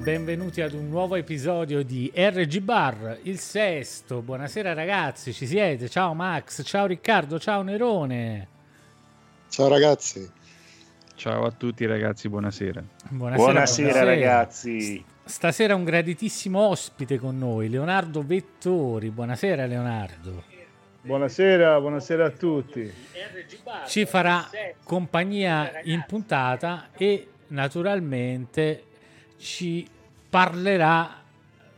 Benvenuti 0.00 0.62
ad 0.62 0.72
un 0.72 0.88
nuovo 0.88 1.14
episodio 1.14 1.84
di 1.84 2.10
RG 2.14 2.60
Bar, 2.60 3.18
il 3.24 3.38
sesto. 3.38 4.22
Buonasera 4.22 4.72
ragazzi, 4.72 5.34
ci 5.34 5.46
siete? 5.46 5.90
Ciao 5.90 6.14
Max, 6.14 6.62
ciao 6.64 6.86
Riccardo, 6.86 7.38
ciao 7.38 7.60
Nerone. 7.60 8.48
Ciao 9.50 9.68
ragazzi. 9.68 10.28
Ciao 11.16 11.44
a 11.44 11.50
tutti 11.50 11.84
ragazzi, 11.84 12.30
buonasera. 12.30 12.82
Buonasera, 13.10 13.52
buonasera 13.52 14.02
ragazzi. 14.02 15.04
Stasera 15.22 15.74
un 15.74 15.84
graditissimo 15.84 16.58
ospite 16.58 17.18
con 17.18 17.36
noi, 17.36 17.68
Leonardo 17.68 18.22
Vettori. 18.22 19.10
Buonasera 19.10 19.66
Leonardo. 19.66 20.44
Buonasera, 21.02 21.78
buonasera 21.78 22.24
a 22.24 22.30
tutti. 22.30 22.90
Ci 23.86 24.06
farà 24.06 24.48
compagnia 24.82 25.82
in 25.82 26.02
puntata 26.06 26.88
e 26.96 27.28
naturalmente 27.48 28.84
ci 29.40 29.88
parlerà 30.28 31.18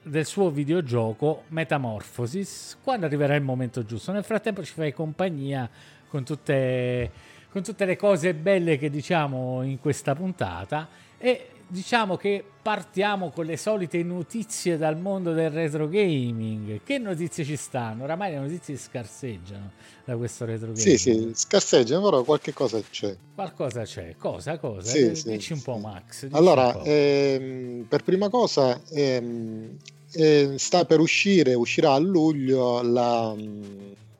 del 0.02 0.26
suo 0.26 0.50
videogioco 0.50 1.44
Metamorphosis 1.48 2.78
quando 2.82 3.06
arriverà 3.06 3.34
il 3.36 3.42
momento 3.42 3.84
giusto. 3.84 4.12
Nel 4.12 4.24
frattempo 4.24 4.64
ci 4.64 4.72
fai 4.72 4.92
compagnia 4.92 5.68
con 6.08 6.24
tutte, 6.24 7.10
con 7.50 7.62
tutte 7.62 7.84
le 7.84 7.96
cose 7.96 8.34
belle 8.34 8.76
che 8.76 8.90
diciamo 8.90 9.62
in 9.62 9.78
questa 9.78 10.14
puntata 10.14 10.88
e 11.16 11.50
diciamo 11.72 12.18
che 12.18 12.44
partiamo 12.60 13.30
con 13.30 13.46
le 13.46 13.56
solite 13.56 14.02
notizie 14.02 14.76
dal 14.76 14.98
mondo 14.98 15.32
del 15.32 15.50
retro 15.50 15.88
gaming. 15.88 16.82
Che 16.84 16.98
notizie 16.98 17.44
ci 17.44 17.56
stanno? 17.56 18.04
Oramai 18.04 18.32
le 18.32 18.40
notizie 18.40 18.76
scarseggiano 18.76 19.72
da 20.04 20.14
questo 20.16 20.44
retro 20.44 20.72
gaming. 20.72 20.82
Sì, 20.82 20.98
sì, 20.98 21.30
scarseggiano, 21.34 22.02
però 22.04 22.22
qualche 22.24 22.52
cosa 22.52 22.80
c'è. 22.88 23.16
Qualcosa 23.34 23.84
c'è. 23.84 24.14
Cosa? 24.18 24.58
Cosa? 24.58 24.90
Sì, 24.90 25.10
eh, 25.10 25.14
sì, 25.14 25.30
dici 25.30 25.54
un 25.54 25.62
po', 25.62 25.78
Max. 25.78 26.28
Allora, 26.32 26.78
ehm, 26.82 27.86
per 27.88 28.04
prima 28.04 28.28
cosa, 28.28 28.78
ehm, 28.90 29.78
eh, 30.12 30.54
sta 30.56 30.84
per 30.84 31.00
uscire, 31.00 31.54
uscirà 31.54 31.94
a 31.94 31.98
luglio 31.98 32.82
la, 32.82 33.34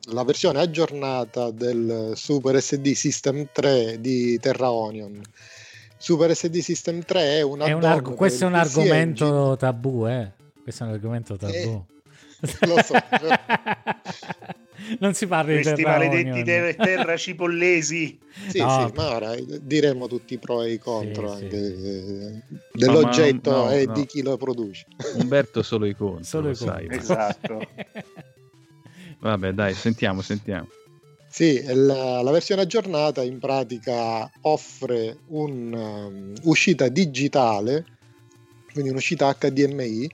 la 0.05 0.23
versione 0.23 0.59
aggiornata 0.59 1.51
del 1.51 2.13
Super 2.15 2.59
SD 2.59 2.93
System 2.93 3.47
3 3.53 4.01
di 4.01 4.39
Terra 4.39 4.71
Onion. 4.71 5.21
Super 6.03 6.35
SD 6.35 6.57
System 6.57 7.01
3 7.05 7.21
è 7.37 7.41
un 7.43 7.61
È 7.61 7.71
un 7.71 7.83
arg- 7.85 8.13
questo 8.15 8.43
è 8.43 8.47
un 8.47 8.55
argomento 8.55 9.23
Engine. 9.25 9.55
tabù, 9.57 10.05
eh. 10.05 10.31
Questo 10.61 10.83
è 10.83 10.87
un 10.87 10.93
argomento 10.93 11.37
tabù. 11.37 11.53
Eh, 11.53 11.81
lo 12.67 12.75
so, 12.83 12.93
non 14.99 15.13
si 15.13 15.27
parla 15.27 15.55
di 15.55 15.61
Questi 15.61 15.81
Terra 15.81 15.97
maledetti 15.97 16.43
ter- 16.43 16.75
terra 16.83 17.15
cipollesi. 17.15 18.19
Sì, 18.49 18.59
No. 18.59 18.85
sì, 18.87 18.93
ma 18.97 19.15
ora 19.15 19.33
diremo 19.61 20.07
tutti 20.07 20.33
i 20.33 20.39
pro 20.39 20.63
e 20.63 20.73
i 20.73 20.77
contro 20.77 21.37
Sì, 21.37 21.43
anche 21.43 21.57
sì. 21.77 21.87
eh, 21.87 22.41
dell'oggetto 22.73 23.51
No, 23.51 23.63
no, 23.63 23.71
e 23.71 23.85
no. 23.85 23.93
di 23.93 24.05
chi 24.05 24.21
lo 24.23 24.35
produce. 24.35 24.85
Umberto 25.15 25.63
solo 25.63 25.85
i 25.85 25.95
conti, 25.95 26.25
Solo 26.25 26.47
lo 26.47 26.51
i 26.51 26.55
sai. 26.55 26.85
conti. 26.87 27.01
Esatto. 27.01 27.61
Vabbè, 29.19 29.53
dai, 29.53 29.73
sentiamo, 29.73 30.19
sentiamo. 30.21 30.67
Sì, 31.35 31.63
la, 31.65 32.21
la 32.21 32.29
versione 32.31 32.61
aggiornata 32.61 33.23
in 33.23 33.39
pratica 33.39 34.29
offre 34.41 35.21
un'uscita 35.29 36.89
digitale, 36.89 37.85
quindi 38.71 38.91
un'uscita 38.91 39.33
HDMI, 39.33 40.07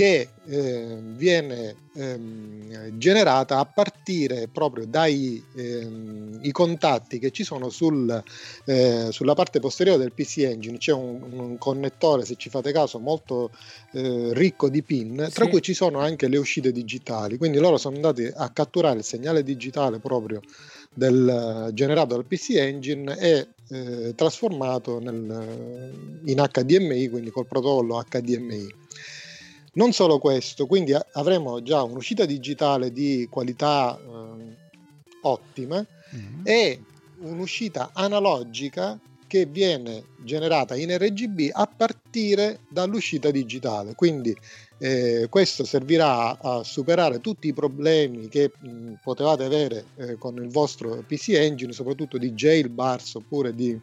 che 0.00 0.30
eh, 0.46 0.96
viene 1.02 1.76
ehm, 1.92 2.96
generata 2.96 3.58
a 3.58 3.66
partire 3.66 4.48
proprio 4.50 4.86
dai 4.86 5.44
ehm, 5.54 6.38
i 6.40 6.52
contatti 6.52 7.18
che 7.18 7.30
ci 7.30 7.44
sono 7.44 7.68
sul, 7.68 8.22
eh, 8.64 9.08
sulla 9.10 9.34
parte 9.34 9.60
posteriore 9.60 9.98
del 9.98 10.14
PC 10.14 10.38
Engine. 10.38 10.78
C'è 10.78 10.92
un, 10.92 11.20
un 11.32 11.58
connettore, 11.58 12.24
se 12.24 12.36
ci 12.36 12.48
fate 12.48 12.72
caso, 12.72 12.98
molto 12.98 13.50
eh, 13.92 14.30
ricco 14.32 14.70
di 14.70 14.82
pin, 14.82 15.28
tra 15.34 15.44
Sì. 15.44 15.50
cui 15.50 15.60
ci 15.60 15.74
sono 15.74 15.98
anche 15.98 16.28
le 16.28 16.38
uscite 16.38 16.72
digitali. 16.72 17.36
Quindi 17.36 17.58
loro 17.58 17.76
sono 17.76 17.96
andati 17.96 18.24
a 18.34 18.48
catturare 18.48 18.96
il 18.96 19.04
segnale 19.04 19.42
digitale 19.42 19.98
proprio 19.98 20.40
del, 20.94 21.68
generato 21.74 22.14
dal 22.14 22.24
PC 22.24 22.54
Engine 22.56 23.18
e 23.18 23.48
eh, 23.68 24.14
trasformato 24.14 24.98
nel, 24.98 26.22
in 26.24 26.42
HDMI, 26.50 27.08
quindi 27.10 27.28
col 27.28 27.46
protocollo 27.46 28.02
HDMI. 28.08 28.78
Non 29.72 29.92
solo 29.92 30.18
questo, 30.18 30.66
quindi 30.66 30.92
avremo 31.12 31.62
già 31.62 31.82
un'uscita 31.82 32.24
digitale 32.24 32.92
di 32.92 33.26
qualità 33.30 33.96
eh, 33.98 34.56
ottima 35.22 35.84
Mm. 36.12 36.40
e 36.44 36.80
un'uscita 37.20 37.90
analogica 37.92 38.98
che 39.28 39.46
viene 39.46 40.06
generata 40.24 40.74
in 40.74 40.96
RGB 40.98 41.50
a 41.52 41.68
partire 41.68 42.60
dall'uscita 42.68 43.30
digitale. 43.30 43.94
Quindi 43.94 44.36
eh, 44.78 45.28
questo 45.30 45.64
servirà 45.64 46.36
a 46.36 46.64
superare 46.64 47.20
tutti 47.20 47.46
i 47.46 47.52
problemi 47.52 48.26
che 48.28 48.50
mh, 48.58 48.94
potevate 49.04 49.44
avere 49.44 49.84
eh, 49.98 50.16
con 50.18 50.34
il 50.42 50.48
vostro 50.50 51.04
PC 51.06 51.28
Engine, 51.28 51.72
soprattutto 51.72 52.18
di 52.18 52.32
jailbars 52.32 53.14
oppure 53.14 53.54
di 53.54 53.78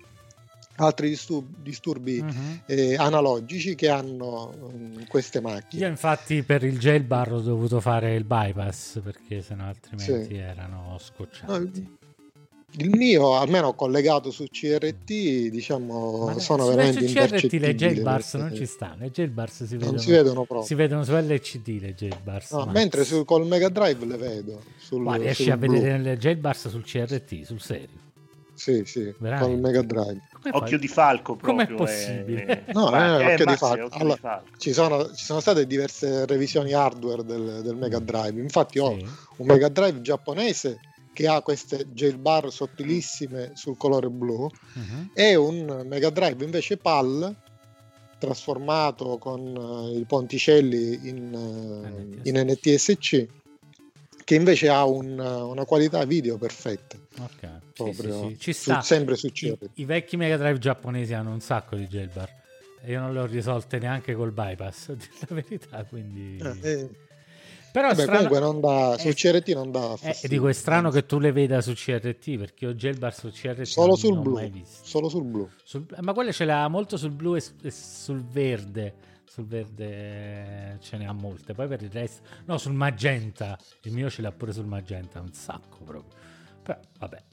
altri 0.77 1.09
disturbi, 1.09 1.53
disturbi 1.61 2.21
Mhm. 2.21 2.61
eh, 2.67 2.95
analogici 2.95 3.75
che 3.75 3.89
hanno 3.89 4.53
mh, 4.71 5.07
queste 5.07 5.41
macchine. 5.41 5.83
Io 5.83 5.87
infatti 5.89 6.43
per 6.43 6.63
il 6.63 6.77
jailbar 6.77 7.33
ho 7.33 7.39
dovuto 7.41 7.79
fare 7.79 8.15
il 8.15 8.23
bypass 8.23 8.99
perché 9.01 9.41
sennò 9.41 9.65
altrimenti 9.65 10.33
Sì. 10.33 10.35
erano 10.35 10.85
No, 10.91 10.97
scocciati. 10.97 11.95
il 12.79 12.89
mio, 12.95 13.35
almeno 13.37 13.73
collegato 13.73 14.29
su 14.29 14.45
CRT, 14.45 15.49
diciamo, 15.49 16.25
Ma 16.25 16.39
sono 16.39 16.67
veramente 16.67 17.05
CRT 17.05 17.53
le 17.53 17.73
jailbars 17.75 18.33
non 18.35 18.53
ci 18.53 18.65
stanno, 18.65 18.97
le 18.99 19.09
jailbars 19.11 19.63
si 19.63 19.71
non 19.77 19.79
vedono, 19.79 19.97
si 19.99 20.11
vedono 20.11 20.43
proprio. 20.43 20.61
si 20.67 20.75
vedono 20.75 21.03
su 21.03 21.13
LCD 21.13 21.79
le 21.81 21.93
jailbars. 21.95 22.51
No, 22.51 22.65
mentre 22.67 23.03
su, 23.03 23.23
col 23.25 23.47
Mega 23.47 23.69
Drive 23.69 24.05
le 24.05 24.17
vedo. 24.17 24.61
Sul, 24.77 25.01
Ma 25.01 25.15
riesci 25.15 25.43
sul 25.43 25.51
a 25.53 25.57
blu. 25.57 25.71
vedere 25.71 25.97
le 25.99 26.17
jailbars 26.17 26.67
sul 26.69 26.83
CRT, 26.83 27.41
sul 27.43 27.59
serio. 27.61 28.05
Sì, 28.57 28.83
sì, 28.85 29.13
Veramente? 29.19 29.51
col 29.53 29.59
Mega 29.59 29.81
Drive. 29.83 30.21
Come 30.33 30.49
Occhio 30.55 30.67
fai? 30.67 30.79
di 30.79 30.87
falco 30.87 31.35
proprio. 31.35 31.65
Com'è 31.65 31.77
possibile? 31.77 32.65
eh. 32.65 32.73
No, 32.73 32.89
Ma- 32.89 33.19
eh, 33.19 33.31
occhio 33.33 33.45
di 33.45 33.55
falco. 33.55 33.83
occhio 33.85 33.99
Allora, 33.99 34.13
di 34.15 34.19
falco. 34.19 34.47
Ci 34.57 34.73
sono, 34.73 35.13
ci 35.13 35.23
sono 35.25 35.39
state 35.39 35.67
diverse 35.67 36.25
revisioni 36.25 36.73
hardware 36.73 37.23
del, 37.23 37.61
del 37.63 37.75
Mega 37.75 37.99
Drive. 37.99 38.41
Infatti, 38.41 38.79
ho 38.79 38.97
Sì. 38.97 39.05
un 39.37 39.45
Mega 39.45 39.69
Drive 39.69 40.01
giapponese 40.01 40.79
che 41.13 41.27
ha 41.27 41.41
queste 41.41 41.85
jailbar 41.93 42.51
sottilissime 42.51 43.51
sul 43.53 43.77
colore 43.77 44.09
blu 44.09 44.49
Mhm. 44.73 45.09
e 45.13 45.35
un 45.35 45.83
Mega 45.87 46.09
Drive 46.09 46.43
invece 46.43 46.77
PAL 46.77 47.35
trasformato 48.19 49.17
con 49.17 49.41
eh, 49.93 49.99
i 49.99 50.05
ponticelli 50.05 51.07
in, 51.07 52.17
eh, 52.23 52.29
in 52.29 52.37
NTSC 52.49 53.27
che 54.27 54.35
invece 54.35 54.67
ha 54.67 54.83
un- 54.83 55.17
una 55.17 55.63
qualità 55.63 56.03
video 56.03 56.37
perfetta 56.37 56.97
Ok, 57.21 57.31
sì, 57.39 57.49
proprio 57.73 58.19
sì, 58.23 58.27
sì. 58.31 58.39
ci 58.39 58.51
su- 58.53 58.59
sta. 58.71 58.81
sempre 58.81 59.15
su 59.15 59.27
I, 59.27 59.31
CRT 59.31 59.69
I 59.75 59.85
vecchi 59.85 60.17
Mega 60.17 60.35
Drive 60.35 60.57
giapponesi 60.59 61.13
hanno 61.13 61.31
un 61.31 61.39
sacco 61.39 61.77
di 61.77 61.87
jailbar 61.87 62.29
e 62.83 62.91
io 62.91 62.99
non 62.99 63.13
le 63.13 63.19
ho 63.21 63.25
risolte 63.25 63.79
neanche 63.79 64.13
col 64.15 64.33
bypass, 64.33 64.89
la 65.29 65.35
verità, 65.35 65.81
quindi... 65.85 66.37
Eh, 66.43 66.69
eh, 66.71 66.89
Però 67.71 67.87
vabbè, 67.87 68.01
strano... 68.01 68.27
comunque 68.27 68.39
non 68.41 68.59
dà, 68.59 68.97
su 68.97 69.07
eh, 69.07 69.13
CRT 69.13 69.47
non 69.53 69.71
dà 69.71 69.93
eh, 69.93 69.97
fastidio. 69.97 70.27
dico, 70.37 70.47
è 70.49 70.53
strano 70.53 70.89
che 70.91 71.05
tu 71.05 71.19
le 71.19 71.31
veda 71.31 71.61
su 71.61 71.71
CRT 71.71 72.35
perché 72.37 72.65
io 72.65 72.73
jailbar 72.73 73.15
su 73.15 73.29
CRT 73.29 73.61
solo 73.61 73.87
non, 73.87 73.95
sul 73.97 74.13
non 74.15 74.23
blu 74.23 74.61
solo 74.81 75.07
sul 75.07 75.23
blu 75.23 75.49
Sul- 75.63 75.85
ma 76.01 76.11
quelle 76.11 76.33
ce 76.33 76.43
l'ha 76.43 76.67
molto 76.67 76.97
sul 76.97 77.11
blu 77.11 77.35
e, 77.37 77.41
e 77.63 77.71
sul 77.71 78.21
verde. 78.25 79.06
Sul 79.27 79.45
verde 79.45 80.77
ce 80.81 80.97
ne 80.97 81.05
ha 81.07 81.11
molte. 81.11 81.53
Poi 81.53 81.67
per 81.67 81.81
il 81.81 81.91
resto, 81.91 82.27
no, 82.45 82.57
sul 82.57 82.73
magenta. 82.73 83.57
Il 83.83 83.93
mio 83.93 84.09
ce 84.09 84.21
l'ha 84.21 84.31
pure 84.31 84.53
sul 84.53 84.65
magenta, 84.65 85.19
un 85.19 85.33
sacco 85.33 85.83
proprio. 85.83 86.17
Però 86.63 86.79
vabbè, 86.99 87.23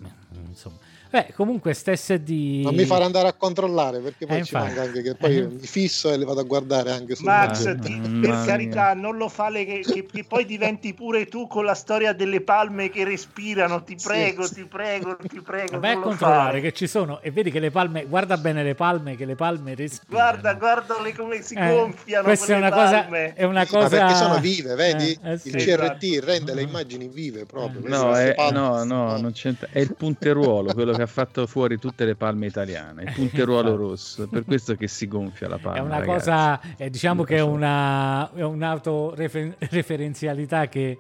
insomma. 0.47 0.77
Beh, 1.15 1.33
comunque, 1.37 1.75
stesse 1.75 2.25
di. 2.25 2.63
non 2.63 2.75
mi 2.75 2.85
farà 2.87 3.05
andare 3.05 3.29
a 3.29 3.35
controllare 3.35 4.01
perché 4.01 4.27
poi 4.27 4.39
Eh, 4.39 4.43
ci 4.45 4.53
infatti. 4.53 4.75
manca 4.75 4.83
anche 4.89 5.03
che 5.03 5.15
poi 5.15 5.37
Eh. 5.37 5.47
mi 5.47 5.65
fisso 5.67 6.11
e 6.13 6.17
le 6.17 6.25
vado 6.25 6.41
a 6.41 6.43
guardare 6.43 6.91
anche 6.91 7.15
sul 7.15 7.27
Max, 7.27 7.63
ti- 7.81 7.95
Mamma 8.01 8.21
per 8.21 8.45
carità, 8.47 8.95
non 8.95 9.17
lo 9.17 9.29
fa 9.29 9.49
le- 9.49 9.65
che, 9.65 9.81
che- 9.81 10.07
che 10.13 10.25
poi 10.25 10.45
diventi 10.45 10.93
pure 10.93 11.27
tu 11.27 11.47
con 11.47 11.65
la 11.65 11.75
storia 11.75 12.13
delle 12.13 12.41
palme 12.41 12.91
che 12.91 13.05
respirano. 13.05 13.85
Ti 13.85 13.95
Sì, 13.97 14.07
prego, 14.09 14.43
sì. 14.45 14.55
ti 14.55 14.65
prego, 14.65 15.17
ti 15.29 15.41
prego. 15.41 15.79
Vai 15.79 15.93
a 15.93 16.01
controllare 16.01 16.43
fare. 16.47 16.61
che 16.61 16.73
ci 16.73 16.89
sono 16.89 17.21
e 17.21 17.31
vedi 17.31 17.53
che 17.53 17.61
le 17.61 17.71
palme, 17.71 18.07
guarda 18.07 18.37
bene 18.37 18.65
le 18.65 18.75
palme, 18.75 19.15
che 19.15 19.25
le 19.25 19.37
palme 19.37 19.77
respirano. 19.77 20.19
Guarda, 20.31 20.55
guardale 20.55 21.15
come 21.15 21.43
si 21.43 21.55
Eh, 21.55 21.69
gonfiano. 21.71 22.25
questa 22.25 22.55
è 22.55 22.57
una 22.57 22.71
cosa, 22.73 23.03
palme. 23.03 23.33
è 23.35 23.45
una 23.45 23.65
Sì, 23.65 23.73
ma 23.75 23.81
cosa 23.83 23.97
perché 23.99 24.15
sono 24.17 24.39
vive, 24.41 24.75
vedi? 24.75 25.17
Eh, 25.23 25.31
eh, 25.35 25.39
sì. 25.39 25.49
Il 25.51 25.55
CRT 25.63 26.03
Esatto. 26.03 26.27
rende 26.27 26.55
le 26.55 26.63
immagini 26.63 27.07
vive 27.07 27.45
proprio. 27.47 27.85
Eh. 27.85 27.89
No, 27.89 28.13
è, 28.17 28.35
palme 28.35 28.59
no, 28.59 28.83
no, 28.83 29.17
non 29.19 29.31
c'entra. 29.33 29.69
È 29.71 29.79
il 29.79 29.95
punteruolo, 29.95 30.73
quello 30.75 30.93
che 30.93 31.03
ha 31.05 31.07
fatto 31.07 31.47
fuori 31.47 31.79
tutte 31.79 32.05
le 32.05 32.17
palme 32.17 32.47
italiane. 32.47 33.05
Il 33.05 33.13
punteruolo 33.13 33.71
Infatti. 33.71 33.89
rosso. 33.89 34.27
Per 34.29 34.45
questo 34.45 34.75
che 34.75 34.89
si 34.89 35.07
gonfia 35.07 35.47
la 35.49 35.59
palma. 35.59 35.79
È 35.79 35.81
una 35.81 35.99
ragazzi. 35.99 36.19
cosa, 36.19 36.61
eh, 36.77 36.91
diciamo 36.91 37.23
che 37.23 37.37
è 37.37 37.43
una 37.43 38.29
è 38.35 38.43
un'autoreferenzialità 38.43 40.67
che 40.69 40.99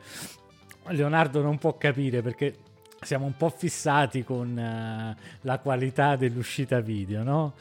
Leonardo 0.88 1.42
non 1.42 1.58
può 1.58 1.76
capire 1.76 2.22
perché 2.22 2.54
siamo 3.00 3.26
un 3.26 3.36
po' 3.36 3.50
fissati 3.50 4.22
con 4.24 4.58
eh, 4.58 5.16
la 5.42 5.58
qualità 5.58 6.16
dell'uscita 6.16 6.80
video, 6.80 7.22
no? 7.22 7.52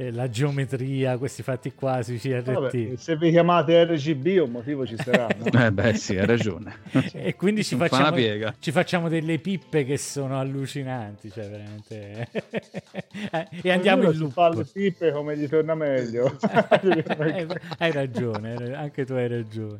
Eh, 0.00 0.10
la 0.12 0.30
geometria, 0.30 1.18
questi 1.18 1.42
fatti 1.42 1.74
qua 1.74 2.02
sui 2.02 2.16
CRT. 2.18 2.52
Vabbè, 2.52 2.96
se 2.96 3.16
vi 3.18 3.30
chiamate 3.30 3.84
RGB 3.84 4.40
un 4.42 4.50
motivo 4.50 4.86
ci 4.86 4.96
sarà. 4.96 5.26
no? 5.36 5.44
Eh 5.60 5.70
beh, 5.70 5.92
sì, 5.92 6.16
hai 6.16 6.24
ragione. 6.24 6.78
e 7.12 7.36
quindi 7.36 7.62
ci 7.62 7.76
facciamo, 7.76 8.16
ci 8.60 8.72
facciamo 8.72 9.10
delle 9.10 9.38
pippe 9.38 9.84
che 9.84 9.98
sono 9.98 10.38
allucinanti, 10.38 11.30
cioè 11.30 11.50
veramente. 11.50 12.28
Eh, 13.32 13.46
e 13.62 13.70
andiamo 13.70 14.08
Ognuno 14.08 14.24
in 14.24 14.28
si 14.28 14.32
fa 14.32 14.48
le 14.48 14.54
loop. 14.54 14.72
pippe 14.72 15.12
come 15.12 15.36
gli 15.36 15.48
torna 15.48 15.74
meglio. 15.74 16.36
Eh, 16.40 17.46
hai 17.78 17.92
ragione, 17.92 18.74
anche 18.74 19.04
tu 19.04 19.12
hai 19.12 19.28
ragione. 19.28 19.78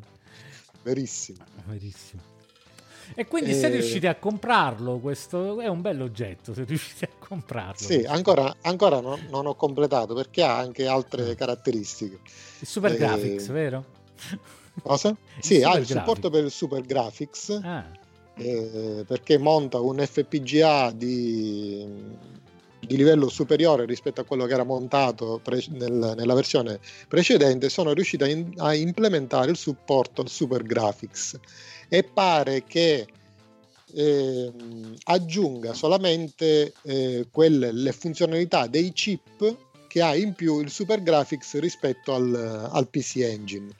Verissimo. 0.83 1.39
Verissimo. 1.65 2.30
E 3.15 3.27
quindi 3.27 3.53
se 3.53 3.67
Eh, 3.67 3.69
riuscite 3.71 4.07
a 4.07 4.15
comprarlo, 4.15 4.99
questo 4.99 5.59
è 5.59 5.67
un 5.67 5.81
bell'oggetto, 5.81 6.53
se 6.53 6.63
riuscite 6.63 7.05
a 7.05 7.09
comprarlo. 7.27 7.85
Sì, 7.85 8.03
ancora, 8.07 8.55
ancora 8.61 8.99
non, 9.01 9.27
non 9.29 9.45
ho 9.47 9.55
completato 9.55 10.13
perché 10.13 10.43
ha 10.43 10.57
anche 10.57 10.87
Ah. 10.87 10.93
altre 10.93 11.35
caratteristiche. 11.35 12.19
Il 12.59 12.67
Super 12.67 12.91
eh, 12.93 12.97
Graphics, 12.97 13.47
vero? 13.47 13.85
Cosa? 14.81 15.15
Sì, 15.39 15.57
ha 15.63 15.67
Super 15.69 15.79
il 15.81 15.87
supporto 15.87 16.29
per 16.29 16.43
il 16.45 16.51
Super 16.51 16.81
Graphics 16.81 17.59
Ah, 17.63 17.85
eh, 18.35 19.03
perché 19.05 19.37
monta 19.37 19.79
un 19.81 19.99
FPGA 19.99 20.91
di, 20.91 21.85
di 22.79 22.95
livello 22.95 23.27
superiore 23.29 23.85
rispetto 23.85 24.21
a 24.21 24.23
quello 24.23 24.45
che 24.45 24.53
era 24.53 24.63
montato 24.63 25.39
pre- 25.43 25.63
nel- 25.71 26.13
nella 26.15 26.33
versione 26.33 26.79
precedente. 27.07 27.67
Sono 27.69 27.91
riuscito 27.93 28.23
a, 28.23 28.27
in- 28.29 28.53
a 28.57 28.73
implementare 28.73 29.51
il 29.51 29.57
supporto 29.57 30.21
al 30.21 30.29
Super 30.29 30.63
Graphics 30.63 31.37
e 31.93 32.03
pare 32.03 32.63
che 32.63 33.05
ehm, 33.93 34.95
aggiunga 35.03 35.73
solamente 35.73 36.73
eh, 36.83 37.27
quelle, 37.29 37.73
le 37.73 37.91
funzionalità 37.91 38.67
dei 38.67 38.93
chip 38.93 39.57
che 39.89 40.01
ha 40.01 40.15
in 40.15 40.33
più 40.33 40.61
il 40.61 40.71
Super 40.71 41.03
Graphics 41.03 41.59
rispetto 41.59 42.15
al, 42.15 42.69
al 42.71 42.87
PC 42.87 43.17
Engine. 43.17 43.75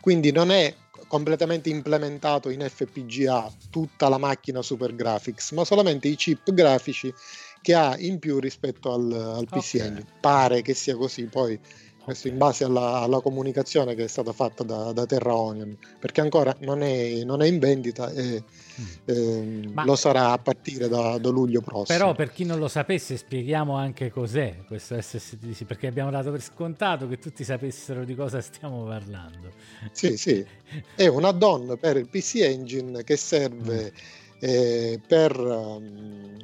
Quindi 0.00 0.32
non 0.32 0.50
è 0.50 0.74
completamente 1.08 1.68
implementato 1.68 2.48
in 2.48 2.66
FPGA 2.66 3.52
tutta 3.68 4.08
la 4.08 4.16
macchina 4.16 4.62
Super 4.62 4.94
Graphics, 4.94 5.50
ma 5.50 5.66
solamente 5.66 6.08
i 6.08 6.16
chip 6.16 6.50
grafici 6.54 7.12
che 7.60 7.74
ha 7.74 7.98
in 7.98 8.18
più 8.18 8.38
rispetto 8.38 8.94
al, 8.94 9.12
al 9.12 9.44
PC 9.44 9.74
Ok. 9.74 9.80
Engine. 9.80 10.06
Pare 10.20 10.62
che 10.62 10.72
sia 10.72 10.96
così, 10.96 11.24
poi 11.24 11.60
questo 12.08 12.26
ok. 12.28 12.32
in 12.32 12.38
base 12.38 12.64
alla, 12.64 13.00
alla 13.00 13.20
comunicazione 13.20 13.94
che 13.94 14.04
è 14.04 14.08
stata 14.08 14.32
fatta 14.32 14.64
da, 14.64 14.92
da 14.92 15.06
Terra 15.06 15.34
Onion, 15.34 15.76
perché 15.98 16.20
ancora 16.20 16.54
non 16.60 16.82
è, 16.82 17.22
non 17.24 17.42
è 17.42 17.46
in 17.46 17.58
vendita 17.58 18.10
e 18.10 18.42
Mm. 18.78 18.84
ehm, 19.06 19.70
Ma- 19.72 19.84
lo 19.84 19.96
sarà 19.96 20.30
a 20.30 20.38
partire 20.38 20.88
da, 20.88 21.18
da 21.18 21.28
luglio 21.30 21.60
prossimo. 21.60 21.98
Però 21.98 22.14
per 22.14 22.30
chi 22.30 22.44
non 22.44 22.58
lo 22.58 22.68
sapesse 22.68 23.16
spieghiamo 23.16 23.74
anche 23.74 24.10
cos'è 24.10 24.62
questo 24.66 25.00
SSDC, 25.00 25.64
perché 25.64 25.88
abbiamo 25.88 26.10
dato 26.10 26.30
per 26.30 26.40
scontato 26.40 27.08
che 27.08 27.18
tutti 27.18 27.42
sapessero 27.44 28.04
di 28.04 28.14
cosa 28.14 28.40
stiamo 28.40 28.84
parlando. 28.84 29.52
Sì, 29.90 30.16
sì, 30.16 30.44
è 30.94 31.06
un 31.06 31.24
add-on 31.24 31.76
per 31.80 31.96
il 31.96 32.08
PC 32.08 32.36
Engine 32.36 33.02
che 33.02 33.16
serve 33.16 33.92
eh, 34.38 35.00
per 35.04 35.32
ehm, 35.36 36.36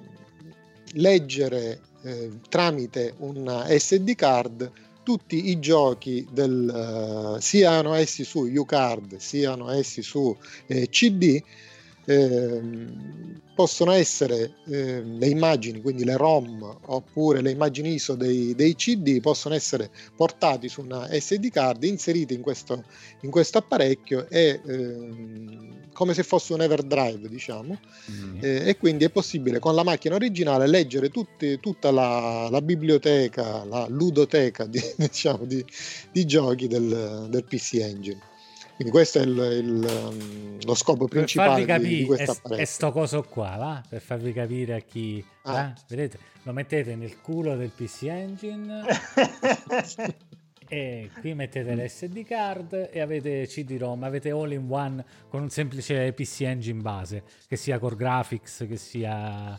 leggere 0.94 1.80
eh, 2.02 2.30
tramite 2.48 3.14
una 3.18 3.66
SD 3.68 4.14
card 4.14 4.70
tutti 5.04 5.50
i 5.50 5.60
giochi 5.60 6.26
del, 6.32 7.36
eh, 7.36 7.40
siano 7.40 7.94
essi 7.94 8.24
su 8.24 8.40
UCard, 8.40 9.18
siano 9.18 9.70
essi 9.70 10.02
su 10.02 10.36
eh, 10.66 10.88
CD, 10.88 11.40
possono 13.54 13.92
essere 13.92 14.56
ehm, 14.66 15.18
le 15.18 15.26
immagini, 15.28 15.80
quindi 15.80 16.04
le 16.04 16.16
ROM 16.16 16.78
oppure 16.86 17.40
le 17.40 17.52
immagini 17.52 17.94
ISO 17.94 18.14
dei, 18.14 18.54
dei 18.54 18.74
CD, 18.74 19.20
possono 19.20 19.54
essere 19.54 19.90
portati 20.16 20.68
su 20.68 20.80
una 20.80 21.08
SD 21.10 21.50
card, 21.50 21.84
inseriti 21.84 22.34
in 22.34 22.42
questo, 22.42 22.84
in 23.20 23.30
questo 23.30 23.58
apparecchio 23.58 24.28
e 24.28 24.60
ehm, 24.66 25.92
come 25.92 26.12
se 26.14 26.24
fosse 26.24 26.52
un 26.52 26.62
Everdrive, 26.62 27.28
diciamo, 27.28 27.78
Mm. 28.10 28.38
eh, 28.42 28.68
e 28.68 28.76
quindi 28.76 29.04
è 29.04 29.10
possibile 29.10 29.60
con 29.60 29.74
la 29.74 29.82
macchina 29.84 30.16
originale 30.16 30.66
leggere 30.66 31.08
tutti- 31.08 31.58
tutta 31.60 31.90
la, 31.90 32.48
la 32.50 32.60
biblioteca, 32.60 33.64
la 33.64 33.86
ludoteca 33.88 34.66
di, 34.66 34.80
diciamo, 34.98 35.44
di, 35.44 35.64
di 36.12 36.26
giochi 36.26 36.66
del, 36.66 37.28
del 37.30 37.44
PC 37.44 37.74
Engine. 37.74 38.20
Quindi 38.76 38.92
questo 38.92 39.18
è 39.20 39.22
il- 39.22 39.30
il, 39.64 39.86
um, 39.88 40.58
lo 40.64 40.74
scopo 40.74 41.06
Per 41.06 41.08
farvi 41.08 41.18
principale 41.26 41.54
di, 41.54 41.60
di 41.60 41.66
capire, 41.66 42.04
questo 42.06 42.24
è, 42.24 42.34
è 42.34 42.38
apparecchio. 42.38 42.66
sto 42.66 42.92
coso 42.92 43.22
qua, 43.22 43.56
va? 43.56 43.82
Per 43.88 44.00
farvi 44.00 44.32
capire 44.32 44.74
a 44.74 44.80
chi... 44.80 45.24
Ah. 45.42 45.52
va? 45.52 45.72
Vedete? 45.88 46.18
Lo 46.42 46.52
mettete 46.52 46.96
nel 46.96 47.20
culo 47.20 47.56
del 47.56 47.70
PC 47.70 48.02
Engine 48.02 48.82
e 50.68 51.10
qui 51.20 51.34
mettete 51.34 51.74
l'SD 51.74 52.24
card 52.24 52.88
e 52.90 53.00
avete 53.00 53.46
CD-ROM, 53.46 54.02
avete 54.02 54.30
all 54.30 54.52
in 54.52 54.66
one 54.68 55.04
con 55.28 55.42
un 55.42 55.50
semplice 55.50 56.12
PC 56.12 56.40
Engine 56.42 56.80
base, 56.80 57.22
che 57.46 57.56
sia 57.56 57.78
Core 57.78 57.96
Graphics, 57.96 58.64
che 58.68 58.76
sia, 58.76 59.58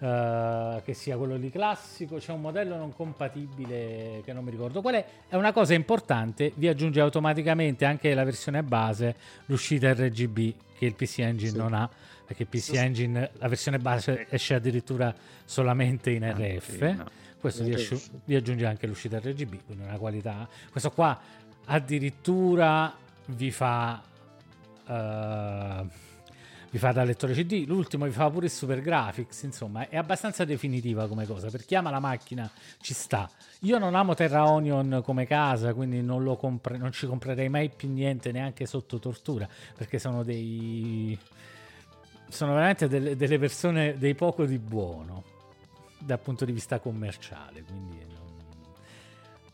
eh, 0.00 0.82
che 0.84 0.94
sia 0.94 1.16
quello 1.16 1.36
lì 1.36 1.50
classico, 1.50 2.16
c'è 2.16 2.32
un 2.32 2.40
modello 2.40 2.76
non 2.76 2.94
compatibile 2.94 4.22
che 4.24 4.32
non 4.32 4.44
mi 4.44 4.50
ricordo 4.50 4.80
qual 4.80 4.94
è, 4.94 5.04
è 5.28 5.34
una 5.36 5.52
cosa 5.52 5.74
importante, 5.74 6.52
vi 6.54 6.68
aggiunge 6.68 7.00
automaticamente 7.00 7.84
anche 7.84 8.14
la 8.14 8.24
versione 8.24 8.62
base, 8.62 9.14
l'uscita 9.46 9.92
RGB 9.92 10.36
che 10.78 10.86
il 10.86 10.94
PC 10.94 11.18
Engine 11.20 11.50
Sì. 11.50 11.56
non 11.56 11.74
ha, 11.74 11.88
perché 12.24 12.44
PC 12.46 12.58
Sì. 12.60 12.76
Engine, 12.76 13.30
la 13.38 13.48
versione 13.48 13.78
base 13.78 14.26
esce 14.30 14.54
addirittura 14.54 15.14
solamente 15.44 16.10
in 16.10 16.24
Ah, 16.24 16.30
RF. 16.32 16.70
sì, 16.70 16.92
no. 16.96 17.06
Questo 17.40 17.64
vi, 17.64 17.72
RF. 17.74 17.78
asciu- 17.92 18.10
vi 18.24 18.34
aggiunge 18.36 18.66
anche 18.66 18.86
l'uscita 18.86 19.18
RGB, 19.18 19.64
quindi 19.66 19.84
una 19.84 19.96
qualità. 19.96 20.48
Questo 20.70 20.90
qua 20.92 21.18
addirittura 21.64 22.92
vi 23.26 23.50
fa 23.50 24.02
eh, 24.86 25.84
vi 26.70 26.78
fa 26.78 26.92
da 26.92 27.02
lettore 27.04 27.32
CD, 27.32 27.64
l'ultimo 27.66 28.04
vi 28.04 28.10
fa 28.10 28.28
pure 28.28 28.46
il 28.46 28.52
Super 28.52 28.80
Graphics, 28.80 29.42
insomma, 29.42 29.88
è 29.88 29.96
abbastanza 29.96 30.44
definitiva 30.44 31.08
come 31.08 31.26
cosa. 31.26 31.50
Per 31.50 31.64
chi 31.64 31.74
ama 31.74 31.90
la 31.90 32.00
macchina 32.00 32.50
ci 32.80 32.92
sta. 32.92 33.28
Io 33.60 33.78
non 33.78 33.94
amo 33.94 34.14
Terra 34.14 34.50
Onion 34.50 35.00
come 35.04 35.26
casa, 35.26 35.72
quindi 35.72 36.02
non, 36.02 36.36
compre- 36.36 36.76
non 36.76 36.92
ci 36.92 37.06
comprerei 37.06 37.48
mai 37.48 37.70
più 37.70 37.90
niente 37.90 38.32
neanche 38.32 38.66
sotto 38.66 38.98
tortura, 38.98 39.48
perché 39.76 39.98
sono 39.98 40.22
dei 40.22 41.18
sono 42.30 42.52
veramente 42.52 42.88
delle, 42.88 43.38
persone 43.38 43.96
dei 43.96 44.14
poco 44.14 44.44
di 44.44 44.58
buono 44.58 45.24
dal 45.98 46.20
punto 46.20 46.44
di 46.44 46.52
vista 46.52 46.78
commerciale, 46.78 47.62
quindi 47.62 48.17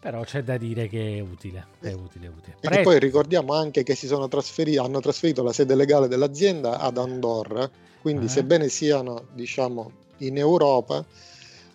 però 0.04 0.22
c'è 0.22 0.42
da 0.42 0.58
dire 0.58 0.86
che 0.86 1.16
è 1.16 1.20
utile, 1.20 1.64
è 1.80 1.92
utile, 1.92 2.28
utile. 2.28 2.56
E 2.60 2.82
poi 2.82 2.98
ricordiamo 2.98 3.54
anche 3.54 3.82
che 3.82 3.94
si 3.94 4.06
sono 4.06 4.28
trasferiti, 4.28 4.76
hanno 4.76 5.00
trasferito 5.00 5.42
la 5.42 5.54
sede 5.54 5.74
legale 5.74 6.08
dell'azienda 6.08 6.78
ad 6.78 6.98
Andorra, 6.98 7.70
quindi 8.02 8.26
Eh. 8.26 8.28
sebbene 8.28 8.68
siano 8.68 9.28
diciamo 9.32 9.90
in 10.18 10.36
Europa, 10.36 11.02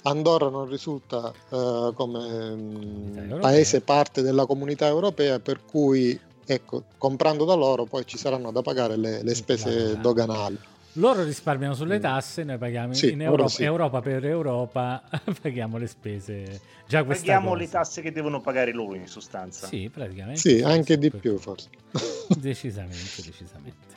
Andorra 0.03 0.47
non 0.49 0.69
risulta 0.69 1.33
eh, 1.49 1.91
come 1.95 2.55
mm, 2.55 3.39
paese 3.39 3.81
parte 3.81 4.21
della 4.21 4.45
comunità 4.45 4.85
europea, 4.85 5.39
per 5.39 5.61
cui 5.65 6.17
ecco, 6.45 6.83
comprando 6.99 7.45
da 7.45 7.55
loro 7.55 7.85
poi 7.85 8.05
ci 8.05 8.19
saranno 8.19 8.51
da 8.51 8.61
pagare 8.61 8.95
le, 8.95 9.23
le 9.23 9.33
spese 9.33 9.99
doganali. 9.99 10.59
Loro 10.99 11.23
risparmiano 11.23 11.73
sulle 11.73 11.99
tasse, 11.99 12.43
noi 12.43 12.57
paghiamo 12.57 12.93
Sì, 12.93 13.11
in 13.11 13.21
Europa, 13.21 13.49
sì. 13.49 13.63
Europa 13.63 14.01
per 14.01 14.25
Europa, 14.25 15.01
paghiamo 15.41 15.77
le 15.77 15.87
spese. 15.87 16.59
Già 16.87 17.03
questa 17.03 17.25
Paghiamo 17.25 17.51
cosa. 17.51 17.61
le 17.61 17.69
tasse 17.69 18.01
che 18.01 18.11
devono 18.11 18.41
pagare 18.41 18.73
loro 18.73 18.95
in 18.95 19.07
sostanza. 19.07 19.67
Sì, 19.67 19.89
praticamente. 19.93 20.39
Sì, 20.39 20.61
anche 20.61 20.97
di 20.97 21.09
più 21.09 21.37
forse. 21.37 21.69
Decisamente, 22.37 23.21
decisamente. 23.23 23.87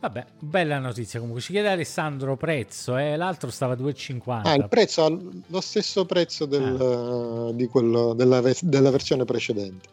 Vabbè, 0.00 0.26
bella 0.38 0.78
notizia 0.78 1.18
comunque. 1.18 1.42
Ci 1.42 1.52
chiede 1.52 1.70
Alessandro 1.70 2.36
prezzo, 2.36 2.96
eh? 2.96 3.16
l'altro 3.16 3.50
stava 3.50 3.72
a 3.72 3.76
2,50. 3.76 4.40
Ah, 4.44 4.54
il 4.54 4.68
prezzo 4.68 5.04
ha 5.04 5.10
lo 5.46 5.60
stesso 5.60 6.04
prezzo 6.04 6.44
del, 6.44 7.48
eh, 7.50 7.56
di 7.56 7.66
quello, 7.66 8.12
della, 8.12 8.40
della 8.60 8.90
versione 8.90 9.24
precedente. 9.24 9.88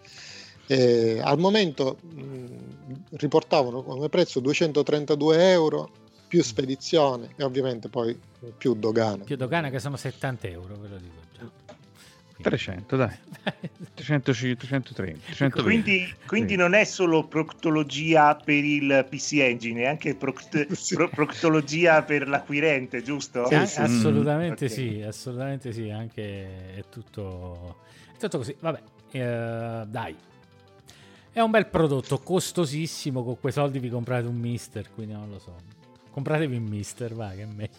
Eh, 0.67 1.19
al 1.23 1.39
momento 1.39 1.97
mh, 2.01 2.45
riportavano 3.17 3.81
come 3.83 4.09
prezzo 4.09 4.39
232 4.39 5.51
euro 5.51 5.89
più 6.27 6.41
spedizione 6.43 7.29
e 7.35 7.43
ovviamente 7.43 7.87
poi 7.87 8.17
più 8.57 8.73
dogane. 8.75 9.23
Più 9.23 9.35
dogana 9.35 9.69
che 9.69 9.79
sono 9.79 9.95
70 9.97 10.47
euro, 10.47 10.75
ve 10.75 10.87
lo 10.87 10.97
dico 10.97 11.13
già. 11.37 11.73
300, 12.41 12.95
dai. 12.97 13.15
300, 13.93 14.31
330, 14.33 15.19
320. 15.25 15.61
Quindi, 15.61 16.13
quindi 16.25 16.49
Sì. 16.51 16.55
non 16.57 16.73
è 16.73 16.83
solo 16.83 17.23
proctologia 17.25 18.35
per 18.35 18.63
il 18.63 19.05
PC 19.09 19.33
Engine, 19.39 19.83
è 19.83 19.87
anche 19.87 20.15
proct- 20.15 20.71
Sì. 20.73 20.95
pro- 20.95 21.09
proctologia 21.09 22.03
per 22.03 22.27
l'acquirente, 22.27 23.01
giusto? 23.01 23.45
Sì, 23.47 23.65
sì. 23.65 23.79
assolutamente 23.79 24.65
Ok. 24.65 24.71
sì, 24.71 25.01
assolutamente 25.01 25.71
sì, 25.71 25.89
anche 25.89 26.75
è 26.75 26.83
tutto, 26.89 27.77
è 28.15 28.17
tutto 28.19 28.39
così. 28.39 28.55
Vabbè, 28.59 28.81
eh, 29.11 29.83
dai. 29.87 30.15
È 31.35 31.41
un 31.41 31.51
bel 31.51 31.67
prodotto, 31.67 32.19
costosissimo, 32.19 33.21
con 33.21 33.37
quei 33.37 33.51
soldi 33.51 33.79
vi 33.79 33.89
comprate 33.89 34.25
un 34.25 34.37
mister, 34.37 34.89
quindi 34.93 35.11
non 35.11 35.29
lo 35.29 35.37
so. 35.37 35.53
Compratevi 36.09 36.55
un 36.55 36.63
mister, 36.63 37.13
va, 37.13 37.31
che 37.31 37.41
è 37.41 37.45
meglio. 37.45 37.75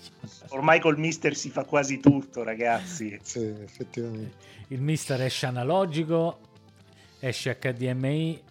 Ormai 0.48 0.78
col 0.78 0.98
mister 0.98 1.34
si 1.34 1.48
fa 1.48 1.64
quasi 1.64 1.98
tutto, 1.98 2.42
ragazzi. 2.42 3.18
Sì, 3.22 3.46
effettivamente. 3.46 4.36
Il 4.68 4.82
mister 4.82 5.22
esce 5.22 5.46
analogico, 5.46 6.38
esce 7.18 7.58
HDMI, 7.58 8.42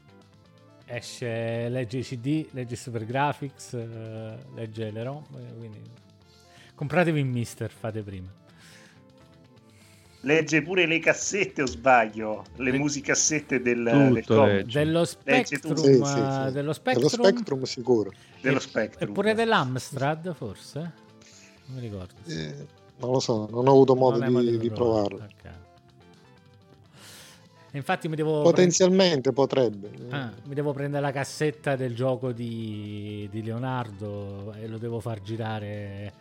esce 0.87 1.69
legge 1.69 1.99
CD, 1.99 2.47
legge 2.49 2.75
Super 2.75 3.05
Graphics, 3.05 3.73
eh, 3.73 4.37
legge 4.55 4.89
le 4.89 5.03
ROM, 5.03 5.23
eh, 5.35 5.55
quindi 5.55 5.81
compratevi 6.73 7.19
il 7.19 7.27
mister, 7.27 7.69
fate 7.69 8.01
prima. 8.01 8.43
Legge 10.25 10.63
pure 10.63 10.87
le 10.87 10.97
cassette 10.97 11.61
o 11.61 11.67
sbaglio? 11.67 12.45
Le 12.55 12.71
Le- 12.71 12.77
musicassette 12.79 13.61
del, 13.61 14.21
Tutto 14.23 14.43
del. 14.45 14.65
Dello. 14.65 15.05
Spectrum, 15.05 15.75
Sì, 15.75 15.83
sì, 15.83 16.03
sì. 16.03 16.47
eh, 16.47 16.51
dello 16.51 16.73
Spectrum, 16.73 17.07
Spectrum 17.09 17.63
sicuro. 17.63 18.11
dello 18.41 18.57
e- 18.57 18.59
Spectrum. 18.59 19.07
E 19.07 19.13
pure 19.13 19.35
dell'Amstrad, 19.35 20.33
forse? 20.33 20.79
Non 21.65 21.75
mi 21.75 21.79
ricordo. 21.79 22.13
Eh, 22.25 22.55
non 22.97 23.11
lo 23.11 23.19
so, 23.19 23.47
non 23.51 23.67
ho 23.67 23.71
avuto 23.71 23.95
modo 23.95 24.17
Non 24.17 24.43
di, 24.43 24.57
di 24.57 24.69
provarlo. 24.71 25.27
Infatti 27.73 28.07
mi 28.07 28.15
devo 28.15 28.41
Potenzialmente 28.41 29.31
potrebbe. 29.31 29.91
Ah, 30.09 30.31
mi 30.45 30.55
devo 30.55 30.73
prendere 30.73 31.03
la 31.03 31.11
cassetta 31.11 31.75
del 31.75 31.93
gioco 31.93 32.31
di, 32.31 33.27
di 33.29 33.43
Leonardo 33.43 34.53
e 34.53 34.67
lo 34.67 34.79
devo 34.79 34.99
far 35.01 35.21
girare 35.21 36.13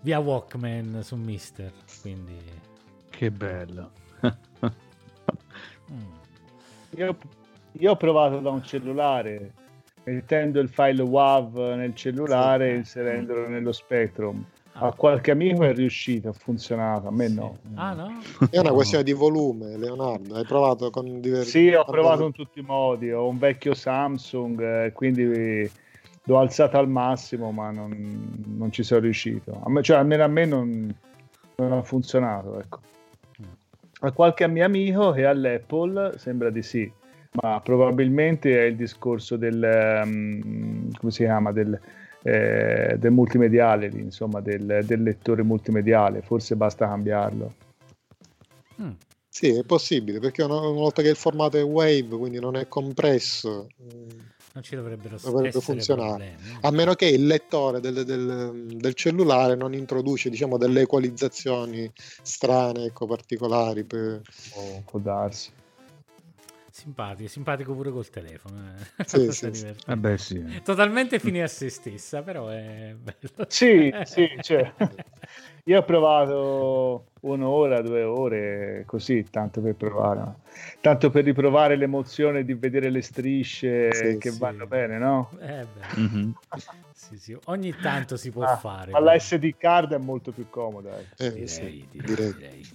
via 0.00 0.18
Walkman 0.18 1.00
su 1.02 1.16
Mister. 1.16 1.70
Quindi. 2.00 2.72
Che 3.16 3.30
bello. 3.30 3.90
mm. 5.92 6.12
Io, 6.96 7.16
io 7.72 7.90
ho 7.92 7.96
provato 7.96 8.40
da 8.40 8.50
un 8.50 8.62
cellulare, 8.64 9.52
mettendo 10.02 10.58
il 10.58 10.68
file 10.68 11.02
WAV 11.02 11.74
nel 11.76 11.94
cellulare 11.94 12.70
e 12.70 12.74
inserendolo 12.74 13.46
nello 13.48 13.70
Spectrum. 13.70 14.44
A 14.76 14.92
qualche 14.92 15.30
amico 15.30 15.62
è 15.62 15.72
riuscito, 15.72 16.30
ha 16.30 16.32
funzionato, 16.32 17.06
a 17.06 17.12
me 17.12 17.28
no. 17.28 17.58
Ah, 17.74 17.92
no? 17.92 18.20
È 18.50 18.58
una 18.58 18.72
questione 18.72 19.04
di 19.04 19.12
volume, 19.12 19.76
Leonardo. 19.76 20.34
Hai 20.34 20.44
provato 20.44 20.90
con 20.90 21.20
diversi. 21.20 21.50
Sì, 21.50 21.72
ho 21.72 21.84
provato 21.84 22.26
in 22.26 22.32
tutti 22.32 22.58
i 22.58 22.62
modi. 22.62 23.12
Ho 23.12 23.28
un 23.28 23.38
vecchio 23.38 23.74
Samsung, 23.74 24.60
eh, 24.60 24.92
quindi 24.92 25.70
l'ho 26.24 26.38
alzato 26.38 26.76
al 26.76 26.88
massimo, 26.88 27.52
ma 27.52 27.70
non, 27.70 28.42
non 28.56 28.72
ci 28.72 28.82
sono 28.82 29.02
riuscito. 29.02 29.60
A 29.62 29.70
me, 29.70 29.80
cioè, 29.84 29.98
almeno 29.98 30.24
a 30.24 30.28
me 30.28 30.44
non, 30.44 30.92
non 31.54 31.72
ha 31.72 31.82
funzionato. 31.82 32.58
Ecco. 32.58 32.80
A 34.04 34.12
qualche 34.12 34.46
mio 34.48 34.66
amico 34.66 35.12
che 35.12 35.24
ha 35.24 35.32
l'Apple 35.32 36.18
sembra 36.18 36.50
di 36.50 36.62
sì, 36.62 36.90
ma 37.40 37.58
probabilmente 37.60 38.58
è 38.58 38.64
il 38.64 38.76
discorso 38.76 39.36
del 39.36 39.62
ehm, 39.62 40.92
come 40.98 41.10
si 41.10 41.24
chiama 41.24 41.52
del, 41.52 41.78
eh, 42.22 42.96
del 42.98 43.10
multimediale, 43.12 43.88
lì, 43.88 44.00
insomma, 44.00 44.42
del, 44.42 44.82
del 44.84 45.02
lettore 45.02 45.42
multimediale. 45.42 46.20
Forse 46.20 46.54
basta 46.54 46.86
cambiarlo. 46.86 47.54
Mm. 48.82 48.90
Sì, 49.26 49.56
è 49.56 49.64
possibile 49.64 50.20
perché 50.20 50.42
una, 50.42 50.60
una 50.60 50.70
volta 50.70 51.00
che 51.00 51.08
il 51.08 51.16
formato 51.16 51.56
è 51.56 51.64
Wave, 51.64 52.16
quindi 52.18 52.38
non 52.38 52.56
è 52.56 52.68
compresso, 52.68 53.68
mm, 53.82 54.20
Non 54.54 54.62
ci 54.62 54.76
dovrebbero 54.76 55.16
Dovrebbe 55.20 55.48
essere 55.48 55.64
funzionare. 55.64 56.34
problemi. 56.36 56.58
a 56.60 56.70
meno 56.70 56.94
che 56.94 57.06
il 57.06 57.26
lettore 57.26 57.80
del, 57.80 58.04
del- 58.04 58.66
del 58.76 58.94
cellulare 58.94 59.56
non 59.56 59.74
introduce 59.74 60.30
diciamo, 60.30 60.56
delle 60.58 60.82
equalizzazioni 60.82 61.90
strane, 62.22 62.84
ecco, 62.84 63.06
particolari. 63.06 63.82
Per... 63.82 64.20
Oh, 64.54 64.82
può 64.88 65.00
darsi. 65.00 65.50
Simpatico, 66.70 67.28
simpatico 67.28 67.72
pure 67.74 67.90
col 67.90 68.08
telefono. 68.10 68.62
eh. 68.96 69.04
Sì, 69.06 69.24
sì, 69.26 69.32
sì. 69.32 69.50
divertente. 69.50 69.82
Vabbè, 69.86 70.16
sì. 70.16 70.60
Totalmente 70.62 71.18
fine 71.18 71.42
a 71.42 71.48
se 71.48 71.68
stessa, 71.68 72.22
però 72.22 72.46
è 72.48 72.94
bello. 72.96 73.46
Sì, 73.48 73.92
sì, 74.04 74.28
cioè, 74.40 74.72
io 75.66 75.78
ho 75.78 75.84
provato 75.84 77.06
un'ora, 77.20 77.80
due 77.80 78.02
ore, 78.02 78.82
così, 78.86 79.24
tanto 79.30 79.60
per 79.62 79.74
provare, 79.76 80.18
no? 80.20 80.40
tanto 80.80 81.10
per 81.10 81.24
riprovare 81.24 81.76
l'emozione 81.76 82.44
di 82.44 82.52
vedere 82.54 82.90
le 82.90 83.00
strisce 83.00 83.92
Sì, 83.92 84.18
che 84.18 84.30
sì. 84.30 84.38
vanno 84.38 84.66
bene, 84.66 84.98
no? 84.98 85.30
Eh, 85.40 85.64
beh, 85.64 86.00
Mhm. 86.00 86.32
sì, 86.92 87.16
sì. 87.18 87.36
Ogni 87.46 87.74
tanto 87.80 88.16
si 88.18 88.30
può 88.30 88.44
Ah, 88.44 88.56
fare. 88.56 88.92
ma 88.92 89.00
la 89.00 89.18
SD 89.18 89.54
card 89.56 89.92
è 89.94 89.98
molto 89.98 90.32
più 90.32 90.46
comoda. 90.50 90.98
ecco. 90.98 91.22
Eh, 91.24 91.32
Direi, 91.32 91.48
sì, 91.48 91.88
direi, 91.90 92.04
direi. 92.04 92.32
direi. 92.34 92.68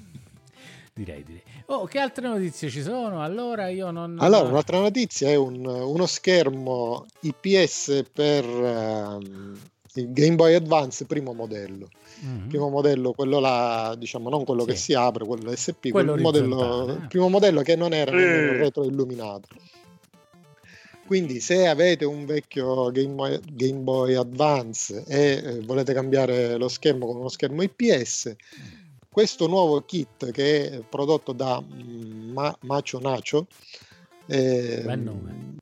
Direi, 0.94 1.24
direi. 1.24 1.44
Oh, 1.68 1.86
che 1.86 2.00
altre 2.00 2.28
notizie 2.28 2.70
ci 2.70 2.82
sono? 2.82 3.22
Allora 3.22 3.70
io 3.70 3.92
non... 3.92 4.18
Allora, 4.20 4.50
un'altra 4.50 4.80
notizia 4.80 5.30
è 5.30 5.36
un- 5.36 5.66
uno 5.66 6.06
schermo 6.08 7.06
IPS 7.22 8.04
per 8.12 8.44
ehm, 8.44 9.58
il 9.96 10.12
Game 10.14 10.36
Boy 10.36 10.54
Advance 10.54 11.06
primo 11.06 11.34
modello. 11.34 11.90
Mhm. 12.22 12.48
Primo 12.48 12.70
modello, 12.70 13.12
quello 13.14 13.40
là, 13.40 13.96
diciamo, 13.98 14.30
non 14.30 14.44
quello 14.44 14.62
Sì. 14.62 14.68
che 14.68 14.76
si 14.76 14.94
apre, 14.94 15.26
quello 15.26 15.56
SP, 15.56 15.90
Quello 15.90 16.12
quel 16.12 16.22
modello, 16.24 16.56
orizzontale, 16.58 16.92
eh. 17.00 17.02
il 17.02 17.08
primo 17.08 17.30
modello 17.30 17.62
che 17.62 17.76
non 17.76 17.94
era 17.94 18.12
Eh. 18.12 18.58
retroilluminato. 18.58 19.48
Quindi 21.06 21.40
se 21.40 21.66
avete 21.68 22.06
un 22.06 22.26
vecchio 22.26 22.92
Game 22.92 23.14
Boy, 23.16 23.40
Game 23.54 23.80
Boy 23.80 24.14
Advance 24.14 25.04
e 25.08 25.42
eh, 25.44 25.60
volete 25.62 25.92
cambiare 25.94 26.56
lo 26.58 26.68
schermo 26.68 27.08
con 27.08 27.18
uno 27.18 27.30
schermo 27.30 27.64
IPS, 27.64 28.36
questo 29.10 29.48
nuovo 29.48 29.82
kit 29.82 30.30
che 30.30 30.70
è 30.70 30.82
prodotto 30.88 31.32
da 31.32 31.60
mm, 31.62 32.32
Ma- 32.32 32.56
Macho 32.62 33.00
Nacho 33.00 33.48
eh, 34.28 34.82
Bel 34.86 35.00
nome. 35.00 35.56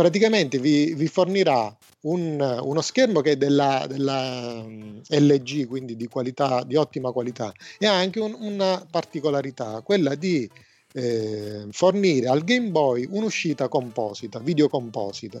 Praticamente 0.00 0.58
vi, 0.58 0.94
vi 0.94 1.08
fornirà 1.08 1.76
un- 2.04 2.40
uno 2.62 2.80
schermo 2.80 3.20
che 3.20 3.32
è 3.32 3.36
della, 3.36 3.84
della, 3.86 4.62
mm, 4.66 5.00
LG, 5.08 5.66
quindi 5.66 5.94
di 5.94 6.08
qualità, 6.08 6.62
di 6.64 6.74
ottima 6.74 7.12
qualità, 7.12 7.52
e 7.78 7.84
ha 7.86 7.92
anche 7.98 8.18
un- 8.18 8.34
una 8.38 8.82
particolarità, 8.90 9.82
quella 9.82 10.14
di 10.14 10.48
eh, 10.92 11.66
fornire 11.70 12.26
al 12.28 12.42
Game 12.42 12.70
Boy 12.70 13.06
un'uscita 13.08 13.68
composita, 13.68 14.40
video 14.40 14.68
composita, 14.68 15.40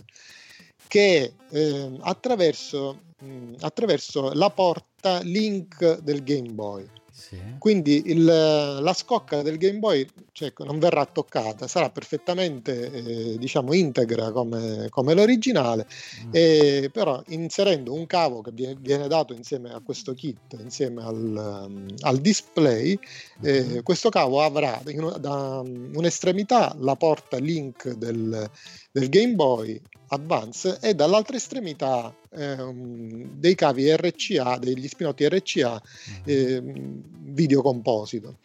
che 0.86 1.32
eh, 1.50 1.98
attraverso, 2.02 3.00
mh, 3.18 3.54
attraverso 3.60 4.32
la 4.34 4.50
porta 4.50 5.20
link 5.22 5.98
del 6.02 6.22
Game 6.22 6.50
Boy. 6.50 6.86
Sì. 7.20 7.36
Quindi 7.58 8.02
il- 8.06 8.24
la 8.24 8.92
scocca 8.94 9.42
del 9.42 9.58
Game 9.58 9.78
Boy 9.78 10.06
cioè, 10.32 10.52
non 10.64 10.78
verrà 10.78 11.04
toccata, 11.04 11.68
sarà 11.68 11.90
perfettamente 11.90 12.90
eh, 12.90 13.38
diciamo 13.38 13.74
integra 13.74 14.32
come, 14.32 14.86
come 14.88 15.12
l'originale, 15.14 15.86
Mm. 16.26 16.30
e 16.32 16.90
però 16.92 17.22
inserendo 17.28 17.92
un 17.92 18.06
cavo 18.06 18.40
che 18.40 18.50
viene, 18.52 18.76
viene 18.80 19.06
dato 19.06 19.34
insieme 19.34 19.70
a 19.72 19.80
questo 19.80 20.14
kit, 20.14 20.56
insieme 20.60 21.02
al, 21.04 21.66
um, 21.68 21.86
al 22.00 22.18
display, 22.18 22.98
eh, 23.42 23.62
Mhm. 23.62 23.82
questo 23.82 24.08
cavo 24.08 24.40
avrà 24.42 24.80
da 25.18 25.60
um, 25.60 25.90
un'estremità 25.94 26.74
la 26.80 26.96
porta 26.96 27.36
link 27.38 27.92
del, 27.94 28.50
del 28.92 29.08
Game 29.10 29.34
Boy 29.34 29.80
Advance 30.12 30.78
e 30.80 30.94
dall'altra 30.94 31.36
estremità 31.36 32.12
ehm, 32.30 33.38
dei 33.38 33.54
cavi 33.54 33.94
RCA, 33.94 34.58
degli 34.58 34.88
spinotti 34.88 35.28
RCA 35.28 35.80
Mhm. 35.80 36.22
ehm, 36.24 37.02
video 37.32 37.62
composito. 37.62 38.38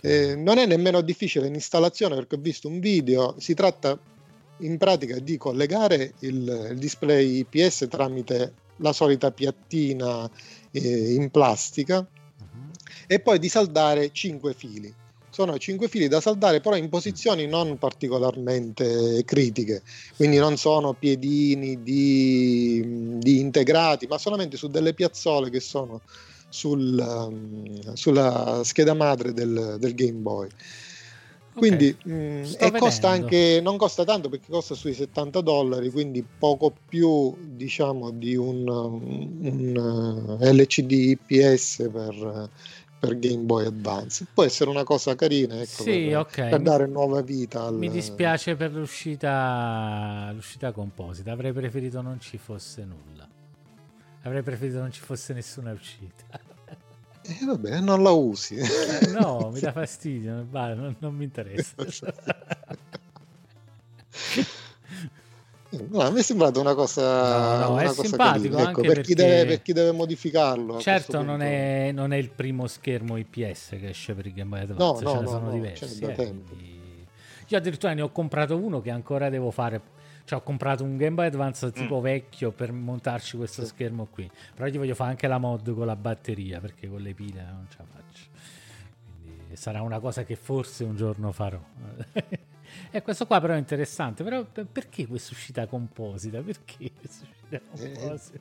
Eh, 0.00 0.34
non 0.34 0.58
è 0.58 0.66
nemmeno 0.66 1.00
difficile 1.00 1.48
l'installazione 1.48 2.14
perché 2.16 2.34
ho 2.34 2.38
visto 2.40 2.66
un 2.68 2.80
video, 2.80 3.36
si 3.38 3.54
tratta 3.54 3.98
in 4.58 4.78
pratica 4.78 5.18
di 5.18 5.36
collegare 5.36 6.14
il, 6.20 6.68
il 6.72 6.78
display 6.78 7.46
IPS 7.48 7.86
tramite 7.88 8.54
la 8.76 8.92
solita 8.92 9.30
piattina 9.30 10.28
eh, 10.72 11.12
in 11.14 11.30
plastica 11.30 11.98
Mhm. 12.38 12.70
e 13.06 13.20
poi 13.20 13.38
di 13.38 13.48
saldare 13.48 14.10
5 14.12 14.54
fili. 14.54 14.92
Sono 15.40 15.56
5 15.56 15.88
fili 15.88 16.06
da 16.06 16.20
saldare 16.20 16.60
però 16.60 16.76
in 16.76 16.90
posizioni 16.90 17.46
non 17.46 17.78
particolarmente 17.78 19.24
critiche, 19.24 19.80
quindi 20.14 20.36
non 20.36 20.58
sono 20.58 20.92
piedini 20.92 21.82
di, 21.82 23.16
di 23.16 23.38
integrati, 23.40 24.06
ma 24.06 24.18
solamente 24.18 24.58
su 24.58 24.68
delle 24.68 24.92
piazzole 24.92 25.48
che 25.48 25.60
sono 25.60 26.02
sul, 26.50 26.98
um, 26.98 27.94
sulla 27.94 28.60
scheda 28.64 28.92
madre 28.92 29.32
del, 29.32 29.76
del 29.78 29.94
Game 29.94 30.18
Boy. 30.18 30.48
Quindi 31.54 31.96
mh, 32.04 32.42
sto 32.42 32.64
e 32.66 32.70
costa 32.78 33.08
anche, 33.08 33.60
non 33.62 33.76
costa 33.76 34.04
tanto 34.04 34.28
perché 34.28 34.46
costa 34.50 34.74
sui 34.74 34.92
70 34.92 35.40
dollari, 35.40 35.90
quindi 35.90 36.22
poco 36.38 36.72
più 36.86 37.34
diciamo 37.40 38.10
di 38.10 38.36
un, 38.36 38.68
un, 38.68 40.38
eh, 40.40 40.52
LCD 40.52 41.18
IPS 41.18 41.88
per, 41.90 42.50
per 43.00 43.18
Game 43.18 43.42
Boy 43.44 43.64
Advance. 43.66 44.26
Può 44.32 44.44
essere 44.44 44.68
una 44.70 44.84
cosa 44.84 45.14
carina 45.16 45.54
ecco, 45.60 45.82
Sì, 45.82 46.08
per, 46.08 46.16
ok. 46.18 46.48
per 46.50 46.60
dare 46.60 46.86
nuova 46.86 47.22
vita 47.22 47.62
al, 47.64 47.74
Mi 47.74 47.90
dispiace 47.90 48.54
per 48.56 48.72
l'uscita, 48.72 50.30
l'uscita 50.34 50.70
composita, 50.70 51.32
avrei 51.32 51.52
preferito 51.52 52.02
non 52.02 52.20
ci 52.20 52.36
fosse 52.36 52.84
nulla. 52.84 53.26
Avrei 54.22 54.42
preferito 54.42 54.78
non 54.78 54.92
ci 54.92 55.00
fosse 55.00 55.32
nessuna 55.32 55.72
uscita. 55.72 56.24
Eh, 57.22 57.44
vabbè, 57.44 57.80
non 57.80 58.02
la 58.02 58.10
usi. 58.12 58.56
Eh, 58.56 59.08
no, 59.08 59.50
mi 59.52 59.60
dà 59.60 59.70
fastidio, 59.72 60.46
non- 60.50 60.96
non 60.98 61.14
mi 61.14 61.24
interessa. 61.24 61.74
No, 65.88 66.00
a 66.00 66.10
me 66.10 66.18
è 66.18 66.22
sembrata 66.22 66.58
una 66.58 66.74
cosa, 66.74 67.58
No, 67.60 67.68
no, 67.68 67.78
è 67.78 67.82
una 67.82 67.88
cosa 67.90 68.02
simpatico 68.02 68.56
carina, 68.56 68.70
ecco, 68.70 68.80
anche 68.80 68.92
per, 68.92 69.00
chi 69.02 69.14
perché- 69.14 69.30
deve, 69.30 69.44
per 69.46 69.62
chi 69.62 69.72
deve 69.72 69.92
modificarlo. 69.92 70.80
certo, 70.80 71.22
non 71.22 71.42
è, 71.42 71.92
non 71.92 72.12
è 72.12 72.16
il 72.16 72.30
primo 72.30 72.66
schermo 72.66 73.16
IPS 73.16 73.68
che 73.78 73.88
esce 73.90 74.14
per 74.14 74.26
il 74.26 74.32
Game 74.32 74.48
Boy 74.50 74.60
Advance, 74.62 74.82
No, 74.82 74.96
ce 74.98 75.04
no, 75.04 75.14
ne 75.14 75.20
no, 75.20 75.28
sono 75.28 75.46
no, 75.46 75.52
diversi. 75.52 76.04
eh, 76.04 76.14
quindi- 76.14 77.06
Io 77.48 77.58
addirittura 77.58 77.92
ne 77.94 78.02
ho 78.02 78.10
comprato 78.10 78.56
uno 78.56 78.80
che 78.80 78.90
ancora 78.90 79.28
devo 79.28 79.50
fare. 79.50 79.98
Cioè, 80.24 80.38
ho 80.38 80.42
comprato 80.42 80.84
un 80.84 80.96
Game 80.96 81.14
Boy 81.14 81.26
Advance 81.26 81.72
tipo 81.72 82.00
vecchio 82.00 82.52
per 82.52 82.70
montarci 82.72 83.36
questo 83.36 83.62
Sì. 83.62 83.68
schermo 83.68 84.06
qui. 84.10 84.30
Però 84.54 84.68
gli 84.68 84.76
voglio 84.78 84.94
fare 84.94 85.10
anche 85.10 85.26
la 85.26 85.38
mod 85.38 85.74
con 85.74 85.86
la 85.86 85.96
batteria 85.96 86.60
perché 86.60 86.88
con 86.88 87.00
le 87.00 87.14
pile 87.14 87.42
non 87.42 87.66
ce 87.68 87.76
la 87.78 87.84
faccio. 87.90 88.24
Quindi 89.24 89.56
sarà 89.56 89.82
una 89.82 89.98
cosa 89.98 90.22
che 90.22 90.36
forse 90.36 90.84
un 90.84 90.94
giorno 90.96 91.32
farò. 91.32 91.58
e 92.90 93.02
questo 93.02 93.26
qua 93.26 93.40
però 93.40 93.54
è 93.54 93.58
interessante. 93.58 94.22
Però 94.24 94.44
per- 94.44 94.66
perché 94.66 95.06
questa 95.06 95.32
uscita 95.32 95.66
composita? 95.66 96.40
Perché 96.40 96.90
questa 97.00 97.24
uscita 97.30 97.56
Eh, 97.56 97.92
composita? 97.92 98.38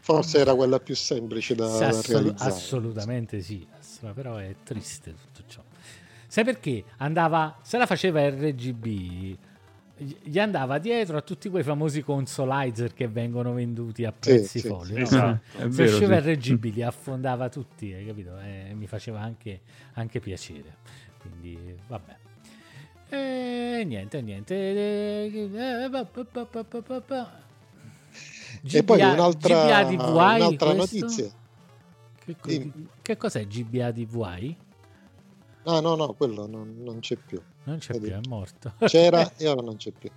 Forse 0.00 0.38
era 0.38 0.54
quella 0.54 0.78
più 0.78 0.94
semplice 0.94 1.54
da, 1.56 1.68
Sì, 1.68 1.78
da 1.80 1.88
assolu- 1.88 2.06
realizzare. 2.22 2.50
assolutamente 2.52 3.40
sì, 3.40 3.66
però 4.14 4.36
è 4.36 4.54
triste 4.62 5.12
tutto 5.14 5.42
ciò. 5.48 5.62
Sai 6.28 6.44
perché? 6.44 6.84
Andava, 6.98 7.58
se 7.62 7.76
la 7.76 7.86
faceva 7.86 8.28
RGB, 8.28 8.84
gli- 9.96 10.38
andava 10.38 10.78
dietro 10.78 11.16
a 11.16 11.22
tutti 11.22 11.48
quei 11.48 11.64
famosi 11.64 12.02
consolizer 12.02 12.92
che 12.94 13.08
vengono 13.08 13.52
venduti 13.52 14.04
a 14.04 14.12
prezzi 14.12 14.60
sì, 14.60 14.68
folli. 14.68 14.92
sì, 14.92 14.94
no? 14.94 15.02
esatto. 15.02 15.58
È 15.58 15.60
Se 15.62 15.68
vero, 15.68 15.96
usciva 15.96 16.22
sì. 16.22 16.32
RGB 16.34 16.64
li 16.74 16.82
affondava 16.82 17.48
tutti, 17.48 17.92
hai 17.92 18.06
capito? 18.06 18.38
E 18.38 18.74
mi 18.74 18.86
faceva 18.86 19.20
anche, 19.20 19.60
anche 19.94 20.20
piacere. 20.20 20.76
Quindi, 21.18 21.76
vabbè. 21.88 22.16
E 23.08 23.84
niente, 23.86 24.20
niente. 24.22 24.54
pa. 27.06 27.44
E 28.62 28.82
poi 28.82 28.98
GBA 28.98 29.12
un'altra, 29.12 29.48
GBA 29.48 29.84
DVI, 29.84 29.96
un'altra 29.96 30.72
notizia. 30.72 31.30
Che, 32.24 32.72
che 33.02 33.16
cos'è 33.16 33.46
GBA 33.46 33.92
DVI? 33.92 34.56
Ah, 35.68 35.80
no, 35.80 35.96
no, 35.96 36.12
quello 36.12 36.46
non, 36.46 36.76
non 36.78 37.00
c'è 37.00 37.16
più. 37.16 37.40
Non 37.64 37.78
c'è 37.78 37.94
Vedi. 37.94 38.06
più, 38.06 38.14
è 38.14 38.20
morto. 38.28 38.72
C'era 38.84 39.28
e 39.36 39.48
ora 39.48 39.60
non 39.62 39.76
c'è 39.76 39.90
più. 39.90 40.08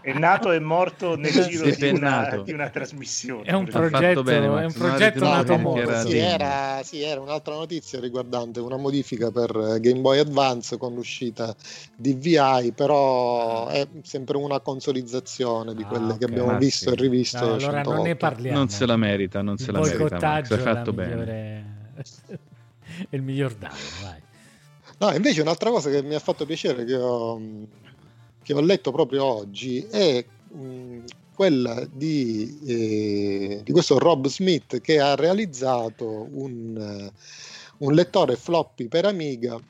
È 0.00 0.12
nato 0.18 0.52
e 0.52 0.58
morto 0.58 1.16
nel 1.16 1.30
giro 1.32 1.68
di 1.68 1.88
una, 1.90 2.40
di 2.42 2.52
una 2.52 2.70
trasmissione. 2.70 3.42
È 3.44 3.52
un 3.52 3.66
progetto, 3.66 4.22
bene, 4.22 4.46
è 4.46 4.64
un 4.64 4.72
progetto 4.72 5.18
ritenuto 5.20 5.28
nato 5.28 5.58
morto. 5.58 5.80
era 5.82 6.00
sì, 6.00 6.16
era, 6.16 6.80
sì, 6.82 7.02
era 7.02 7.20
un'altra 7.20 7.54
notizia 7.54 8.00
riguardante 8.00 8.60
una 8.60 8.78
modifica 8.78 9.30
per 9.30 9.50
Game 9.80 10.00
Boy 10.00 10.18
Advance 10.20 10.78
con 10.78 10.94
l'uscita 10.94 11.54
di 11.94 12.14
VI, 12.14 12.72
però 12.74 13.66
è 13.68 13.86
sempre 14.02 14.38
una 14.38 14.60
consolizzazione 14.60 15.74
di 15.74 15.82
Ah, 15.82 15.86
quelle 15.88 16.12
ok. 16.12 16.18
che 16.18 16.24
abbiamo 16.24 16.52
Ah, 16.52 16.56
visto 16.56 16.88
sì. 16.88 16.94
e 16.96 16.98
rivisto. 17.02 17.38
Dai, 17.38 17.48
allora 17.56 17.72
100 17.82 17.92
non 17.92 18.02
ne 18.02 18.16
parliamo. 18.16 18.56
Non 18.56 18.68
se 18.70 18.86
la 18.86 18.96
merita, 18.96 19.42
non 19.42 19.58
se 19.58 19.70
Il 19.70 19.72
la 19.76 19.80
merita, 19.80 20.18
Max. 20.18 20.54
è 20.54 20.56
fatto 20.56 20.92
bene. 20.94 21.14
migliore... 21.14 21.64
il 23.10 23.22
miglior 23.22 23.54
danno, 23.54 23.74
vai. 24.02 24.20
No, 24.98 25.14
invece 25.14 25.42
un'altra 25.42 25.70
cosa 25.70 25.90
che 25.90 26.02
mi 26.02 26.14
ha 26.14 26.20
fatto 26.20 26.46
piacere 26.46 26.84
che 26.84 26.96
ho, 26.96 27.40
che 28.42 28.54
ho 28.54 28.60
letto 28.60 28.92
proprio 28.92 29.24
oggi 29.24 29.86
è 29.90 30.24
mh, 30.48 31.04
quella 31.34 31.86
di, 31.92 32.58
eh, 32.64 33.60
di 33.62 33.72
questo 33.72 33.98
Rob 33.98 34.26
Smith 34.26 34.80
che 34.80 34.98
ha 34.98 35.14
realizzato 35.14 36.28
un, 36.32 36.76
eh, 36.78 37.12
un 37.78 37.92
lettore 37.92 38.36
floppy 38.36 38.88
per 38.88 39.04
Amiga 39.04 39.60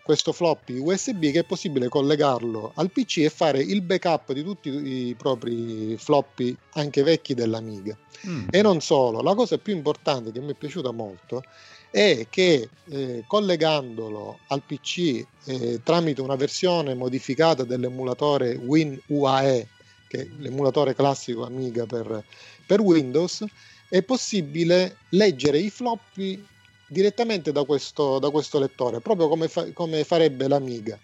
questo 0.04 0.34
floppy 0.34 0.78
USB 0.78 1.32
che 1.32 1.40
è 1.40 1.44
possibile 1.44 1.88
collegarlo 1.88 2.72
al 2.76 2.92
PC 2.92 3.18
e 3.20 3.30
fare 3.30 3.62
il 3.62 3.82
backup 3.82 4.34
di 4.34 4.44
tutti 4.44 4.70
i 4.70 5.16
propri 5.16 5.96
floppy 5.98 6.56
anche 6.74 7.04
vecchi 7.04 7.34
dell'Amiga. 7.34 7.98
Mm. 8.28 8.48
E 8.50 8.62
non 8.62 8.82
solo, 8.82 9.22
la 9.22 9.36
cosa 9.36 9.58
più 9.58 9.74
importante 9.76 10.32
che 10.32 10.42
mi 10.42 10.52
è 10.52 10.56
piaciuta 10.56 10.92
molto 10.92 11.44
è 11.92 12.26
che 12.30 12.70
eh, 12.90 13.24
collegandolo 13.28 14.40
al 14.48 14.64
PC 14.64 15.24
eh, 15.46 15.82
tramite 15.84 16.22
una 16.22 16.36
versione 16.36 16.96
modificata 16.96 17.64
dell'emulatore 17.66 18.56
WinUAE, 18.56 19.68
che 20.08 20.22
è 20.22 20.28
l'emulatore 20.40 20.96
classico 20.96 21.46
Amiga 21.46 21.86
per, 21.86 22.24
per 22.66 22.80
Windows, 22.80 23.44
è 23.90 24.02
possibile 24.04 24.98
leggere 25.10 25.60
i 25.60 25.70
floppy 25.70 26.42
direttamente 26.88 27.52
da 27.52 27.66
questo, 27.66 28.20
da 28.20 28.30
questo 28.30 28.58
lettore, 28.58 29.02
proprio 29.02 29.28
come, 29.28 29.50
fa, 29.50 29.70
come 29.74 30.06
farebbe 30.06 30.48
l'Amiga, 30.48 30.98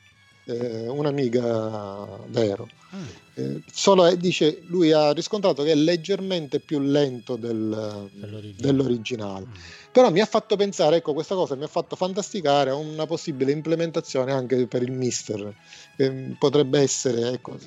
eh, 0.47 0.88
un'Amiga 0.88 2.07
vero. 2.27 2.67
Ah. 2.91 3.25
Eh, 3.36 3.62
solo 3.71 4.07
eh, 4.07 4.17
dice, 4.17 4.63
lui 4.67 4.91
ha 4.91 5.12
riscontrato 5.12 5.63
che 5.63 5.71
è 5.71 5.75
leggermente 5.75 6.60
più 6.60 6.79
lento 6.79 7.36
del, 7.36 8.10
dell'originale. 8.13 8.55
dell'originale. 8.55 9.45
Mm. 9.45 9.53
Però 9.91 10.10
mi 10.10 10.21
ha 10.21 10.25
fatto 10.25 10.55
pensare, 10.55 10.97
ecco, 10.97 11.13
questa 11.13 11.36
cosa 11.36 11.55
mi 11.55 11.63
ha 11.63 11.67
fatto 11.67 11.95
fantasticare 11.95 12.69
a 12.69 12.75
una 12.75 13.05
possibile 13.05 13.51
implementazione 13.51 14.31
anche 14.31 14.67
per 14.67 14.81
il 14.81 14.91
Mister. 14.91 15.53
che 15.95 16.36
potrebbe 16.39 16.79
essere, 16.79 17.31
ecco, 17.31 17.57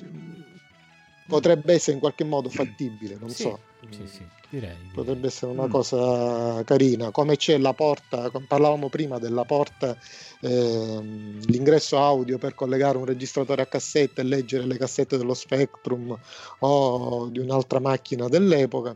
potrebbe 1.27 1.73
essere 1.73 1.93
in 1.93 1.99
qualche 1.99 2.23
modo 2.23 2.49
fattibile, 2.49 3.17
non 3.19 3.29
sì, 3.29 3.43
so. 3.43 3.59
Sì, 3.89 4.07
sì. 4.07 4.25
Direi, 4.49 4.75
Potrebbe 4.93 5.27
essere 5.27 5.51
una 5.53 5.67
mm. 5.67 5.71
cosa 5.71 6.63
carina, 6.65 7.11
come 7.11 7.37
c'è 7.37 7.57
la 7.57 7.73
porta, 7.73 8.29
parlavamo 8.29 8.89
prima 8.89 9.17
della 9.17 9.45
porta, 9.45 9.97
ehm, 10.41 11.39
l'ingresso 11.45 11.97
audio 11.97 12.37
per 12.37 12.55
collegare 12.55 12.97
un 12.97 13.05
registratore 13.05 13.61
a 13.61 13.67
cassetta 13.67 14.21
e 14.21 14.25
leggere 14.25 14.65
le 14.65 14.77
cassette 14.77 15.17
dello 15.17 15.33
Spectrum 15.33 16.17
o 16.59 17.27
di 17.29 17.39
un'altra 17.39 17.79
macchina 17.79 18.27
dell'epoca, 18.27 18.95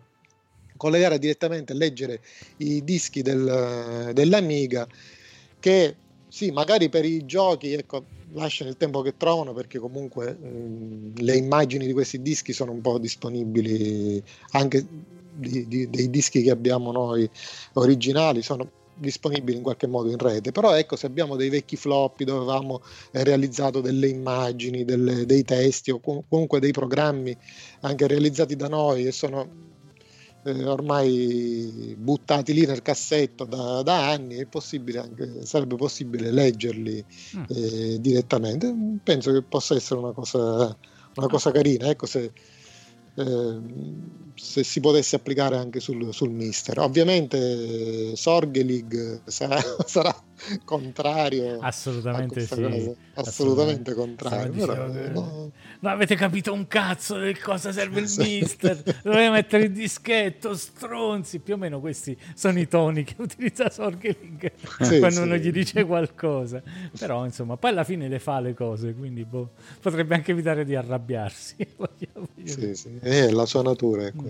collegare 0.77 1.19
direttamente 1.19 1.73
e 1.73 1.75
leggere 1.75 2.21
i 2.58 2.84
dischi 2.84 3.21
del, 3.21 4.12
dell'Amiga 4.13 4.88
che 5.60 5.95
sì, 6.27 6.51
magari 6.51 6.89
per 6.89 7.05
i 7.05 7.25
giochi, 7.25 7.71
ecco, 7.71 8.03
lasciano 8.34 8.69
il 8.69 8.75
tempo 8.75 9.01
che 9.01 9.15
trovano 9.15 9.53
perché 9.53 9.79
comunque 9.79 10.38
ehm, 10.41 11.13
le 11.15 11.36
immagini 11.38 11.86
di 11.86 11.93
questi 11.93 12.21
dischi 12.21 12.51
sono 12.51 12.73
un 12.73 12.81
po' 12.81 12.99
disponibili 12.99 14.21
anche 14.51 14.86
di, 15.31 15.65
di, 15.67 15.89
dei 15.89 16.10
dischi 16.10 16.41
che 16.41 16.51
abbiamo 16.51 16.91
noi 16.91 17.29
originali 17.73 18.41
sono 18.41 18.69
disponibili 18.95 19.58
in 19.58 19.63
qualche 19.63 19.88
modo 19.88 20.10
in 20.10 20.17
rete. 20.17 20.51
Però 20.51 20.75
ecco 20.75 20.95
se 20.95 21.05
abbiamo 21.05 21.36
dei 21.36 21.49
vecchi 21.49 21.75
floppy 21.75 22.23
dove 22.23 22.39
avevamo 22.39 22.81
eh, 23.12 23.23
realizzato 23.23 23.81
delle 23.81 24.08
immagini 24.08 24.86
delle, 24.86 25.25
dei 25.25 25.43
testi 25.43 25.91
o 25.91 25.99
comunque 25.99 26.60
dei 26.60 26.71
programmi 26.71 27.36
anche 27.81 28.08
realizzati 28.08 28.55
da 28.55 28.67
noi 28.67 29.05
e 29.05 29.12
sono 29.12 29.65
eh, 30.45 30.63
ormai 30.65 31.95
buttati 31.97 32.53
lì 32.53 32.65
nel 32.65 32.81
cassetto 32.81 33.45
da, 33.45 33.81
da 33.81 34.12
anni 34.12 34.36
è 34.36 34.45
possibile 34.45 34.99
anche, 34.99 35.45
sarebbe 35.45 35.75
possibile 35.75 36.31
leggerli 36.31 37.03
mm. 37.38 37.43
eh, 37.49 37.99
direttamente. 37.99 38.73
Penso 39.03 39.31
che 39.31 39.41
possa 39.41 39.75
essere 39.75 39.99
una 39.99 40.12
cosa, 40.12 40.77
una 41.15 41.27
cosa 41.27 41.51
carina. 41.51 41.88
Ecco 41.89 42.05
se 42.05 42.31
eh, 43.15 43.60
se 44.36 44.63
si 44.63 44.80
potesse 44.80 45.15
applicare 45.15 45.58
anche 45.58 45.80
sul, 45.80 46.13
sul 46.13 46.30
mister. 46.30 46.80
Ovviamente 46.80 48.15
Sorgelig 48.15 49.21
sarà, 49.26 49.60
sarà 49.86 50.15
contrario. 50.63 51.60
Assolutamente 51.62 52.41
sì. 52.41 52.54
Assolutamente, 52.54 52.98
assolutamente 53.13 53.93
contrario. 53.93 54.65
Però, 54.65 54.88
no. 54.88 55.52
non 55.80 55.91
avete 55.91 56.15
capito 56.15 56.54
un 56.54 56.67
cazzo 56.67 57.19
di 57.19 57.34
cosa 57.36 57.71
serve 57.71 58.02
il 58.02 58.13
mister. 58.17 58.82
Dovete 59.02 59.30
mettere 59.30 59.63
il 59.63 59.71
dischetto, 59.71 60.56
stronzi. 60.56 61.39
Più 61.39 61.54
o 61.54 61.58
meno 61.58 61.80
questi 61.80 62.17
sono 62.36 62.60
i 62.60 62.67
toni 62.67 63.04
che 63.04 63.15
utilizza 63.21 63.69
Sorgelig 63.69 64.52
sì, 64.82 65.00
quando 65.00 65.10
sì. 65.10 65.21
uno 65.21 65.38
gli 65.38 65.52
dice 65.52 65.86
qualcosa. 65.86 66.62
Però 66.98 67.24
insomma, 67.26 67.58
poi 67.58 67.71
alla 67.71 67.84
fine 67.84 68.08
le 68.08 68.19
fa 68.19 68.39
le 68.39 68.54
cose, 68.54 68.93
quindi 68.93 69.24
boh, 69.24 69.52
potrebbe 69.82 70.15
anche 70.15 70.32
evitare 70.32 70.65
di 70.65 70.76
arrabbiarsi. 70.76 71.56
sì, 72.43 72.76
sì. 72.76 73.00
Eh, 73.02 73.32
la 73.32 73.45
sua 73.45 73.62
natura 73.62 74.06
è. 74.06 74.12
Mm, 74.13 74.25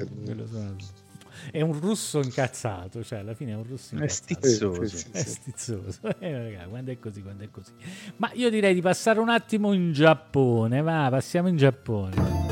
è 1.52 1.62
un 1.62 1.80
russo 1.80 2.22
incazzato, 2.22 3.04
cioè 3.04 3.20
alla 3.20 3.34
fine 3.34 3.52
è 3.52 3.56
un 3.56 3.64
russo 3.64 3.96
incazzato. 3.96 4.34
È 4.34 4.36
stizzoso. 4.38 4.86
Sì, 4.86 4.98
sì, 4.98 5.12
è 5.12 5.24
stizzoso. 5.24 6.00
Eh, 6.20 6.32
raga, 6.32 6.68
quando 6.68 6.92
è 6.92 7.00
così, 7.00 7.22
quando 7.22 7.44
è 7.44 7.50
così. 7.52 7.74
Ma 8.18 8.32
io 8.34 8.50
direi 8.50 8.74
di 8.74 8.82
passare 8.82 9.20
un 9.20 9.30
attimo 9.30 9.74
in 9.74 9.92
Giappone, 9.92 10.82
va, 10.82 11.08
passiamo 11.10 11.48
in 11.48 11.58
Giappone. 11.58 12.44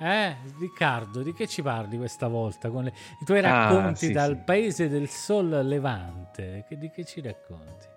Eh, 0.00 0.36
Riccardo, 0.60 1.22
di 1.22 1.32
che 1.32 1.48
ci 1.48 1.60
parli 1.60 1.96
questa 1.96 2.28
volta? 2.28 2.70
Con 2.70 2.84
le, 2.84 2.92
i 3.20 3.24
tuoi 3.24 3.40
ah, 3.40 3.42
racconti 3.42 4.04
ah, 4.04 4.08
sì, 4.08 4.12
dal 4.12 4.44
paese 4.44 4.88
del 4.88 5.08
sol 5.08 5.48
levante, 5.48 6.64
che, 6.68 6.78
di 6.78 6.88
che 6.90 7.04
ci 7.04 7.20
racconti? 7.20 7.87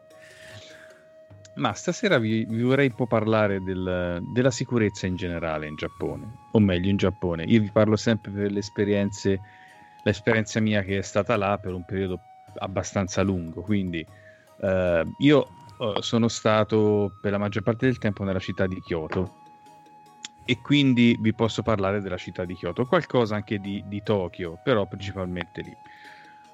Ma 1.62 1.74
stasera 1.74 2.17
vi, 2.17 2.43
vi 2.45 2.63
vorrei 2.63 2.88
un 2.88 2.95
po' 2.95 3.06
parlare 3.06 3.62
del, 3.62 4.19
della 4.34 4.50
sicurezza 4.50 5.06
in 5.06 5.15
generale 5.15 5.67
in 5.67 5.76
Giappone, 5.76 6.47
o 6.54 6.60
meglio 6.60 6.89
in 6.89 6.97
Giappone. 6.97 7.43
Io 7.43 7.62
vi 7.62 7.69
parlo 7.71 7.95
sempre 7.95 8.32
per 8.32 8.52
le 8.52 8.58
esperienze, 8.58 9.39
l'esperienza 10.02 10.60
mia 10.60 10.82
che 10.82 10.97
è 10.97 11.02
stata 11.04 11.38
là 11.38 11.60
per 11.60 11.76
un 11.76 11.86
periodo 11.86 12.19
abbastanza 12.56 13.21
lungo, 13.21 13.62
quindi 13.62 14.04
eh, 14.60 15.06
io 15.19 15.47
eh, 15.80 15.93
sono 16.00 16.28
stato 16.30 17.12
per 17.21 17.32
la 17.32 17.38
maggior 17.38 17.62
parte 17.62 17.86
del 17.86 18.00
tempo 18.00 18.24
nella 18.24 18.39
città 18.39 18.65
di 18.65 18.82
Kyoto 18.82 19.36
e 20.43 20.60
quindi 20.62 21.15
vi 21.19 21.34
posso 21.36 21.62
parlare 21.62 22.02
della 22.02 22.17
città 22.17 22.43
di 22.43 22.56
Kyoto, 22.56 22.88
qualcosa 22.88 23.36
anche 23.36 23.60
di, 23.60 23.84
di 23.86 24.02
Tokyo, 24.02 24.60
però 24.63 24.88
principalmente 24.88 25.62
lì. 25.62 25.78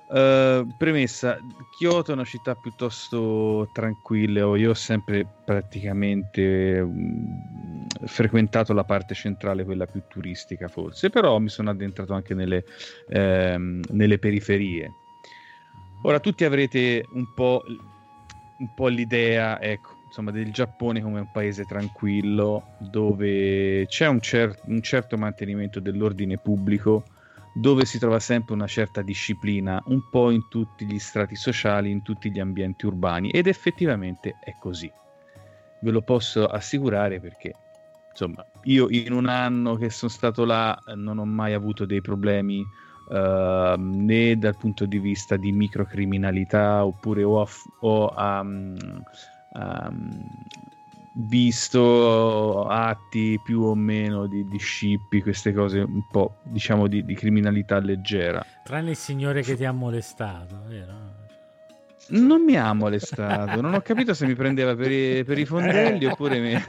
Uh, 0.10 0.66
premessa, 0.78 1.38
Kyoto 1.70 2.12
è 2.12 2.14
una 2.14 2.24
città 2.24 2.56
piuttosto 2.56 3.68
tranquilla, 3.74 4.56
io 4.56 4.70
ho 4.70 4.74
sempre 4.74 5.28
praticamente 5.44 6.80
um, 6.80 7.86
frequentato 8.06 8.72
la 8.72 8.86
parte 8.86 9.14
centrale, 9.14 9.66
quella 9.66 9.86
più 9.86 10.04
turistica 10.08 10.70
forse, 10.70 11.10
però 11.10 11.38
mi 11.40 11.50
sono 11.50 11.72
addentrato 11.72 12.14
anche 12.14 12.34
nelle, 12.34 12.64
ehm, 13.10 13.82
nelle 13.90 14.18
periferie. 14.18 14.94
Ora 16.04 16.22
tutti 16.22 16.46
avrete 16.46 17.06
un 17.12 17.34
po', 17.34 17.66
un 18.60 18.74
po' 18.74 18.88
l'idea, 18.88 19.60
ecco, 19.60 19.96
insomma, 20.06 20.32
del 20.32 20.54
Giappone 20.54 21.02
come 21.02 21.20
un 21.20 21.32
paese 21.34 21.66
tranquillo, 21.66 22.76
dove 22.78 23.86
c'è 23.88 24.08
un, 24.08 24.22
cer- 24.22 24.62
un 24.68 24.82
certo 24.82 25.18
mantenimento 25.18 25.82
dell'ordine 25.82 26.38
pubblico, 26.38 27.04
dove 27.60 27.86
si 27.86 27.98
trova 27.98 28.20
sempre 28.20 28.54
una 28.54 28.68
certa 28.68 29.02
disciplina, 29.02 29.82
un 29.88 30.10
po' 30.10 30.30
in 30.30 30.48
tutti 30.48 30.86
gli 30.86 31.00
strati 31.00 31.36
sociali, 31.36 31.90
in 31.90 32.04
tutti 32.04 32.30
gli 32.30 32.40
ambienti 32.40 32.86
urbani 32.86 33.32
ed 33.32 33.48
effettivamente 33.48 34.36
è 34.40 34.56
così. 34.60 34.92
Ve 35.82 35.92
lo 35.92 36.02
posso 36.02 36.46
assicurare 36.46 37.20
perché, 37.20 37.54
insomma, 38.12 38.46
io 38.64 38.88
in 38.90 39.12
un 39.12 39.28
anno 39.28 39.76
che 39.76 39.90
sono 39.90 40.12
stato 40.12 40.46
là 40.46 40.78
non 40.96 41.18
ho 41.18 41.26
mai 41.26 41.54
avuto 41.54 41.86
dei 41.86 42.02
problemi 42.02 42.60
uh, 42.60 43.74
né 43.76 44.38
dal 44.38 44.56
punto 44.56 44.86
di 44.86 45.00
vista 45.00 45.36
di 45.36 45.52
microcriminalità 45.52 46.86
oppure 46.86 47.24
ho, 47.24 47.48
ho 47.80 48.14
um, 48.16 48.76
um, 49.54 50.30
visto 51.20 52.68
atti 52.68 53.40
più 53.44 53.62
o 53.64 53.74
meno 53.74 54.28
di, 54.28 54.48
di 54.48 54.58
scippi, 54.58 55.22
queste 55.22 55.52
cose 55.52 55.80
un 55.80 56.08
po' 56.10 56.38
diciamo 56.44 56.88
di, 56.88 57.04
di, 57.04 57.16
criminalità 57.16 57.80
leggera. 57.80 58.46
Tranne 58.64 58.92
il 58.92 58.96
signore 58.96 59.42
che 59.42 59.56
ti 59.56 59.66
ha 59.66 59.72
molestato, 59.72 60.64
vero? 60.68 61.26
Non 62.10 62.44
mi 62.44 62.56
ha 62.56 62.72
molestato, 62.74 63.60
non 63.60 63.74
ho 63.74 63.82
capito 63.82 64.14
se 64.14 64.26
mi 64.26 64.36
prendeva 64.36 64.76
per 64.76 64.92
i, 64.92 65.24
per 65.24 65.38
i 65.38 65.46
fondelli 65.46 66.06
oppure 66.06 66.40
mi... 66.40 66.54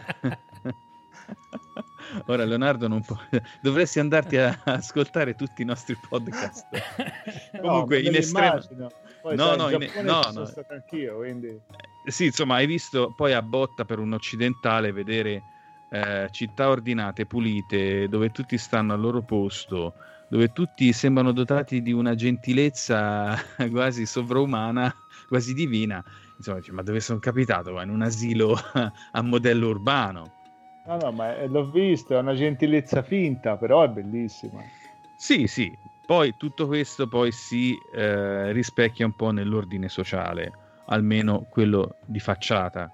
Ora 2.27 2.45
Leonardo 2.45 2.89
non 2.89 3.03
può... 3.03 3.17
dovresti 3.61 4.01
andarti 4.01 4.39
a 4.39 4.59
ascoltare 4.65 5.35
tutti 5.35 5.63
i 5.63 5.65
nostri 5.65 5.97
podcast. 6.09 6.67
Comunque 7.61 8.01
no, 8.03 8.09
in 8.09 8.15
estremo... 8.17 8.61
Poi, 9.21 9.37
no, 9.37 9.45
sai, 9.45 9.57
no, 9.57 9.71
in... 9.71 9.91
no, 10.05 10.13
no. 10.13 10.23
sono 10.23 10.45
stato 10.47 10.73
anch'io, 10.73 11.17
quindi 11.17 11.61
sì, 12.05 12.27
insomma, 12.27 12.57
hai 12.57 12.67
visto 12.67 13.13
poi 13.15 13.35
a 13.35 13.43
botta 13.43 13.85
per 13.85 13.99
un 13.99 14.13
occidentale 14.15 14.93
vedere 14.93 15.43
eh, 15.91 16.29
città 16.31 16.69
ordinate, 16.69 17.27
pulite, 17.27 18.09
dove 18.09 18.31
tutti 18.31 18.57
stanno 18.57 18.95
al 18.95 19.01
loro 19.01 19.23
posto, 19.23 19.95
dove 20.29 20.53
tutti 20.53 20.93
sembrano 20.93 21.33
dotati 21.33 21.83
di 21.83 21.93
una 21.93 22.15
gentilezza 22.15 23.37
quasi 23.71 24.07
sovraumana, 24.07 24.95
quasi 25.29 25.53
divina. 25.53 26.03
Insomma, 26.37 26.61
ma 26.71 26.83
dove 26.83 27.01
sono 27.01 27.19
capitato? 27.19 27.79
In 27.81 27.91
un 27.91 28.03
asilo 28.03 28.57
a 29.13 29.23
modello 29.23 29.69
urbano. 29.69 30.33
No, 30.87 30.97
no, 30.97 31.13
ma 31.13 31.45
l'ho 31.45 31.71
visto, 31.71 32.15
è 32.15 32.19
una 32.19 32.35
gentilezza 32.35 33.03
finta, 33.03 33.59
però 33.59 33.83
è 33.83 33.89
bellissima. 33.89 34.63
Sì, 35.15 35.47
sì, 35.47 35.77
Poi 36.09 36.37
tutto 36.39 36.67
questo 36.67 37.07
poi 37.07 37.31
si 37.33 37.79
eh, 37.93 38.51
rispecchia 38.53 39.05
un 39.05 39.13
po' 39.13 39.31
nell'ordine 39.31 39.91
sociale, 39.91 40.51
almeno 40.87 41.47
quello 41.51 41.97
di 42.07 42.19
facciata. 42.19 42.91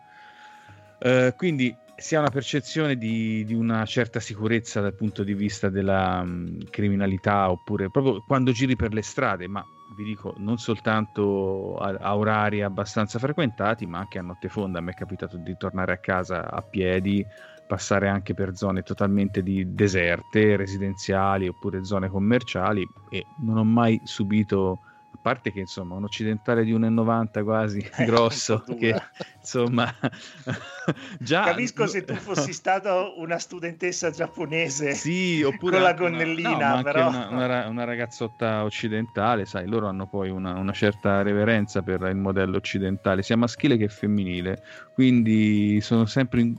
Eh, 0.99 1.33
quindi 1.37 1.73
si 1.95 2.17
ha 2.17 2.19
una 2.19 2.31
percezione 2.31 2.97
di, 2.97 3.45
di, 3.45 3.55
una 3.55 3.87
certa 3.87 4.19
sicurezza 4.19 4.81
dal 4.81 4.95
punto 4.97 5.23
di 5.23 5.33
vista 5.33 5.69
della 5.69 6.23
um, 6.25 6.59
criminalità, 6.71 7.53
oppure 7.53 7.89
proprio 7.89 8.21
quando 8.27 8.51
giri 8.51 8.75
per 8.75 8.93
le 8.93 9.03
strade, 9.03 9.47
ma 9.47 9.65
vi 9.97 10.03
dico 10.03 10.35
non 10.39 10.59
soltanto 10.59 11.77
a, 11.77 11.97
a, 12.01 12.17
orari 12.17 12.63
abbastanza 12.63 13.21
frequentati, 13.21 13.87
ma 13.87 13.99
anche 13.99 14.19
a 14.19 14.23
notte 14.23 14.49
fonda. 14.49 14.81
Me 14.81 14.91
è 14.91 14.95
capitato 14.95 15.37
di 15.37 15.57
tornare 15.57 15.93
a 15.93 15.99
casa 15.99 16.51
a 16.51 16.63
piedi, 16.63 17.25
passare 17.67 18.09
anche 18.09 18.35
per 18.35 18.57
zone 18.57 18.83
totalmente 18.83 19.43
di 19.43 19.75
deserte, 19.75 20.57
residenziali 20.57 21.49
oppure 21.49 21.85
zone 21.85 22.09
commerciali 22.09 22.87
e 23.11 23.25
non 23.39 23.57
ho 23.57 23.65
mai 23.65 24.01
subito 24.05 24.81
parte 25.25 25.53
che 25.53 25.61
insomma 25.61 25.95
un 25.95 26.05
occidentale 26.05 26.65
di 26.65 26.75
1,90 26.75 27.43
quasi 27.45 27.79
eh, 27.97 28.05
grosso 28.05 28.63
che 28.79 28.95
insomma 29.39 29.91
già 31.19 31.45
capisco 31.45 31.87
se 31.87 32.05
tu 32.05 32.13
fossi 32.15 32.53
stato 32.53 33.15
una 33.17 33.39
studentessa 33.39 34.11
giapponese 34.11 34.93
sì, 34.93 35.43
oppure 35.43 35.77
con 35.77 35.83
la 35.83 35.95
gonnellina 35.95 36.77
no, 36.77 36.83
però 36.83 37.09
una, 37.09 37.29
una, 37.31 37.69
una, 37.69 37.85
ragazzotta 37.85 38.65
occidentale 38.65 39.47
sai 39.47 39.67
loro 39.67 39.89
hanno 39.89 40.07
poi 40.07 40.29
una, 40.29 40.59
una, 40.59 40.73
certa 40.73 41.23
reverenza 41.23 41.81
per 41.81 42.03
il 42.03 42.17
modello 42.17 42.59
occidentale 42.59 43.23
sia 43.23 43.37
maschile 43.37 43.79
che 43.79 43.89
femminile. 43.89 44.63
Quindi 44.93 45.81
sono 45.81 46.05
sempre 46.05 46.53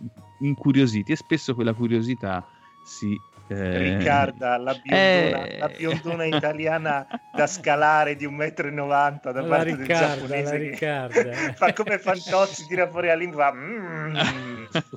incuriositi 0.45 1.11
e 1.11 1.15
spesso 1.15 1.53
quella 1.55 1.73
curiosità 1.73 2.45
si 2.83 3.19
eh, 3.47 3.97
Riccarda, 3.97 4.57
la 4.57 4.73
biondona, 4.73 5.45
eh... 5.45 5.57
la 5.59 5.67
biondona, 5.67 6.25
italiana 6.25 7.05
da 7.31 7.45
scalare 7.45 8.15
di 8.15 8.27
1,90 8.27 8.73
m 8.73 9.19
da 9.21 9.41
la 9.41 9.47
parte 9.47 9.75
Riccarda, 9.75 10.25
del 10.25 10.47
giapponese 10.47 11.53
fa 11.53 11.71
come 11.73 11.99
Fantozzi, 11.99 12.65
tira 12.65 12.89
fuori 12.89 13.07
la 13.07 13.15
lingua 13.15 13.53
mm. 13.53 14.15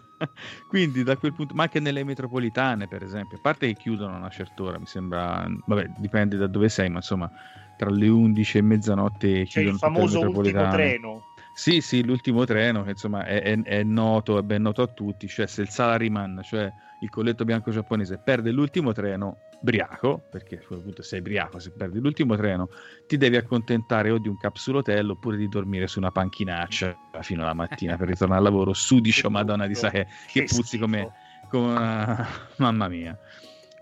quindi 0.66 1.02
da 1.02 1.16
quel 1.18 1.34
punto 1.34 1.52
ma 1.54 1.64
anche 1.64 1.78
nelle 1.78 2.02
metropolitane 2.04 2.88
per 2.88 3.02
esempio 3.02 3.37
a 3.37 3.40
parte 3.42 3.66
che 3.66 3.74
chiudono 3.74 4.14
a 4.14 4.16
una 4.16 4.30
certa 4.30 4.62
ora 4.62 4.78
mi 4.78 4.87
sembra 4.87 5.46
vabbè 5.66 5.90
dipende 5.98 6.38
da 6.38 6.46
dove 6.46 6.70
sei 6.70 6.88
ma 6.88 6.96
insomma 6.96 7.30
tra 7.76 7.90
le 7.90 8.08
11 8.08 8.58
e 8.58 8.62
mezzanotte 8.62 9.32
C'è 9.44 9.44
chiudono 9.44 9.74
il 9.74 9.78
famoso 9.78 10.20
ultimo 10.20 10.70
treno 10.70 11.28
sì, 11.59 11.81
sì, 11.81 12.05
l'ultimo 12.05 12.44
treno 12.44 12.85
che 12.85 12.90
insomma 12.90 13.25
è, 13.25 13.42
è, 13.42 13.61
è, 13.64 13.83
noto, 13.83 14.38
è 14.38 14.42
ben 14.42 14.62
noto 14.62 14.83
a 14.83 14.87
tutti, 14.87 15.27
cioè 15.27 15.49
se 15.49 15.62
il 15.62 15.68
salaryman, 15.68 16.40
cioè 16.44 16.73
il 17.01 17.11
colletto 17.11 17.44
bianco 17.44 17.73
giapponese 17.73 18.16
perde 18.16 18.53
l'ultimo 18.53 18.92
treno, 18.92 19.38
briaco, 19.59 20.23
perché 20.31 20.62
appunto 20.71 21.03
sei 21.03 21.21
briaco 21.21 21.59
se 21.59 21.73
perdi 21.73 21.99
l'ultimo 21.99 22.37
treno, 22.37 22.68
ti 23.09 23.16
devi 23.16 23.35
accontentare 23.35 24.12
o 24.12 24.18
di 24.18 24.29
un 24.29 24.37
capsulotello 24.37 25.14
oppure 25.14 25.37
di 25.37 25.49
dormire 25.49 25.88
su 25.88 25.99
una 25.99 26.12
panchinaccia 26.12 26.97
fino 27.23 27.42
alla 27.42 27.55
mattina 27.55 27.97
per 27.97 28.07
ritornare 28.07 28.38
al 28.38 28.44
lavoro, 28.44 28.73
sudicio 28.73 29.29
madonna 29.29 29.66
di 29.66 29.75
sa 29.75 29.90
che, 29.90 30.07
che 30.31 30.44
puzzi 30.44 30.79
come, 30.79 31.11
come 31.49 31.73
una... 31.73 32.29
mamma 32.59 32.87
mia. 32.87 33.18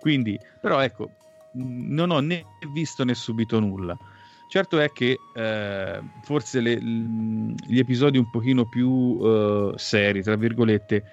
Quindi, 0.01 0.41
però 0.59 0.81
ecco, 0.81 1.11
non 1.53 2.11
ho 2.11 2.21
né 2.21 2.43
visto 2.73 3.05
né 3.05 3.13
subito 3.13 3.61
nulla. 3.61 3.95
Certo 4.49 4.79
è 4.79 4.93
che 4.93 5.19
eh, 5.35 6.01
forse 6.23 6.61
le, 6.61 6.79
gli 6.81 7.79
episodi 7.79 8.17
un 8.17 8.31
pochino 8.31 8.65
più 8.67 9.19
eh, 9.21 9.73
seri, 9.77 10.23
tra 10.23 10.37
virgolette, 10.37 11.05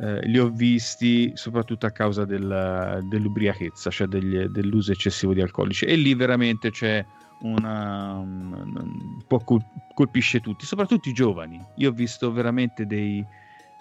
eh, 0.00 0.26
li 0.26 0.38
ho 0.38 0.48
visti 0.48 1.32
soprattutto 1.34 1.86
a 1.86 1.90
causa 1.90 2.24
del, 2.24 3.00
dell'ubriachezza, 3.04 3.90
cioè 3.90 4.06
degli, 4.06 4.38
dell'uso 4.44 4.92
eccessivo 4.92 5.34
di 5.34 5.40
alcolici. 5.40 5.84
E 5.84 5.94
lì 5.96 6.14
veramente 6.14 6.70
c'è 6.70 7.04
una. 7.42 8.16
un 8.16 9.22
po' 9.26 9.44
colpisce 9.94 10.40
tutti, 10.40 10.64
soprattutto 10.64 11.08
i 11.08 11.12
giovani. 11.12 11.62
Io 11.76 11.90
ho 11.90 11.92
visto 11.92 12.32
veramente 12.32 12.86
dei, 12.86 13.24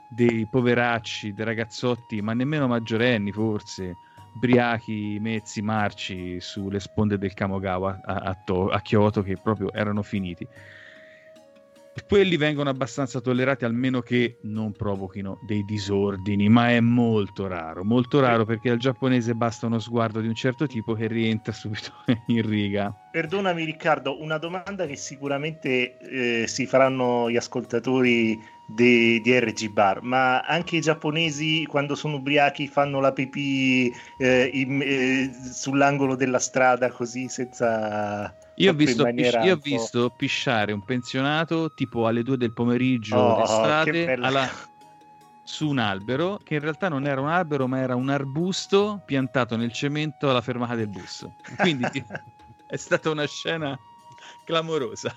dei 0.09 0.45
poveracci, 0.49 1.33
dei 1.33 1.45
ragazzotti, 1.45 2.21
ma 2.21 2.33
nemmeno 2.33 2.67
maggiorenni 2.67 3.31
forse, 3.31 3.95
briachi, 4.33 5.17
mezzi, 5.19 5.61
marci 5.61 6.39
sulle 6.39 6.79
sponde 6.79 7.17
del 7.17 7.33
Kamogawa 7.33 8.01
a, 8.03 8.13
a, 8.15 8.35
to- 8.43 8.69
a 8.69 8.81
Kyoto 8.81 9.21
che 9.21 9.37
proprio 9.41 9.71
erano 9.73 10.03
finiti 10.03 10.47
quelli 12.07 12.37
vengono 12.37 12.69
abbastanza 12.69 13.19
tollerati 13.21 13.65
almeno 13.65 14.01
che 14.01 14.37
non 14.41 14.71
provochino 14.71 15.39
dei 15.41 15.63
disordini, 15.63 16.49
ma 16.49 16.71
è 16.71 16.79
molto 16.79 17.47
raro, 17.47 17.83
molto 17.83 18.19
raro 18.19 18.45
perché 18.45 18.69
al 18.69 18.77
giapponese 18.77 19.33
basta 19.33 19.65
uno 19.65 19.79
sguardo 19.79 20.19
di 20.19 20.27
un 20.27 20.35
certo 20.35 20.67
tipo 20.67 20.93
che 20.93 21.07
rientra 21.07 21.51
subito 21.51 21.91
in 22.27 22.47
riga. 22.47 22.93
Perdonami 23.11 23.63
Riccardo, 23.63 24.21
una 24.21 24.37
domanda 24.37 24.85
che 24.85 24.95
sicuramente 24.95 25.97
eh, 25.97 26.47
si 26.47 26.65
faranno 26.65 27.29
gli 27.29 27.37
ascoltatori 27.37 28.39
di, 28.69 29.19
di, 29.21 29.39
RG 29.39 29.69
Bar, 29.69 30.03
ma 30.03 30.41
anche 30.41 30.77
i 30.77 30.81
giapponesi 30.81 31.65
quando 31.65 31.95
sono 31.95 32.17
ubriachi 32.17 32.67
fanno 32.67 32.99
la 32.99 33.11
pipì 33.11 33.91
eh, 34.17 34.49
in, 34.53 34.81
eh, 34.83 35.31
sull'angolo 35.51 36.15
della 36.15 36.37
strada 36.37 36.91
così 36.91 37.27
senza 37.29 38.33
io 38.55 38.71
ho, 38.71 38.73
visto, 38.73 39.07
io 39.07 39.53
ho 39.53 39.59
visto 39.61 40.09
pisciare 40.15 40.71
un 40.71 40.83
pensionato 40.83 41.73
tipo 41.73 42.07
alle 42.07 42.23
2 42.23 42.37
del 42.37 42.53
pomeriggio 42.53 43.15
oh, 43.15 43.37
d'estate 43.39 44.13
alla... 44.13 44.49
su 45.43 45.67
un 45.67 45.79
albero 45.79 46.39
che 46.43 46.55
in 46.55 46.59
realtà 46.59 46.89
non 46.89 47.07
era 47.07 47.21
un 47.21 47.29
albero 47.29 47.67
ma 47.67 47.79
era 47.79 47.95
un 47.95 48.09
arbusto 48.09 49.01
piantato 49.03 49.55
nel 49.55 49.71
cemento 49.71 50.29
alla 50.29 50.41
fermata 50.41 50.75
del 50.75 50.89
bus. 50.89 51.27
Quindi 51.57 51.85
è 52.67 52.75
stata 52.75 53.09
una 53.09 53.25
scena 53.25 53.79
clamorosa. 54.45 55.15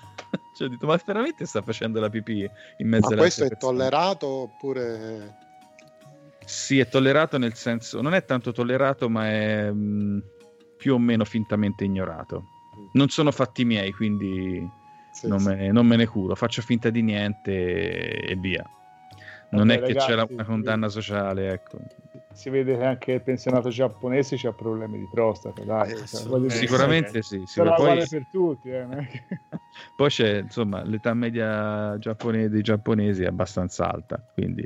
Cioè, 0.53 0.67
ho 0.67 0.69
detto, 0.69 0.85
ma 0.85 0.99
veramente 1.03 1.45
sta 1.45 1.61
facendo 1.61 1.99
la 1.99 2.09
pipì 2.09 2.49
in 2.77 2.87
mezzo 2.87 3.09
ma 3.09 3.15
questo 3.17 3.43
è 3.43 3.49
persone? 3.49 3.77
tollerato 3.77 4.27
oppure... 4.27 5.41
Sì, 6.45 6.79
è 6.79 6.87
tollerato 6.87 7.37
nel 7.37 7.53
senso, 7.53 8.01
non 8.01 8.13
è 8.13 8.25
tanto 8.25 8.51
tollerato, 8.51 9.09
ma 9.09 9.29
è 9.29 9.71
mh, 9.71 9.75
mm, 9.75 10.19
più 10.77 10.93
o 10.93 10.99
meno 10.99 11.23
fintamente 11.23 11.85
ignorato 11.85 12.47
non 12.93 13.09
sono 13.09 13.31
fatti 13.31 13.65
miei, 13.65 13.91
quindi 13.91 14.67
sì, 15.11 15.27
non, 15.27 15.39
sì. 15.39 15.47
Me, 15.49 15.71
non, 15.71 15.85
Me, 15.85 15.95
ne 15.95 16.05
curo, 16.05 16.35
faccio 16.35 16.61
finta 16.61 16.89
di 16.89 17.01
niente 17.01 18.21
e 18.21 18.35
via. 18.35 18.63
Non 19.51 19.67
Vabbè, 19.67 19.81
è 19.81 19.85
che 19.85 19.93
ragazzi, 19.93 20.07
c'è 20.07 20.33
una 20.33 20.45
condanna 20.45 20.89
sociale, 20.89 21.51
ecco. 21.51 21.77
Si 22.33 22.49
vede 22.49 22.75
che 22.75 22.83
anche 22.83 23.11
il 23.11 23.21
pensionato 23.21 23.69
giapponese 23.69 24.35
ha 24.47 24.51
problemi 24.51 24.97
di 24.97 25.07
prostata, 25.11 25.63
dai. 25.63 25.91
Eh, 25.91 26.05
cioè, 26.07 26.49
sicuramente 26.49 27.21
sì. 27.21 27.43
Però 27.53 27.75
poi... 27.75 27.85
vale 27.85 28.07
per 28.07 28.25
tutti. 28.31 28.69
Eh, 28.69 28.87
poi 29.95 30.09
c'è, 30.09 30.39
insomma, 30.39 30.83
l'età 30.83 31.13
media 31.13 31.97
giapponese, 31.99 32.49
dei 32.49 32.61
giapponesi 32.61 33.23
è 33.23 33.27
abbastanza 33.27 33.91
alta, 33.91 34.23
quindi 34.33 34.63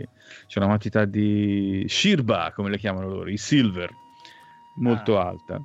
c'è 0.48 0.60
una 0.60 0.68
quantità 0.68 1.06
di 1.06 1.86
shirba, 1.88 2.52
come 2.56 2.70
le 2.70 2.78
chiamano 2.78 3.08
loro, 3.08 3.30
i 3.30 3.38
silver, 3.38 3.90
molto 4.76 5.20
ah. 5.20 5.28
alta. 5.28 5.62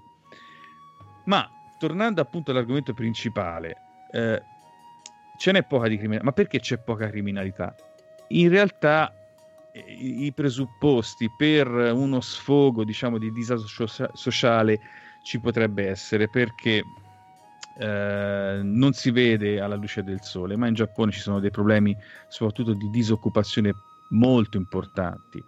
Ma 1.25 1.49
tornando 1.79 2.21
appunto 2.21 2.51
all'argomento 2.51 2.95
principale, 2.95 3.77
eh, 4.13 4.43
ce 5.39 5.53
n'è 5.53 5.65
poca 5.65 5.89
di 5.89 5.97
criminalità. 5.97 6.25
Ma 6.25 6.33
perché 6.33 6.61
c'è 6.61 6.79
poca 6.79 7.09
criminalità? 7.09 7.75
In 8.29 8.49
realtà 8.49 9.13
i, 9.75 10.25
i 10.27 10.33
presupposti 10.33 11.31
per 11.37 11.67
uno 11.69 12.21
sfogo, 12.21 12.85
diciamo, 12.85 13.19
di 13.19 13.33
disagio 13.33 13.87
sociale 14.13 14.81
ci 15.23 15.41
potrebbe 15.41 15.89
essere 15.89 16.29
perché 16.29 16.83
eh, 17.79 18.61
non 18.63 18.93
si 18.93 19.11
vede 19.11 19.61
alla 19.61 19.77
luce 19.77 20.03
del 20.03 20.21
sole, 20.23 20.57
ma 20.57 20.67
in 20.67 20.75
Giappone 20.75 21.13
ci 21.13 21.21
sono 21.21 21.41
dei 21.41 21.51
problemi 21.51 21.97
soprattutto 22.29 22.75
di 22.75 22.91
disoccupazione 22.91 23.75
molto 24.09 24.57
importanti. 24.57 25.43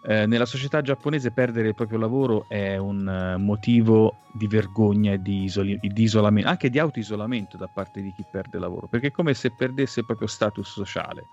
Eh, 0.00 0.26
nella 0.26 0.46
società 0.46 0.80
giapponese 0.80 1.32
perdere 1.32 1.68
il 1.68 1.74
proprio 1.74 1.98
lavoro 1.98 2.46
è 2.48 2.76
un 2.76 3.06
uh, 3.06 3.38
motivo 3.38 4.18
di 4.32 4.46
vergogna 4.46 5.12
e 5.12 5.20
di, 5.20 5.42
isoli- 5.42 5.78
di, 5.80 6.02
isolamento, 6.02 6.48
anche 6.48 6.70
di 6.70 6.78
autoisolamento 6.78 7.56
da 7.56 7.66
parte 7.66 8.00
di 8.00 8.12
chi 8.12 8.24
perde 8.30 8.56
il 8.56 8.62
lavoro, 8.62 8.86
perché 8.86 9.08
è 9.08 9.10
come 9.10 9.34
se 9.34 9.50
perdesse 9.50 10.00
il 10.00 10.06
proprio 10.06 10.28
status 10.28 10.70
sociale. 10.70 11.24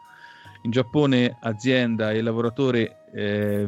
In 0.63 0.71
Giappone 0.71 1.38
azienda 1.41 2.12
e 2.12 2.21
lavoratore 2.21 3.03
eh, 3.13 3.67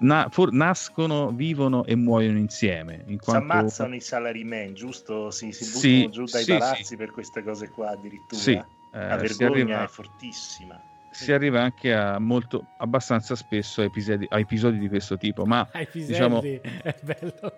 na- 0.00 0.28
for- 0.30 0.52
nascono, 0.52 1.30
vivono 1.30 1.84
e 1.84 1.94
muoiono 1.94 2.38
insieme. 2.38 3.04
In 3.06 3.18
quanto... 3.18 3.46
Si 3.46 3.52
ammazzano 3.52 3.94
i 3.94 4.00
salarymen, 4.00 4.74
giusto? 4.74 5.30
Si, 5.30 5.52
si 5.52 5.64
buttano 5.64 5.80
sì, 5.80 6.10
giù 6.10 6.24
dai 6.24 6.42
sì, 6.42 6.52
palazzi 6.52 6.84
sì. 6.84 6.96
per 6.96 7.10
queste 7.10 7.42
cose 7.42 7.70
qua 7.70 7.90
addirittura. 7.90 8.40
Sì, 8.40 8.54
La 8.90 9.14
eh, 9.14 9.20
vergogna 9.20 9.62
arriva... 9.62 9.84
è 9.84 9.88
fortissima 9.88 10.84
si 11.10 11.32
arriva 11.32 11.60
anche 11.60 11.92
a 11.92 12.18
molto 12.18 12.66
abbastanza 12.78 13.34
spesso 13.34 13.80
a 13.80 13.84
episodi, 13.84 14.26
a 14.28 14.38
episodi 14.38 14.78
di 14.78 14.88
questo 14.88 15.16
tipo 15.16 15.44
ma 15.44 15.68
ai 15.72 15.86
piselli 15.86 16.06
diciamo... 16.06 16.40
è 16.82 16.96
bello 17.02 17.54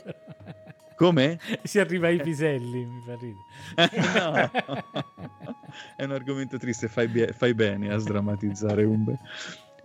come? 0.96 1.38
si 1.62 1.78
arriva 1.78 2.07
ai 2.07 2.20
piselli 2.20 2.87
mi 2.87 3.00
fa 3.00 3.16
ridere 3.16 3.44
no. 4.18 5.02
è 5.96 6.05
un 6.05 6.12
argomento 6.12 6.57
triste 6.57 6.88
fai, 6.88 7.09
fai 7.33 7.55
bene 7.55 7.92
a 7.92 7.98
sdrammatizzare 7.98 8.85
Umbe 8.85 9.18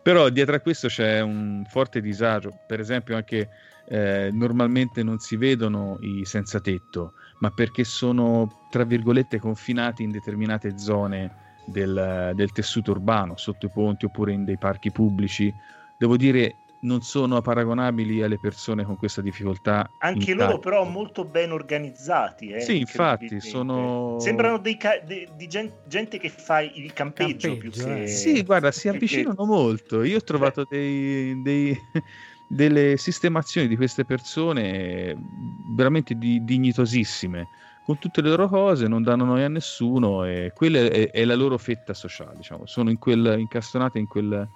Però 0.08 0.30
dietro 0.30 0.56
a 0.56 0.62
questo 0.62 0.88
c'è 0.88 1.20
un 1.20 1.66
forte 1.68 2.00
disagio, 2.00 2.60
per 2.66 2.80
esempio 2.80 3.18
anche 3.18 3.50
eh, 3.90 4.30
normalmente 4.32 5.04
non 5.04 5.20
si 5.20 5.36
vedono 5.36 5.98
i 6.00 6.24
senza 6.24 6.62
tetto, 6.62 7.12
ma 7.40 7.52
perché 7.52 7.84
sono, 7.84 8.68
tra 8.70 8.86
virgolette, 8.86 9.38
confinati 9.38 10.04
in 10.04 10.12
determinate 10.12 10.78
zone 10.78 11.30
del, 11.66 12.32
del 12.36 12.54
tessuto 12.54 12.92
urbano, 12.92 13.36
sotto 13.36 13.66
i 13.66 13.70
ponti 13.70 14.06
oppure 14.06 14.32
in 14.32 14.46
dei 14.46 14.58
parchi 14.58 14.94
pubblici. 14.94 15.54
Devo 15.98 16.16
dire, 16.16 16.56
non 16.80 17.02
sono 17.02 17.42
paragonabili 17.42 18.22
alle 18.22 18.38
persone 18.38 18.84
con 18.84 18.96
questa 18.96 19.22
difficoltà. 19.22 19.92
Anche 19.98 20.34
loro 20.34 20.58
Italia. 20.58 20.60
però 20.60 20.84
molto 20.86 21.26
ben 21.26 21.52
organizzati. 21.52 22.50
Eh, 22.50 22.62
sì, 22.62 22.80
infatti, 22.80 23.40
sono... 23.40 24.20
Sembrano 24.20 24.58
dei 24.60 24.78
ca- 24.78 25.00
de- 25.00 25.28
di 25.36 25.48
gen- 25.48 25.74
gente 25.86 26.18
che 26.20 26.30
fa 26.30 26.62
il 26.62 26.94
campeggio, 26.94 27.48
campeggio 27.50 27.58
più 27.58 27.72
che... 27.72 28.04
Eh. 28.04 28.08
Sì, 28.08 28.44
guarda, 28.44 28.72
si 28.72 28.88
avvicinano 28.90 29.46
molto. 29.46 30.04
Io 30.04 30.18
ho 30.18 30.24
trovato 30.24 30.66
dei, 30.68 31.42
dei, 31.42 31.76
delle 32.48 32.98
sistemazioni 32.98 33.68
di 33.68 33.76
queste 33.76 34.06
persone 34.06 35.16
veramente 35.20 36.16
di, 36.16 36.44
dignitosissime 36.44 37.50
con 37.82 37.98
tutte 37.98 38.22
le 38.22 38.30
loro 38.30 38.50
cose, 38.50 38.88
non 38.88 39.02
danno 39.02 39.24
noia 39.24 39.46
a 39.46 39.50
nessuno 39.50 40.26
e 40.26 40.52
quella 40.54 40.80
è, 40.80 41.10
è 41.10 41.24
la 41.24 41.36
loro 41.36 41.58
fetta 41.58 41.94
sociale, 41.94 42.36
diciamo. 42.36 42.66
sono 42.66 42.90
in 42.90 42.98
quel, 42.98 43.40
incastonate 43.40 43.98
in 43.98 44.08
quel, 44.08 44.50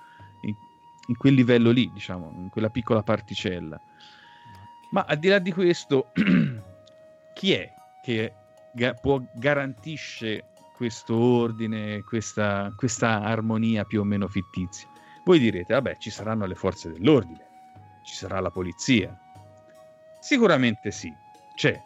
in, 1.08 1.18
quel 1.18 1.34
livello 1.34 1.72
lì, 1.72 1.90
diciamo, 1.94 2.32
in 2.36 2.50
quella 2.50 2.70
piccola 2.70 3.04
particella. 3.04 3.80
Ma 4.92 5.06
al 5.08 5.18
di 5.18 5.28
là 5.28 5.40
di 5.40 5.52
questo, 5.52 6.12
chi 7.34 7.54
è 7.54 7.74
che 8.02 8.34
ga- 8.74 8.94
può 8.94 9.22
garantisce 9.34 10.46
questo 10.76 11.16
ordine, 11.16 12.02
questa, 12.04 12.74
questa 12.76 13.22
armonia 13.22 13.86
più 13.86 14.02
o 14.02 14.04
meno 14.04 14.28
fittizia? 14.28 14.90
Voi 15.24 15.40
direte, 15.40 15.74
vabbè, 15.74 15.98
ci 15.98 16.10
saranno 16.10 16.46
le 16.46 16.56
forze 16.56 16.92
dell'ordine, 16.92 17.46
ci 18.04 18.16
sarà 18.16 18.40
la 18.40 18.50
polizia. 18.50 19.18
Sicuramente 20.20 20.92
sì, 20.92 21.14
c'è. 21.56 21.82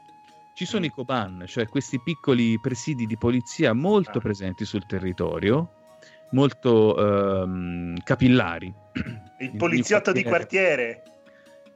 Ci 0.53 0.65
sono 0.65 0.85
i 0.85 0.89
Coban, 0.89 1.43
cioè 1.47 1.67
questi 1.67 1.99
piccoli 1.99 2.57
presidi 2.61 3.05
di 3.05 3.17
polizia 3.17 3.73
molto 3.73 4.19
ah. 4.19 4.21
presenti 4.21 4.63
sul 4.63 4.85
territorio, 4.85 5.84
molto 6.29 7.43
ehm, 7.43 7.97
capillari. 8.03 8.73
Il 9.39 9.55
poliziotto 9.55 10.11
di 10.11 10.23
quartiere. 10.23 11.03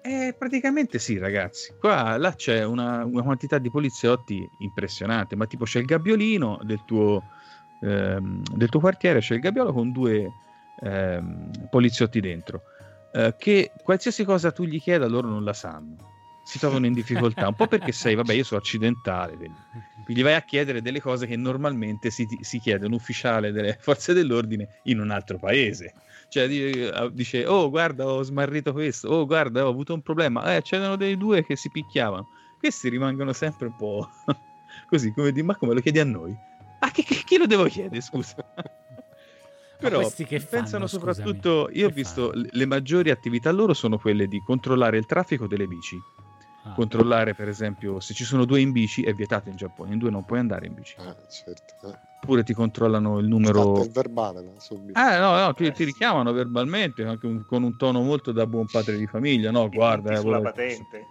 Eh, 0.01 0.33
praticamente 0.37 0.97
sì, 0.97 1.17
ragazzi. 1.17 1.73
Qua 1.77 2.15
là 2.17 2.33
c'è 2.33 2.63
una, 2.63 3.03
una, 3.03 3.21
quantità 3.21 3.57
di 3.57 3.69
poliziotti 3.69 4.49
impressionante, 4.59 5.35
ma 5.35 5.45
tipo 5.45 5.65
c'è 5.65 5.79
il 5.79 5.85
gabbiolino 5.85 6.59
del 6.63 6.85
tuo, 6.85 7.23
ehm, 7.81 8.41
del 8.55 8.69
tuo 8.69 8.79
quartiere, 8.79 9.19
c'è 9.19 9.33
il 9.33 9.41
gabbiolo 9.41 9.73
con 9.73 9.91
due 9.91 10.31
ehm, 10.81 11.51
poliziotti 11.69 12.21
dentro, 12.21 12.63
eh, 13.11 13.35
che 13.37 13.73
qualsiasi 13.83 14.23
cosa 14.23 14.51
tu 14.51 14.63
gli 14.63 14.79
chieda 14.79 15.05
loro 15.07 15.27
non 15.27 15.43
la 15.43 15.53
sanno 15.53 16.09
si 16.49 16.57
trovano 16.57 16.87
in 16.87 16.93
difficoltà, 16.93 17.47
un 17.47 17.53
po' 17.53 17.67
perché 17.67 17.91
sei, 17.91 18.15
vabbè, 18.15 18.33
io 18.33 18.43
sono 18.43 18.59
accidentale, 18.59 19.37
quindi, 19.37 19.59
quindi 20.09 20.25
vai 20.25 20.33
a 20.37 20.41
chiedere 20.41 20.81
delle 20.81 21.01
cose 21.01 21.27
che 21.27 21.35
normalmente 21.35 22.09
si, 22.09 22.27
si 22.41 22.57
chiede 22.57 22.87
un 22.87 22.93
ufficiale 22.93 23.51
delle 23.51 23.77
forze 23.79 24.11
dell'ordine 24.13 24.79
in 24.85 24.99
un 24.99 25.11
altro 25.11 25.37
paese. 25.37 25.93
Cioè 26.29 26.47
dice, 27.11 27.45
oh 27.45 27.69
guarda 27.69 28.07
ho 28.07 28.23
smarrito 28.23 28.73
questo, 28.73 29.07
oh 29.07 29.27
guarda 29.27 29.67
ho 29.67 29.69
avuto 29.69 29.93
un 29.93 30.01
problema, 30.01 30.55
eh 30.55 30.63
c'erano 30.63 30.95
dei 30.95 31.15
due 31.15 31.45
che 31.45 31.55
si 31.55 31.69
picchiavano. 31.69 32.27
Questi 32.57 32.89
rimangono 32.89 33.33
sempre 33.33 33.67
un 33.67 33.75
po' 33.75 34.09
così, 34.89 35.13
come 35.13 35.31
di, 35.31 35.43
ma 35.43 35.55
come 35.55 35.75
lo 35.75 35.79
chiedi 35.79 35.99
a 35.99 36.05
noi? 36.05 36.35
Ah, 36.79 36.89
che, 36.89 37.03
che, 37.03 37.21
chi 37.23 37.37
lo 37.37 37.45
devo 37.45 37.65
chiedere, 37.65 38.01
scusa? 38.01 38.33
Però 39.77 40.09
che 40.09 40.39
pensano 40.39 40.87
fanno, 40.87 40.87
soprattutto, 40.87 41.65
scusami, 41.65 41.77
io 41.77 41.85
ho 41.85 41.91
visto 41.91 42.31
fanno? 42.31 42.47
le 42.49 42.65
maggiori 42.65 43.11
attività 43.11 43.51
loro 43.51 43.75
sono 43.75 43.99
quelle 43.99 44.27
di 44.27 44.41
controllare 44.43 44.97
il 44.97 45.05
traffico 45.05 45.45
delle 45.45 45.67
bici 45.67 46.01
Ah. 46.63 46.73
Controllare, 46.73 47.33
per 47.35 47.47
esempio, 47.47 47.99
se 47.99 48.13
ci 48.13 48.25
sono 48.25 48.45
due 48.45 48.59
in 48.59 48.71
bici 48.71 49.03
è 49.03 49.13
vietato 49.13 49.49
in 49.49 49.55
Giappone, 49.55 49.93
in 49.93 49.97
due 49.97 50.09
non 50.09 50.25
puoi 50.25 50.39
andare 50.39 50.67
in 50.67 50.73
bici. 50.73 50.95
Ah, 50.99 51.15
certo. 51.27 51.87
Eh. 51.87 52.07
Oppure 52.21 52.43
ti 52.43 52.53
controllano 52.53 53.19
il 53.19 53.27
numero. 53.27 53.81
Il 53.81 53.91
verbale, 53.91 54.41
no? 54.41 54.53
subito. 54.59 54.99
Eh, 54.99 55.17
no, 55.17 55.37
no, 55.39 55.53
ti, 55.53 55.71
ti 55.71 55.85
richiamano 55.85 56.33
verbalmente 56.33 57.05
anche 57.05 57.25
un, 57.27 57.45
con 57.45 57.63
un 57.63 57.77
tono 57.77 58.01
molto 58.01 58.33
da 58.33 58.45
buon 58.45 58.65
padre 58.65 58.97
di 58.97 59.07
famiglia. 59.07 59.51
No, 59.51 59.69
guarda. 59.69 60.11
Eh, 60.11 60.17
sulla 60.17 60.37
vuole... 60.37 60.51
patente. 60.51 61.07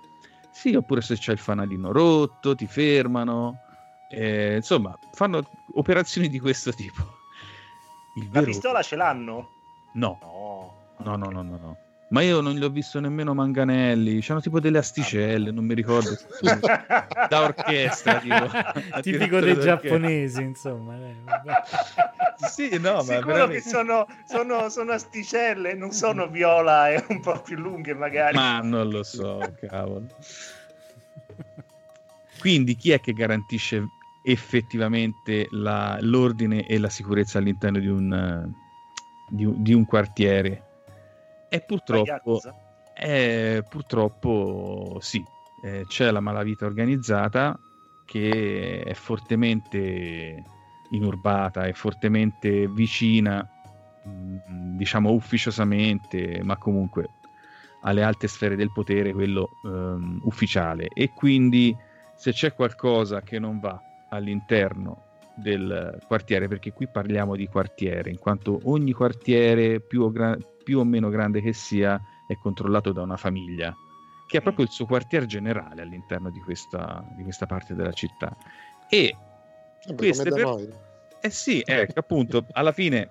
Sì, 0.50 0.74
oppure 0.74 1.00
se 1.00 1.16
c'è 1.16 1.32
il 1.32 1.38
fanalino 1.38 1.92
rotto, 1.92 2.54
ti 2.54 2.66
fermano. 2.66 3.60
Eh, 4.10 4.56
insomma, 4.56 4.98
fanno 5.12 5.48
operazioni 5.74 6.28
di 6.28 6.38
questo 6.38 6.72
tipo. 6.72 7.16
Il 8.16 8.28
La 8.32 8.42
pistola 8.42 8.82
ce 8.82 8.96
l'hanno? 8.96 9.50
No. 9.94 10.18
No, 10.98 11.16
no, 11.16 11.30
no, 11.30 11.42
no, 11.42 11.56
no. 11.56 11.76
Ma 12.10 12.22
io 12.22 12.40
non 12.40 12.54
gli 12.54 12.64
ho 12.64 12.70
visto 12.70 13.00
nemmeno 13.00 13.34
manganelli, 13.34 14.20
c'erano 14.20 14.40
tipo 14.40 14.60
delle 14.60 14.78
asticelle, 14.78 15.50
non 15.50 15.64
mi 15.66 15.74
ricordo. 15.74 16.16
da 17.28 17.42
orchestra, 17.42 18.18
tipo. 18.18 18.48
Tipico 19.02 19.40
dei 19.40 19.60
giapponesi, 19.60 20.40
insomma. 20.40 20.96
sì, 22.48 22.78
no, 22.78 22.94
ma 22.94 23.02
Sicuro 23.02 23.26
veramente... 23.26 23.62
che 23.62 23.68
sono, 23.68 24.06
sono, 24.26 24.70
sono, 24.70 24.92
asticelle, 24.92 25.74
non 25.74 25.92
sono 25.92 26.28
viola 26.28 26.88
e 26.88 27.04
un 27.08 27.20
po' 27.20 27.42
più 27.42 27.56
lunghe 27.56 27.92
magari. 27.92 28.34
Ma 28.34 28.60
non 28.60 28.88
lo 28.88 29.02
so, 29.02 29.40
cavolo. 29.66 30.06
Quindi 32.38 32.74
chi 32.74 32.92
è 32.92 33.00
che 33.00 33.12
garantisce 33.12 33.86
effettivamente 34.22 35.46
la, 35.50 35.98
l'ordine 36.00 36.66
e 36.66 36.78
la 36.78 36.88
sicurezza 36.88 37.36
all'interno 37.36 37.78
di 37.80 37.88
un, 37.88 38.50
di, 39.28 39.52
di 39.56 39.74
un 39.74 39.84
quartiere? 39.84 40.67
E 41.48 41.60
purtroppo, 41.60 42.40
eh, 42.94 43.64
purtroppo 43.68 44.98
sì, 45.00 45.24
eh, 45.62 45.84
c'è 45.86 46.10
la 46.10 46.20
malavita 46.20 46.66
organizzata 46.66 47.58
che 48.04 48.82
è 48.84 48.94
fortemente 48.94 50.42
inurbata, 50.90 51.64
è 51.66 51.72
fortemente 51.72 52.66
vicina, 52.68 53.46
mh, 54.02 54.76
diciamo 54.76 55.10
ufficiosamente, 55.10 56.40
ma 56.42 56.56
comunque 56.56 57.10
alle 57.82 58.02
alte 58.02 58.28
sfere 58.28 58.56
del 58.56 58.72
potere, 58.72 59.12
quello 59.12 59.50
um, 59.62 60.20
ufficiale. 60.24 60.88
E 60.92 61.12
quindi 61.14 61.76
se 62.14 62.32
c'è 62.32 62.52
qualcosa 62.54 63.20
che 63.20 63.38
non 63.38 63.60
va 63.60 63.80
all'interno 64.08 65.07
del 65.38 65.98
quartiere, 66.06 66.48
perché 66.48 66.72
qui 66.72 66.86
parliamo 66.86 67.36
di 67.36 67.46
quartiere, 67.46 68.10
in 68.10 68.18
quanto 68.18 68.60
ogni 68.64 68.92
quartiere 68.92 69.80
più 69.80 70.02
o, 70.02 70.10
gra- 70.10 70.36
più 70.62 70.78
o 70.78 70.84
meno 70.84 71.08
grande 71.08 71.40
che 71.40 71.52
sia, 71.52 72.00
è 72.26 72.36
controllato 72.36 72.92
da 72.92 73.02
una 73.02 73.16
famiglia, 73.16 73.74
che 74.26 74.36
ha 74.36 74.40
proprio 74.40 74.64
il 74.64 74.70
suo 74.70 74.86
quartier 74.86 75.24
generale 75.26 75.82
all'interno 75.82 76.30
di 76.30 76.40
questa, 76.40 77.04
di 77.16 77.22
questa 77.22 77.46
parte 77.46 77.74
della 77.74 77.92
città. 77.92 78.36
E 78.88 79.16
queste 79.96 80.30
per... 80.30 80.42
noi. 80.42 80.68
Eh 81.20 81.30
sì, 81.30 81.62
ecco, 81.64 82.00
appunto, 82.00 82.46
alla 82.52 82.72
fine... 82.72 83.08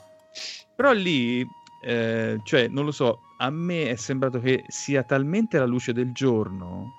Però 0.76 0.92
lì, 0.92 1.44
eh, 1.82 2.40
cioè, 2.44 2.68
non 2.68 2.86
lo 2.86 2.92
so, 2.92 3.22
a 3.38 3.50
me 3.50 3.90
è 3.90 3.96
sembrato 3.96 4.40
che 4.40 4.64
sia 4.68 5.02
talmente 5.02 5.58
la 5.58 5.66
luce 5.66 5.92
del 5.92 6.12
giorno 6.12 6.97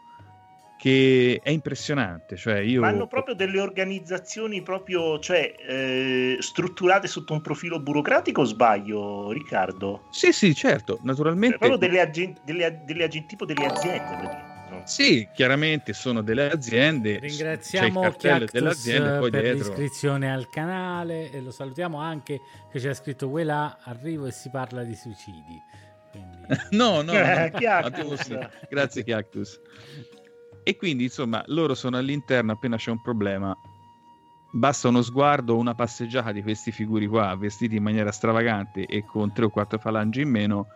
che 0.89 1.41
è 1.43 1.51
impressionante. 1.51 2.37
Cioè 2.37 2.59
io... 2.59 2.81
Ma 2.81 2.89
hanno 2.89 3.07
proprio 3.07 3.35
delle 3.35 3.61
organizzazioni 3.61 4.63
proprio, 4.63 5.19
cioè, 5.19 5.55
eh, 5.67 6.37
strutturate 6.41 7.07
sotto 7.07 7.35
un 7.35 7.43
profilo 7.43 7.81
burocratico 7.81 8.41
o 8.41 8.45
sbaglio, 8.45 9.31
Riccardo? 9.31 10.07
Sì, 10.11 10.33
sì, 10.33 10.55
certo, 10.55 10.99
naturalmente. 11.03 11.59
Cioè, 11.59 11.69
proprio 11.69 11.89
delle, 11.89 12.01
agen- 12.01 12.37
delle, 12.45 12.81
delle 12.85 13.05
ag- 13.05 13.27
tipo 13.27 13.45
delle 13.45 13.67
aziende. 13.67 14.47
Sì, 14.85 15.29
chiaramente 15.35 15.93
sono 15.93 16.23
delle 16.23 16.51
aziende. 16.51 17.19
Ringraziamo 17.19 18.11
Chiactus 18.13 18.83
per 18.85 19.31
dietro... 19.31 19.53
l'iscrizione 19.53 20.33
al 20.33 20.49
canale 20.49 21.31
e 21.31 21.41
lo 21.41 21.51
salutiamo 21.51 21.99
anche 22.01 22.41
che 22.71 22.79
c'è 22.79 22.95
scritto 22.95 23.27
Wela, 23.27 23.79
arrivo 23.83 24.27
e 24.27 24.31
si 24.31 24.49
parla 24.49 24.85
di 24.85 24.95
suicidi. 24.95 25.61
Quindi... 26.11 26.39
no, 26.71 27.03
no, 27.03 27.13
no, 27.13 27.19
no. 28.29 28.51
grazie 28.71 29.05
Chiactus. 29.05 29.61
E 30.69 30.77
quindi, 30.77 31.05
insomma, 31.05 31.43
loro 31.47 31.75
sono 31.75 31.97
all'interno 31.97 32.53
appena 32.53 32.77
c'è 32.77 32.91
un 32.91 33.01
problema. 33.01 33.57
Basta 34.51 34.89
uno 34.89 35.01
sguardo 35.01 35.55
o 35.55 35.57
una 35.57 35.75
passeggiata 35.75 36.31
di 36.31 36.43
questi 36.43 36.73
figuri 36.73 37.07
qua, 37.07 37.35
vestiti 37.37 37.77
in 37.77 37.83
maniera 37.83 38.13
stravagante 38.13 38.85
e 38.85 39.03
con 39.07 39.33
tre 39.33 39.47
o 39.47 39.49
quattro 39.49 39.79
falangi 39.79 40.21
in 40.21 40.29
meno, 40.29 40.67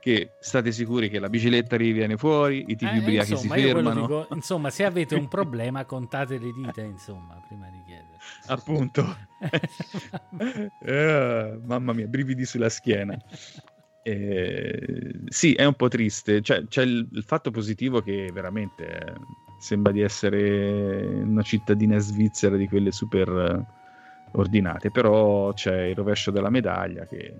che 0.00 0.30
state 0.40 0.72
sicuri 0.72 1.10
che 1.10 1.18
la 1.18 1.28
bicicletta 1.28 1.76
riviene 1.76 2.16
fuori, 2.16 2.64
i 2.66 2.76
tipi 2.76 2.96
eh, 2.96 2.98
ubriachi 3.00 3.36
si 3.36 3.48
fermano. 3.48 4.00
Dico, 4.00 4.26
insomma, 4.32 4.70
se 4.70 4.86
avete 4.86 5.16
un 5.16 5.28
problema, 5.28 5.84
contate 5.84 6.38
le 6.38 6.50
dita, 6.50 6.80
insomma, 6.80 7.38
prima 7.46 7.68
di 7.68 7.82
chiedere. 7.84 8.16
Appunto. 8.46 9.16
uh, 10.78 11.60
mamma 11.68 11.92
mia, 11.92 12.06
brividi 12.06 12.46
sulla 12.46 12.70
schiena. 12.70 13.18
Eh, 14.02 15.20
sì, 15.28 15.54
è 15.54 15.64
un 15.64 15.74
po' 15.74 15.88
triste. 15.88 16.42
Cioè, 16.42 16.66
c'è 16.66 16.82
il, 16.82 17.08
il 17.10 17.22
fatto 17.22 17.50
positivo 17.50 18.02
che 18.02 18.30
veramente 18.32 18.98
eh, 18.98 19.14
sembra 19.58 19.92
di 19.92 20.00
essere 20.00 21.04
una 21.22 21.42
cittadina 21.42 21.98
svizzera 21.98 22.56
di 22.56 22.68
quelle 22.68 22.90
super 22.90 23.28
eh, 23.28 23.64
ordinate, 24.32 24.90
però 24.90 25.52
c'è 25.52 25.82
il 25.84 25.94
rovescio 25.94 26.30
della 26.30 26.50
medaglia 26.50 27.06
che 27.06 27.32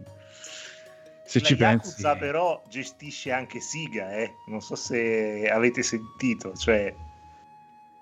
Se 1.25 1.41
la 1.41 1.47
ci 1.47 1.55
Yakuza 1.55 2.11
pensi, 2.11 2.19
però 2.19 2.63
gestisce 2.69 3.33
anche 3.33 3.61
Siga, 3.61 4.13
eh. 4.17 4.35
Non 4.47 4.61
so 4.61 4.77
se 4.77 5.49
avete 5.49 5.83
sentito, 5.83 6.55
cioè 6.55 6.95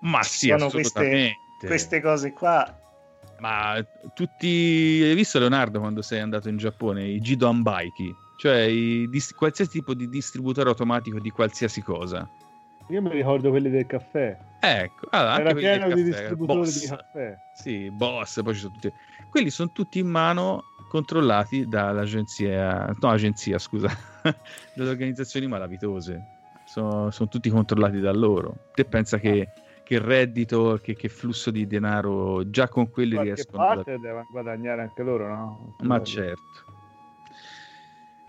ma 0.01 0.23
sì, 0.23 0.47
sono 0.47 0.69
queste, 0.69 1.37
queste 1.59 2.01
cose 2.01 2.33
qua. 2.33 2.77
Ma 3.39 3.83
tutti 4.13 5.01
hai 5.03 5.15
visto 5.15 5.39
Leonardo 5.39 5.79
quando 5.79 6.01
sei 6.01 6.19
andato 6.19 6.47
in 6.47 6.57
Giappone? 6.57 7.07
I 7.07 7.19
Jido 7.19 7.47
Ambaiki, 7.47 8.15
cioè 8.41 8.65
dis- 9.07 9.35
qualsiasi 9.35 9.69
tipo 9.69 9.93
di 9.93 10.09
distributore 10.09 10.69
automatico 10.69 11.19
di 11.19 11.29
qualsiasi 11.29 11.83
cosa. 11.83 12.27
Io 12.87 12.99
mi 12.99 13.11
ricordo 13.11 13.51
quelli 13.51 13.69
del 13.69 13.85
caffè. 13.85 14.35
Ecco, 14.59 15.05
allora, 15.11 15.39
Era 15.41 15.53
pieno 15.53 15.93
di 15.93 16.01
distributori 16.01 16.59
Boss. 16.61 16.81
di 16.81 16.87
caffè. 16.87 17.37
Sì, 17.53 17.91
boss, 17.91 18.41
poi 18.41 18.53
ci 18.55 18.61
sono 18.61 18.73
tutti. 18.73 18.91
Quelli 19.29 19.51
sono 19.51 19.69
tutti 19.71 19.99
in 19.99 20.07
mano 20.07 20.63
controllati 20.89 21.67
dall'agenzia, 21.67 22.91
no, 22.99 23.09
agenzia, 23.09 23.59
scusa, 23.59 23.89
dalle 24.73 24.89
organizzazioni 24.89 25.45
malavitose. 25.45 26.19
Sono, 26.63 27.11
sono 27.11 27.29
tutti 27.29 27.47
controllati 27.51 27.99
da 27.99 28.11
loro. 28.11 28.55
Te 28.73 28.85
pensa 28.85 29.19
che, 29.19 29.49
che 29.83 29.99
reddito, 29.99 30.79
che, 30.81 30.95
che 30.95 31.09
flusso 31.09 31.51
di 31.51 31.67
denaro 31.67 32.49
già 32.49 32.67
con 32.69 32.89
quelli 32.89 33.13
qualche 33.13 33.33
riescono 33.35 33.61
a 33.61 33.75
parte 33.75 33.99
devono 33.99 34.25
guadagnare 34.31 34.81
anche 34.81 35.03
loro, 35.03 35.27
no? 35.27 35.75
Ma 35.81 36.01
certo. 36.01 36.70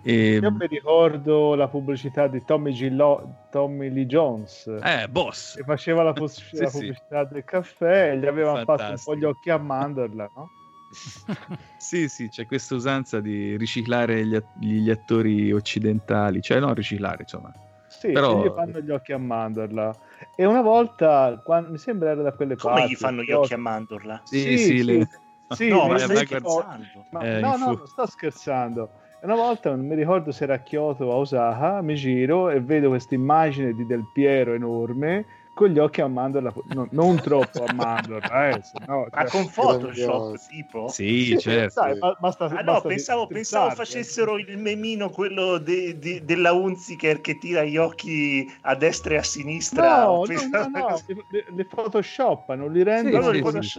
E, 0.05 0.39
Io 0.43 0.51
mi 0.51 0.67
ricordo 0.67 1.55
la 1.55 1.69
pubblicità 1.69 2.27
di 2.27 2.43
Tommy, 2.45 2.73
G. 2.73 2.89
Lo- 2.91 3.35
Tommy 3.51 3.89
Lee 3.91 4.07
Jones 4.07 4.67
eh, 4.83 5.07
boss. 5.09 5.55
che 5.57 5.63
faceva 5.63 6.03
la, 6.03 6.13
pos- 6.13 6.43
Sì, 6.51 6.57
la 6.61 6.69
sì. 6.69 6.79
pubblicità 6.79 7.25
del 7.25 7.45
caffè 7.45 8.11
e 8.11 8.19
gli 8.19 8.27
avevano 8.27 8.65
fatto 8.65 8.83
un 8.91 9.01
po' 9.03 9.15
gli 9.17 9.25
occhi 9.25 9.51
a 9.51 9.59
mandorla, 9.59 10.29
no? 10.35 10.49
Sì, 11.77 12.09
sì, 12.09 12.29
c'è 12.29 12.47
questa 12.47 12.75
usanza 12.75 13.21
di 13.21 13.57
riciclare 13.57 14.25
gli, 14.27 14.35
att- 14.35 14.59
gli 14.59 14.91
attori 14.91 15.53
occidentali, 15.53 16.41
cioè 16.43 16.59
non 16.61 16.75
riciclare, 16.75 17.19
insomma. 17.23 17.53
Sì, 17.89 18.11
Però- 18.13 18.45
gli 18.45 18.51
fanno 18.51 18.81
gli 18.81 18.91
occhi 18.91 19.13
a 19.13 19.19
mandorla. 19.19 19.95
E 20.35 20.45
una 20.45 20.63
volta, 20.63 21.41
quan- 21.45 21.67
mi 21.71 21.79
sembra 21.79 22.11
era 22.11 22.23
da 22.23 22.33
quelle 22.33 22.57
Come 22.57 22.75
parti. 22.75 22.93
gli 22.93 22.97
fanno 22.97 23.23
gli 23.23 23.27
Kyoto- 23.27 23.43
occhi 23.45 23.55
a 23.55 23.59
mandorla? 23.59 24.21
Sì, 24.25 24.59
sì, 24.59 24.83
le- 24.83 25.09
sì, 25.51 25.69
no, 25.71 25.87
ma 25.87 25.97
ricordo- 25.97 26.15
scherzando? 26.25 27.05
ma- 27.11 27.21
Eh, 27.21 27.41
no, 27.41 27.57
no, 27.57 27.67
fu- 27.73 27.77
non 27.79 27.87
sto 27.87 28.07
scherzando. 28.07 28.91
Una 29.23 29.37
volta, 29.37 29.71
non 29.71 29.87
mi 29.87 29.95
ricordo 29.95 30.33
se 30.33 30.43
era 30.43 30.55
a 30.55 30.59
Kyoto 30.59 31.05
o 31.05 31.13
a 31.13 31.17
Osaka, 31.17 31.81
mi 31.81 31.95
giro 31.95 32.51
e 32.51 32.61
vedo 32.61 32.89
questa 32.89 33.15
immagine 33.15 33.73
di 33.73 33.87
Del 33.87 34.05
Piero 34.11 34.53
enorme 34.53 35.27
con 35.55 35.69
gli 35.69 35.79
occhi 35.79 36.01
a 36.01 36.09
mandorla, 36.09 36.53
no, 36.71 36.89
non 36.91 37.21
troppo 37.21 37.63
a 37.63 37.71
mandorla, 37.73 38.49
eh, 38.51 38.63
se 38.65 38.79
no, 38.85 39.07
Ma 39.13 39.21
cioè- 39.21 39.31
con 39.31 39.49
Photoshop, 39.49 39.93
Grandioso. 39.93 40.47
tipo? 40.49 40.89
Sì, 40.89 41.25
Sì, 41.27 41.39
certo. 41.39 41.81
basta- 42.19 42.47
Ah 42.47 42.63
no, 42.63 42.73
basta 42.73 42.89
pensavo, 42.89 43.27
pensavo 43.29 43.71
facessero 43.71 44.39
il 44.39 44.59
memino 44.59 45.09
quello 45.11 45.59
de- 45.59 45.97
di- 45.99 46.25
della 46.25 46.53
Unziker 46.53 47.21
che 47.21 47.39
tira 47.39 47.63
gli 47.63 47.77
occhi 47.77 48.51
a 48.63 48.75
destra 48.75 49.15
e 49.15 49.17
a 49.19 49.23
sinistra. 49.23 50.05
No, 50.05 50.25
no, 50.25 50.35
no, 50.51 50.69
no, 50.69 51.01
li, 51.07 51.25
li- 51.29 51.45
li 51.49 51.65
photoshoppano, 51.65 52.67
li 52.67 52.83
rendono 52.83 53.27
sì, 53.31 53.41
li 53.41 53.63
sì, 53.63 53.79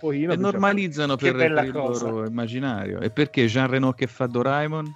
pochino, 0.00 0.32
E 0.32 0.36
diciamo. 0.36 0.50
normalizzano 0.52 1.16
per, 1.16 1.36
bella 1.36 1.60
per 1.60 1.66
il 1.66 1.72
cosa. 1.72 2.08
loro 2.08 2.26
immaginario. 2.26 3.00
E 3.00 3.10
perché 3.10 3.46
Jean 3.46 3.68
Reno 3.68 3.92
che 3.92 4.06
fa 4.08 4.26
Doraemon? 4.26 4.94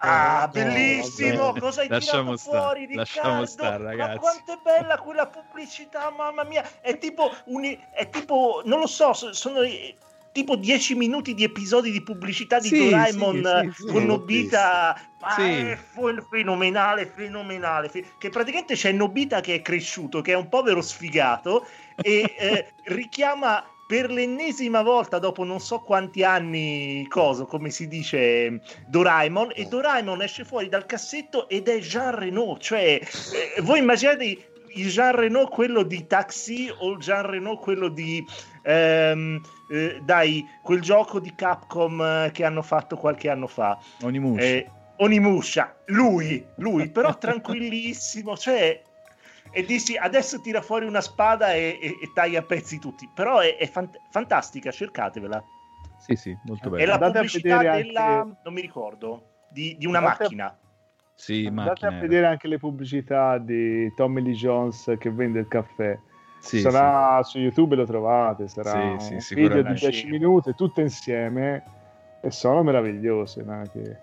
Ah, 0.00 0.42
No, 0.44 0.52
bellissimo! 0.52 1.44
vabbè. 1.46 1.58
Cosa 1.60 1.80
hai 1.80 1.88
Lasciamo 1.88 2.34
tirato 2.34 2.36
stare, 2.36 2.58
fuori, 2.60 2.94
lasciamo 2.94 3.28
Riccardo? 3.40 3.46
stare, 3.46 3.82
ragazzi. 3.82 4.12
Ma 4.14 4.18
quanto 4.18 4.52
è 4.52 4.58
bella 4.62 4.98
quella 4.98 5.26
pubblicità, 5.26 6.10
mamma 6.16 6.44
mia! 6.44 6.64
È 6.80 6.98
tipo, 6.98 7.32
un, 7.46 7.64
è 7.64 8.08
tipo 8.08 8.62
non 8.64 8.78
lo 8.78 8.86
so, 8.86 9.12
so- 9.12 9.32
sono 9.32 9.60
eh, 9.62 9.96
tipo 10.30 10.54
10 10.54 10.94
minuti 10.94 11.34
di 11.34 11.42
episodi 11.42 11.90
di 11.90 12.00
pubblicità 12.02 12.60
di 12.60 12.68
Sì, 12.68 12.78
Doraemon 12.78 13.70
sì, 13.74 13.82
sì, 13.82 13.86
con 13.92 14.04
Nobita. 14.04 15.00
Ma 15.20 15.30
Sì. 15.30 15.42
è 15.42 15.78
fenomenale, 16.30 17.06
fenomenale. 17.06 17.88
fe- 17.88 18.04
Che 18.18 18.28
praticamente 18.28 18.74
c'è 18.74 18.92
Nobita 18.92 19.40
che 19.40 19.56
è 19.56 19.62
cresciuto, 19.62 20.20
che 20.20 20.30
è 20.30 20.36
un 20.36 20.48
povero 20.48 20.80
sfigato 20.80 21.66
e 21.96 22.34
eh, 22.38 22.72
richiama 22.84 23.64
per 23.88 24.10
l'ennesima 24.10 24.82
volta 24.82 25.18
dopo 25.18 25.44
non 25.44 25.60
so 25.60 25.80
quanti 25.80 26.22
anni 26.22 27.06
coso 27.08 27.46
come 27.46 27.70
si 27.70 27.88
dice 27.88 28.60
Doraemon 28.86 29.52
e 29.54 29.64
Doraemon 29.64 30.20
esce 30.20 30.44
fuori 30.44 30.68
dal 30.68 30.84
cassetto 30.84 31.48
ed 31.48 31.68
è 31.68 31.78
Jean 31.78 32.14
Reno 32.14 32.58
cioè 32.58 33.00
eh, 33.00 33.62
voi 33.62 33.78
immaginate 33.78 34.50
il 34.74 34.90
Jean 34.90 35.16
Reno 35.16 35.46
quello 35.46 35.84
di 35.84 36.06
Taxi 36.06 36.70
o 36.80 36.90
il 36.90 36.98
Jean 36.98 37.30
Reno 37.30 37.56
quello 37.56 37.88
di 37.88 38.22
ehm, 38.62 39.40
eh, 39.72 40.00
dai 40.02 40.44
quel 40.62 40.82
gioco 40.82 41.18
di 41.18 41.34
Capcom 41.34 42.02
eh, 42.02 42.30
che 42.30 42.44
hanno 42.44 42.60
fatto 42.60 42.96
qualche 42.96 43.30
anno 43.30 43.46
fa 43.46 43.78
Onimushi. 44.02 44.44
eh, 44.44 44.70
Onimusha, 45.00 45.76
lui, 45.86 46.44
lui, 46.56 46.90
però 46.90 47.14
tranquillissimo, 47.18 48.36
cioè, 48.36 48.82
e 49.50 49.64
dici 49.64 49.96
adesso 49.96 50.40
tira 50.40 50.60
fuori 50.62 50.86
una 50.86 51.00
spada 51.00 51.52
e, 51.54 51.78
e- 51.80 51.98
e 52.00 52.12
taglia 52.14 52.40
a 52.40 52.42
pezzi 52.42 52.78
tutti, 52.78 53.08
però 53.12 53.38
è, 53.40 53.56
è 53.56 53.66
fant- 53.66 53.98
fantastica, 54.10 54.70
cercatevela. 54.70 55.42
Sì, 55.98 56.14
sì, 56.16 56.36
molto 56.44 56.68
È 56.68 56.70
bello. 56.72 56.86
la 56.86 56.92
Andate 56.94 57.10
a 57.18 57.20
pubblicità 57.22 57.56
vedere 57.58 57.82
della, 57.82 58.04
anche- 58.20 58.36
non 58.44 58.54
mi 58.54 58.60
ricordo, 58.60 59.22
di, 59.48 59.76
di 59.78 59.86
una 59.86 59.98
Andate 59.98 60.16
a- 60.16 60.24
macchina. 60.26 60.58
Sì, 61.14 61.46
Andate 61.46 61.68
macchina. 61.86 61.96
a 61.96 62.00
vedere 62.00 62.26
anche 62.26 62.46
le 62.48 62.58
pubblicità 62.58 63.38
di 63.38 63.92
Tommy 63.94 64.22
Lee 64.22 64.34
Jones 64.34 64.94
che 64.98 65.10
vende 65.10 65.40
il 65.40 65.48
caffè. 65.48 65.98
Sì, 66.38 66.60
sarà 66.60 67.20
su 67.24 67.38
YouTube 67.40 67.74
lo 67.74 67.84
trovate, 67.84 68.46
sarà 68.46 68.96
Sì, 69.00 69.18
sì, 69.20 69.34
un 69.34 69.42
video 69.48 69.62
di 69.62 69.72
10 69.74 70.06
minuti, 70.08 70.54
tutte 70.54 70.82
insieme 70.82 71.64
e 72.20 72.30
sono 72.30 72.62
meravigliose. 72.62 73.42
no? 73.42 73.62
Che- 73.72 73.96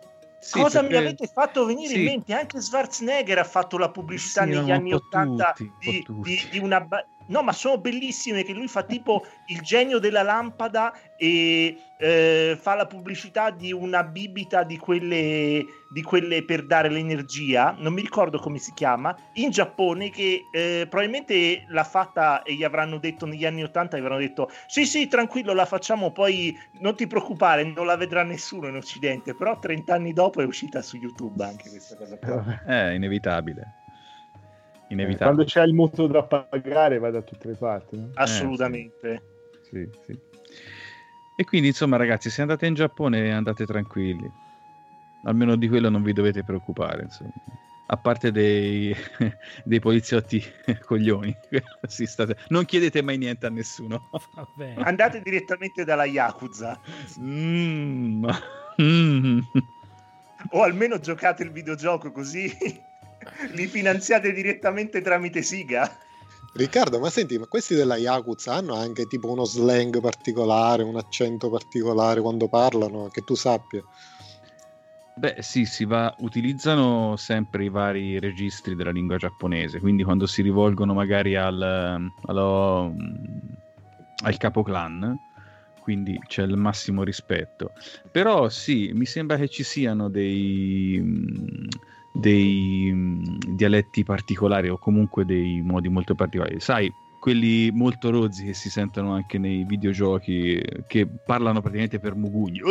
sì. 0.45 0.59
Cosa 0.59 0.77
Sì, 0.79 0.85
mi 0.85 0.91
perché- 0.91 1.07
avete 1.07 1.27
fatto 1.27 1.65
venire 1.65 1.87
sì. 1.89 1.97
in 1.97 2.03
mente? 2.03 2.33
Anche 2.33 2.61
Schwarzenegger 2.61 3.39
ha 3.39 3.43
fatto 3.43 3.79
la 3.79 3.89
pubblicità 3.89 4.43
Sì, 4.43 4.49
negli 4.49 4.69
anni 4.69 4.91
po' 4.91 4.97
80 4.97 5.53
tutti, 5.55 5.63
un 5.63 6.03
po' 6.03 6.13
di, 6.21 6.35
di- 6.35 6.47
di 6.51 6.59
una... 6.59 6.87
No, 7.27 7.41
ma 7.41 7.53
sono 7.53 7.79
bellissime 7.79 8.43
che 8.43 8.53
lui 8.53 8.67
fa 8.67 8.83
tipo 8.83 9.25
il 9.47 9.61
genio 9.61 9.99
della 9.99 10.21
lampada 10.21 10.93
e 11.17 11.77
eh, 11.97 12.57
fa 12.59 12.75
la 12.75 12.87
pubblicità 12.87 13.49
di 13.49 13.71
una 13.71 14.03
bibita 14.03 14.63
di 14.63 14.77
quelle, 14.77 15.65
di 15.89 16.01
quelle 16.01 16.43
per 16.43 16.65
dare 16.65 16.89
l'energia, 16.89 17.75
non 17.77 17.93
mi 17.93 18.01
ricordo 18.01 18.37
come 18.37 18.57
si 18.57 18.73
chiama, 18.73 19.15
in 19.33 19.49
Giappone 19.49 20.09
che 20.09 20.47
eh, 20.51 20.87
probabilmente 20.89 21.65
l'ha 21.69 21.83
fatta 21.83 22.43
e 22.43 22.53
gli 22.53 22.63
avranno 22.63 22.97
detto 22.97 23.25
negli 23.25 23.45
anni 23.45 23.63
80, 23.63 23.97
gli 23.97 24.01
avranno 24.01 24.19
detto 24.19 24.51
sì 24.67 24.85
sì 24.85 25.07
tranquillo 25.07 25.53
la 25.53 25.65
facciamo, 25.65 26.11
poi 26.11 26.57
non 26.79 26.95
ti 26.95 27.07
preoccupare, 27.07 27.63
non 27.63 27.85
la 27.85 27.95
vedrà 27.95 28.23
nessuno 28.23 28.67
in 28.67 28.75
Occidente, 28.75 29.33
però 29.33 29.57
30 29.57 29.93
anni 29.93 30.13
dopo 30.13 30.41
è 30.41 30.45
uscita 30.45 30.81
su 30.81 30.97
YouTube 30.97 31.43
anche 31.43 31.69
questa 31.69 31.95
cosa 31.95 32.17
qua. 32.17 32.63
È 32.65 32.91
inevitabile. 32.91 33.84
Inevitabile. 34.87 35.17
Quando 35.17 35.43
c'è 35.43 35.63
il 35.63 35.73
mutuo 35.73 36.07
da 36.07 36.23
pagare 36.23 36.99
va 36.99 37.09
da 37.09 37.21
tutte 37.21 37.47
le 37.47 37.55
parti. 37.55 37.97
no? 37.97 38.09
Assolutamente. 38.13 39.21
Sì, 39.61 39.87
sì. 40.05 40.17
E 41.37 41.43
quindi, 41.43 41.67
insomma, 41.69 41.97
ragazzi, 41.97 42.29
se 42.29 42.41
andate 42.41 42.65
in 42.65 42.75
Giappone 42.75 43.31
andate 43.31 43.65
tranquilli. 43.65 44.29
Almeno 45.23 45.55
di 45.55 45.67
quello 45.67 45.89
non 45.89 46.03
vi 46.03 46.13
dovete 46.13 46.43
preoccupare, 46.43 47.03
insomma. 47.03 47.31
A 47.87 47.97
parte 47.97 48.31
dei, 48.31 48.95
dei 49.65 49.79
poliziotti 49.79 50.41
coglioni. 50.85 51.35
Sì, 51.87 52.05
state- 52.05 52.37
Non 52.49 52.65
chiedete 52.65 53.01
mai 53.01 53.17
niente 53.17 53.45
a 53.45 53.49
nessuno. 53.49 54.07
Va 54.33 54.47
bene. 54.53 54.81
Andate 54.83 55.21
direttamente 55.21 55.83
dalla 55.83 56.05
Yakuza 56.05 56.79
Mm, 57.19 58.25
mm. 58.81 59.39
o 60.51 60.61
almeno 60.63 60.99
giocate 60.99 61.43
il 61.43 61.51
videogioco 61.51 62.11
così 62.11 62.51
li 63.53 63.67
finanziate 63.67 64.31
direttamente 64.31 65.01
tramite 65.01 65.41
Siga. 65.41 65.97
Riccardo, 66.53 66.99
ma 66.99 67.09
senti, 67.09 67.37
ma 67.37 67.47
questi 67.47 67.75
della 67.75 67.97
Yakuza 67.97 68.53
hanno 68.53 68.75
anche 68.75 69.07
tipo 69.07 69.29
uno 69.29 69.43
slang 69.43 69.99
particolare, 69.99 70.83
un 70.83 70.95
accento 70.95 71.49
particolare 71.49 72.21
quando 72.21 72.47
parlano, 72.47 73.09
che 73.09 73.23
tu 73.25 73.35
sappia? 73.35 73.83
Beh, 75.17 75.37
sì, 75.39 75.65
si 75.65 75.85
va, 75.85 76.13
utilizzano 76.19 77.15
sempre 77.17 77.65
i 77.65 77.69
vari 77.69 78.19
registri 78.19 78.75
della 78.75 78.91
lingua 78.91 79.17
giapponese, 79.17 79.79
quindi 79.79 80.03
quando 80.03 80.27
si 80.27 80.41
rivolgono 80.41 80.93
magari 80.93 81.35
al, 81.35 82.11
allo- 82.25 82.95
al 84.23 84.37
capoclan, 84.37 85.17
quindi 85.79 86.19
c'è 86.25 86.43
il 86.43 86.57
massimo 86.57 87.03
rispetto. 87.03 87.71
Però 88.11 88.49
sì, 88.49 88.91
mi 88.93 89.05
sembra 89.05 89.37
che 89.37 89.47
ci 89.47 89.63
siano 89.63 90.09
dei, 90.09 91.01
dei 92.15 92.89
mm, 92.93 93.23
dialetti 93.49 94.03
particolari 94.03 94.69
o 94.69 94.77
comunque 94.77 95.25
dei 95.25 95.61
modi 95.61 95.89
molto 95.89 96.15
particolari. 96.15 96.59
Sai, 96.59 96.91
quelli 97.19 97.71
molto 97.71 98.09
rozzi 98.09 98.45
che 98.45 98.53
si 98.53 98.69
sentono 98.69 99.13
anche 99.13 99.37
nei 99.37 99.65
videogiochi 99.65 100.53
eh, 100.53 100.83
che 100.87 101.07
parlano 101.07 101.59
praticamente 101.59 101.99
per 101.99 102.15
mugugni. 102.15 102.61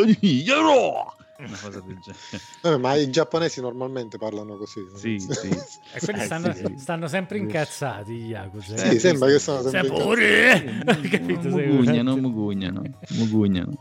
Una 1.37 1.57
cosa 1.61 1.81
del 1.81 1.99
genere. 1.99 2.43
Vabbè, 2.61 2.77
ma 2.77 2.95
i 2.95 3.09
giapponesi 3.09 3.59
normalmente 3.59 4.17
parlano 4.17 4.55
così. 4.55 4.87
Sì, 4.95 5.19
sì. 5.29 5.49
E 5.49 5.99
quelli 5.99 6.21
Eh, 6.21 6.23
stanno, 6.23 6.53
sì. 6.53 6.73
stanno 6.77 7.07
sempre 7.07 7.37
incazzati 7.37 8.13
gli 8.13 8.29
Yakuza. 8.29 8.77
Sì, 8.77 8.95
eh. 8.95 8.99
sembra 8.99 9.27
che 9.27 9.39
sono 9.39 9.69
sempre 9.69 10.01
pure! 10.01 10.63
Non 10.85 11.01
Capito? 11.01 11.49
Mugugnano, 11.49 12.15
mugugnano, 12.15 12.81
mugugnano. 13.09 13.73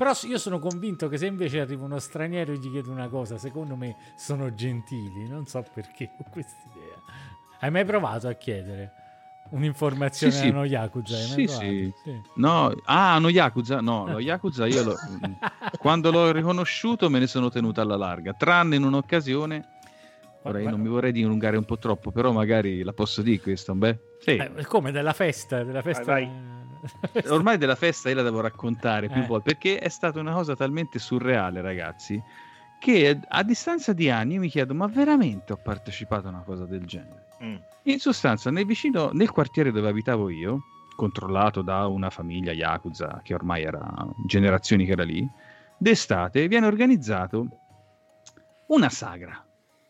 Però 0.00 0.14
io 0.22 0.38
sono 0.38 0.58
convinto 0.58 1.08
che 1.08 1.18
se 1.18 1.26
invece 1.26 1.60
arriva 1.60 1.84
uno 1.84 1.98
straniero 1.98 2.52
e 2.52 2.56
gli 2.56 2.70
chiedo 2.70 2.90
una 2.90 3.08
cosa, 3.08 3.36
secondo 3.36 3.76
me 3.76 3.96
sono 4.16 4.54
gentili. 4.54 5.28
Non 5.28 5.44
so 5.44 5.62
perché 5.74 6.12
ho 6.16 6.24
questa 6.30 6.56
idea. 6.74 6.96
Hai 7.58 7.70
mai 7.70 7.84
provato 7.84 8.26
a 8.26 8.32
chiedere 8.32 8.92
un'informazione 9.50 10.32
Sì, 10.32 10.38
sì. 10.38 10.46
a 10.46 10.50
uno 10.52 10.64
Yakuza? 10.64 11.16
Sì, 11.16 11.46
sì. 11.46 11.92
Sì. 12.02 12.18
No, 12.36 12.72
ah, 12.84 13.18
no 13.18 13.28
Yakuza? 13.28 13.82
No, 13.82 14.06
lo 14.06 14.20
Yakuza 14.20 14.66
io 14.66 14.84
lo, 14.84 14.94
quando 15.78 16.10
l'ho 16.10 16.32
riconosciuto 16.32 17.10
me 17.10 17.18
ne 17.18 17.26
sono 17.26 17.50
tenuto 17.50 17.82
alla 17.82 17.96
larga, 17.98 18.32
tranne 18.32 18.76
in 18.76 18.84
un'occasione. 18.84 19.68
Ora 20.44 20.60
io 20.60 20.70
non 20.70 20.80
mi 20.80 20.88
vorrei 20.88 21.12
dilungare 21.12 21.58
un 21.58 21.66
po' 21.66 21.76
troppo, 21.76 22.10
però 22.10 22.32
magari 22.32 22.82
la 22.82 22.94
posso 22.94 23.20
dire 23.20 23.38
questa, 23.38 23.74
beh. 23.74 23.98
Sì. 24.20 24.36
Eh, 24.36 24.64
come 24.64 24.92
della 24.92 25.12
festa? 25.12 25.62
Della 25.62 25.82
festa... 25.82 26.04
vai. 26.04 26.59
Ormai 27.28 27.58
della 27.58 27.74
festa 27.74 28.08
io 28.08 28.16
la 28.16 28.22
devo 28.22 28.40
raccontare 28.40 29.08
più 29.08 29.22
Eh. 29.22 29.26
volte 29.26 29.50
perché 29.50 29.78
è 29.78 29.88
stata 29.88 30.20
una 30.20 30.32
cosa 30.32 30.54
talmente 30.56 30.98
surreale, 30.98 31.60
ragazzi, 31.60 32.22
che 32.78 33.20
a 33.28 33.42
distanza 33.42 33.92
di 33.92 34.08
anni 34.10 34.34
io 34.34 34.40
mi 34.40 34.48
chiedo: 34.48 34.74
ma 34.74 34.86
veramente 34.86 35.52
ho 35.52 35.58
partecipato 35.62 36.26
a 36.26 36.30
una 36.30 36.42
cosa 36.42 36.64
del 36.66 36.84
genere? 36.86 37.26
Mm. 37.42 37.56
In 37.84 37.98
sostanza, 37.98 38.50
nel 38.50 38.66
vicino, 38.66 39.10
nel 39.12 39.30
quartiere 39.30 39.70
dove 39.72 39.88
abitavo 39.88 40.28
io, 40.30 40.60
controllato 40.96 41.62
da 41.62 41.86
una 41.86 42.10
famiglia 42.10 42.52
Yakuza 42.52 43.20
che 43.22 43.34
ormai 43.34 43.62
era 43.62 43.82
generazioni 44.26 44.84
che 44.84 44.92
era 44.92 45.04
lì, 45.04 45.26
d'estate 45.78 46.46
viene 46.48 46.66
organizzato 46.66 47.46
una 48.66 48.88
sagra. 48.90 49.42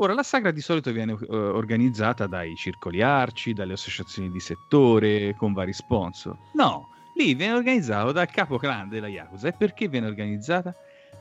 Ora, 0.00 0.14
la 0.14 0.22
sagra 0.22 0.52
di 0.52 0.60
solito 0.60 0.92
viene 0.92 1.12
eh, 1.12 1.36
organizzata 1.36 2.28
dai 2.28 2.54
circoli 2.54 3.02
arci, 3.02 3.52
dalle 3.52 3.72
associazioni 3.72 4.30
di 4.30 4.38
settore, 4.38 5.34
con 5.34 5.52
vari 5.52 5.72
sponsor. 5.72 6.36
No, 6.54 6.90
lì 7.16 7.34
viene 7.34 7.54
organizzato 7.54 8.12
dal 8.12 8.30
capo 8.30 8.58
clan 8.58 8.88
della 8.88 9.08
Yakuza. 9.08 9.48
E 9.48 9.54
perché 9.54 9.88
viene 9.88 10.06
organizzata? 10.06 10.72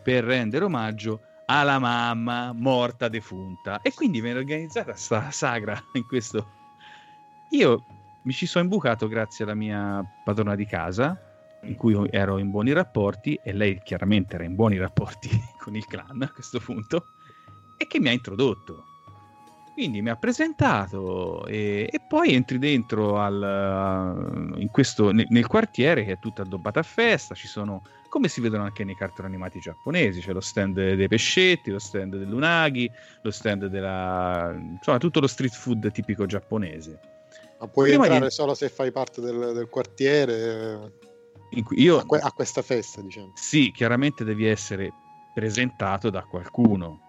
Per 0.04 0.24
rendere 0.24 0.66
omaggio 0.66 1.22
alla 1.48 1.80
mamma 1.80 2.54
morta 2.54 3.08
defunta. 3.08 3.82
E 3.82 3.96
quindi 3.96 4.22
viene 4.22 4.38
organizzata 4.38 4.94
sta 4.94 5.32
sagra 5.32 5.82
in 5.94 6.06
questo... 6.06 6.48
Io 7.52 7.84
mi 8.24 8.32
ci 8.34 8.46
sono 8.46 8.66
imbucato 8.66 9.08
grazie 9.08 9.44
alla 9.44 9.56
mia 9.56 10.06
padrona 10.24 10.54
di 10.54 10.68
casa, 10.68 11.20
in 11.64 11.76
cui 11.76 11.98
ero 12.12 12.38
in 12.38 12.52
buoni 12.52 12.74
rapporti, 12.74 13.40
e 13.44 13.54
lei 13.54 13.82
chiaramente 13.84 14.36
era 14.36 14.44
in 14.44 14.54
buoni 14.54 14.78
rapporti 14.78 15.30
con 15.58 15.76
il 15.76 15.88
clan 15.88 16.22
a 16.22 16.30
questo 16.32 16.60
punto 16.60 17.08
e 17.78 17.88
che 17.88 18.00
mi 18.00 18.10
ha 18.10 18.12
introdotto. 18.12 18.84
Quindi 19.74 20.02
mi 20.02 20.10
ha 20.10 20.16
presentato 20.16 21.46
e, 21.46 21.88
e 21.92 22.02
poi 22.08 22.34
entri 22.34 22.58
dentro 22.58 23.20
al, 23.20 24.56
in 24.58 24.70
questo, 24.72 25.12
nel, 25.12 25.28
nel 25.30 25.46
quartiere 25.46 26.04
che 26.04 26.14
è 26.14 26.20
tutto 26.20 26.42
addobbato 26.42 26.80
a 26.80 26.84
festa, 26.84 27.36
ci 27.36 27.48
sono, 27.48 27.84
come 28.10 28.28
si 28.28 28.42
vedono 28.42 28.64
anche 28.64 28.84
nei 28.84 28.96
cartoni 28.96 29.28
animati 29.28 29.60
giapponesi, 29.60 30.20
c'è 30.22 30.34
lo 30.34 30.42
stand 30.42 30.74
dei 30.74 31.08
pescetti, 31.08 31.70
lo 31.70 31.78
stand 31.78 32.16
dell'unagi, 32.16 32.90
lo 33.22 33.30
stand 33.30 33.68
della... 33.68 34.52
insomma 34.58 34.98
tutto 34.98 35.20
lo 35.20 35.28
street 35.28 35.54
food 35.54 35.92
tipico 35.92 36.26
giapponese. 36.26 37.00
Ma 37.60 37.68
puoi 37.68 37.90
Prima 37.90 38.06
di- 38.08 38.14
entrare 38.14 38.32
solo 38.32 38.56
se 38.56 38.70
fai 38.70 38.92
parte 38.92 39.22
del, 39.22 39.52
del 39.54 39.70
quartiere 39.70 40.92
cui 41.64 41.82
io, 41.82 42.00
a, 42.00 42.06
que- 42.06 42.20
a 42.20 42.32
questa 42.32 42.64
festa, 42.64 43.02
diciamo. 43.02 43.32
sì, 43.36 43.72
chiaramente 43.72 44.24
devi 44.24 44.48
essere 44.48 44.92
presentato 45.36 46.10
da 46.10 46.24
qualcuno. 46.24 47.02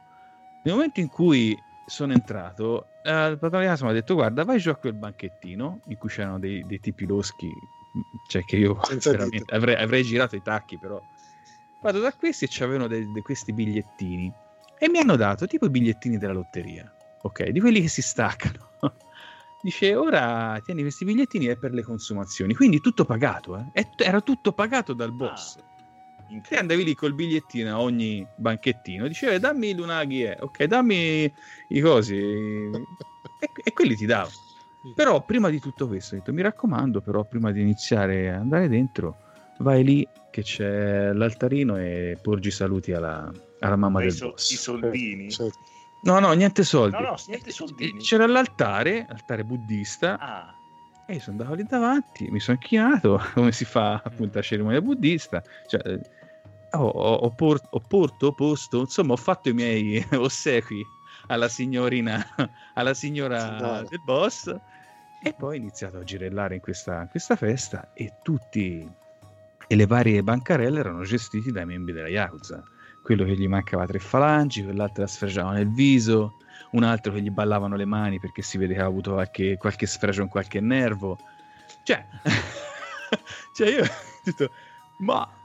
Nel 0.68 0.76
momento 0.76 1.00
in 1.00 1.08
cui 1.08 1.58
sono 1.82 2.12
entrato, 2.12 2.88
eh, 3.00 3.28
il 3.28 3.38
padrone 3.38 3.64
di 3.64 3.70
casa 3.70 3.84
mi 3.86 3.90
ha 3.90 3.94
detto: 3.94 4.12
Guarda, 4.12 4.44
vai 4.44 4.58
giù 4.58 4.68
a 4.68 4.76
quel 4.76 4.92
banchettino 4.92 5.80
in 5.86 5.96
cui 5.96 6.10
c'erano 6.10 6.38
dei, 6.38 6.62
dei 6.66 6.78
tipi 6.78 7.06
loschi, 7.06 7.58
cioè 8.26 8.44
che 8.44 8.56
io 8.56 8.78
avrei, 9.46 9.76
avrei 9.76 10.02
girato 10.02 10.36
i 10.36 10.42
tacchi, 10.42 10.76
però. 10.76 11.02
Vado 11.80 12.00
da 12.00 12.12
questi 12.12 12.44
e 12.44 12.48
c'avevano 12.50 12.86
dei- 12.86 13.10
dei- 13.10 13.22
questi 13.22 13.54
bigliettini 13.54 14.30
e 14.78 14.90
mi 14.90 14.98
hanno 14.98 15.16
dato 15.16 15.46
tipo 15.46 15.64
i 15.64 15.70
bigliettini 15.70 16.18
della 16.18 16.34
lotteria, 16.34 16.92
ok? 17.22 17.48
Di 17.48 17.60
quelli 17.60 17.80
che 17.80 17.88
si 17.88 18.02
staccano. 18.02 18.72
Dice, 19.62 19.94
ora 19.94 20.60
tieni 20.62 20.82
questi 20.82 21.06
bigliettini 21.06 21.46
è 21.46 21.56
per 21.56 21.72
le 21.72 21.82
consumazioni, 21.82 22.54
quindi 22.54 22.80
tutto 22.80 23.06
pagato, 23.06 23.56
eh? 23.72 23.88
Era 23.96 24.20
tutto 24.20 24.52
pagato 24.52 24.92
dal 24.92 25.12
boss. 25.12 25.56
Te 26.46 26.56
andavi 26.56 26.84
lì 26.84 26.94
col 26.94 27.14
bigliettino 27.14 27.70
a 27.70 27.80
ogni 27.80 28.26
banchettino, 28.34 29.08
diceva 29.08 29.32
"Eh, 29.32 29.38
dammi 29.40 29.74
l'unaghi, 29.74 30.24
eh. 30.24 30.36
ok, 30.38 30.64
dammi 30.64 31.32
i 31.68 31.80
cosi, 31.80 32.16
e, 32.16 32.70
e 33.64 33.72
quelli 33.72 33.96
ti 33.96 34.06
davo. 34.06 34.30
Però 34.94 35.24
prima 35.24 35.48
di 35.50 35.58
tutto 35.60 35.86
questo, 35.86 36.14
ho 36.14 36.18
detto, 36.18 36.32
mi 36.32 36.42
raccomando, 36.42 37.00
però 37.00 37.24
prima 37.24 37.50
di 37.50 37.60
iniziare 37.60 38.30
a 38.30 38.36
andare 38.38 38.68
dentro, 38.68 39.16
vai 39.58 39.82
lì 39.84 40.06
che 40.30 40.42
c'è 40.42 41.12
l'altarino 41.12 41.76
e 41.78 42.16
porgi 42.20 42.50
saluti 42.50 42.92
alla, 42.92 43.30
alla 43.60 43.76
mamma 43.76 43.98
Ma 43.98 44.04
i, 44.04 44.08
del 44.08 44.16
so- 44.16 44.28
boss. 44.30 44.50
i 44.50 44.56
soldini. 44.56 45.30
Cioè, 45.30 45.50
No, 46.00 46.20
no, 46.20 46.32
niente 46.32 46.62
soldi. 46.62 46.94
No, 46.96 47.00
no, 47.02 47.14
niente 47.26 47.50
soldini. 47.50 47.98
C'era 47.98 48.24
l'altare, 48.26 49.04
altare 49.08 49.42
buddista, 49.44 50.16
Ah, 50.18 50.54
e 51.06 51.14
io 51.14 51.20
sono 51.20 51.38
andato 51.38 51.56
lì 51.56 51.64
davanti, 51.64 52.30
mi 52.30 52.38
sono 52.38 52.56
inchinato, 52.60 53.20
come 53.34 53.50
si 53.50 53.64
fa 53.64 53.94
appunto 54.04 54.38
la 54.38 54.42
cerimonia 54.44 54.80
buddista. 54.80 55.42
Cioè, 55.66 55.80
eh, 55.84 56.00
ho, 56.72 56.86
ho, 56.86 57.14
ho 57.14 57.30
por- 57.30 57.60
ho 57.70 57.80
porto, 57.80 58.32
posto, 58.32 58.80
insomma, 58.80 59.12
ho 59.14 59.16
fatto 59.16 59.48
i 59.48 59.52
miei 59.52 60.04
ossequi 60.12 60.84
alla 61.28 61.48
signorina, 61.48 62.24
alla 62.74 62.94
signora 62.94 63.40
Signora. 63.40 63.82
del 63.82 64.00
boss. 64.02 64.54
E 65.20 65.34
poi 65.34 65.56
ho 65.56 65.58
iniziato 65.58 65.98
a 65.98 66.04
girellare 66.04 66.54
in 66.54 66.60
questa, 66.60 67.02
in 67.02 67.08
questa 67.08 67.34
festa 67.34 67.90
e 67.92 68.14
tutti 68.22 68.88
e 69.70 69.76
le 69.76 69.86
varie 69.86 70.22
bancarelle 70.22 70.78
erano 70.78 71.02
gestiti 71.02 71.52
dai 71.52 71.66
membri 71.66 71.92
della 71.92 72.08
Yakuza. 72.08 72.62
Quello 73.02 73.24
che 73.24 73.36
gli 73.36 73.46
mancava 73.46 73.86
tre 73.86 73.98
falangi, 73.98 74.64
quell'altro 74.64 75.02
la 75.02 75.08
sfregiava 75.08 75.52
nel 75.52 75.70
viso, 75.70 76.36
un 76.72 76.84
altro 76.84 77.12
che 77.12 77.20
gli 77.20 77.30
ballavano 77.30 77.76
le 77.76 77.84
mani 77.84 78.18
perché 78.18 78.42
si 78.42 78.56
vede 78.56 78.72
che 78.72 78.80
aveva 78.80 78.92
avuto 78.92 79.12
qualche, 79.12 79.56
qualche 79.56 79.86
sfregio 79.86 80.22
in 80.22 80.28
qualche 80.28 80.60
nervo. 80.60 81.18
Cioè, 81.82 82.06
cioè 83.52 83.68
io 83.68 83.82
ho 83.82 83.88
detto, 84.24 84.50
ma... 84.98 85.37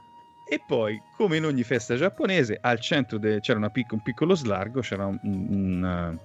E 0.46 0.60
poi, 0.64 1.00
come 1.16 1.38
in 1.38 1.44
ogni 1.46 1.62
festa 1.62 1.96
giapponese, 1.96 2.58
al 2.60 2.78
centro 2.80 3.18
de- 3.18 3.40
c'era 3.40 3.70
pic- 3.70 3.92
un 3.92 4.02
piccolo 4.02 4.34
slargo, 4.34 4.80
c'era 4.80 5.06
un- 5.06 5.18
un- 5.22 6.18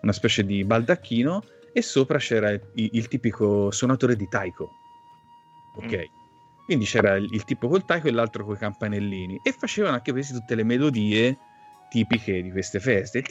una 0.00 0.12
specie 0.12 0.44
di 0.44 0.64
baldacchino 0.64 1.42
e 1.72 1.82
sopra 1.82 2.18
c'era 2.18 2.50
il, 2.50 2.60
il 2.74 3.08
tipico 3.08 3.70
suonatore 3.72 4.14
di 4.16 4.28
taiko. 4.28 4.70
Ok? 5.74 6.08
Quindi 6.64 6.84
c'era 6.84 7.16
il, 7.16 7.28
il 7.32 7.44
tipo 7.44 7.68
col 7.68 7.84
taiko 7.84 8.06
e 8.08 8.12
l'altro 8.12 8.44
con 8.44 8.54
i 8.54 8.58
campanellini 8.58 9.40
e 9.42 9.52
facevano 9.52 9.94
anche 9.96 10.12
queste 10.12 10.34
tutte 10.34 10.54
le 10.54 10.62
melodie 10.62 11.36
tipiche 11.90 12.42
di 12.42 12.50
queste 12.50 12.80
feste. 12.80 13.22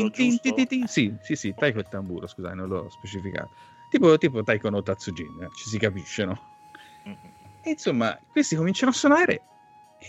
Taiko 0.00 0.26
e 0.26 0.32
il 0.32 0.40
tamburo. 0.40 0.56
Sì, 0.86 1.16
sì, 1.22 1.36
sì, 1.36 1.54
taiko 1.54 1.78
e 1.78 1.80
il 1.80 1.88
tamburo, 1.88 2.26
scusate, 2.26 2.54
non 2.54 2.68
l'ho 2.68 2.88
specificato. 2.90 3.50
Tipo, 3.88 4.16
tipo 4.18 4.42
taiko 4.42 4.68
no 4.68 4.82
tatsujin, 4.82 5.42
eh, 5.42 5.48
ci 5.56 5.68
si 5.70 5.78
capisce, 5.78 6.24
no? 6.26 6.38
E 7.68 7.72
insomma, 7.72 8.18
questi 8.32 8.56
cominciano 8.56 8.90
a 8.92 8.94
suonare 8.94 9.42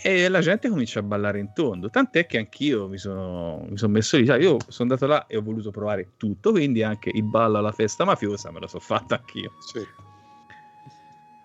e 0.02 0.28
la 0.28 0.40
gente 0.40 0.70
comincia 0.70 1.00
a 1.00 1.02
ballare 1.02 1.38
in 1.40 1.52
tondo. 1.52 1.90
Tant'è 1.90 2.24
che 2.24 2.38
anch'io 2.38 2.88
mi 2.88 2.96
sono, 2.96 3.66
mi 3.68 3.76
sono 3.76 3.92
messo 3.92 4.16
lì. 4.16 4.24
io 4.24 4.56
sono 4.68 4.90
andato 4.90 5.06
là 5.06 5.26
e 5.26 5.36
ho 5.36 5.42
voluto 5.42 5.70
provare 5.70 6.12
tutto, 6.16 6.52
quindi 6.52 6.82
anche 6.82 7.10
il 7.12 7.24
ballo 7.24 7.58
alla 7.58 7.72
festa 7.72 8.04
mafiosa 8.04 8.50
me 8.50 8.60
lo 8.60 8.66
sono 8.66 8.82
fatta 8.82 9.16
anch'io. 9.16 9.52
sì. 9.60 9.86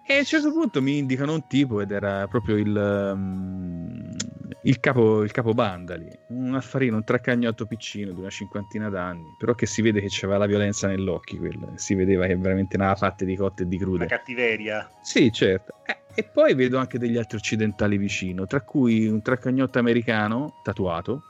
E 0.08 0.14
a 0.14 0.20
un 0.20 0.26
certo 0.26 0.52
punto 0.52 0.84
mi 0.84 1.00
indicano 1.00 1.34
un 1.34 1.48
tipo 1.48 1.82
ed 1.82 1.90
era 1.90 2.28
proprio 2.28 2.58
il, 2.58 3.12
um, 3.16 4.16
il, 4.62 4.80
capo, 4.80 5.24
il 5.24 5.32
capo 5.32 5.54
banda 5.56 5.96
lì, 5.96 6.08
un 6.28 6.54
affarino, 6.54 6.98
un 6.98 7.04
traccagnotto 7.04 7.66
piccino 7.66 8.12
di 8.12 8.20
una 8.20 8.30
cinquantina 8.30 8.90
d'anni, 8.90 9.36
però 9.40 9.56
che 9.56 9.66
si 9.66 9.82
vede 9.82 10.02
che 10.02 10.08
c'aveva 10.12 10.38
la 10.38 10.46
violenza 10.46 10.88
nell'occhio, 10.88 11.40
quella. 11.40 11.72
si 11.74 11.96
vedeva 11.96 12.28
che 12.28 12.38
veramente 12.38 12.78
ne 12.78 12.84
aveva 12.84 13.00
fatte 13.00 13.26
di 13.26 13.36
cotte 13.36 13.64
e 13.64 13.68
di 13.68 13.80
crude. 13.80 14.04
La 14.04 14.06
cattiveria. 14.06 14.88
Sì, 15.02 15.32
certo. 15.32 15.74
Eh, 15.88 15.98
e 16.16 16.24
poi 16.24 16.54
vedo 16.56 16.78
anche 16.78 16.98
degli 16.98 17.18
altri 17.18 17.38
occidentali 17.38 17.98
vicino, 17.98 18.46
tra 18.48 18.62
cui 18.62 19.08
un 19.08 19.22
traccagnotto 19.22 19.80
americano 19.80 20.60
tatuato, 20.64 21.22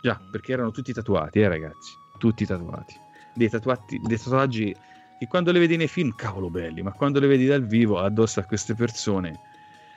già, 0.00 0.20
perché 0.30 0.52
erano 0.52 0.70
tutti 0.70 0.92
tatuati, 0.92 1.40
eh 1.40 1.48
ragazzi, 1.48 1.92
tutti 2.18 2.46
tatuati. 2.46 2.98
Dei, 3.34 3.48
tatuati, 3.48 3.98
dei 4.00 4.18
tatuaggi 4.18 4.76
che 5.18 5.26
quando 5.26 5.52
le 5.52 5.58
vedi 5.58 5.76
nei 5.76 5.88
film, 5.88 6.14
cavolo 6.14 6.50
belli, 6.50 6.82
ma 6.82 6.92
quando 6.92 7.18
le 7.18 7.26
vedi 7.26 7.46
dal 7.46 7.64
vivo 7.64 7.98
addosso 7.98 8.40
a 8.40 8.44
queste 8.44 8.74
persone, 8.74 9.40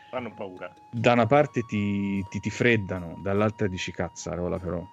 fanno 0.10 0.34
paura. 0.34 0.74
Da 0.90 1.12
una 1.12 1.26
parte 1.26 1.64
ti, 1.64 2.24
ti, 2.30 2.40
ti 2.40 2.50
freddano, 2.50 3.20
dall'altra 3.22 3.68
dici 3.68 3.92
cazzarola 3.92 4.58
però. 4.58 4.84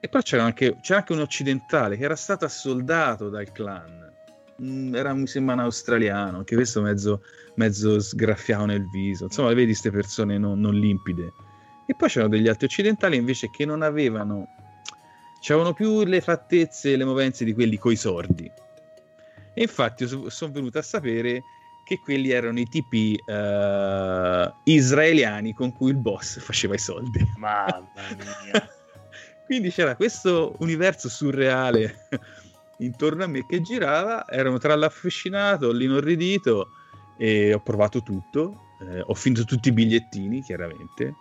E 0.00 0.08
poi 0.08 0.22
c'era 0.22 0.44
anche, 0.44 0.76
c'era 0.80 0.98
anche 0.98 1.12
un 1.12 1.20
occidentale 1.20 1.96
che 1.96 2.04
era 2.04 2.14
stato 2.14 2.44
assoldato 2.44 3.30
dal 3.30 3.50
clan. 3.50 4.16
Mm, 4.62 4.94
era, 4.94 5.12
mi 5.14 5.26
sembra 5.26 5.54
un 5.54 5.60
australiano, 5.60 6.38
anche 6.38 6.54
questo 6.54 6.82
mezzo, 6.82 7.22
mezzo 7.54 8.00
sgraffiato 8.00 8.66
nel 8.66 8.88
viso. 8.88 9.24
Insomma, 9.24 9.48
vedi 9.48 9.66
queste 9.66 9.90
persone 9.90 10.38
non, 10.38 10.60
non 10.60 10.74
limpide. 10.74 11.32
E 11.86 11.94
poi 11.94 12.08
c'erano 12.08 12.30
degli 12.30 12.48
altri 12.48 12.66
occidentali 12.66 13.16
invece 13.16 13.50
che 13.50 13.64
non 13.64 13.82
avevano, 13.82 14.46
c'erano 15.40 15.72
più 15.72 16.04
le 16.04 16.20
fattezze 16.20 16.92
e 16.92 16.96
le 16.96 17.04
movenze 17.04 17.44
di 17.44 17.54
quelli 17.54 17.78
coi 17.78 17.96
sordi 17.96 18.50
e 19.58 19.62
infatti 19.62 20.06
sono 20.06 20.52
venuto 20.52 20.78
a 20.78 20.82
sapere 20.82 21.42
che 21.82 21.98
quelli 21.98 22.30
erano 22.30 22.60
i 22.60 22.68
tipi 22.68 23.20
uh, 23.26 24.54
israeliani 24.62 25.52
con 25.52 25.72
cui 25.72 25.90
il 25.90 25.96
boss 25.96 26.38
faceva 26.38 26.74
i 26.74 26.78
soldi. 26.78 27.18
Mamma 27.36 27.82
mia. 28.44 28.68
Quindi 29.44 29.70
c'era 29.70 29.96
questo 29.96 30.54
universo 30.60 31.08
surreale 31.08 32.08
intorno 32.78 33.24
a 33.24 33.26
me 33.26 33.46
che 33.46 33.60
girava, 33.60 34.26
ero 34.28 34.58
tra 34.58 34.74
l'affascinato, 34.74 35.72
l'inorridito 35.72 36.70
e 37.16 37.52
ho 37.52 37.60
provato 37.60 38.02
tutto, 38.02 38.74
eh, 38.80 39.02
ho 39.04 39.14
finito 39.14 39.44
tutti 39.44 39.68
i 39.68 39.72
bigliettini 39.72 40.42
chiaramente 40.42 41.14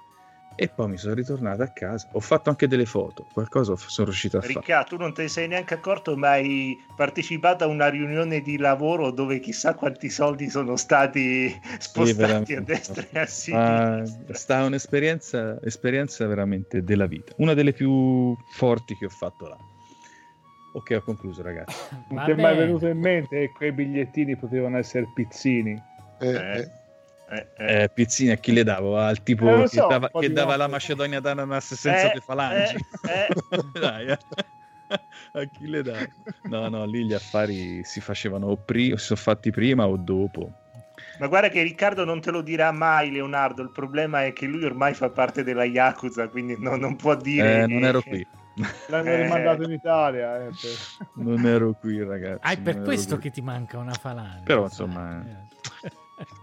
e 0.60 0.70
poi 0.70 0.90
mi 0.90 0.98
sono 0.98 1.14
ritornato 1.14 1.62
a 1.62 1.68
casa. 1.68 2.10
Ho 2.14 2.20
fatto 2.20 2.50
anche 2.50 2.68
delle 2.68 2.88
foto, 2.88 3.28
qualcosa 3.32 3.76
sono 3.76 4.08
riuscito 4.08 4.38
a 4.38 4.42
fare. 4.42 4.54
Ricca, 4.54 4.84
tu 4.84 4.98
non 4.98 5.14
te 5.14 5.24
ne 5.24 5.28
sei 5.28 5.48
neanche 5.48 5.76
accorto, 5.76 6.18
ma 6.18 6.32
hai 6.32 6.84
partecipato 6.96 7.64
a 7.64 7.68
una 7.68 7.90
riunione 7.90 8.42
di 8.42 8.58
lavoro 8.58 9.12
dove 9.12 9.40
chissà 9.40 9.76
quanti 9.76 10.10
soldi 10.10 10.50
sono 10.50 10.76
stati 10.76 11.56
spostati 11.78 12.46
sì, 12.46 12.54
a 12.56 12.62
destra 12.62 13.06
e 13.12 13.20
a 13.20 13.26
sinistra. 13.28 14.24
È 14.26 14.34
stata 14.34 14.66
un'esperienza 14.66 15.60
esperienza 15.62 16.26
veramente 16.26 16.84
della 16.84 17.06
vita, 17.06 17.34
una 17.38 17.54
delle 17.54 17.74
più 17.74 18.36
forti 18.48 18.96
che 18.98 19.06
ho 19.06 19.10
fatto 19.10 19.48
là. 19.48 19.58
Ok, 20.78 20.92
ho 20.96 21.02
concluso, 21.02 21.42
ragazzi. 21.42 21.76
Non 22.10 22.24
ti 22.24 22.32
è 22.32 22.36
mai 22.36 22.56
venuto 22.56 22.88
in 22.88 23.00
mente 23.00 23.48
che 23.48 23.52
quei 23.52 23.72
bigliettini 23.72 24.36
potevano 24.36 24.78
essere 24.78 25.10
pizzini? 25.14 25.82
Eh, 26.20 26.28
eh. 26.28 26.70
Eh, 27.30 27.48
eh. 27.58 27.84
eh, 27.84 27.90
pizzini 27.90 28.30
a 28.32 28.36
chi 28.36 28.54
le 28.54 28.64
davo? 28.64 28.98
Al 28.98 29.22
tipo 29.24 29.64
eh, 29.64 29.68
so, 29.68 29.82
che 29.82 29.88
dava, 29.88 30.10
che 30.12 30.32
dava 30.32 30.56
la 30.56 30.68
Macedonia 30.68 31.20
d'ananas 31.20 31.74
senza 31.74 32.14
le 32.14 32.22
falangi. 32.22 32.78
Dai, 33.74 34.12
a 35.34 35.46
chi 35.52 35.68
le 35.68 35.82
davo? 35.82 36.06
No, 36.44 36.70
no, 36.70 36.86
lì 36.86 37.06
gli 37.06 37.14
affari 37.14 37.84
si 37.84 38.00
facevano 38.00 38.46
o 38.48 38.56
prima, 38.56 38.98
si 38.98 39.06
sono 39.06 39.20
fatti 39.20 39.52
prima 39.52 39.88
o 39.88 39.98
dopo. 39.98 40.52
Ma 41.20 41.28
guarda 41.28 41.50
che 41.50 41.64
Riccardo 41.64 42.06
non 42.06 42.22
te 42.22 42.32
lo 42.32 42.42
dirà 42.42 42.72
mai, 42.72 43.12
Leonardo. 43.12 43.64
Il 43.64 43.72
problema 43.72 44.26
è 44.26 44.32
che 44.32 44.46
lui 44.46 44.64
ormai 44.64 44.94
fa 44.94 45.10
parte 45.10 45.44
della 45.44 45.66
Yakuza, 45.66 46.28
quindi 46.30 46.56
no, 46.60 46.76
non 46.76 46.96
può 46.96 47.16
dire. 47.16 47.64
Eh, 47.64 47.68
non 47.68 47.84
ero 47.84 48.02
qui. 48.02 48.26
L'hanno 48.88 49.10
eh. 49.10 49.22
rimandato 49.24 49.64
in 49.64 49.72
Italia. 49.72 50.46
Eh, 50.46 50.52
non 51.16 51.46
ero 51.46 51.74
qui, 51.74 52.04
ragazzi. 52.04 52.42
Ah, 52.44 52.52
è 52.52 52.60
per 52.60 52.82
questo 52.82 53.16
qui. 53.16 53.24
che 53.24 53.32
ti 53.32 53.42
manca 53.42 53.78
una 53.78 53.94
falange. 53.94 54.44
Però, 54.44 54.64
insomma. 54.64 55.24
Eh. 55.24 55.96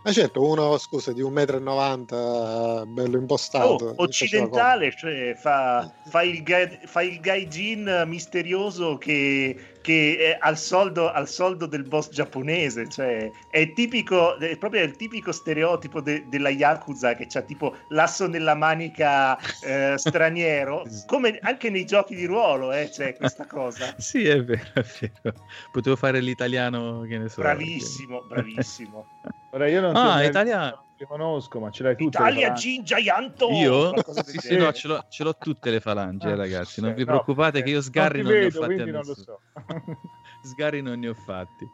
Ma 0.04 0.12
certo, 0.12 0.46
uno 0.46 0.76
scusa 0.76 1.14
di 1.14 1.22
1,90 1.22 2.84
m, 2.84 2.92
bello 2.92 3.16
impostato. 3.16 3.86
Oh, 3.86 4.02
occidentale, 4.02 4.94
cioè 4.94 5.34
fa, 5.34 5.90
fa, 6.08 6.20
il, 6.20 6.44
fa 6.84 7.00
il 7.00 7.18
gaijin 7.20 8.04
misterioso 8.06 8.98
che, 8.98 9.78
che 9.80 10.18
è 10.18 10.38
al 10.38 10.58
soldo, 10.58 11.10
al 11.10 11.26
soldo, 11.26 11.64
del 11.64 11.84
boss 11.84 12.10
giapponese. 12.10 12.86
Cioè, 12.86 13.30
è 13.48 13.72
tipico, 13.72 14.36
è 14.36 14.58
proprio 14.58 14.82
il 14.82 14.94
tipico 14.94 15.32
stereotipo 15.32 16.02
de, 16.02 16.26
della 16.28 16.50
Yakuza 16.50 17.14
che 17.14 17.24
c'ha 17.26 17.40
tipo 17.40 17.74
l'asso 17.88 18.26
nella 18.26 18.54
manica 18.54 19.38
eh, 19.62 19.94
straniero, 19.96 20.82
come 21.08 21.38
anche 21.40 21.70
nei 21.70 21.86
giochi 21.86 22.14
di 22.14 22.26
ruolo 22.26 22.72
eh, 22.72 22.90
c'è 22.90 23.16
questa 23.16 23.46
cosa. 23.46 23.94
sì, 23.96 24.26
è 24.28 24.44
vero, 24.44 24.68
è 24.74 24.84
vero. 25.00 25.34
Potevo 25.72 25.96
fare 25.96 26.20
l'italiano, 26.20 27.06
che 27.08 27.16
ne 27.16 27.30
so. 27.30 27.40
Bravissimo, 27.40 28.22
bravissimo. 28.28 29.06
Ora 29.54 29.68
io 29.68 29.80
non 29.80 29.93
ah, 29.94 30.24
italiano. 30.24 30.84
Ti 30.96 31.04
conosco, 31.06 31.58
ma 31.58 31.70
ce 31.70 31.82
l'hai 31.82 31.96
tutte. 31.96 32.18
Italia 32.18 32.52
Gingianto! 32.52 33.50
Io? 33.50 33.92
Sì, 34.24 34.38
sì, 34.38 34.56
no, 34.56 34.72
ce 34.72 34.88
l'ho, 34.88 35.04
ce 35.08 35.24
l'ho, 35.24 35.36
tutte 35.36 35.70
le 35.70 35.80
falange, 35.80 36.28
ah, 36.28 36.36
ragazzi. 36.36 36.80
Non 36.80 36.94
vi 36.94 37.04
preoccupate 37.04 37.58
no, 37.58 37.64
che 37.64 37.70
io 37.70 37.80
sgarri 37.80 38.22
non, 38.22 38.32
non 38.32 38.40
vedo, 38.40 38.66
ne 38.66 38.74
ho 38.74 38.76
fatti 38.76 38.90
non 38.90 39.04
lo 39.04 39.14
so. 39.14 39.40
sgarri 40.42 40.82
non 40.82 40.98
ne 41.00 41.08
ho 41.08 41.14
fatti. 41.14 41.68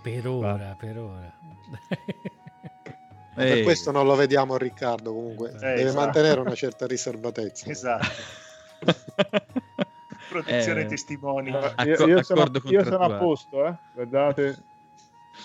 Per 0.00 0.26
ora, 0.26 0.74
per 0.78 0.98
ora. 0.98 1.38
per 3.34 3.62
questo 3.62 3.90
non 3.90 4.06
lo 4.06 4.14
vediamo 4.14 4.56
Riccardo 4.56 5.12
comunque. 5.12 5.50
Eh, 5.50 5.58
Deve 5.58 5.82
esatto. 5.82 6.00
mantenere 6.00 6.40
una 6.40 6.54
certa 6.54 6.86
riservatezza. 6.86 7.68
Esatto. 7.70 8.06
Protezione 10.28 10.82
eh, 10.82 10.86
testimoni. 10.86 11.50
Acc- 11.52 11.84
io, 11.84 12.06
io, 12.06 12.22
sono, 12.22 12.50
io 12.64 12.84
sono 12.84 13.04
a 13.04 13.16
posto, 13.16 13.66
eh? 13.66 13.78
Guardate. 13.92 14.64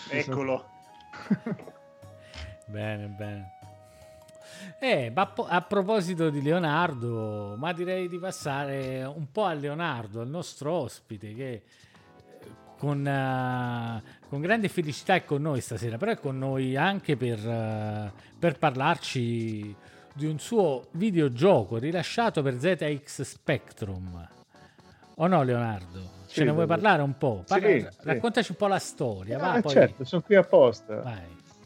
Eccolo. 0.10 0.73
bene, 2.68 3.08
bene. 3.08 3.52
Eh, 4.80 5.12
ma 5.14 5.34
a 5.48 5.62
proposito 5.62 6.30
di 6.30 6.42
Leonardo, 6.42 7.56
ma 7.58 7.74
direi 7.74 8.08
di 8.08 8.18
passare 8.18 9.04
un 9.04 9.32
po' 9.32 9.46
a 9.46 9.54
Leonardo, 9.54 10.22
al 10.22 10.28
nostro 10.28 10.72
ospite, 10.72 11.34
che 11.34 11.52
eh, 11.52 11.64
con, 12.78 13.00
uh, 13.00 14.28
con 14.28 14.42
grande 14.42 14.70
felicità 14.70 15.16
è 15.16 15.24
con 15.24 15.42
noi 15.42 15.62
stasera, 15.62 15.98
però 15.98 16.12
è 16.12 16.20
con 16.20 16.38
noi 16.38 16.76
anche 16.76 17.16
per, 17.16 17.40
uh, 17.40 18.12
per 18.38 18.58
parlarci 18.58 19.76
di 20.14 20.26
un 20.26 20.40
suo 20.40 20.88
videogioco 20.92 21.78
rilasciato 21.78 22.42
per 22.42 22.60
ZX 22.60 23.22
Spectrum. 23.22 24.28
O 25.16 25.28
no, 25.28 25.44
Leonardo? 25.44 26.23
Ce 26.34 26.40
sì, 26.40 26.46
ne 26.48 26.52
vuoi 26.52 26.66
parlare 26.66 27.04
un 27.04 27.16
po'? 27.16 27.44
Parla, 27.48 27.68
sì, 27.68 27.88
raccontaci 28.02 28.46
sì. 28.48 28.52
un 28.54 28.58
po' 28.58 28.66
la 28.66 28.80
storia. 28.80 29.38
Va, 29.38 29.58
eh, 29.58 29.62
poi... 29.62 29.72
Certo, 29.72 30.04
sono 30.04 30.24
qui 30.24 30.34
apposta. 30.34 30.96
Vai. 30.96 31.22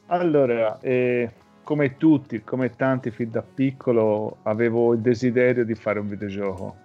Allora, 0.07 0.77
eh, 0.81 1.31
come 1.63 1.95
tutti, 1.95 2.43
come 2.43 2.71
tanti 2.71 3.09
fin 3.09 3.31
da 3.31 3.41
piccolo, 3.41 4.39
avevo 4.43 4.91
il 4.91 4.99
desiderio 4.99 5.63
di 5.63 5.73
fare 5.73 5.99
un 5.99 6.09
videogioco. 6.09 6.75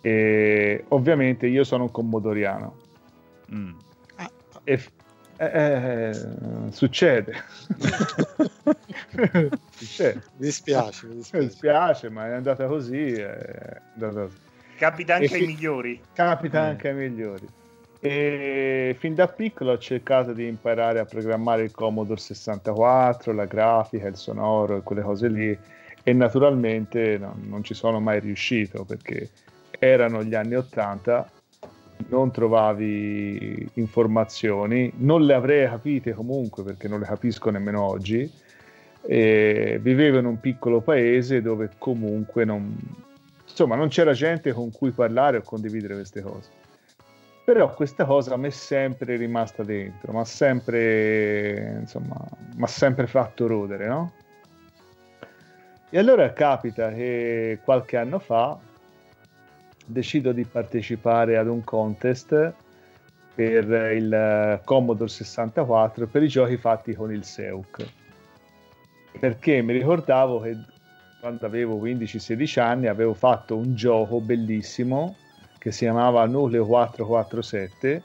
E 0.00 0.84
ovviamente 0.88 1.46
io 1.46 1.62
sono 1.62 1.84
un 1.84 1.92
commodoriano. 1.92 2.74
Mm. 3.54 3.78
E, 4.64 4.82
eh, 5.36 5.46
eh, 5.46 6.12
succede. 6.72 7.34
succede. 9.70 10.22
Mi 10.38 10.46
dispiace, 10.46 11.06
mi 11.06 11.14
dispiace. 11.14 11.38
Mi 11.38 11.46
dispiace, 11.46 12.08
ma 12.10 12.26
è 12.26 12.32
andata 12.32 12.66
così. 12.66 13.12
È 13.12 13.80
andata 13.94 14.22
così. 14.22 14.45
Capita 14.76 15.14
anche 15.14 15.34
ai 15.34 15.46
migliori. 15.46 16.00
Capita 16.12 16.62
mm. 16.62 16.64
anche 16.64 16.88
ai 16.88 16.94
migliori. 16.94 17.46
E 17.98 18.94
fin 18.98 19.14
da 19.14 19.26
piccolo 19.26 19.72
ho 19.72 19.78
cercato 19.78 20.32
di 20.32 20.46
imparare 20.46 20.98
a 20.98 21.04
programmare 21.04 21.64
il 21.64 21.72
Commodore 21.72 22.20
64, 22.20 23.32
la 23.32 23.46
grafica, 23.46 24.06
il 24.06 24.16
sonoro 24.16 24.76
e 24.76 24.82
quelle 24.82 25.02
cose 25.02 25.28
lì. 25.28 25.58
E 26.02 26.12
naturalmente 26.12 27.18
no, 27.18 27.36
non 27.48 27.64
ci 27.64 27.74
sono 27.74 27.98
mai 27.98 28.20
riuscito 28.20 28.84
perché 28.84 29.30
erano 29.78 30.22
gli 30.22 30.34
anni 30.34 30.54
80, 30.54 31.30
non 32.08 32.30
trovavi 32.30 33.68
informazioni, 33.74 34.92
non 34.98 35.22
le 35.22 35.34
avrei 35.34 35.66
capite 35.66 36.12
comunque 36.12 36.62
perché 36.62 36.86
non 36.86 37.00
le 37.00 37.06
capisco 37.06 37.50
nemmeno 37.50 37.82
oggi. 37.82 38.30
E 39.08 39.78
vivevo 39.80 40.18
in 40.18 40.26
un 40.26 40.38
piccolo 40.38 40.80
paese 40.80 41.40
dove 41.40 41.70
comunque 41.78 42.44
non, 42.44 42.76
insomma 43.56 43.74
non 43.74 43.88
c'era 43.88 44.12
gente 44.12 44.52
con 44.52 44.70
cui 44.70 44.90
parlare 44.90 45.38
o 45.38 45.42
condividere 45.42 45.94
queste 45.94 46.20
cose. 46.20 46.50
Però 47.42 47.72
questa 47.72 48.04
cosa 48.04 48.36
mi 48.36 48.48
è 48.48 48.50
sempre 48.50 49.16
rimasta 49.16 49.62
dentro, 49.62 50.12
mi 50.12 50.18
ha 50.18 50.24
sempre, 50.24 51.78
insomma, 51.80 52.16
sempre 52.66 53.06
fatto 53.06 53.46
rodere, 53.46 53.86
no? 53.86 54.12
E 55.88 55.98
allora 55.98 56.30
capita 56.34 56.92
che 56.92 57.60
qualche 57.64 57.96
anno 57.96 58.18
fa 58.18 58.58
decido 59.86 60.32
di 60.32 60.44
partecipare 60.44 61.38
ad 61.38 61.46
un 61.46 61.64
contest 61.64 62.52
per 63.34 63.64
il 63.92 64.60
Commodore 64.64 65.08
64 65.08 66.08
per 66.08 66.22
i 66.22 66.28
giochi 66.28 66.56
fatti 66.56 66.94
con 66.94 67.12
il 67.12 67.22
Seuk 67.22 67.86
perché 69.20 69.62
mi 69.62 69.72
ricordavo 69.72 70.40
che 70.40 70.56
quando 71.26 71.44
avevo 71.44 71.84
15-16 71.84 72.60
anni 72.60 72.86
avevo 72.86 73.12
fatto 73.12 73.56
un 73.56 73.74
gioco 73.74 74.20
bellissimo 74.20 75.16
che 75.58 75.72
si 75.72 75.80
chiamava 75.80 76.24
Nucleo 76.24 76.64
447 76.64 78.02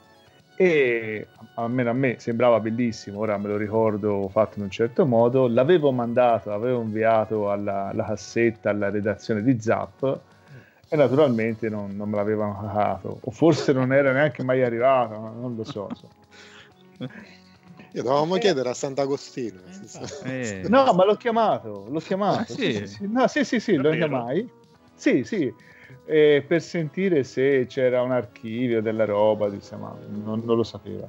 e 0.56 1.28
almeno 1.54 1.92
a 1.92 1.94
me 1.94 2.16
sembrava 2.18 2.60
bellissimo, 2.60 3.20
ora 3.20 3.38
me 3.38 3.50
lo 3.50 3.58
ricordo 3.58 4.28
fatto 4.30 4.58
in 4.58 4.64
un 4.64 4.72
certo 4.72 5.06
modo, 5.06 5.48
l'avevo 5.48 5.92
mandato, 5.92 6.52
avevo 6.52 6.82
inviato 6.82 7.52
alla, 7.52 7.90
alla 7.90 8.06
cassetta, 8.06 8.72
alla 8.72 8.90
redazione 8.90 9.44
di 9.44 9.62
Zap 9.62 10.20
e 10.90 10.96
naturalmente 10.96 11.70
non, 11.70 11.96
non 11.96 12.10
me 12.10 12.16
l'avevano 12.16 12.60
cagato, 12.60 13.20
o 13.22 13.30
forse 13.30 13.72
non 13.72 13.94
era 13.94 14.12
neanche 14.12 14.44
mai 14.44 14.64
arrivato, 14.64 15.14
non 15.14 15.56
lo 15.56 15.64
so. 15.64 15.90
so. 15.94 16.10
Io 17.94 18.04
dovevamo 18.04 18.36
eh, 18.36 18.40
chiedere 18.40 18.70
a 18.70 18.74
Sant'Agostino. 18.74 19.60
Eh. 20.24 20.66
No, 20.68 20.94
ma 20.94 21.06
l'ho 21.06 21.16
chiamato, 21.16 21.88
l'ho 21.90 22.00
chiamato. 22.00 22.54
Ah, 22.54 22.56
sì? 22.56 22.74
Sì, 22.74 22.88
sì, 22.88 23.08
No, 23.08 23.28
sì, 23.28 23.44
sì, 23.44 23.60
sì, 23.60 23.76
lo 23.76 23.92
chiamai. 23.92 24.50
Sì, 24.94 25.24
sì, 25.24 25.54
eh, 26.06 26.44
per 26.48 26.62
sentire 26.62 27.24
se 27.24 27.66
c'era 27.68 28.02
un 28.02 28.12
archivio 28.12 28.82
della 28.82 29.06
roba, 29.06 29.50
diciamo, 29.50 29.98
non, 30.08 30.42
non, 30.46 30.56
lo 30.56 30.64
sapeva. 30.64 31.08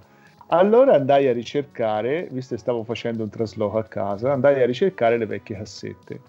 Allora 0.49 0.95
andai 0.95 1.29
a 1.29 1.33
ricercare, 1.33 2.27
visto 2.31 2.55
che 2.55 2.61
stavo 2.61 2.83
facendo 2.85 3.23
un 3.23 3.31
trasloco 3.31 3.79
a 3.79 3.85
casa, 3.85 4.33
andai 4.33 4.61
a 4.63 4.67
ricercare 4.67 5.17
le 5.19 5.27
vecchie 5.27 5.57
cassette 5.57 6.21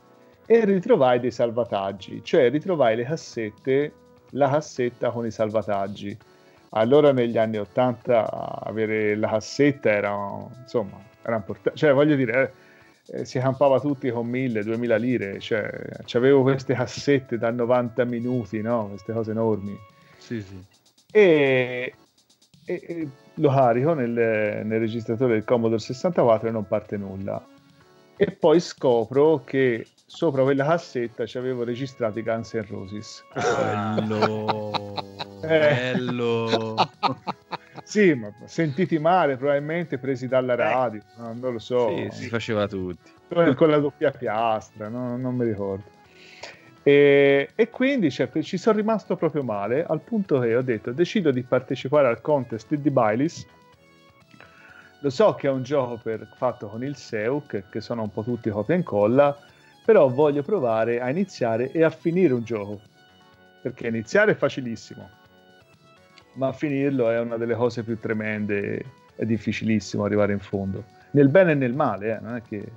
e 0.45 0.65
ritrovai 0.65 1.19
dei 1.19 1.31
salvataggi, 1.31 2.21
cioè 2.23 2.49
ritrovai 2.49 2.95
le 2.95 3.03
cassette, 3.03 3.93
la 4.31 4.49
cassetta 4.49 5.09
con 5.09 5.25
i 5.25 5.31
salvataggi 5.31 6.17
allora 6.73 7.11
negli 7.11 7.37
anni 7.37 7.57
80 7.57 8.61
avere 8.63 9.15
la 9.15 9.29
cassetta 9.29 9.89
era 9.89 10.15
insomma 10.61 10.99
era 11.21 11.35
importante 11.35 11.77
cioè 11.77 11.93
voglio 11.93 12.15
dire 12.15 12.53
eh, 13.07 13.21
eh 13.21 13.25
si 13.25 13.39
campava 13.39 13.79
tutti 13.79 14.09
con 14.09 14.29
1000-2000 14.29 14.99
lire 14.99 15.39
cioè 15.39 15.69
avevo 16.13 16.41
queste 16.41 16.73
cassette 16.73 17.37
da 17.37 17.51
90 17.51 18.05
minuti 18.05 18.61
no? 18.61 18.87
Queste 18.89 19.13
cose 19.13 19.31
enormi. 19.31 19.77
Sì 20.17 20.41
sì. 20.41 20.63
E, 21.11 21.93
e, 22.65 22.83
e 22.87 23.07
lo 23.35 23.49
carico 23.49 23.93
nel, 23.93 24.09
nel 24.09 24.79
registratore 24.79 25.33
del 25.33 25.43
Commodore 25.43 25.79
64 25.79 26.47
e 26.47 26.51
non 26.51 26.67
parte 26.67 26.97
nulla. 26.97 27.45
E 28.15 28.31
poi 28.31 28.59
scopro 28.59 29.43
che 29.43 29.87
sopra 30.05 30.43
quella 30.43 30.65
cassetta 30.65 31.25
ci 31.25 31.37
avevo 31.37 31.63
registrato 31.63 32.19
i 32.19 32.23
Guns 32.23 32.53
N' 32.53 32.65
Roses. 32.69 33.23
Bello. 33.33 34.71
eh. 34.71 34.82
Bello. 35.47 36.75
Sì 37.83 38.13
ma 38.13 38.31
sentiti 38.45 38.97
male 38.97 39.35
probabilmente 39.35 39.97
presi 39.97 40.27
dalla 40.27 40.55
radio 40.55 41.01
eh. 41.01 41.21
no, 41.21 41.33
non 41.33 41.53
lo 41.53 41.59
so. 41.59 41.89
Sì, 41.89 42.07
si 42.11 42.29
faceva 42.29 42.67
tutti. 42.67 43.11
Con, 43.27 43.69
la 43.69 43.77
doppia 43.77 44.11
piastra 44.11 44.87
no, 44.87 45.17
non 45.17 45.35
mi 45.35 45.45
ricordo. 45.45 45.83
E, 46.83 47.49
e 47.55 47.69
quindi 47.69 48.11
cioè, 48.11 48.29
ci 48.41 48.57
sono 48.57 48.77
rimasto 48.77 49.15
proprio 49.15 49.43
male 49.43 49.85
al 49.85 50.01
punto 50.01 50.39
che 50.39 50.55
ho 50.55 50.61
detto 50.61 50.91
decido 50.91 51.31
di 51.31 51.43
partecipare 51.43 52.07
al 52.07 52.21
contest 52.21 52.73
di 52.73 52.89
Baileys. 52.89 53.45
Lo 54.99 55.09
so 55.09 55.33
che 55.33 55.47
è 55.47 55.51
un 55.51 55.63
gioco 55.63 55.99
per, 56.01 56.29
fatto 56.35 56.67
con 56.67 56.83
il 56.83 56.95
Seuk 56.95 57.69
che 57.69 57.81
sono 57.81 58.03
un 58.03 58.11
po' 58.11 58.23
tutti 58.23 58.49
copia 58.49 58.75
e 58.75 58.77
incolla 58.77 59.37
però 59.83 60.07
voglio 60.07 60.43
provare 60.43 61.01
a 61.01 61.09
iniziare 61.09 61.71
e 61.71 61.83
a 61.83 61.89
finire 61.89 62.33
un 62.33 62.43
gioco. 62.43 62.79
Perché 63.61 63.87
iniziare 63.87 64.31
è 64.31 64.35
facilissimo 64.35 65.21
ma 66.33 66.51
finirlo 66.51 67.09
è 67.09 67.19
una 67.19 67.37
delle 67.37 67.55
cose 67.55 67.83
più 67.83 67.99
tremende. 67.99 68.83
È 69.15 69.25
difficilissimo 69.25 70.03
arrivare 70.03 70.33
in 70.33 70.39
fondo. 70.39 70.83
Nel 71.11 71.29
bene 71.29 71.51
e 71.51 71.55
nel 71.55 71.73
male 71.73 72.17
eh, 72.17 72.19
non 72.19 72.35
è 72.35 72.41
che 72.41 72.71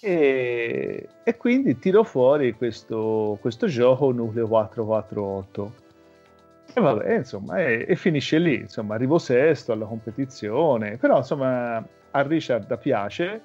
e, 0.00 1.08
e 1.24 1.36
quindi 1.36 1.78
tiro 1.78 2.04
fuori 2.04 2.52
questo, 2.54 3.36
questo 3.40 3.66
gioco 3.66 4.12
Nucleo 4.12 4.46
448 4.46 5.72
e 6.72 6.80
vabbè 6.80 7.16
insomma 7.16 7.58
e, 7.58 7.84
e 7.88 7.96
finisce 7.96 8.38
lì 8.38 8.60
insomma 8.60 8.94
arrivo 8.94 9.18
sesto 9.18 9.72
alla 9.72 9.86
competizione 9.86 10.98
però 10.98 11.16
insomma 11.16 11.84
a 12.10 12.22
Richard 12.22 12.78
piace 12.78 13.42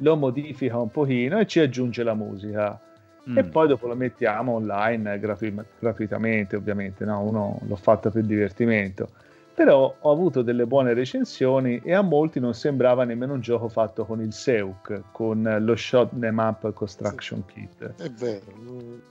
lo 0.00 0.16
modifica 0.16 0.78
un 0.78 0.90
pochino 0.90 1.38
e 1.38 1.46
ci 1.46 1.60
aggiunge 1.60 2.02
la 2.02 2.14
musica. 2.14 2.80
Mm. 3.28 3.38
E 3.38 3.44
poi 3.44 3.68
dopo 3.68 3.86
lo 3.86 3.94
mettiamo 3.94 4.52
online 4.52 5.18
gratu- 5.18 5.64
gratuitamente, 5.78 6.56
ovviamente, 6.56 7.04
no? 7.04 7.20
Uno 7.22 7.58
l'ho 7.66 7.76
fatto 7.76 8.10
per 8.10 8.24
divertimento. 8.24 9.08
Però 9.52 9.94
ho 9.98 10.10
avuto 10.10 10.40
delle 10.40 10.64
buone 10.64 10.94
recensioni 10.94 11.82
e 11.84 11.92
a 11.92 12.00
molti 12.00 12.40
non 12.40 12.54
sembrava 12.54 13.04
nemmeno 13.04 13.34
un 13.34 13.40
gioco 13.40 13.68
fatto 13.68 14.06
con 14.06 14.22
il 14.22 14.32
Seuk, 14.32 15.02
con 15.12 15.58
lo 15.60 15.76
Shot 15.76 16.18
Them 16.18 16.38
Up 16.38 16.72
Construction 16.72 17.44
sì. 17.46 17.52
Kit. 17.52 17.94
È 18.00 18.08
vero, 18.10 18.44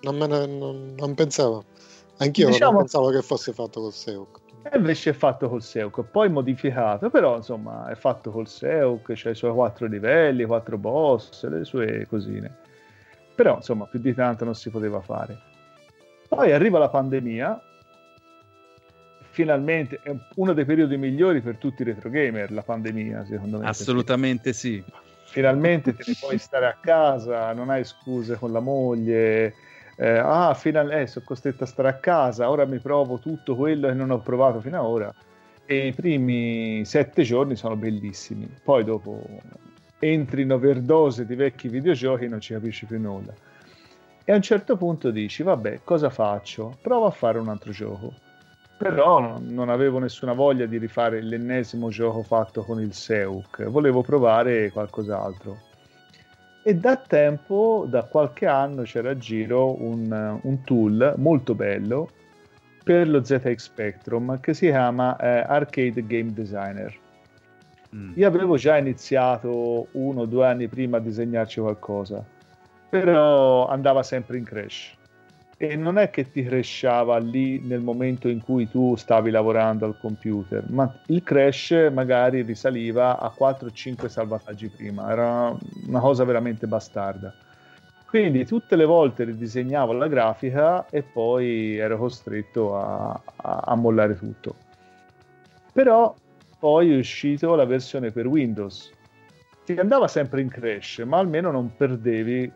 non, 0.02 0.18
me 0.18 0.26
ne, 0.26 0.46
non, 0.48 0.96
non 0.98 1.14
pensavo. 1.14 1.66
Anch'io 2.18 2.48
diciamo, 2.48 2.72
non 2.72 2.82
pensavo 2.82 3.10
che 3.12 3.22
fosse 3.22 3.54
fatto 3.54 3.80
col 3.82 3.94
Seuk. 3.94 4.40
E 4.64 4.78
invece 4.78 5.12
è 5.12 5.14
fatto 5.14 5.48
col 5.50 5.62
Seuk, 5.62 6.02
poi 6.02 6.30
modificato, 6.30 7.10
però 7.10 7.36
insomma 7.36 7.88
è 7.88 7.96
fatto 7.96 8.32
col 8.32 8.48
Seuk, 8.48 9.12
c'ha 9.14 9.30
i 9.30 9.36
suoi 9.36 9.54
quattro 9.54 9.86
livelli, 9.86 10.46
quattro 10.46 10.78
boss, 10.78 11.48
le 11.48 11.64
sue 11.64 12.08
cosine. 12.10 12.68
Però 13.40 13.56
insomma 13.56 13.86
più 13.86 14.00
di 14.00 14.14
tanto 14.14 14.44
non 14.44 14.54
si 14.54 14.70
poteva 14.70 15.00
fare. 15.00 15.40
Poi 16.28 16.52
arriva 16.52 16.78
la 16.78 16.90
pandemia, 16.90 17.58
finalmente 19.30 20.02
è 20.04 20.14
uno 20.36 20.52
dei 20.52 20.66
periodi 20.66 20.98
migliori 20.98 21.40
per 21.40 21.56
tutti 21.56 21.84
i 21.84 21.86
retro 21.86 22.10
gamer, 22.10 22.52
la 22.52 22.64
pandemia 22.64 23.24
secondo 23.24 23.60
me. 23.60 23.68
Assolutamente 23.68 24.52
sì. 24.52 24.84
Finalmente 25.24 25.96
te 25.96 26.04
ne 26.06 26.16
puoi 26.20 26.36
stare 26.38 26.66
a 26.66 26.76
casa, 26.82 27.54
non 27.54 27.70
hai 27.70 27.86
scuse 27.86 28.36
con 28.36 28.52
la 28.52 28.60
moglie, 28.60 29.54
eh, 29.96 30.18
ah, 30.18 30.54
final- 30.54 30.92
eh, 30.92 31.08
sono 31.08 31.24
costretto 31.24 31.64
a 31.64 31.68
stare 31.68 31.88
a 31.88 31.94
casa, 31.94 32.50
ora 32.50 32.66
mi 32.66 32.80
provo 32.80 33.20
tutto 33.20 33.56
quello 33.56 33.88
che 33.88 33.94
non 33.94 34.12
ho 34.12 34.20
provato 34.20 34.60
fino 34.60 34.78
ad 34.78 34.86
ora. 34.86 35.14
E 35.66 35.88
i 35.88 35.94
primi 35.94 36.84
sette 36.84 37.24
giorni 37.24 37.56
sono 37.56 37.78
bellissimi, 37.78 38.50
poi 38.62 38.84
dopo 38.84 39.26
entri 40.00 40.44
in 40.44 40.52
overdose 40.52 41.26
di 41.26 41.36
vecchi 41.36 41.68
videogiochi 41.68 42.26
e 42.26 42.28
non 42.28 42.40
ci 42.40 42.54
capisci 42.54 42.86
più 42.86 43.00
nulla. 43.00 43.34
E 44.24 44.32
a 44.32 44.36
un 44.36 44.42
certo 44.42 44.78
punto 44.78 45.12
dici, 45.12 45.44
vabbè, 45.44 45.82
cosa 45.84 46.10
faccio? 46.10 46.78
Provo 46.82 47.06
a 47.06 47.12
fare 47.12 47.40
un 47.40 47.50
altro 47.50 47.72
gioco. 47.72 48.14
Però 48.78 49.40
non 49.42 49.70
avevo 49.70 50.00
nessuna 50.00 50.34
voglia 50.34 50.66
di 50.66 50.78
rifare 50.78 51.22
l'ennesimo 51.22 51.90
gioco 51.90 52.24
fatto 52.24 52.64
con 52.64 52.80
il 52.80 52.94
Seuk, 52.94 53.66
volevo 53.66 54.02
provare 54.02 54.72
qualcos'altro 54.72 55.68
e 56.62 56.76
da 56.76 56.98
tempo, 56.98 57.86
da 57.90 58.04
qualche 58.04 58.46
anno, 58.46 58.84
c'era 58.84 59.12
a 59.12 59.18
giro 59.18 59.82
un, 59.82 60.40
un 60.42 60.64
tool 60.64 61.14
molto 61.18 61.56
bello 61.56 62.10
per 62.84 63.08
lo 63.10 63.24
ZX 63.24 63.56
Spectrum 63.56 64.40
che 64.40 64.54
si 64.54 64.68
chiama 64.68 65.18
eh, 65.18 65.44
Arcade 65.48 66.06
Game 66.06 66.32
Designer. 66.34 66.96
Mm. 67.96 68.12
Io 68.16 68.28
avevo 68.28 68.56
già 68.58 68.78
iniziato 68.78 69.88
uno 69.92 70.22
o 70.22 70.26
due 70.26 70.46
anni 70.46 70.68
prima 70.68 70.98
a 70.98 71.02
disegnarci 71.02 71.60
qualcosa, 71.60 72.24
però 72.90 73.68
andava 73.68 74.04
sempre 74.04 74.38
in 74.38 74.44
crash 74.44 74.98
e 75.62 75.76
non 75.76 75.98
è 75.98 76.10
che 76.10 76.32
ti 76.32 76.42
crashava 76.42 77.18
lì 77.18 77.60
nel 77.60 77.82
momento 77.82 78.30
in 78.30 78.42
cui 78.42 78.70
tu 78.70 78.96
stavi 78.96 79.30
lavorando 79.30 79.86
al 79.86 79.98
computer, 80.00 80.64
ma 80.70 80.90
il 81.08 81.22
crash 81.22 81.90
magari 81.92 82.44
risaliva 82.44 83.20
a 83.20 83.34
4-5 83.38 84.08
salvataggi 84.08 84.70
prima, 84.70 85.12
era 85.12 85.54
una 85.86 86.00
cosa 86.00 86.24
veramente 86.24 86.66
bastarda. 86.66 87.34
Quindi 88.08 88.46
tutte 88.46 88.78
le 88.78 88.86
volte 88.86 89.26
ridisegnavo 89.26 89.92
la 89.92 90.08
grafica 90.08 90.88
e 90.90 91.04
poi 91.04 91.76
ero 91.76 91.98
costretto 91.98 92.78
a, 92.78 93.22
a, 93.36 93.62
a 93.66 93.76
mollare 93.76 94.18
tutto. 94.18 94.56
Però 95.74 96.16
poi 96.60 96.94
è 96.94 96.98
uscita 96.98 97.48
la 97.56 97.66
versione 97.66 98.12
per 98.12 98.28
Windows. 98.28 98.92
Ti 99.66 99.74
andava 99.74 100.08
sempre 100.08 100.42
in 100.42 100.50
crash, 100.50 101.00
ma 101.00 101.18
almeno 101.18 101.52
non 101.52 101.76
perdevi 101.76 102.52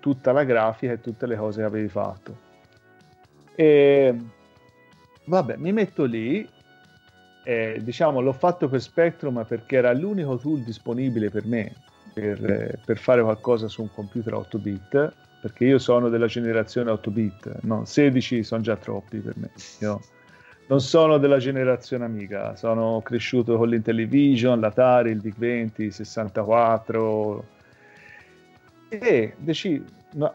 tutta 0.00 0.32
la 0.32 0.44
grafica 0.44 0.92
e 0.92 1.00
tutte 1.00 1.26
le 1.26 1.36
cose 1.36 1.60
che 1.60 1.66
avevi 1.66 1.88
fatto. 1.88 2.36
E 3.54 4.16
vabbè, 5.24 5.56
mi 5.56 5.72
metto 5.72 6.04
lì. 6.04 6.48
Eh, 7.44 7.80
diciamo, 7.82 8.20
l'ho 8.20 8.32
fatto 8.32 8.68
per 8.68 8.80
Spectrum 8.80 9.44
perché 9.46 9.76
era 9.76 9.92
l'unico 9.92 10.36
tool 10.36 10.60
disponibile 10.60 11.30
per 11.30 11.46
me 11.46 11.72
per, 12.12 12.78
per 12.84 12.98
fare 12.98 13.22
qualcosa 13.22 13.68
su 13.68 13.82
un 13.82 13.90
computer 13.92 14.34
8 14.34 14.58
bit. 14.58 15.12
Perché 15.40 15.64
io 15.64 15.78
sono 15.78 16.08
della 16.08 16.26
generazione 16.26 16.90
8 16.90 17.10
bit, 17.12 17.60
no, 17.62 17.84
16 17.84 18.42
sono 18.42 18.60
già 18.60 18.76
troppi 18.76 19.18
per 19.18 19.36
me. 19.36 19.50
Io 19.80 20.00
non 20.68 20.80
sono 20.80 21.18
della 21.18 21.38
generazione 21.38 22.04
amica, 22.04 22.54
sono 22.54 23.00
cresciuto 23.02 23.56
con 23.56 23.68
l'Intellivision, 23.68 24.60
l'Atari, 24.60 25.10
il 25.10 25.20
VIC-20, 25.20 25.70
il 25.82 25.92
64 25.92 27.44
e 28.90 29.34
decidi, 29.38 29.84
no, 30.12 30.34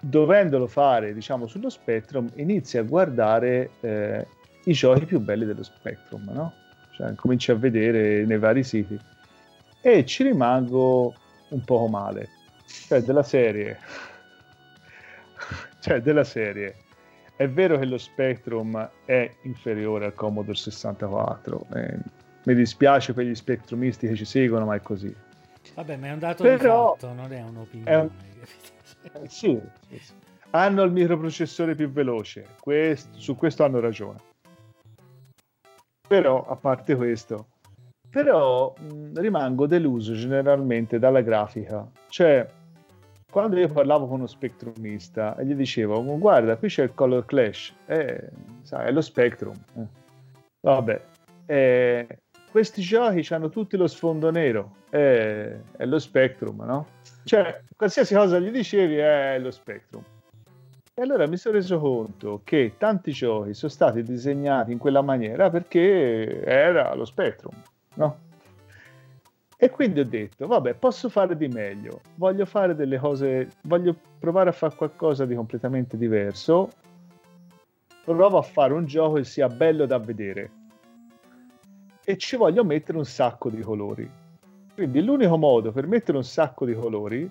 dovendolo 0.00 0.66
fare 0.66 1.14
diciamo 1.14 1.46
sullo 1.46 1.70
Spectrum 1.70 2.28
inizi 2.36 2.78
a 2.78 2.82
guardare 2.82 3.70
eh, 3.80 4.26
i 4.64 4.72
giochi 4.72 5.06
più 5.06 5.20
belli 5.20 5.46
dello 5.46 5.62
Spectrum, 5.62 6.30
no? 6.30 6.52
Cioè, 6.92 7.14
cominci 7.14 7.50
a 7.50 7.54
vedere 7.54 8.24
nei 8.24 8.38
vari 8.38 8.62
siti 8.62 8.98
e 9.80 10.04
ci 10.04 10.22
rimango 10.22 11.14
un 11.48 11.64
poco 11.64 11.88
male. 11.88 12.28
Cioè, 12.66 13.00
della 13.00 13.22
serie, 13.22 13.78
cioè, 15.80 16.00
della 16.00 16.24
serie, 16.24 16.83
è 17.36 17.48
vero 17.48 17.78
che 17.78 17.84
lo 17.86 17.98
Spectrum 17.98 18.90
è 19.04 19.30
inferiore 19.42 20.06
al 20.06 20.14
Commodore 20.14 20.56
64. 20.56 21.66
Eh, 21.74 21.98
mi 22.44 22.54
dispiace 22.54 23.12
per 23.12 23.24
gli 23.24 23.34
spectrumisti 23.34 24.06
che 24.06 24.14
ci 24.14 24.24
seguono, 24.24 24.66
ma 24.66 24.74
è 24.76 24.80
così. 24.80 25.14
Vabbè, 25.74 25.96
ma 25.96 26.06
è 26.08 26.12
un 26.12 26.18
dato 26.18 26.42
Però- 26.42 26.92
fatto, 26.92 27.12
non 27.12 27.32
è 27.32 27.42
un'opinione. 27.42 27.90
è 27.90 27.96
un-? 27.98 28.10
Eh, 29.22 29.28
sì, 29.28 29.60
sì, 29.88 29.98
sì. 29.98 30.12
hanno 30.50 30.82
il 30.82 30.92
microprocessore 30.92 31.74
più 31.74 31.90
veloce, 31.90 32.46
Quest- 32.60 33.14
su 33.16 33.34
questo 33.36 33.64
hanno 33.64 33.80
ragione. 33.80 34.18
Però, 36.06 36.46
a 36.46 36.56
parte 36.56 36.94
questo, 36.96 37.46
però 38.10 38.74
mh, 38.78 39.18
rimango 39.20 39.66
deluso 39.66 40.12
generalmente 40.12 40.98
dalla 40.98 41.22
grafica. 41.22 41.88
Cioè, 42.08 42.46
quando 43.34 43.58
io 43.58 43.68
parlavo 43.68 44.06
con 44.06 44.18
uno 44.18 44.28
spectrumista 44.28 45.34
e 45.36 45.44
gli 45.44 45.54
dicevo, 45.56 45.96
"Oh, 45.96 46.18
guarda, 46.18 46.56
qui 46.56 46.68
c'è 46.68 46.84
il 46.84 46.94
color 46.94 47.24
clash, 47.24 47.74
eh, 47.86 48.28
sai, 48.62 48.86
è 48.86 48.92
lo 48.92 49.00
spectrum. 49.00 49.56
eh. 49.76 49.86
Vabbè, 50.60 51.02
eh, 51.46 52.06
questi 52.52 52.80
giochi 52.80 53.34
hanno 53.34 53.48
tutti 53.48 53.76
lo 53.76 53.88
sfondo 53.88 54.30
nero, 54.30 54.76
eh, 54.90 55.62
è 55.76 55.84
lo 55.84 55.98
spectrum, 55.98 56.62
no? 56.62 56.86
Cioè, 57.24 57.60
qualsiasi 57.74 58.14
cosa 58.14 58.38
gli 58.38 58.52
dicevi 58.52 58.98
è 58.98 59.36
lo 59.40 59.50
spectrum. 59.50 60.04
E 60.94 61.02
allora 61.02 61.26
mi 61.26 61.36
sono 61.36 61.56
reso 61.56 61.80
conto 61.80 62.40
che 62.44 62.74
tanti 62.78 63.10
giochi 63.10 63.52
sono 63.52 63.72
stati 63.72 64.04
disegnati 64.04 64.70
in 64.70 64.78
quella 64.78 65.02
maniera 65.02 65.50
perché 65.50 66.40
era 66.44 66.94
lo 66.94 67.04
spectrum, 67.04 67.52
no? 67.94 68.18
E 69.64 69.70
quindi 69.70 70.00
ho 70.00 70.04
detto, 70.04 70.46
vabbè, 70.46 70.74
posso 70.74 71.08
fare 71.08 71.38
di 71.38 71.48
meglio, 71.48 72.02
voglio 72.16 72.44
fare 72.44 72.74
delle 72.74 72.98
cose, 72.98 73.48
voglio 73.62 73.96
provare 74.18 74.50
a 74.50 74.52
fare 74.52 74.76
qualcosa 74.76 75.24
di 75.24 75.34
completamente 75.34 75.96
diverso, 75.96 76.68
provo 78.04 78.36
a 78.36 78.42
fare 78.42 78.74
un 78.74 78.84
gioco 78.84 79.14
che 79.14 79.24
sia 79.24 79.48
bello 79.48 79.86
da 79.86 79.96
vedere 79.98 80.50
e 82.04 82.18
ci 82.18 82.36
voglio 82.36 82.62
mettere 82.62 82.98
un 82.98 83.06
sacco 83.06 83.48
di 83.48 83.62
colori. 83.62 84.06
Quindi 84.74 85.02
l'unico 85.02 85.38
modo 85.38 85.72
per 85.72 85.86
mettere 85.86 86.18
un 86.18 86.24
sacco 86.24 86.66
di 86.66 86.74
colori 86.74 87.26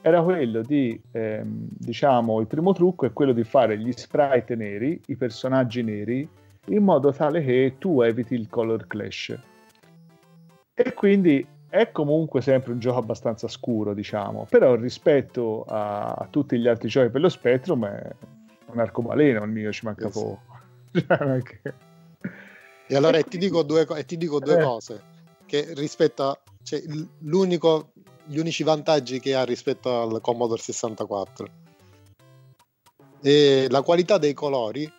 era 0.00 0.20
quello 0.24 0.62
di, 0.62 1.00
ehm, 1.12 1.68
diciamo, 1.70 2.40
il 2.40 2.48
primo 2.48 2.72
trucco 2.72 3.06
è 3.06 3.12
quello 3.12 3.32
di 3.32 3.44
fare 3.44 3.78
gli 3.78 3.92
sprite 3.92 4.56
neri, 4.56 5.00
i 5.06 5.14
personaggi 5.14 5.84
neri, 5.84 6.28
in 6.66 6.82
modo 6.82 7.12
tale 7.12 7.44
che 7.44 7.76
tu 7.78 8.00
eviti 8.00 8.34
il 8.34 8.48
color 8.48 8.88
clash. 8.88 9.38
E 10.74 10.92
quindi 10.92 11.54
è 11.76 11.92
comunque 11.92 12.40
sempre 12.40 12.72
un 12.72 12.78
gioco 12.78 12.98
abbastanza 12.98 13.48
scuro, 13.48 13.94
diciamo, 13.94 14.46
però 14.48 14.74
rispetto 14.74 15.64
a, 15.64 16.12
a 16.12 16.26
tutti 16.30 16.58
gli 16.58 16.66
altri 16.66 16.88
giochi 16.88 17.10
per 17.10 17.20
lo 17.20 17.28
Spectrum 17.28 17.84
è 17.86 18.10
un 18.66 18.78
arcobaleno 18.80 19.44
il 19.44 19.50
mio, 19.50 19.72
ci 19.72 19.84
manca 19.84 20.10
Sì, 20.10 20.18
sì. 20.18 20.24
poco. 20.24 20.40
Cioè, 20.96 21.74
E 22.88 22.96
allora 22.96 23.18
E 23.18 23.24
ti 23.24 23.36
dico 23.36 23.62
due, 23.62 23.86
e 23.96 24.04
ti 24.04 24.16
dico 24.16 24.38
due 24.38 24.58
Eh. 24.58 24.62
cose. 24.62 25.02
Che 25.44 25.74
rispetto 25.74 26.22
a 26.24 26.38
cioè, 26.62 26.82
l'unico, 27.20 27.92
gli 28.24 28.38
unici 28.38 28.62
vantaggi 28.62 29.20
che 29.20 29.34
ha 29.34 29.44
rispetto 29.44 30.02
al 30.02 30.20
Commodore 30.20 30.60
64 30.60 31.48
e 33.22 33.66
la 33.70 33.82
qualità 33.82 34.18
dei 34.18 34.34
colori, 34.34 34.90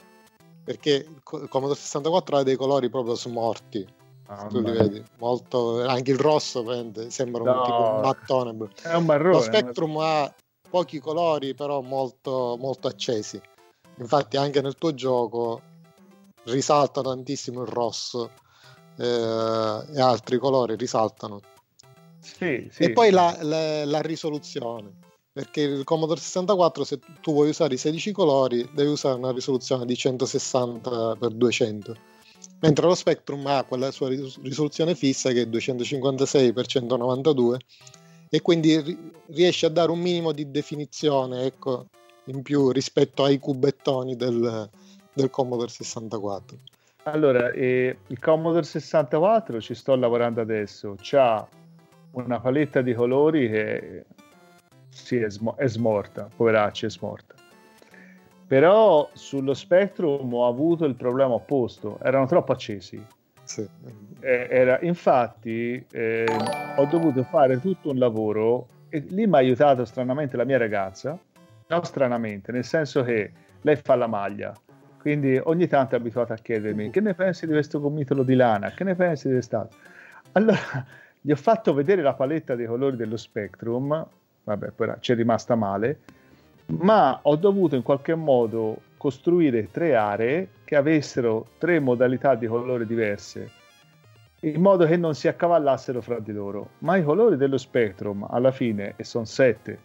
perché 0.64 0.92
il 0.92 1.48
Commodore 1.50 1.80
64 1.80 2.38
ha 2.38 2.44
dei 2.44 2.56
colori 2.56 2.90
proprio 2.90 3.16
smorti. 3.16 3.88
Tu 4.50 4.60
li 4.60 4.72
vedi 4.72 5.02
molto 5.20 5.86
anche 5.88 6.12
il 6.12 6.20
rosso 6.20 6.62
prende- 6.64 7.10
sembra 7.10 7.44
un 7.44 7.50
No. 7.50 7.64
tipo 7.64 7.78
un 7.78 8.00
mattone 8.02 8.70
È 8.82 8.94
un 8.94 9.06
marrone. 9.06 9.36
lo 9.36 9.42
Spectrum 9.42 9.98
ha 9.98 10.34
pochi 10.70 11.00
colori 11.00 11.54
però 11.54 11.80
molto, 11.82 12.58
molto 12.60 12.88
accesi 12.90 13.40
infatti 14.00 14.36
anche 14.36 14.62
nel 14.62 14.76
tuo 14.76 14.94
gioco 14.94 15.62
risalta 16.44 17.02
tantissimo 17.02 17.62
il 17.62 17.68
rosso 17.70 18.32
eh, 18.98 19.04
e 19.94 20.02
altri 20.02 20.38
colori 20.38 20.76
risaltano 20.76 21.40
Sì, 22.20 22.68
sì. 22.70 22.84
e 22.84 22.92
poi 22.92 23.12
la, 23.12 23.38
la- 23.42 23.86
la 23.86 24.02
risoluzione 24.02 24.92
perché 25.32 25.62
il 25.62 25.84
Commodore 25.86 26.20
64 26.20 26.84
se 26.84 27.00
tu 27.22 27.32
vuoi 27.32 27.50
usare 27.50 27.76
i 27.76 27.78
16 27.78 28.12
colori 28.12 28.70
devi 28.74 28.90
usare 28.90 29.16
una 29.18 29.32
risoluzione 29.32 29.86
di 29.86 29.96
160 29.96 31.16
x 31.18 31.28
200 31.28 31.96
mentre 32.60 32.86
lo 32.86 32.96
Spectrum 32.96 33.46
ha 33.48 33.64
quella 33.64 33.92
sua 33.92 34.10
ris- 34.10 34.42
risoluzione 34.42 34.96
fissa 34.96 35.32
che 35.32 35.42
è 35.42 35.46
256 35.46 36.54
x 36.54 36.64
192 36.66 37.60
e 38.30 38.42
quindi 38.42 38.80
ri- 38.80 39.12
riesce 39.28 39.66
a 39.66 39.70
dare 39.70 39.92
un 39.92 40.00
minimo 40.00 40.32
di 40.32 40.50
definizione 40.50 41.44
ecco, 41.44 41.88
in 42.26 42.42
più 42.42 42.72
rispetto 42.72 43.24
ai 43.24 43.40
cubettoni 43.40 44.16
del, 44.16 44.70
del 45.14 45.30
Commodore 45.30 45.70
64 45.70 46.58
Allora, 47.04 47.52
eh, 47.52 47.98
il 48.08 48.20
Commodore 48.20 48.64
64 48.64 49.62
ci 49.62 49.74
sto 49.76 49.96
lavorando 49.96 50.42
adesso, 50.42 50.96
c'ha 51.00 51.48
una 52.12 52.40
paletta 52.40 52.82
di 52.82 52.94
colori 52.94 53.50
che 53.50 54.06
sì, 54.90 55.18
è, 55.18 55.30
smo- 55.30 55.56
è 55.56 55.68
smorta, 55.68 56.28
poveracci, 56.36 56.86
è 56.88 56.90
smorta. 56.90 57.37
Però 58.48 59.10
sullo 59.14 59.54
Spectrum 59.54 60.34
ho 60.34 60.48
avuto 60.48 60.86
il 60.86 60.96
problema 60.96 61.34
opposto, 61.34 62.00
erano 62.02 62.26
troppo 62.28 62.54
accesi. 62.54 63.04
sì. 63.44 63.68
Eh, 64.20 64.48
era- 64.50 64.80
infatti 64.82 65.86
eh, 65.92 66.26
ho 66.76 66.86
dovuto 66.86 67.24
fare 67.24 67.60
tutto 67.60 67.92
un 67.92 67.98
lavoro 67.98 68.68
e 68.90 69.00
lì 69.10 69.28
mi 69.28 69.36
ha 69.36 69.38
aiutato 69.38 69.86
stranamente 69.86 70.38
la 70.38 70.44
mia 70.44 70.58
ragazza, 70.58 71.18
no 71.68 71.84
stranamente, 71.84 72.52
nel 72.52 72.64
senso 72.64 73.04
che 73.04 73.32
lei 73.62 73.76
fa 73.76 73.96
la 73.96 74.08
maglia, 74.08 74.54
quindi 75.00 75.40
ogni 75.44 75.68
tanto 75.68 75.96
è 75.96 76.00
abituata 76.00 76.34
a 76.34 76.38
chiedermi 76.38 76.90
che 76.90 77.02
ne 77.02 77.14
pensi 77.14 77.46
di 77.46 77.52
questo 77.52 77.80
gomitolo 77.80 78.24
di 78.24 78.36
lana, 78.36 78.72
che 78.72 78.84
ne 78.84 78.96
pensi 78.96 79.28
di 79.28 79.34
quest'altro. 79.34 79.78
Allora 80.34 80.86
gli 81.22 81.32
ho 81.32 81.36
fatto 81.36 81.74
vedere 81.74 82.02
la 82.02 82.14
paletta 82.14 82.56
dei 82.56 82.66
colori 82.66 82.96
dello 82.96 83.18
Spectrum, 83.18 84.08
vabbè, 84.44 84.72
però 84.72 84.96
ci 85.00 85.12
è 85.12 85.16
rimasta 85.16 85.56
male, 85.56 86.00
ma 86.68 87.20
ho 87.22 87.36
dovuto 87.36 87.76
in 87.76 87.84
qualche 87.84 88.16
modo 88.16 88.82
costruire 88.98 89.70
tre 89.72 89.96
aree 89.96 90.50
che 90.64 90.76
avessero 90.76 91.48
tre 91.58 91.80
modalità 91.80 92.36
di 92.36 92.48
colore 92.48 92.86
diverse 92.86 93.66
in 94.42 94.62
modo 94.62 94.86
che 94.86 94.98
non 94.98 95.16
si 95.16 95.28
accavallassero 95.28 96.02
fra 96.02 96.20
di 96.20 96.32
loro. 96.32 96.70
Ma 96.80 96.98
i 96.98 97.04
colori 97.04 97.38
dello 97.38 97.58
Spectrum 97.58 98.26
alla 98.30 98.52
fine, 98.52 98.94
e 98.96 99.04
sono 99.04 99.26
sette, 99.26 99.80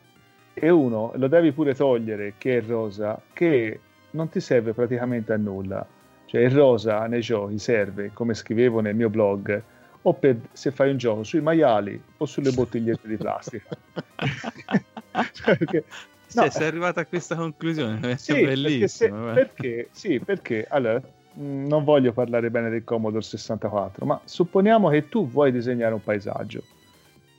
e 0.53 0.69
uno 0.69 1.13
lo 1.15 1.29
devi 1.29 1.53
pure 1.53 1.75
togliere, 1.75 2.35
che 2.37 2.55
è 2.55 2.57
il 2.57 2.69
rosa, 2.69 3.21
che 3.33 3.81
non 4.11 4.29
ti 4.29 4.41
serve 4.41 4.75
praticamente 4.75 5.33
a 5.33 5.37
nulla. 5.37 5.87
Cioè 6.27 6.43
il 6.43 6.51
rosa 6.51 7.07
nei 7.07 7.21
giochi 7.21 7.59
serve, 7.59 8.11
come 8.13 8.35
scrivevo 8.35 8.81
nel 8.81 8.95
mio 8.95 9.09
blog, 9.09 9.63
o 10.03 10.15
per 10.15 10.37
se 10.53 10.71
fai 10.71 10.91
un 10.91 10.97
gioco 10.97 11.23
sui 11.23 11.41
maiali 11.41 12.01
o 12.19 12.27
sulle 12.27 12.51
bottigliette 12.51 13.09
di 13.09 13.17
plastica. 13.17 13.69
Cioè, 15.33 15.57
perché- 15.57 15.85
Cioè, 16.33 16.45
no, 16.45 16.51
sei 16.51 16.67
arrivato 16.67 17.01
a 17.01 17.05
questa 17.05 17.37
conclusione, 17.37 18.01
è 18.13 18.17
sì, 18.17 18.41
perché, 18.41 18.89
se- 18.89 19.11
perché, 19.11 19.89
sì, 19.93 20.19
perché 20.19 20.67
allora, 20.69 21.01
mh, 21.01 21.67
non 21.67 21.85
voglio 21.85 22.13
parlare 22.13 22.51
bene 22.51 22.71
del 22.71 22.85
Commodore 22.85 23.23
64, 23.23 24.07
ma 24.07 24.21
supponiamo 24.25 24.89
che 24.89 25.09
tu 25.09 25.29
vuoi 25.29 25.53
disegnare 25.53 25.95
un 25.95 26.03
paesaggio. 26.03 26.63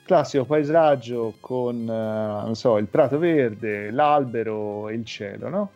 Classico 0.06 0.46
paesaggio 0.46 1.36
con, 1.39 1.82
eh, 1.89 2.44
non 2.46 2.56
so, 2.56 2.78
il 2.78 2.88
prato 2.88 3.18
verde, 3.18 3.89
l'albero 3.89 4.89
e 4.89 4.96
il 4.96 5.06
cielo, 5.06 5.50
no? 5.50 5.72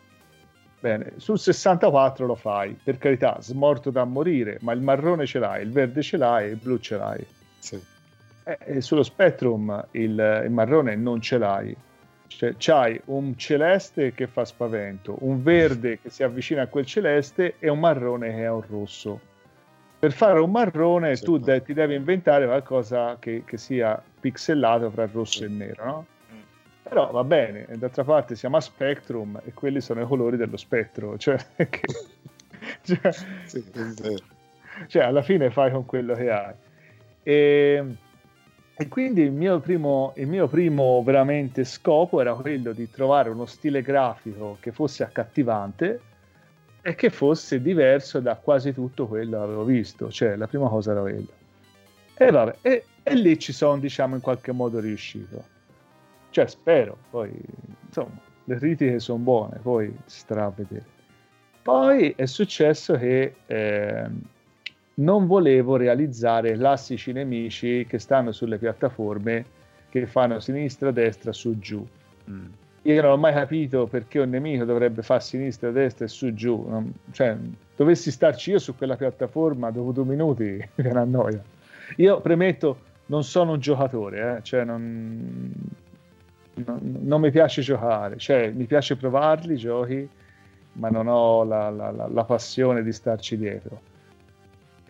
Bene, 0.80 1.14
sul 1.16 1.38
64 1.40 2.24
lo 2.24 2.36
fai, 2.36 2.78
per 2.80 2.98
carità, 2.98 3.38
smorto 3.40 3.90
da 3.90 4.04
morire, 4.04 4.58
ma 4.60 4.72
il 4.72 4.80
marrone 4.80 5.26
ce 5.26 5.40
l'hai, 5.40 5.62
il 5.62 5.72
verde 5.72 6.02
ce 6.02 6.16
l'hai, 6.16 6.50
il 6.50 6.56
blu 6.56 6.78
ce 6.78 6.96
l'hai. 6.96 7.26
Sì. 7.58 7.82
Eh, 8.44 8.58
e 8.64 8.80
sullo 8.80 9.02
Spectrum 9.02 9.86
il, 9.92 10.42
il 10.44 10.50
marrone 10.50 10.94
non 10.94 11.20
ce 11.20 11.36
l'hai. 11.38 11.76
Cioè, 12.28 12.54
c'hai 12.56 13.00
un 13.06 13.36
celeste 13.36 14.12
che 14.12 14.26
fa 14.26 14.44
spavento, 14.44 15.16
un 15.20 15.42
verde 15.42 15.98
che 16.00 16.10
si 16.10 16.22
avvicina 16.22 16.62
a 16.62 16.66
quel 16.68 16.86
celeste 16.86 17.56
e 17.58 17.68
un 17.68 17.80
marrone 17.80 18.30
che 18.30 18.42
è 18.42 18.50
un 18.50 18.62
rosso. 18.68 19.20
Per 19.98 20.12
fare 20.12 20.38
un 20.38 20.50
marrone 20.50 21.16
Sì. 21.16 21.24
tu 21.24 21.38
de- 21.38 21.62
ti 21.62 21.72
devi 21.74 21.94
inventare 21.96 22.46
qualcosa 22.46 23.16
che, 23.18 23.42
che 23.44 23.56
sia 23.56 24.00
pixelato 24.20 24.90
fra 24.90 25.08
rosso 25.10 25.42
e 25.42 25.46
il 25.46 25.52
nero, 25.52 25.84
no? 25.84 26.06
Però 26.84 27.10
va 27.10 27.24
bene, 27.24 27.66
e 27.68 27.76
d'altra 27.76 28.04
parte 28.04 28.36
siamo 28.36 28.56
a 28.56 28.60
Spectrum 28.60 29.40
e 29.44 29.52
quelli 29.52 29.80
sono 29.80 30.00
i 30.00 30.06
colori 30.06 30.36
dello 30.36 30.56
spettro, 30.56 31.18
cioè, 31.18 31.36
che- 31.56 31.80
cioè, 32.82 33.12
Sì, 33.44 33.64
cioè 34.86 35.02
alla 35.02 35.22
fine 35.22 35.50
fai 35.50 35.70
con 35.72 35.84
quello 35.84 36.14
che 36.14 36.30
hai. 36.30 36.54
E, 37.22 37.84
e 38.80 38.86
quindi 38.86 39.22
il 39.22 39.32
mio, 39.32 39.58
primo, 39.58 40.12
il 40.14 40.28
mio 40.28 40.46
primo 40.46 41.02
veramente 41.02 41.64
scopo 41.64 42.20
era 42.20 42.32
quello 42.34 42.72
di 42.72 42.88
trovare 42.88 43.28
uno 43.28 43.44
stile 43.44 43.82
grafico 43.82 44.56
che 44.60 44.70
fosse 44.70 45.02
accattivante 45.02 46.00
e 46.80 46.94
che 46.94 47.10
fosse 47.10 47.60
diverso 47.60 48.20
da 48.20 48.36
quasi 48.36 48.72
tutto 48.72 49.08
quello 49.08 49.36
che 49.36 49.42
avevo 49.42 49.64
visto, 49.64 50.12
cioè 50.12 50.36
la 50.36 50.46
prima 50.46 50.68
cosa 50.68 50.92
era 50.92 51.00
quella. 51.00 51.26
E, 52.14 52.30
vabbè, 52.30 52.56
e, 52.62 52.84
e 53.02 53.14
lì 53.16 53.36
ci 53.40 53.52
sono, 53.52 53.80
diciamo, 53.80 54.14
in 54.14 54.20
qualche 54.20 54.52
modo 54.52 54.78
riuscito. 54.78 55.42
Cioè, 56.30 56.46
spero, 56.46 56.96
poi, 57.10 57.32
insomma, 57.84 58.16
le 58.44 58.56
critiche 58.58 59.00
sono 59.00 59.18
buone, 59.18 59.58
poi 59.60 59.92
si 60.04 60.20
starà 60.20 60.44
a 60.44 60.52
vedere. 60.54 60.84
Poi 61.62 62.12
è 62.16 62.26
successo 62.26 62.96
che 62.96 63.34
eh, 63.44 64.08
non 64.98 65.26
volevo 65.26 65.76
realizzare 65.76 66.56
classici 66.56 67.12
nemici 67.12 67.86
che 67.88 67.98
stanno 67.98 68.32
sulle 68.32 68.58
piattaforme 68.58 69.44
che 69.88 70.06
fanno 70.06 70.40
sinistra, 70.40 70.90
destra, 70.90 71.32
su, 71.32 71.58
giù. 71.58 71.86
Mm 72.30 72.46
io 72.82 73.02
non 73.02 73.12
ho 73.12 73.16
mai 73.16 73.32
capito 73.34 73.86
perché 73.86 74.20
un 74.20 74.30
nemico 74.30 74.64
dovrebbe 74.64 75.02
fare 75.02 75.20
sinistra, 75.20 75.70
destra 75.70 76.06
e 76.06 76.08
su 76.08 76.32
giù. 76.32 76.64
Non, 76.68 76.92
cioè, 77.10 77.36
dovessi 77.76 78.10
starci 78.10 78.52
io 78.52 78.58
su 78.58 78.76
quella 78.76 78.96
piattaforma 78.96 79.70
dopo 79.70 79.92
due 79.92 80.04
minuti 80.04 80.44
mi 80.44 80.68
viene 80.82 80.98
a 80.98 81.04
noia. 81.04 81.42
Io 81.96 82.20
premetto, 82.20 82.78
non 83.06 83.24
sono 83.24 83.52
un 83.52 83.60
giocatore, 83.60 84.36
eh? 84.36 84.42
cioè 84.42 84.64
non, 84.64 85.52
non, 86.54 86.98
non, 87.02 87.20
mi 87.20 87.30
piace 87.30 87.62
giocare, 87.62 88.16
cioè, 88.18 88.50
mi 88.50 88.64
piace 88.64 88.96
provarli 88.96 89.54
i 89.54 89.58
giochi, 89.58 90.08
ma 90.72 90.88
non 90.88 91.08
ho 91.08 91.44
la, 91.44 91.70
la, 91.70 91.90
la, 91.90 92.06
la 92.06 92.24
passione 92.24 92.82
di 92.82 92.92
starci 92.92 93.36
dietro. 93.36 93.80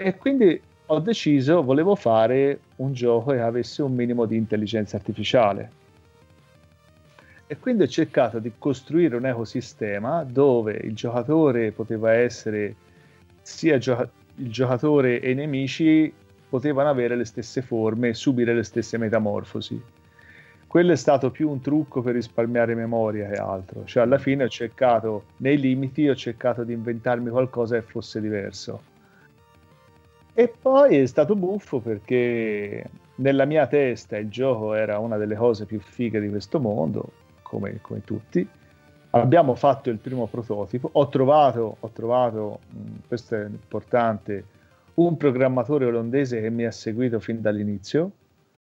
E 0.01 0.16
quindi 0.16 0.61
ho 0.86 1.01
deciso, 1.01 1.61
volevo 1.64 1.96
fare 1.96 2.61
un 2.76 2.92
gioco 2.92 3.32
che 3.32 3.40
avesse 3.40 3.82
un 3.82 3.92
minimo 3.92 4.26
di 4.26 4.36
intelligenza 4.36 4.96
artificiale 4.96 5.72
e 7.49 7.59
quindi 7.59 7.82
ho 7.82 7.88
cercato 7.88 8.38
di 8.38 8.53
costruire 8.59 9.16
un 9.16 9.26
ecosistema 9.26 10.22
dove 10.22 10.74
il 10.84 10.94
giocatore 10.94 11.72
poteva 11.72 12.12
essere 12.12 12.74
sia 13.42 13.78
gioca- 13.78 14.09
il 14.36 14.53
giocatore 14.53 15.18
e 15.20 15.32
i 15.32 15.34
nemici 15.34 16.12
potevano 16.49 16.90
avere 16.90 17.16
le 17.16 17.24
stesse 17.24 17.61
forme 17.61 18.14
subire 18.14 18.55
le 18.55 18.62
stesse 18.62 18.99
metamorfosi. 18.99 19.82
Quello 20.68 20.92
è 20.92 20.96
stato 20.96 21.32
più 21.32 21.51
un 21.51 21.61
trucco 21.61 22.03
per 22.03 22.14
risparmiare 22.14 22.76
memoria 22.76 23.28
che 23.30 23.40
altro, 23.40 23.84
cioè 23.84 24.05
alla 24.05 24.18
fine 24.18 24.44
ho 24.44 24.49
cercato, 24.49 25.24
nei 25.38 25.59
limiti, 25.59 26.07
ho 26.09 26.14
cercato 26.14 26.62
di 26.62 26.72
inventarmi 26.72 27.30
qualcosa 27.30 27.74
che 27.76 27.82
fosse 27.82 28.20
diverso. 28.20 28.88
E 30.39 30.47
poi 30.47 30.99
è 30.99 31.07
stato 31.07 31.34
buffo 31.34 31.80
perché 31.80 32.89
nella 33.16 33.45
mia 33.45 33.66
testa 33.66 34.18
il 34.18 34.28
gioco 34.28 34.72
era 34.72 35.01
una 35.01 35.16
delle 35.16 35.34
cose 35.34 35.64
più 35.64 35.80
fighe 35.80 36.20
di 36.20 36.28
questo 36.28 36.61
mondo, 36.61 37.11
come, 37.43 37.80
come 37.80 38.05
tutti. 38.05 38.49
Abbiamo 39.11 39.57
fatto 39.57 39.91
il 39.91 39.99
primo 39.99 40.28
prototipo, 40.28 40.91
ho 40.93 41.09
trovato, 41.09 41.78
ho 41.80 41.91
trovato 41.91 42.61
mh, 42.70 42.78
questo 43.09 43.34
è 43.34 43.47
importante, 43.47 44.45
un 44.95 45.16
programmatore 45.16 45.86
olandese 45.86 46.41
che 46.41 46.51
mi 46.51 46.64
ha 46.66 46.70
seguito 46.70 47.18
fin 47.18 47.41
dall'inizio, 47.41 48.12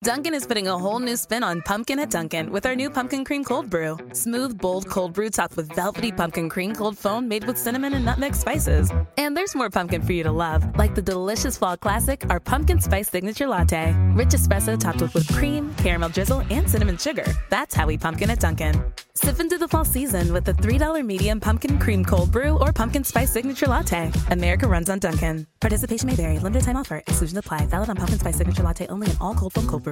Dunkin' 0.03 0.35
is 0.35 0.45
putting 0.45 0.67
a 0.67 0.77
whole 0.77 0.99
new 0.99 1.17
spin 1.17 1.45
on 1.45 1.63
pumpkin 1.63 2.01
at 2.01 2.11
Dunkin' 2.11 2.51
with 2.51 2.67
our 2.67 2.75
new 2.75 2.91
pumpkin 2.91 3.25
cream 3.25 3.45
cold 3.45 3.71
brew. 3.71 3.97
Smooth, 4.13 4.61
bold 4.61 4.89
cold 4.89 5.13
brew 5.13 5.31
topped 5.31 5.57
with 5.57 5.71
velvety 5.77 6.11
pumpkin 6.11 6.49
cream 6.49 6.75
cold 6.75 6.99
foam 6.99 7.29
made 7.29 7.45
with 7.45 7.57
cinnamon 7.57 7.95
and 7.95 8.05
nutmeg 8.05 8.35
spices. 8.35 8.91
And 9.17 9.37
there's 9.37 9.55
more 9.55 9.71
pumpkin 9.71 10.03
for 10.03 10.13
you 10.13 10.25
to 10.25 10.33
love, 10.33 10.77
like 10.77 10.97
the 10.97 11.03
delicious 11.03 11.57
fall 11.57 11.77
classic, 11.77 12.29
our 12.31 12.41
pumpkin 12.41 12.81
spice 12.81 13.11
signature 13.11 13.47
latte. 13.47 13.95
Rich 14.17 14.31
espresso 14.31 14.77
topped 14.77 15.03
with 15.03 15.15
whipped 15.15 15.33
cream, 15.35 15.73
caramel 15.77 16.09
drizzle, 16.09 16.43
and 16.51 16.69
cinnamon 16.69 16.97
sugar. 16.97 17.27
That's 17.49 17.73
how 17.73 17.87
we 17.87 17.97
pumpkin 17.97 18.29
at 18.31 18.41
Dunkin'. 18.41 18.83
Sip 19.15 19.39
into 19.39 19.57
the 19.59 19.69
fall 19.69 19.85
season 19.85 20.33
with 20.33 20.45
the 20.45 20.55
$3 20.55 21.07
medium 21.07 21.39
pumpkin 21.39 21.79
cream 21.79 22.05
cold 22.05 22.33
brew 22.33 22.59
or 22.59 22.73
pumpkin 22.73 23.05
spice 23.05 23.31
signature 23.31 23.67
latte. 23.67 24.11
America 24.31 24.67
runs 24.67 24.91
on 24.91 24.99
Dunkin'. 24.99 25.47
Participation 25.61 26.09
may 26.09 26.17
vary. 26.17 26.39
Limited 26.41 26.65
time 26.65 26.77
offer. 26.77 26.97
Exclusion 27.07 27.39
apply. 27.39 27.67
Valid 27.67 27.91
on 27.91 27.97
pumpkin 27.97 28.19
spice 28.19 28.39
signature 28.39 28.63
latte 28.65 28.87
only 28.89 29.11
in 29.11 29.17
all 29.21 29.35
cold 29.35 29.53
foam 29.53 29.67
cold 29.67 29.83
brew. 29.85 29.92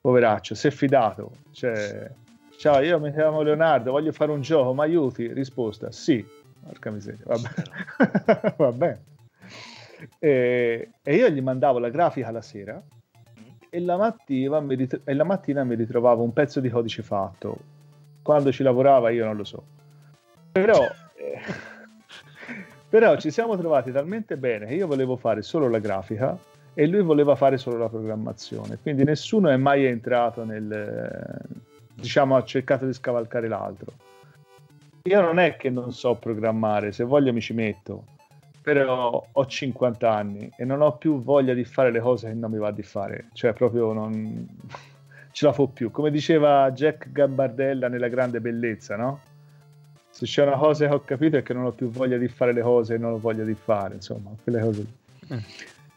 Poveraccio, 0.00 0.54
si 0.54 0.66
è 0.66 0.70
fidato. 0.70 1.30
Cioè, 1.52 2.10
ciao, 2.56 2.80
io 2.80 2.98
mi 3.00 3.12
chiamo 3.12 3.42
Leonardo, 3.42 3.90
voglio 3.90 4.12
fare 4.12 4.32
un 4.32 4.40
gioco, 4.40 4.74
mi 4.74 4.80
aiuti? 4.80 5.32
Risposta, 5.32 5.90
sì. 5.90 6.26
Porca 6.64 6.90
miseria, 6.90 7.24
vabbè. 7.24 8.54
vabbè. 8.56 8.98
E, 10.18 10.90
e 11.02 11.14
io 11.14 11.28
gli 11.28 11.40
mandavo 11.40 11.78
la 11.78 11.88
grafica 11.88 12.30
la 12.30 12.42
sera 12.42 12.80
e 13.70 13.80
la, 13.80 13.96
mattina 13.96 14.60
mi, 14.60 14.88
e 15.04 15.14
la 15.14 15.24
mattina 15.24 15.64
mi 15.64 15.74
ritrovavo 15.74 16.22
un 16.22 16.32
pezzo 16.32 16.60
di 16.60 16.70
codice 16.70 17.02
fatto, 17.02 17.56
quando 18.22 18.52
ci 18.52 18.62
lavorava 18.62 19.10
io 19.10 19.24
non 19.24 19.36
lo 19.36 19.44
so. 19.44 19.62
Però, 20.52 20.82
eh, 21.16 21.40
però 22.88 23.16
ci 23.16 23.30
siamo 23.30 23.56
trovati 23.56 23.92
talmente 23.92 24.36
bene 24.36 24.66
che 24.66 24.74
io 24.74 24.86
volevo 24.86 25.16
fare 25.16 25.42
solo 25.42 25.68
la 25.68 25.78
grafica 25.78 26.36
e 26.78 26.86
lui 26.86 27.02
voleva 27.02 27.34
fare 27.34 27.58
solo 27.58 27.76
la 27.76 27.88
programmazione. 27.88 28.78
Quindi 28.80 29.02
nessuno 29.02 29.48
è 29.48 29.56
mai 29.56 29.84
entrato 29.84 30.44
nel... 30.44 31.42
diciamo 31.92 32.36
ha 32.36 32.44
cercato 32.44 32.86
di 32.86 32.92
scavalcare 32.92 33.48
l'altro. 33.48 33.94
Io 35.02 35.20
non 35.20 35.40
è 35.40 35.56
che 35.56 35.70
non 35.70 35.92
so 35.92 36.14
programmare, 36.14 36.92
se 36.92 37.02
voglio 37.02 37.32
mi 37.32 37.40
ci 37.40 37.52
metto, 37.52 38.04
però 38.62 39.26
ho 39.32 39.44
50 39.44 40.08
anni 40.08 40.48
e 40.56 40.64
non 40.64 40.80
ho 40.80 40.96
più 40.96 41.20
voglia 41.20 41.52
di 41.52 41.64
fare 41.64 41.90
le 41.90 41.98
cose 41.98 42.28
che 42.28 42.34
non 42.34 42.52
mi 42.52 42.58
va 42.58 42.70
di 42.70 42.84
fare. 42.84 43.26
Cioè 43.32 43.54
proprio 43.54 43.92
non 43.92 44.46
ce 45.32 45.46
la 45.46 45.52
fo 45.52 45.66
più. 45.66 45.90
Come 45.90 46.12
diceva 46.12 46.70
Jack 46.70 47.10
Gambardella 47.10 47.88
nella 47.88 48.06
grande 48.06 48.40
bellezza, 48.40 48.94
no? 48.94 49.22
Se 50.10 50.26
c'è 50.26 50.44
una 50.44 50.56
cosa 50.56 50.86
che 50.86 50.94
ho 50.94 51.02
capito 51.02 51.38
è 51.38 51.42
che 51.42 51.54
non 51.54 51.64
ho 51.64 51.72
più 51.72 51.90
voglia 51.90 52.18
di 52.18 52.28
fare 52.28 52.52
le 52.52 52.62
cose 52.62 52.94
e 52.94 52.98
non 52.98 53.14
ho 53.14 53.18
voglia 53.18 53.42
di 53.42 53.54
fare, 53.54 53.96
insomma, 53.96 54.30
quelle 54.44 54.60
cose. 54.60 54.86
Mm. 55.34 55.38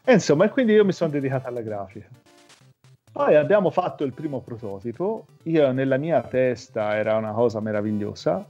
E 0.04 0.14
insomma, 0.14 0.46
e 0.46 0.50
quindi 0.50 0.74
io 0.74 0.86
mi 0.86 0.92
sono 0.94 1.12
dedicato 1.12 1.48
alla 1.48 1.62
grafica. 1.62 2.08
Poi 3.12 3.36
abbiamo 3.36 3.70
fatto 3.70 4.04
il 4.04 4.14
primo 4.14 4.40
prototipo, 4.40 5.26
io 5.44 5.72
nella 5.74 5.98
mia 5.98 6.22
testa 6.22 6.96
era 6.96 7.18
una 7.18 7.34
cosa 7.34 7.60
meravigliosa, 7.60 8.46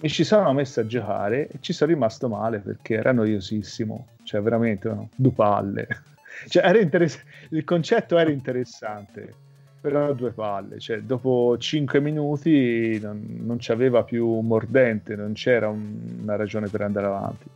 mi 0.00 0.08
ci 0.08 0.22
sono 0.22 0.52
messo 0.52 0.80
a 0.80 0.86
giocare 0.86 1.48
e 1.48 1.58
ci 1.60 1.72
sono 1.72 1.90
rimasto 1.90 2.28
male 2.28 2.60
perché 2.60 2.94
era 2.94 3.10
noiosissimo, 3.10 4.06
cioè 4.22 4.40
veramente 4.40 4.88
no? 4.88 5.08
due 5.14 5.32
palle. 5.32 5.86
Cioè, 6.46 6.80
interess- 6.80 7.24
il 7.50 7.64
concetto 7.64 8.16
era 8.16 8.30
interessante, 8.30 9.34
però 9.80 10.12
due 10.12 10.30
palle, 10.30 10.78
cioè 10.78 11.00
dopo 11.00 11.58
5 11.58 11.98
minuti 11.98 13.00
non, 13.00 13.40
non 13.40 13.56
c'aveva 13.58 14.04
più 14.04 14.38
mordente, 14.38 15.16
non 15.16 15.32
c'era 15.32 15.68
un, 15.68 16.20
una 16.22 16.36
ragione 16.36 16.68
per 16.68 16.82
andare 16.82 17.06
avanti. 17.06 17.46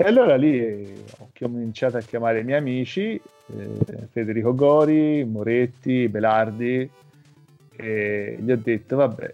E 0.00 0.04
allora 0.04 0.34
lì 0.34 1.04
ho 1.18 1.28
cominciato 1.38 1.98
a 1.98 2.00
chiamare 2.00 2.40
i 2.40 2.44
miei 2.44 2.58
amici, 2.58 3.20
eh, 3.20 4.06
Federico 4.10 4.54
Gori, 4.54 5.22
Moretti, 5.24 6.08
Belardi, 6.08 6.90
e 7.76 8.38
gli 8.40 8.50
ho 8.50 8.56
detto, 8.56 8.96
vabbè, 8.96 9.30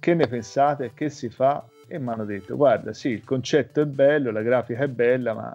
che 0.00 0.14
ne 0.14 0.26
pensate, 0.26 0.92
che 0.94 1.10
si 1.10 1.28
fa? 1.28 1.62
E 1.86 1.98
mi 1.98 2.08
hanno 2.08 2.24
detto, 2.24 2.56
guarda, 2.56 2.94
sì, 2.94 3.08
il 3.10 3.24
concetto 3.24 3.82
è 3.82 3.84
bello, 3.84 4.30
la 4.30 4.40
grafica 4.40 4.84
è 4.84 4.88
bella, 4.88 5.34
ma 5.34 5.54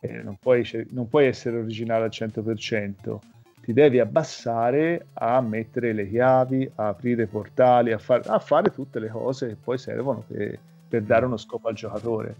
eh, 0.00 0.20
non, 0.20 0.34
puoi, 0.34 0.68
non 0.90 1.08
puoi 1.08 1.26
essere 1.26 1.58
originale 1.58 2.06
al 2.06 2.10
100% 2.12 3.18
ti 3.62 3.72
devi 3.72 4.00
abbassare 4.00 5.06
a 5.12 5.40
mettere 5.40 5.92
le 5.92 6.08
chiavi, 6.08 6.72
a 6.74 6.88
aprire 6.88 7.26
portali, 7.26 7.92
a, 7.92 7.98
far, 7.98 8.22
a 8.26 8.40
fare 8.40 8.70
tutte 8.70 8.98
le 8.98 9.08
cose 9.08 9.46
che 9.46 9.56
poi 9.62 9.78
servono 9.78 10.24
per, 10.26 10.58
per, 10.88 11.02
dare 11.02 11.24
uno 11.24 11.36
scopo 11.36 11.68
al 11.68 11.74
giocatore. 11.74 12.34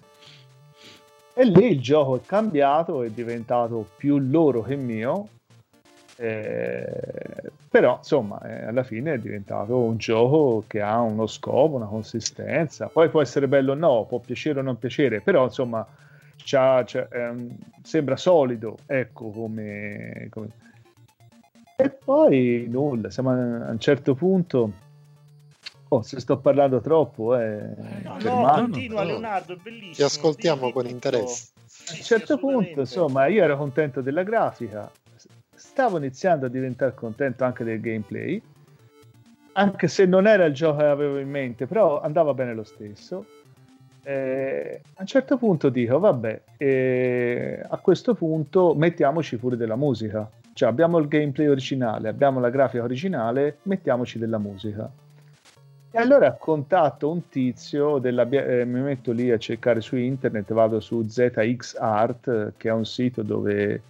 E 1.38 1.44
lì 1.44 1.72
il 1.72 1.82
gioco 1.82 2.16
è 2.16 2.20
cambiato, 2.24 3.02
è 3.02 3.10
diventato 3.10 3.86
più 3.98 4.18
loro 4.18 4.62
che 4.62 4.74
mio, 4.74 5.28
eh, 6.16 7.52
però 7.68 7.98
insomma 7.98 8.40
eh, 8.40 8.64
alla 8.64 8.82
fine 8.82 9.12
è 9.12 9.18
diventato 9.18 9.76
un 9.76 9.98
gioco 9.98 10.64
che 10.66 10.80
ha 10.80 10.98
uno 11.02 11.26
scopo, 11.26 11.76
una 11.76 11.84
consistenza, 11.84 12.86
poi 12.86 13.10
può 13.10 13.20
essere 13.20 13.48
bello 13.48 13.72
o 13.72 13.74
no, 13.74 14.06
può 14.08 14.18
piacere 14.18 14.60
o 14.60 14.62
non 14.62 14.78
piacere, 14.78 15.20
però 15.20 15.44
insomma 15.44 15.86
c'ha, 16.36 16.82
c'ha, 16.86 17.06
ehm, 17.12 17.54
sembra 17.82 18.16
solido, 18.16 18.78
ecco 18.86 19.28
come, 19.28 20.28
come. 20.30 20.48
E 21.76 21.90
poi 21.90 22.66
nulla, 22.70 23.10
siamo 23.10 23.32
a 23.32 23.70
un 23.72 23.78
certo 23.78 24.14
punto 24.14 24.72
Oh, 25.88 26.02
se 26.02 26.18
sto 26.20 26.38
parlando 26.38 26.80
troppo, 26.80 27.36
eh, 27.38 27.60
No, 28.02 28.16
fermate. 28.18 28.60
continua 28.60 29.02
no. 29.02 29.08
Leonardo, 29.08 29.52
è 29.52 29.56
bellissimo. 29.56 29.94
Ti 29.94 30.02
ascoltiamo 30.02 30.72
con 30.72 30.86
interesse. 30.86 31.50
A 31.88 31.92
un 31.96 32.02
certo 32.02 32.38
punto, 32.38 32.80
insomma, 32.80 33.26
io 33.26 33.44
ero 33.44 33.56
contento 33.56 34.00
della 34.00 34.24
grafica, 34.24 34.90
stavo 35.54 35.98
iniziando 35.98 36.46
a 36.46 36.48
diventare 36.48 36.92
contento 36.94 37.44
anche 37.44 37.62
del 37.62 37.80
gameplay, 37.80 38.42
anche 39.52 39.86
se 39.88 40.04
non 40.06 40.26
era 40.26 40.44
il 40.44 40.54
gioco 40.54 40.78
che 40.78 40.84
avevo 40.84 41.18
in 41.18 41.30
mente, 41.30 41.66
però 41.66 42.00
andava 42.00 42.34
bene 42.34 42.54
lo 42.54 42.64
stesso. 42.64 43.24
Eh, 44.02 44.80
a 44.94 45.00
un 45.00 45.06
certo 45.06 45.36
punto 45.36 45.68
dico, 45.68 45.98
vabbè, 45.98 46.40
eh, 46.56 47.60
a 47.66 47.76
questo 47.78 48.14
punto 48.14 48.74
mettiamoci 48.74 49.36
pure 49.36 49.56
della 49.56 49.76
musica. 49.76 50.28
Cioè 50.52 50.68
abbiamo 50.68 50.98
il 50.98 51.06
gameplay 51.06 51.46
originale, 51.46 52.08
abbiamo 52.08 52.40
la 52.40 52.50
grafica 52.50 52.82
originale, 52.82 53.58
mettiamoci 53.62 54.18
della 54.18 54.38
musica. 54.38 54.90
E 55.96 55.98
allora 55.98 56.32
contatto 56.34 57.10
un 57.10 57.30
tizio, 57.30 57.96
della, 57.96 58.28
eh, 58.28 58.66
mi 58.66 58.80
metto 58.80 59.12
lì 59.12 59.30
a 59.30 59.38
cercare 59.38 59.80
su 59.80 59.96
internet, 59.96 60.52
vado 60.52 60.78
su 60.78 61.02
ZX 61.08 61.76
Art, 61.76 62.52
che 62.58 62.68
è 62.68 62.72
un 62.72 62.84
sito 62.84 63.22
dove, 63.22 63.82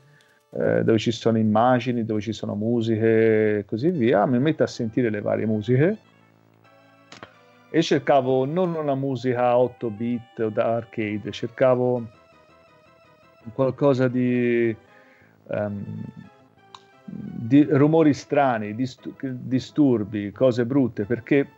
eh, 0.50 0.84
dove 0.84 0.98
ci 0.98 1.10
sono 1.10 1.36
immagini, 1.36 2.04
dove 2.04 2.20
ci 2.20 2.32
sono 2.32 2.54
musiche 2.54 3.58
e 3.58 3.64
così 3.64 3.90
via, 3.90 4.24
mi 4.24 4.38
metto 4.38 4.62
a 4.62 4.68
sentire 4.68 5.10
le 5.10 5.20
varie 5.20 5.46
musiche. 5.46 5.96
E 7.70 7.82
cercavo 7.82 8.44
non 8.44 8.76
una 8.76 8.94
musica 8.94 9.48
a 9.48 9.58
8 9.58 9.90
bit 9.90 10.38
o 10.38 10.48
da 10.48 10.76
arcade, 10.76 11.32
cercavo 11.32 12.06
qualcosa 13.52 14.06
di, 14.06 14.76
ehm, 15.48 15.84
di 17.04 17.64
rumori 17.64 18.14
strani, 18.14 18.76
distu- 18.76 19.12
disturbi, 19.20 20.30
cose 20.30 20.64
brutte, 20.64 21.04
perché 21.04 21.55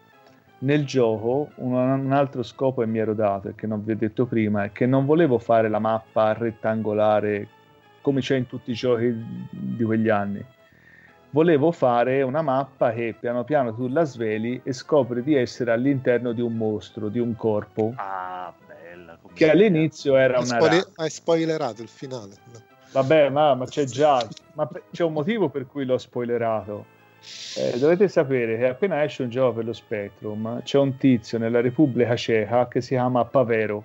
nel 0.61 0.85
gioco 0.85 1.51
un, 1.57 1.73
un 1.75 2.13
altro 2.13 2.43
scopo 2.43 2.81
che 2.81 2.87
mi 2.89 2.99
ero 2.99 3.15
dato 3.15 3.49
e 3.49 3.55
che 3.55 3.67
non 3.67 3.85
vi 3.85 3.93
ho 3.93 3.97
detto 3.97 4.27
prima 4.27 4.65
è 4.65 4.73
che 4.73 4.87
non 4.87 5.05
volevo 5.07 5.39
fare 5.39 5.69
la 5.69 5.79
mappa 5.79 6.33
rettangolare 6.33 7.47
come 8.01 8.21
c'è 8.21 8.37
in 8.37 8.47
tutti 8.47 8.71
i 8.71 8.75
giochi 8.75 9.15
di 9.51 9.85
quegli 9.85 10.09
anni. 10.09 10.43
Volevo 11.31 11.73
fare 11.73 12.23
una 12.23 12.41
mappa 12.41 12.93
che 12.93 13.15
piano 13.19 13.45
piano 13.45 13.75
tu 13.75 13.87
la 13.89 14.05
sveli 14.05 14.61
e 14.65 14.73
scopri 14.73 15.23
di 15.23 15.35
essere 15.35 15.73
all'interno 15.73 16.33
di 16.33 16.41
un 16.41 16.55
mostro, 16.57 17.09
di 17.11 17.19
un 17.19 17.37
corpo, 17.37 17.93
Ah, 17.97 18.53
bella. 18.67 19.19
come 19.21 19.35
che 19.35 19.51
all'inizio 19.51 20.17
era 20.17 20.39
Hai, 20.39 20.45
una 20.45 20.55
spoile- 20.57 20.77
rana. 20.77 20.93
hai 20.97 21.11
spoilerato 21.11 21.83
il 21.83 21.89
finale. 21.89 22.35
No. 22.51 22.61
Vabbè, 22.93 23.29
ma, 23.29 23.55
ma 23.55 23.67
c'è 23.67 23.85
già, 23.85 24.27
ma 24.55 24.65
pe- 24.67 24.85
c'è 24.91 25.05
un 25.05 25.13
motivo 25.13 25.51
per 25.51 25.67
cui 25.67 25.85
l'ho 25.85 25.99
spoilerato. 25.99 26.97
Eh, 27.57 27.79
dovete 27.79 28.09
sapere 28.09 28.57
che 28.57 28.69
appena 28.69 29.03
esce 29.03 29.23
un 29.23 29.31
gioco 29.31 29.55
per 29.57 29.65
lo 29.65 29.73
Spectrum, 29.73 30.63
c'è 30.63 30.79
un 30.79 30.97
tizio 30.97 31.39
nella 31.39 31.61
Repubblica 31.61 32.15
Ceca 32.15 32.69
che 32.69 32.81
si 32.81 32.91
chiama 32.95 33.25
Pavero. 33.25 33.85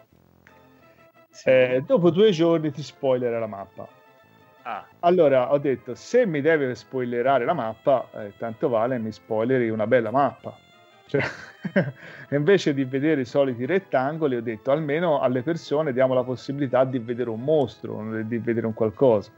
Sì. 1.29 1.49
Eh, 1.49 1.83
dopo 1.85 2.11
due 2.11 2.31
giorni 2.31 2.71
ti 2.71 2.83
spoilera 2.83 3.39
la 3.39 3.47
mappa. 3.47 3.87
Ah, 4.63 4.85
Allora 4.99 5.51
ho 5.51 5.57
detto: 5.57 5.95
se 5.95 6.25
mi 6.25 6.41
deve 6.41 6.75
spoilerare 6.75 7.43
la 7.43 7.53
mappa, 7.53 8.07
eh, 8.13 8.33
tanto 8.37 8.69
vale 8.69 8.97
mi 8.97 9.11
spoileri 9.11 9.69
una 9.69 9.87
bella 9.87 10.11
mappa. 10.11 10.57
Cioè, 11.05 11.21
invece 12.31 12.73
di 12.73 12.85
vedere 12.85 13.21
i 13.21 13.25
soliti 13.25 13.65
rettangoli, 13.65 14.35
ho 14.35 14.41
detto 14.41 14.71
almeno 14.71 15.19
alle 15.19 15.41
persone 15.41 15.91
diamo 15.91 16.13
la 16.13 16.23
possibilità 16.23 16.85
di 16.85 16.99
vedere 16.99 17.29
un 17.29 17.41
mostro, 17.41 18.23
di 18.23 18.37
vedere 18.37 18.65
un 18.67 18.73
qualcosa. 18.73 19.31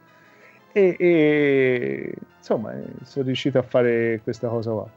E, 0.71 0.95
e, 0.99 2.13
insomma, 2.45 2.73
eh, 2.73 2.83
sono 3.03 3.25
riuscito 3.25 3.57
a 3.57 3.63
fare 3.63 4.19
questa 4.23 4.47
cosa 4.47 4.71
qua. 4.71 4.87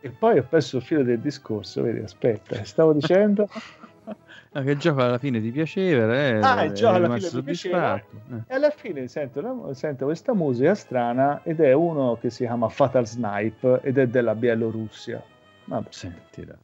E 0.00 0.10
poi 0.10 0.38
ho 0.38 0.46
perso 0.48 0.78
il 0.78 0.82
filo 0.82 1.02
del 1.04 1.20
discorso. 1.20 1.82
Vedi, 1.82 2.00
aspetta, 2.00 2.62
stavo 2.64 2.92
dicendo. 2.92 3.48
Ah, 4.52 4.62
che 4.62 4.78
gioco 4.78 5.02
alla 5.02 5.18
fine 5.18 5.42
ti 5.42 5.50
piaceva, 5.50 6.10
eh, 6.14 6.40
Ah, 6.40 6.64
il 6.64 6.72
gioco 6.72 6.94
eri 6.96 7.04
alla 7.04 7.14
fine 7.16 7.28
ti 7.28 7.42
piaceva. 7.42 7.98
soddisfatto. 8.00 8.34
Eh. 8.48 8.52
E 8.52 8.54
alla 8.56 8.70
fine 8.70 9.06
sento, 9.06 9.40
la- 9.42 9.74
sento 9.74 10.06
questa 10.06 10.32
musica 10.32 10.74
strana 10.74 11.42
ed 11.44 11.60
è 11.60 11.74
uno 11.74 12.16
che 12.18 12.30
si 12.30 12.44
chiama 12.44 12.70
Fatal 12.70 13.06
Snipe 13.06 13.80
ed 13.82 13.98
è 13.98 14.06
della 14.06 14.34
Bielorussia. 14.34 15.22
Vabbè. 15.66 15.88
Sentila. 15.90 16.56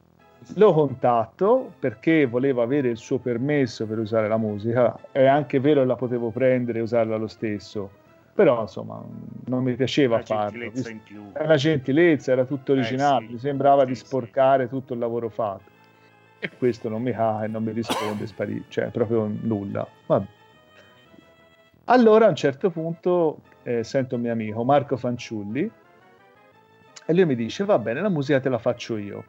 Lo 0.55 0.73
contatto 0.73 1.73
perché 1.77 2.25
volevo 2.25 2.63
avere 2.63 2.89
il 2.89 2.97
suo 2.97 3.19
permesso 3.19 3.85
per 3.85 3.99
usare 3.99 4.27
la 4.27 4.37
musica. 4.37 4.97
È 5.11 5.23
anche 5.23 5.59
vero 5.59 5.81
che 5.81 5.85
la 5.87 5.95
potevo 5.95 6.31
prendere 6.31 6.79
e 6.79 6.81
usarla 6.81 7.15
lo 7.17 7.27
stesso, 7.27 7.91
però 8.35 8.61
insomma 8.63 9.01
non 9.45 9.63
mi 9.63 9.73
piaceva 9.75 10.15
una 10.15 10.25
farlo. 10.25 10.59
gentilezza 10.59 10.89
in 10.89 11.01
più. 11.03 11.29
Era 11.33 11.45
una 11.45 11.55
gentilezza, 11.55 12.31
era 12.33 12.43
tutto 12.45 12.73
originale, 12.73 13.25
sì. 13.27 13.31
mi 13.31 13.39
sembrava 13.39 13.81
Sì, 13.83 13.87
di 13.87 13.95
sì. 13.95 14.05
sporcare 14.05 14.67
tutto 14.67 14.93
il 14.93 14.99
lavoro 14.99 15.29
fatto. 15.29 15.71
E 16.39 16.49
questo 16.57 16.89
non 16.89 17.01
mi 17.01 17.11
caga 17.11 17.45
e 17.45 17.47
non 17.47 17.63
mi 17.63 17.71
risponde, 17.71 18.27
sparisce, 18.27 18.65
cioè 18.67 18.89
proprio 18.89 19.25
nulla. 19.41 19.87
Vabbè. 20.05 20.25
Allora 21.85 22.25
a 22.25 22.29
un 22.29 22.35
certo 22.35 22.69
punto 22.71 23.39
eh, 23.63 23.83
sento 23.83 24.15
un 24.15 24.21
mio 24.21 24.31
amico 24.31 24.63
Marco 24.63 24.97
Fanciulli 24.97 25.71
e 27.07 27.13
lui 27.13 27.25
mi 27.25 27.35
dice 27.35 27.63
va 27.63 27.77
bene 27.77 28.01
la 28.01 28.09
musica 28.09 28.39
te 28.39 28.49
la 28.49 28.57
faccio 28.57 28.97
io 28.97 29.23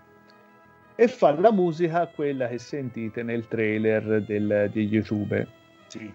e 0.95 1.09
fa 1.09 1.39
la 1.39 1.53
musica 1.53 2.07
quella 2.07 2.49
che 2.49 2.59
sentite 2.59 3.23
nel 3.23 3.47
trailer 3.49 4.23
del- 4.23 4.71
di 4.73 4.87
YouTube 4.87 5.47
Sì. 5.89 6.11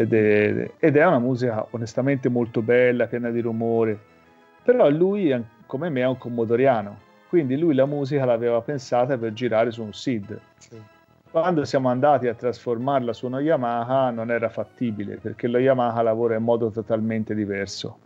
Ed 0.00 0.14
è, 0.14 0.70
ed 0.78 0.96
è 0.96 1.06
una 1.06 1.18
musica 1.18 1.66
onestamente 1.70 2.28
molto 2.28 2.62
bella, 2.62 3.06
piena 3.06 3.30
di 3.30 3.40
rumore. 3.40 3.98
Però 4.62 4.88
lui, 4.88 5.34
come 5.66 5.90
me, 5.90 6.00
è 6.00 6.06
un 6.06 6.16
commodoriano, 6.16 6.98
quindi 7.28 7.58
lui 7.58 7.74
la 7.74 7.86
musica 7.86 8.24
l'aveva 8.24 8.60
pensata 8.62 9.18
per 9.18 9.32
girare 9.32 9.70
su 9.70 9.82
un 9.82 9.92
SID. 9.92 10.40
Sì. 10.56 10.82
Quando 11.30 11.64
siamo 11.64 11.88
andati 11.90 12.26
a 12.26 12.34
trasformarla 12.34 13.12
su 13.12 13.26
uno 13.26 13.38
Yamaha 13.38 14.10
non 14.10 14.30
era 14.32 14.48
fattibile 14.48 15.16
perché 15.16 15.46
lo 15.46 15.58
Yamaha 15.58 16.02
lavora 16.02 16.34
in 16.34 16.42
modo 16.42 16.70
totalmente 16.70 17.34
diverso. 17.34 17.98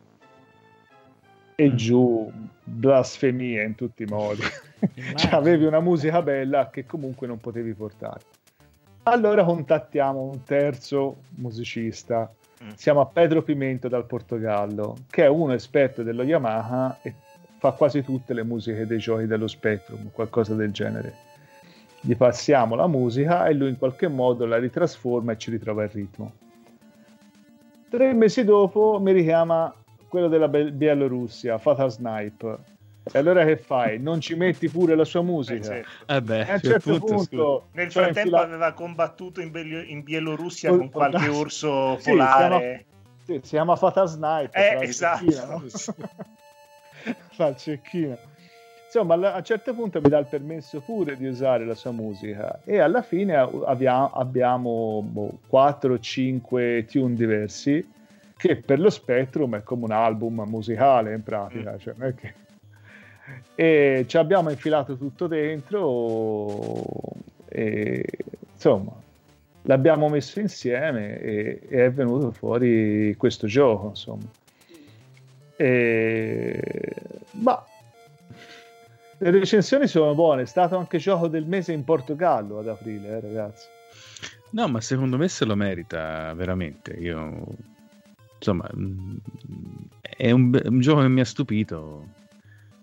E 1.54 1.70
Mm. 1.70 1.76
giù 1.76 2.30
blasfemie 2.64 3.62
in 3.62 3.76
tutti 3.76 4.02
i 4.02 4.06
modi. 4.06 4.42
cioè, 5.14 5.32
avevi 5.32 5.64
una 5.64 5.80
musica 5.80 6.20
bella 6.20 6.68
che 6.70 6.84
comunque 6.84 7.26
non 7.26 7.38
potevi 7.38 7.72
portare. 7.72 8.20
Allora 9.06 9.44
contattiamo 9.44 10.22
un 10.22 10.44
terzo 10.44 11.18
musicista. 11.36 12.32
Mm. 12.62 12.70
Siamo 12.74 13.02
a 13.02 13.06
Pedro 13.06 13.42
Pimento 13.42 13.86
dal 13.86 14.06
Portogallo, 14.06 14.96
che 15.10 15.24
è 15.24 15.28
uno 15.28 15.52
esperto 15.52 16.02
dello 16.02 16.22
Yamaha 16.22 17.00
e 17.02 17.14
fa 17.58 17.72
quasi 17.72 18.02
tutte 18.02 18.32
le 18.32 18.42
musiche 18.44 18.86
dei 18.86 18.98
giochi 18.98 19.26
dello 19.26 19.46
Spectrum, 19.46 20.10
qualcosa 20.10 20.54
del 20.54 20.72
genere. 20.72 21.14
Gli 22.00 22.16
passiamo 22.16 22.74
la 22.74 22.86
musica 22.86 23.46
e 23.46 23.52
lui 23.52 23.68
in 23.68 23.78
qualche 23.78 24.08
modo 24.08 24.46
la 24.46 24.56
ritrasforma 24.56 25.32
e 25.32 25.38
ci 25.38 25.50
ritrova 25.50 25.84
il 25.84 25.90
ritmo. 25.90 26.32
Tre 27.90 28.12
mesi 28.14 28.42
dopo 28.42 28.98
mi 29.00 29.12
richiama 29.12 29.72
quello 30.08 30.28
della 30.28 30.48
Bielorussia, 30.48 31.58
Fatal 31.58 31.90
Snipe. 31.90 32.58
E 33.12 33.18
allora 33.18 33.44
che 33.44 33.56
fai? 33.58 33.98
Non 34.00 34.20
ci 34.20 34.34
metti 34.34 34.68
pure 34.68 34.94
la 34.94 35.04
sua 35.04 35.20
Eh, 35.20 35.24
musica? 35.24 35.62
certo. 35.62 36.12
Eh 36.12 36.22
beh, 36.22 36.40
E 36.40 36.50
a 36.50 36.54
un 36.54 36.60
certo 36.60 36.94
scusa. 36.94 37.04
punto 37.04 37.66
Nel 37.72 37.90
cioè, 37.90 38.02
frattempo 38.04 38.28
infila- 38.28 38.42
aveva 38.42 38.72
combattuto 38.72 39.40
in, 39.42 39.50
Bel- 39.50 39.84
in 39.88 40.02
Bielorussia 40.02 40.70
Col- 40.70 40.78
con 40.78 40.90
qualche 40.90 41.28
orso 41.28 41.98
Sì, 41.98 42.10
polare. 42.10 42.86
Sì, 43.24 43.34
si 43.42 43.50
chiama 43.50 43.76
Fatal 43.76 44.08
Sniper. 44.08 44.50
Eh, 44.54 44.74
la 44.74 44.80
esatto. 44.82 45.24
cecchina, 45.24 45.46
no? 45.46 45.62
Fa 47.30 47.46
il 47.48 47.56
cecchino. 47.56 48.18
Insomma, 48.84 49.14
a 49.32 49.36
un 49.38 49.44
certo 49.44 49.74
punto 49.74 50.00
mi 50.00 50.08
dà 50.08 50.18
il 50.18 50.26
permesso 50.26 50.80
pure 50.80 51.16
di 51.16 51.26
usare 51.26 51.64
la 51.66 51.74
sua 51.74 51.90
musica 51.90 52.60
e 52.64 52.78
alla 52.78 53.02
fine 53.02 53.34
avia- 53.36 54.10
abbiamo 54.12 55.02
boh, 55.02 55.40
4 55.48 55.94
o 55.94 55.98
5 55.98 56.84
tune 56.88 57.14
diversi 57.14 57.90
che 58.36 58.56
per 58.56 58.78
lo 58.78 58.90
Spectrum 58.90 59.56
è 59.56 59.62
come 59.62 59.84
un 59.84 59.90
album 59.90 60.44
musicale 60.46 61.12
in 61.12 61.22
pratica. 61.22 61.76
Cioè, 61.76 61.94
non 61.96 62.08
è 62.08 62.14
che... 62.14 62.34
E 63.54 64.04
ci 64.06 64.16
abbiamo 64.16 64.50
infilato 64.50 64.96
tutto 64.96 65.26
dentro 65.26 66.82
e 67.48 68.04
insomma 68.52 68.92
l'abbiamo 69.62 70.08
messo 70.08 70.40
insieme 70.40 71.20
e, 71.20 71.60
e 71.68 71.84
è 71.86 71.90
venuto 71.90 72.32
fuori 72.32 73.14
questo 73.16 73.46
gioco 73.46 73.88
insomma 73.88 74.28
e, 75.56 76.60
ma 77.30 77.64
le 79.18 79.30
recensioni 79.30 79.86
sono 79.86 80.14
buone 80.14 80.42
è 80.42 80.46
stato 80.46 80.76
anche 80.76 80.98
gioco 80.98 81.28
del 81.28 81.46
mese 81.46 81.72
in 81.72 81.84
Portogallo 81.84 82.58
ad 82.58 82.68
aprile 82.68 83.08
eh, 83.08 83.20
ragazzi 83.20 83.66
No, 84.54 84.68
ma 84.68 84.80
secondo 84.80 85.16
me 85.16 85.26
se 85.28 85.44
lo 85.44 85.56
merita 85.56 86.32
veramente. 86.34 86.92
Io, 86.92 87.44
insomma, 88.38 88.70
mm, 88.76 89.16
è 90.00 90.30
un, 90.30 90.60
un 90.64 90.80
gioco 90.80 91.00
che 91.00 91.08
mi 91.08 91.20
ha 91.20 91.24
stupito. 91.24 92.06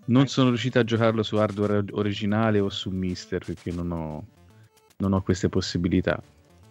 Non 0.04 0.26
sono 0.26 0.48
riuscito 0.48 0.78
a 0.78 0.84
giocarlo 0.84 1.22
su 1.22 1.36
hardware 1.36 1.84
originale 1.92 2.58
o 2.60 2.68
su 2.68 2.90
Mister 2.90 3.44
perché 3.44 3.70
non 3.70 3.90
ho, 3.92 4.24
non 4.98 5.12
ho 5.12 5.22
queste 5.22 5.48
possibilità. 5.48 6.20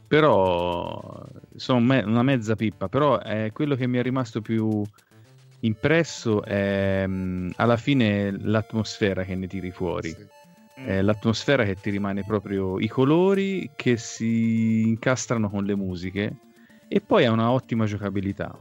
Però 0.07 1.25
sono 1.55 1.79
me- 1.79 2.03
una 2.03 2.23
mezza 2.23 2.55
pippa. 2.55 2.89
Però 2.89 3.19
è 3.19 3.51
quello 3.53 3.75
che 3.75 3.87
mi 3.87 3.97
è 3.97 4.01
rimasto 4.01 4.41
più, 4.41 4.83
impresso 5.61 6.43
è 6.43 7.07
mh, 7.07 7.53
alla 7.55 7.77
fine 7.77 8.37
l'atmosfera 8.37 9.23
che 9.23 9.35
ne 9.35 9.47
tiri 9.47 9.71
fuori. 9.71 10.09
Sì. 10.09 10.27
È 10.73 11.01
l'atmosfera 11.01 11.63
che 11.63 11.75
ti 11.75 11.89
rimane 11.91 12.23
proprio 12.23 12.79
i 12.79 12.87
colori 12.87 13.69
che 13.75 13.97
si 13.97 14.81
incastrano 14.81 15.49
con 15.49 15.63
le 15.63 15.75
musiche 15.75 16.33
e 16.87 16.99
poi 17.01 17.25
ha 17.25 17.31
una 17.31 17.51
ottima 17.51 17.85
giocabilità. 17.85 18.51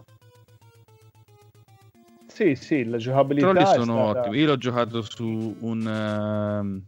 Sì, 2.40 2.54
sì, 2.54 2.84
la 2.84 2.96
I 2.96 3.00
giocabilità 3.00 3.50
trolli 3.50 3.62
è 3.62 3.66
sono 3.66 3.84
stata- 4.12 4.20
ottimi. 4.20 4.38
Io 4.38 4.46
l'ho 4.46 4.56
giocato 4.56 5.02
su 5.02 5.56
un 5.60 5.86
ehm, 5.86 6.82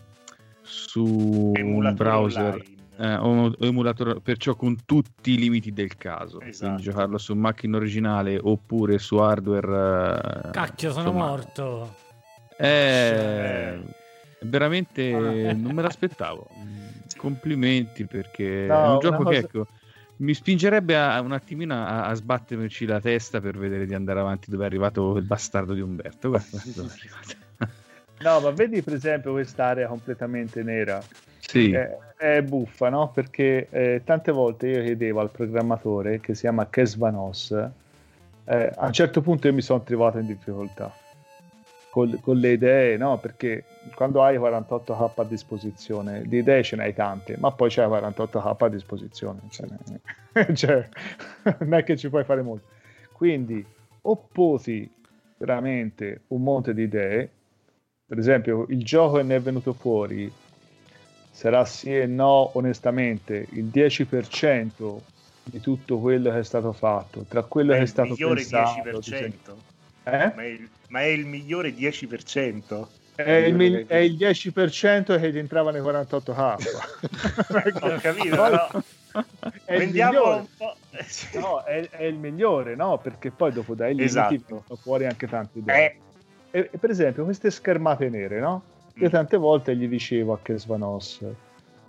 su 0.63 1.53
un 1.55 1.93
browser 1.95 2.55
online. 2.55 2.65
eh, 2.97 3.15
un 3.19 3.55
emulatore, 3.61 4.21
perciò 4.23 4.55
con 4.55 4.79
tutti 4.87 5.33
i 5.33 5.37
limiti 5.37 5.71
del 5.75 5.95
caso. 5.99 6.41
Esatto. 6.41 6.65
Quindi 6.69 6.83
giocarlo 6.85 7.19
su 7.19 7.35
macchina 7.35 7.77
originale 7.77 8.39
oppure 8.43 8.99
su 8.99 9.17
hardware. 9.19 10.47
eh, 10.47 10.51
Cacchio, 10.53 10.91
sono 10.91 11.09
insomma, 11.11 11.27
morto. 11.27 11.95
È 12.57 13.79
Eh. 13.85 14.47
veramente 14.47 15.13
Ah. 15.13 15.53
non 15.53 15.73
me 15.75 15.83
l'aspettavo. 15.83 16.47
Complimenti 17.19 18.07
perché 18.07 18.65
No, 18.69 18.85
è 18.85 18.89
un 18.89 18.99
gioco 19.01 19.17
cosa- 19.25 19.31
che 19.31 19.37
ecco, 19.37 19.67
mi 20.23 20.35
spingerebbe 20.35 20.97
a, 20.97 21.21
un 21.21 21.33
attimino 21.33 21.75
a, 21.75 22.07
a 22.07 22.15
sbatterci 22.15 22.87
la 22.87 23.01
testa 23.01 23.41
per 23.41 23.59
vedere 23.59 23.87
di 23.87 23.95
andare 23.95 24.21
avanti 24.21 24.51
dove 24.51 24.63
è 24.63 24.67
arrivato 24.67 25.17
il 25.17 25.25
bastardo 25.25 25.75
di 25.75 25.81
Umberto. 25.81 26.29
Guarda. 26.31 26.63
No, 28.23 28.39
ma 28.39 28.51
vedi 28.51 28.83
per 28.83 28.95
esempio 28.95 29.33
quest'area 29.33 29.89
completamente 29.89 30.63
nera. 30.63 31.03
sì, 31.41 31.73
È, 31.73 31.99
è 32.17 32.43
buffa, 32.43 32.89
no? 32.89 33.11
Perché 33.11 33.67
eh, 33.69 34.03
tante 34.05 34.31
volte 34.31 34.69
io 34.69 34.83
chiedevo 34.83 35.19
al 35.19 35.31
programmatore 35.31 36.21
che 36.21 36.35
si 36.35 36.43
chiama 36.43 36.69
Kesvanos, 36.69 37.51
eh, 38.45 38.73
a 38.77 38.87
un 38.87 38.93
certo 38.93 39.23
punto 39.23 39.49
io 39.49 39.55
mi 39.55 39.61
sono 39.61 39.83
trovato 39.83 40.19
in 40.19 40.27
difficoltà 40.27 41.02
con, 41.93 42.19
con 42.23 42.39
le 42.39 42.53
idee, 42.53 42.97
no? 42.97 43.19
Perché 43.19 43.65
quando 43.95 44.23
hai 44.23 44.39
48k 44.39 45.11
a 45.15 45.25
disposizione, 45.25 46.23
di 46.23 46.39
idee 46.39 46.63
ce 46.63 46.77
n'hai 46.77 46.95
tante, 46.95 47.37
ma 47.37 47.53
poi 47.53 47.69
c'hai 47.69 47.87
48k 47.87 48.65
a 48.65 48.69
disposizione, 48.71 49.41
cioè, 49.51 49.69
cioè, 50.57 50.89
non 51.59 51.75
è 51.75 51.85
che 51.85 51.99
ci 51.99 52.09
puoi 52.09 52.25
fare 52.25 52.41
molto. 52.41 52.65
Quindi 53.13 53.63
opposi 54.01 54.91
veramente 55.37 56.23
un 56.29 56.43
monte 56.43 56.73
di 56.73 56.85
idee, 56.85 57.29
per 58.07 58.19
esempio 58.19 58.65
il 58.71 58.83
gioco 58.83 59.19
che 59.19 59.25
ne 59.25 59.37
è 59.37 59.41
venuto 59.41 59.75
fuori 59.75 60.33
sarà 61.31 61.67
sì 61.67 61.95
e 61.95 62.07
no 62.07 62.57
onestamente 62.57 63.47
il 63.51 63.67
10% 63.67 64.97
di 65.45 65.61
tutto 65.61 65.99
quello 65.99 66.31
che 66.31 66.39
è 66.39 66.45
stato 66.45 66.73
fatto 66.73 67.27
tra 67.29 67.43
quello 67.43 67.73
Ma 67.73 67.75
che 67.75 67.79
è 67.81 67.83
è 67.83 67.85
il 67.85 67.91
stato 67.91 68.09
migliore 68.09 68.35
pensato 68.37 68.81
10%. 68.81 69.72
Eh? 70.05 70.33
Ma, 70.35 70.43
è 70.43 70.47
il, 70.47 70.71
ma 70.89 71.01
è 71.01 71.07
il 71.07 71.27
migliore 71.27 71.73
10%. 71.73 72.89
è, 73.15 73.31
il, 73.31 73.55
mil- 73.55 73.87
è 73.87 73.97
il 73.97 74.17
10% 74.17 75.17
che 75.19 75.39
entrava 75.39 75.71
nei 75.71 75.81
48k 75.83 76.57
Ho 77.83 77.99
capito, 78.01 78.37
però 78.37 78.71
è 79.65 79.75
il 79.75 79.79
vendiamo 79.79 80.13
migliore. 80.13 80.41
un 80.41 80.47
po'. 80.57 80.77
eh, 80.91 81.39
no, 81.39 81.63
è, 81.63 81.89
è 81.91 82.05
il 82.05 82.19
migliore 82.19 82.75
no 82.75 82.99
perché 82.99 83.31
poi 83.31 83.53
dopo 83.53 83.75
dai 83.75 83.95
limiti 83.95 84.05
Esatto. 84.07 84.35
vengono 84.47 84.65
fuori 84.83 85.07
anche 85.07 85.27
tante 85.29 85.59
idee 85.59 86.01
Eh, 86.51 86.59
e, 86.59 86.71
e 86.73 86.79
per 86.79 86.91
esempio 86.91 87.25
queste 87.25 87.51
schermate 87.51 88.09
nere 88.09 88.41
no? 88.41 88.67
Io 88.95 89.09
Mm. 89.09 89.11
tante 89.11 89.37
volte 89.39 89.75
gli 89.75 89.89
dicevo 89.89 90.35
a 90.35 90.41
Kesvanos, 90.43 91.25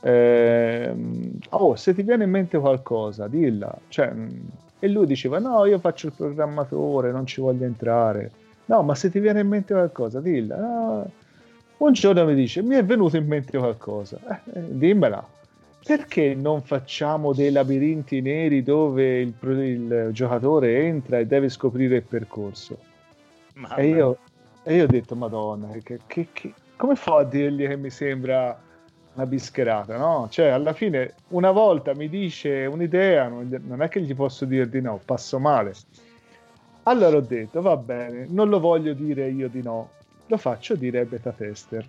ehm, 0.02 1.38
oh, 1.49 1.76
se 1.76 1.94
ti 1.94 2.02
viene 2.03 2.23
in 2.23 2.30
mente 2.30 2.57
qualcosa, 2.57 3.27
dilla. 3.27 3.77
Cioè, 3.90 4.10
mh, 4.11 4.48
e 4.84 4.90
lui 4.90 5.06
diceva, 5.06 5.40
no, 5.40 5.64
io 5.64 5.80
faccio 5.80 6.08
il 6.08 6.12
programmatore, 6.12 7.10
non 7.14 7.26
ci 7.26 7.40
voglio 7.40 7.64
entrare. 7.64 8.30
No, 8.66 8.84
ma 8.84 8.96
se 8.96 9.10
ti 9.10 9.20
viene 9.20 9.40
in 9.40 9.48
mente 9.48 9.74
qualcosa, 9.74 10.20
dilla. 10.20 10.58
No. 10.58 11.10
Un 11.78 11.94
giorno 11.94 12.26
mi 12.26 12.36
dice, 12.36 12.62
mi 12.62 12.76
è 12.76 12.84
venuto 12.84 13.16
in 13.16 13.26
mente 13.26 13.58
qualcosa. 13.58 14.20
Eh, 14.28 14.60
eh, 14.60 14.78
dimmela. 14.78 15.26
Perché 15.86 16.36
non 16.36 16.64
facciamo 16.64 17.32
dei 17.32 17.50
labirinti 17.54 18.20
neri 18.20 18.62
dove 18.62 19.22
il, 19.22 19.34
il 19.40 20.10
giocatore 20.12 20.84
entra 20.86 21.18
e 21.18 21.28
deve 21.28 21.48
scoprire 21.48 21.96
il 21.96 22.04
percorso? 22.04 22.78
mamma 23.54 23.76
E 23.76 23.88
io, 23.88 24.18
e 24.64 24.76
io 24.76 24.84
ho 24.84 24.88
detto, 24.88 25.16
Madonna, 25.16 25.70
che, 25.82 26.00
che- 26.06 26.28
che- 26.34 26.54
come 26.76 26.96
fa 26.96 27.20
a 27.20 27.24
dirgli 27.24 27.66
che 27.66 27.78
mi 27.78 27.90
sembra 27.90 28.60
una 29.14 29.26
bischerata, 29.26 29.98
no? 29.98 30.27
Cioè, 30.30 30.48
alla 30.48 30.73
fine, 30.73 31.14
una 31.30 31.52
volta 31.52 31.94
mi 31.94 32.10
dice 32.10 32.65
un'idea, 32.65 33.27
non, 33.27 33.81
è 33.81 33.88
che 33.90 34.02
gli 34.02 34.15
posso 34.15 34.45
dire 34.45 34.68
di 34.69 34.81
no, 34.81 34.99
passo 35.03 35.40
male. 35.40 35.73
Allora 36.84 37.18
ho 37.18 37.22
detto, 37.22 37.61
va 37.61 37.77
bene, 37.77 38.26
non 38.30 38.49
lo 38.49 38.60
voglio 38.60 38.94
dire 38.94 39.30
io 39.30 39.48
di 39.48 39.61
no, 39.61 39.90
lo 40.26 40.38
faccio 40.38 40.76
dire 40.76 40.99
ai 40.99 41.06
beta 41.06 41.31
tester. 41.31 41.88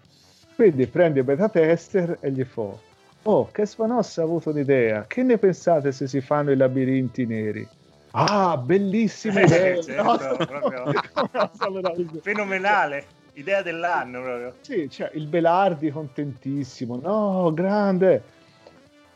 Quindi 0.55 0.86
prende 0.86 1.20
il 1.20 1.24
beta 1.24 1.48
tester 1.48 2.18
e 2.20 2.30
gli 2.30 2.44
fa, 2.44 2.70
oh, 3.22 3.51
che 3.51 3.66
Svanos 3.66 4.18
ha 4.18 4.22
avuto 4.22 4.51
un'idea, 4.51 5.06
che 5.06 5.22
ne 5.22 5.38
pensate 5.38 5.90
se 5.92 6.06
si 6.06 6.20
fanno 6.20 6.52
i 6.52 6.56
labirinti 6.56 7.26
neri? 7.26 7.66
Ah, 8.12 8.56
bellissima 8.56 9.40
Eh, 9.40 9.44
idea! 9.44 9.82
certo, 9.82 10.02
No, 10.02 10.36
proprio. 10.46 10.84
no. 10.84 11.51
Fenomenale. 12.20 13.06
Idea 13.35 13.62
dell'anno 13.62 14.23
proprio. 14.23 14.55
Sì, 14.61 14.89
cioè 14.89 15.11
il 15.15 15.27
Belardi 15.27 15.90
contentissimo, 15.90 17.01
no, 17.02 17.52
grande. 17.52 18.23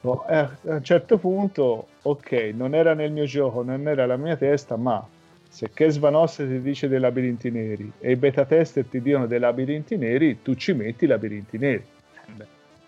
Oh, 0.02 0.24
eh, 0.28 0.36
a 0.36 0.58
un 0.62 0.82
certo 0.82 1.18
punto, 1.18 1.88
ok, 2.02 2.52
non 2.54 2.74
era 2.74 2.94
nel 2.94 3.12
mio 3.12 3.24
gioco, 3.24 3.62
non 3.62 3.86
era 3.86 4.06
la 4.06 4.16
mia 4.16 4.36
testa, 4.36 4.76
ma 4.76 5.06
se 5.48 5.70
Kesvanos 5.72 6.36
ti 6.36 6.60
dice 6.60 6.88
dei 6.88 7.00
labirinti 7.00 7.50
neri 7.50 7.90
e 7.98 8.12
i 8.12 8.16
beta 8.16 8.44
tester 8.44 8.84
ti 8.84 9.00
dicono 9.00 9.26
dei 9.26 9.38
labirinti 9.38 9.96
neri, 9.96 10.42
tu 10.42 10.54
ci 10.54 10.72
metti 10.72 11.04
i 11.04 11.08
labirinti 11.08 11.58
neri. 11.58 11.84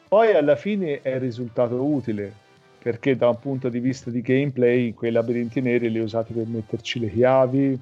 Poi 0.09 0.35
alla 0.35 0.57
fine 0.57 1.01
è 1.03 1.19
risultato 1.19 1.83
utile, 1.83 2.33
perché 2.83 3.17
da 3.17 3.29
un 3.29 3.39
punto 3.39 3.69
di 3.69 3.79
vista 3.79 4.11
di 4.11 4.21
gameplay 4.21 4.93
quei 4.95 5.13
labirinti 5.13 5.61
neri 5.61 5.91
li 5.91 6.01
ho 6.01 6.05
usati 6.05 6.33
per 6.33 6.47
metterci 6.47 6.99
le 6.99 7.11
chiavi, 7.11 7.81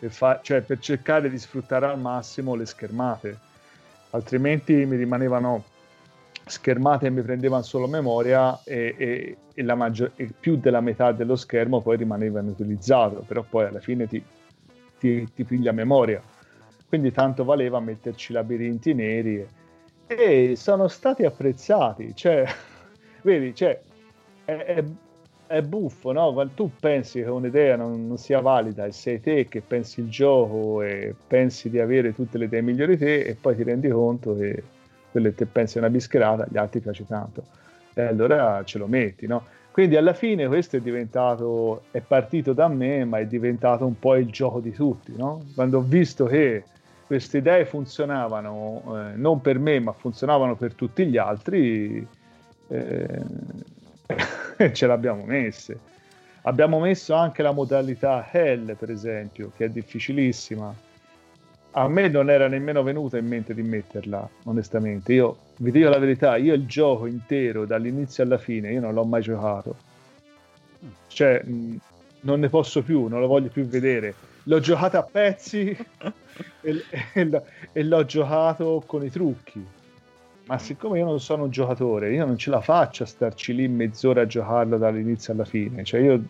per, 0.00 0.10
fa- 0.10 0.40
cioè 0.42 0.62
per 0.62 0.78
cercare 0.78 1.28
di 1.28 1.38
sfruttare 1.38 1.86
al 1.86 2.00
massimo 2.00 2.54
le 2.54 2.64
schermate, 2.66 3.38
altrimenti 4.10 4.72
mi 4.86 4.96
rimanevano 4.96 5.62
schermate 6.46 7.06
e 7.06 7.10
mi 7.10 7.22
prendevano 7.22 7.62
solo 7.62 7.86
memoria 7.86 8.58
e, 8.64 8.94
e- 8.98 9.36
e 9.54 9.62
maggior- 9.74 10.12
e 10.16 10.28
più 10.38 10.56
della 10.56 10.80
metà 10.80 11.12
dello 11.12 11.36
schermo 11.36 11.80
poi 11.82 11.98
rimaneva 11.98 12.40
inutilizzato, 12.40 13.22
però 13.26 13.44
poi 13.48 13.66
alla 13.66 13.80
fine 13.80 14.08
ti, 14.08 14.22
ti, 14.98 15.28
ti 15.34 15.44
piglia 15.44 15.72
memoria. 15.72 16.20
Quindi 16.88 17.12
tanto 17.12 17.44
valeva 17.44 17.78
metterci 17.78 18.32
labirinti 18.32 18.94
neri 18.94 19.46
e, 20.06 20.50
e 20.50 20.56
sono 20.56 20.88
stati 20.88 21.24
apprezzati. 21.24 22.16
Cioè, 22.16 22.44
vedi, 23.22 23.54
cioè, 23.54 23.80
è, 24.44 24.52
è- 24.52 24.84
è 25.50 25.62
buffo, 25.62 26.12
no? 26.12 26.32
Quando 26.32 26.52
tu 26.54 26.70
pensi 26.78 27.20
che 27.20 27.28
un'idea 27.28 27.74
non, 27.74 28.06
non 28.06 28.16
sia 28.18 28.40
valida 28.40 28.84
e 28.84 28.92
sei 28.92 29.20
te 29.20 29.46
che 29.46 29.60
pensi 29.60 29.98
il 29.98 30.08
gioco 30.08 30.80
e 30.80 31.12
pensi 31.26 31.68
di 31.68 31.80
avere 31.80 32.14
tutte 32.14 32.38
le 32.38 32.44
idee 32.44 32.62
migliori 32.62 32.96
te 32.96 33.22
e 33.22 33.34
poi 33.34 33.56
ti 33.56 33.64
rendi 33.64 33.88
conto 33.88 34.36
che 34.36 34.62
quello 35.10 35.32
che 35.34 35.46
pensi 35.46 35.76
è 35.76 35.80
una 35.80 35.90
bischerata, 35.90 36.44
agli 36.44 36.56
altri 36.56 36.78
piace 36.78 37.04
tanto. 37.04 37.42
E 37.94 38.02
allora 38.02 38.62
ce 38.64 38.78
lo 38.78 38.86
metti, 38.86 39.26
no? 39.26 39.44
Quindi 39.72 39.96
alla 39.96 40.12
fine 40.12 40.46
questo 40.46 40.76
è 40.76 40.80
diventato, 40.80 41.82
è 41.90 42.00
partito 42.00 42.52
da 42.52 42.68
me, 42.68 43.04
ma 43.04 43.18
è 43.18 43.26
diventato 43.26 43.84
un 43.84 43.98
po' 43.98 44.14
il 44.14 44.30
gioco 44.30 44.60
di 44.60 44.70
tutti, 44.70 45.12
no? 45.16 45.42
Quando 45.56 45.78
ho 45.78 45.82
visto 45.82 46.26
che 46.26 46.62
queste 47.08 47.38
idee 47.38 47.64
funzionavano 47.64 48.82
eh, 48.86 49.16
non 49.16 49.40
per 49.40 49.58
me, 49.58 49.80
ma 49.80 49.90
funzionavano 49.90 50.54
per 50.54 50.74
tutti 50.74 51.06
gli 51.06 51.16
altri, 51.16 52.06
eh, 52.68 53.24
ce 54.72 54.86
l'abbiamo 54.86 55.24
messe. 55.24 55.78
Abbiamo 56.42 56.80
messo 56.80 57.14
anche 57.14 57.42
la 57.42 57.52
modalità 57.52 58.26
Hell, 58.30 58.74
per 58.76 58.90
esempio, 58.90 59.52
che 59.56 59.66
è 59.66 59.68
difficilissima. 59.68 60.74
A 61.72 61.88
me 61.88 62.08
non 62.08 62.30
era 62.30 62.48
nemmeno 62.48 62.82
venuta 62.82 63.18
in 63.18 63.26
mente 63.26 63.54
di 63.54 63.62
metterla, 63.62 64.28
onestamente. 64.44 65.12
Io 65.12 65.36
vi 65.58 65.70
dico 65.70 65.88
la 65.88 65.98
verità, 65.98 66.36
io 66.36 66.54
il 66.54 66.66
gioco 66.66 67.06
intero 67.06 67.66
dall'inizio 67.66 68.24
alla 68.24 68.38
fine, 68.38 68.72
io 68.72 68.80
non 68.80 68.94
l'ho 68.94 69.04
mai 69.04 69.22
giocato. 69.22 69.76
Cioè, 71.08 71.42
non 71.44 72.40
ne 72.40 72.48
posso 72.48 72.82
più, 72.82 73.06
non 73.06 73.20
lo 73.20 73.26
voglio 73.26 73.48
più 73.48 73.66
vedere. 73.66 74.14
L'ho 74.44 74.60
giocato 74.60 74.96
a 74.96 75.02
pezzi 75.02 75.76
e, 76.62 76.84
e 77.12 77.42
e 77.72 77.84
l'ho 77.84 78.04
giocato 78.04 78.82
con 78.86 79.04
i 79.04 79.10
trucchi. 79.10 79.64
Ma 80.50 80.58
siccome 80.58 80.98
io 80.98 81.04
non 81.04 81.20
sono 81.20 81.44
un 81.44 81.50
giocatore, 81.50 82.12
io 82.12 82.26
non 82.26 82.36
ce 82.36 82.50
la 82.50 82.60
faccio 82.60 83.04
a 83.04 83.06
starci 83.06 83.54
lì 83.54 83.68
mezz'ora 83.68 84.22
a 84.22 84.26
giocarlo 84.26 84.78
dall'inizio 84.78 85.32
alla 85.32 85.44
fine. 85.44 85.84
Cioè, 85.84 86.00
io 86.00 86.20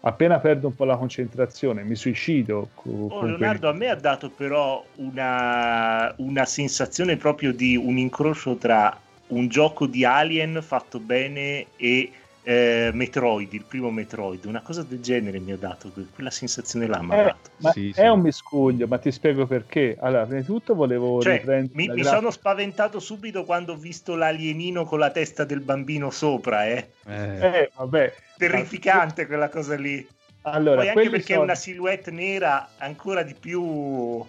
appena 0.00 0.40
perdo 0.40 0.66
un 0.66 0.74
po' 0.74 0.84
la 0.84 0.96
concentrazione 0.96 1.84
mi 1.84 1.94
suicido. 1.94 2.70
Oh, 2.82 3.22
Leonardo, 3.22 3.68
a 3.68 3.72
me 3.72 3.90
ha 3.90 3.94
dato 3.94 4.28
però 4.28 4.84
una, 4.96 6.12
una 6.16 6.44
sensazione 6.46 7.16
proprio 7.16 7.52
di 7.52 7.76
un 7.76 7.96
incrocio 7.96 8.56
tra 8.56 8.98
un 9.28 9.46
gioco 9.46 9.86
di 9.86 10.04
Alien 10.04 10.58
fatto 10.60 10.98
bene 10.98 11.66
e 11.76 12.10
eh, 12.48 12.90
Metroid, 12.94 13.52
il 13.52 13.64
primo 13.66 13.90
Metroid, 13.90 14.46
una 14.46 14.62
cosa 14.62 14.82
del 14.82 15.00
genere 15.02 15.38
mi 15.38 15.52
ha 15.52 15.58
dato, 15.58 15.90
que- 15.90 16.06
quella 16.14 16.30
sensazione 16.30 16.86
là 16.86 17.02
mi 17.02 17.12
ha 17.12 17.20
Eh, 17.20 17.24
dato. 17.24 17.50
ma 17.58 17.70
Sì, 17.72 17.90
è 17.90 18.00
sì. 18.00 18.06
un 18.06 18.20
miscuglio, 18.20 18.86
ma 18.86 18.96
ti 18.96 19.12
spiego 19.12 19.46
perché. 19.46 19.98
Allora, 20.00 20.24
prima 20.24 20.40
di 20.40 20.46
tutto 20.46 20.74
volevo 20.74 21.20
Cioè, 21.20 21.34
riprendere 21.34 21.72
mi, 21.74 21.88
mi 21.88 22.04
sono 22.04 22.30
spaventato 22.30 23.00
subito 23.00 23.44
quando 23.44 23.74
ho 23.74 23.76
visto 23.76 24.14
l'alienino 24.14 24.86
con 24.86 24.98
la 24.98 25.10
testa 25.10 25.44
del 25.44 25.60
bambino 25.60 26.10
sopra, 26.10 26.66
eh. 26.66 26.88
Eh, 27.04 27.38
Eh, 27.46 27.70
vabbè. 27.76 28.14
Terrificante 28.38 29.26
quella 29.26 29.50
cosa 29.50 29.74
lì. 29.76 30.08
Allora, 30.42 30.76
Poi 30.80 30.88
anche 30.88 31.10
perché 31.10 31.32
sono- 31.34 31.42
una 31.42 31.54
silhouette 31.54 32.10
nera 32.10 32.66
ancora 32.78 33.22
di 33.24 33.34
più... 33.34 34.24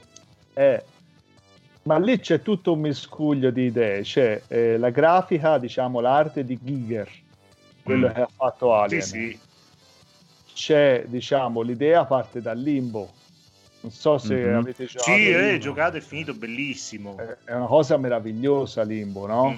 Eh, 0.56 0.84
ma 1.84 1.98
lì 1.98 2.20
c'è 2.20 2.42
tutto 2.42 2.74
un 2.74 2.82
miscuglio 2.82 3.50
di 3.50 3.68
idee. 3.68 4.02
C'è 4.02 4.42
eh, 4.50 4.78
la 4.78 4.90
grafica, 4.90 5.58
diciamo, 5.58 6.02
l'arte 6.02 6.44
di 6.44 6.60
Giger, 6.62 7.10
quello 7.90 8.08
Mm. 8.08 8.12
che 8.14 8.22
ha 8.22 8.30
fatto 8.36 8.74
Alien. 8.74 9.02
Sì, 9.02 9.10
sì. 9.32 9.40
C'è, 10.54 11.06
diciamo, 11.08 11.62
l'idea 11.62 12.06
parte 12.06 12.42
dal 12.42 12.58
limbo. 12.60 13.10
Non 13.82 13.92
so 13.92 14.18
se 14.18 14.36
Mhm. 14.36 14.56
avete 14.58 14.86
giocato. 14.86 15.12
Sì, 15.12 15.30
eh, 15.30 15.58
giocato 15.58 15.98
e 15.98 16.02
finito, 16.02 16.34
bellissimo. 16.34 17.16
È 17.46 17.54
una 17.54 17.66
cosa 17.66 17.96
meravigliosa 17.98 18.84
Limbo, 18.84 19.26
no? 19.26 19.52
Mm. 19.52 19.58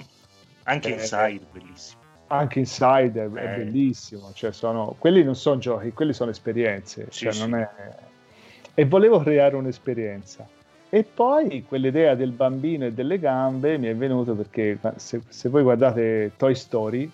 Anche 0.64 0.88
Eh, 0.90 0.92
Inside, 0.92 1.40
bellissimo. 1.50 2.00
Anche 2.28 2.58
Inside 2.60 3.20
è, 3.24 3.28
è 3.30 3.52
Eh. 3.54 3.56
bellissimo. 3.64 4.30
Cioè 4.32 4.52
sono, 4.52 4.94
quelli 4.98 5.24
non 5.24 5.34
sono 5.34 5.58
giochi, 5.58 5.92
quelli 5.92 6.12
sono 6.12 6.30
esperienze. 6.30 7.06
Sì, 7.10 7.24
cioè 7.24 7.32
sì. 7.32 7.40
non 7.40 7.56
è... 7.56 7.68
E 8.74 8.84
volevo 8.86 9.18
creare 9.20 9.56
un'esperienza. 9.56 10.46
E 10.88 11.02
poi 11.02 11.64
quell'idea 11.66 12.14
del 12.14 12.30
bambino 12.30 12.84
e 12.86 12.92
delle 12.92 13.18
gambe 13.18 13.76
mi 13.76 13.88
è 13.88 13.96
venuto 13.96 14.34
perché 14.34 14.78
se, 14.96 15.20
se 15.28 15.48
voi 15.48 15.62
guardate 15.62 16.32
Toy 16.36 16.54
Story, 16.54 17.10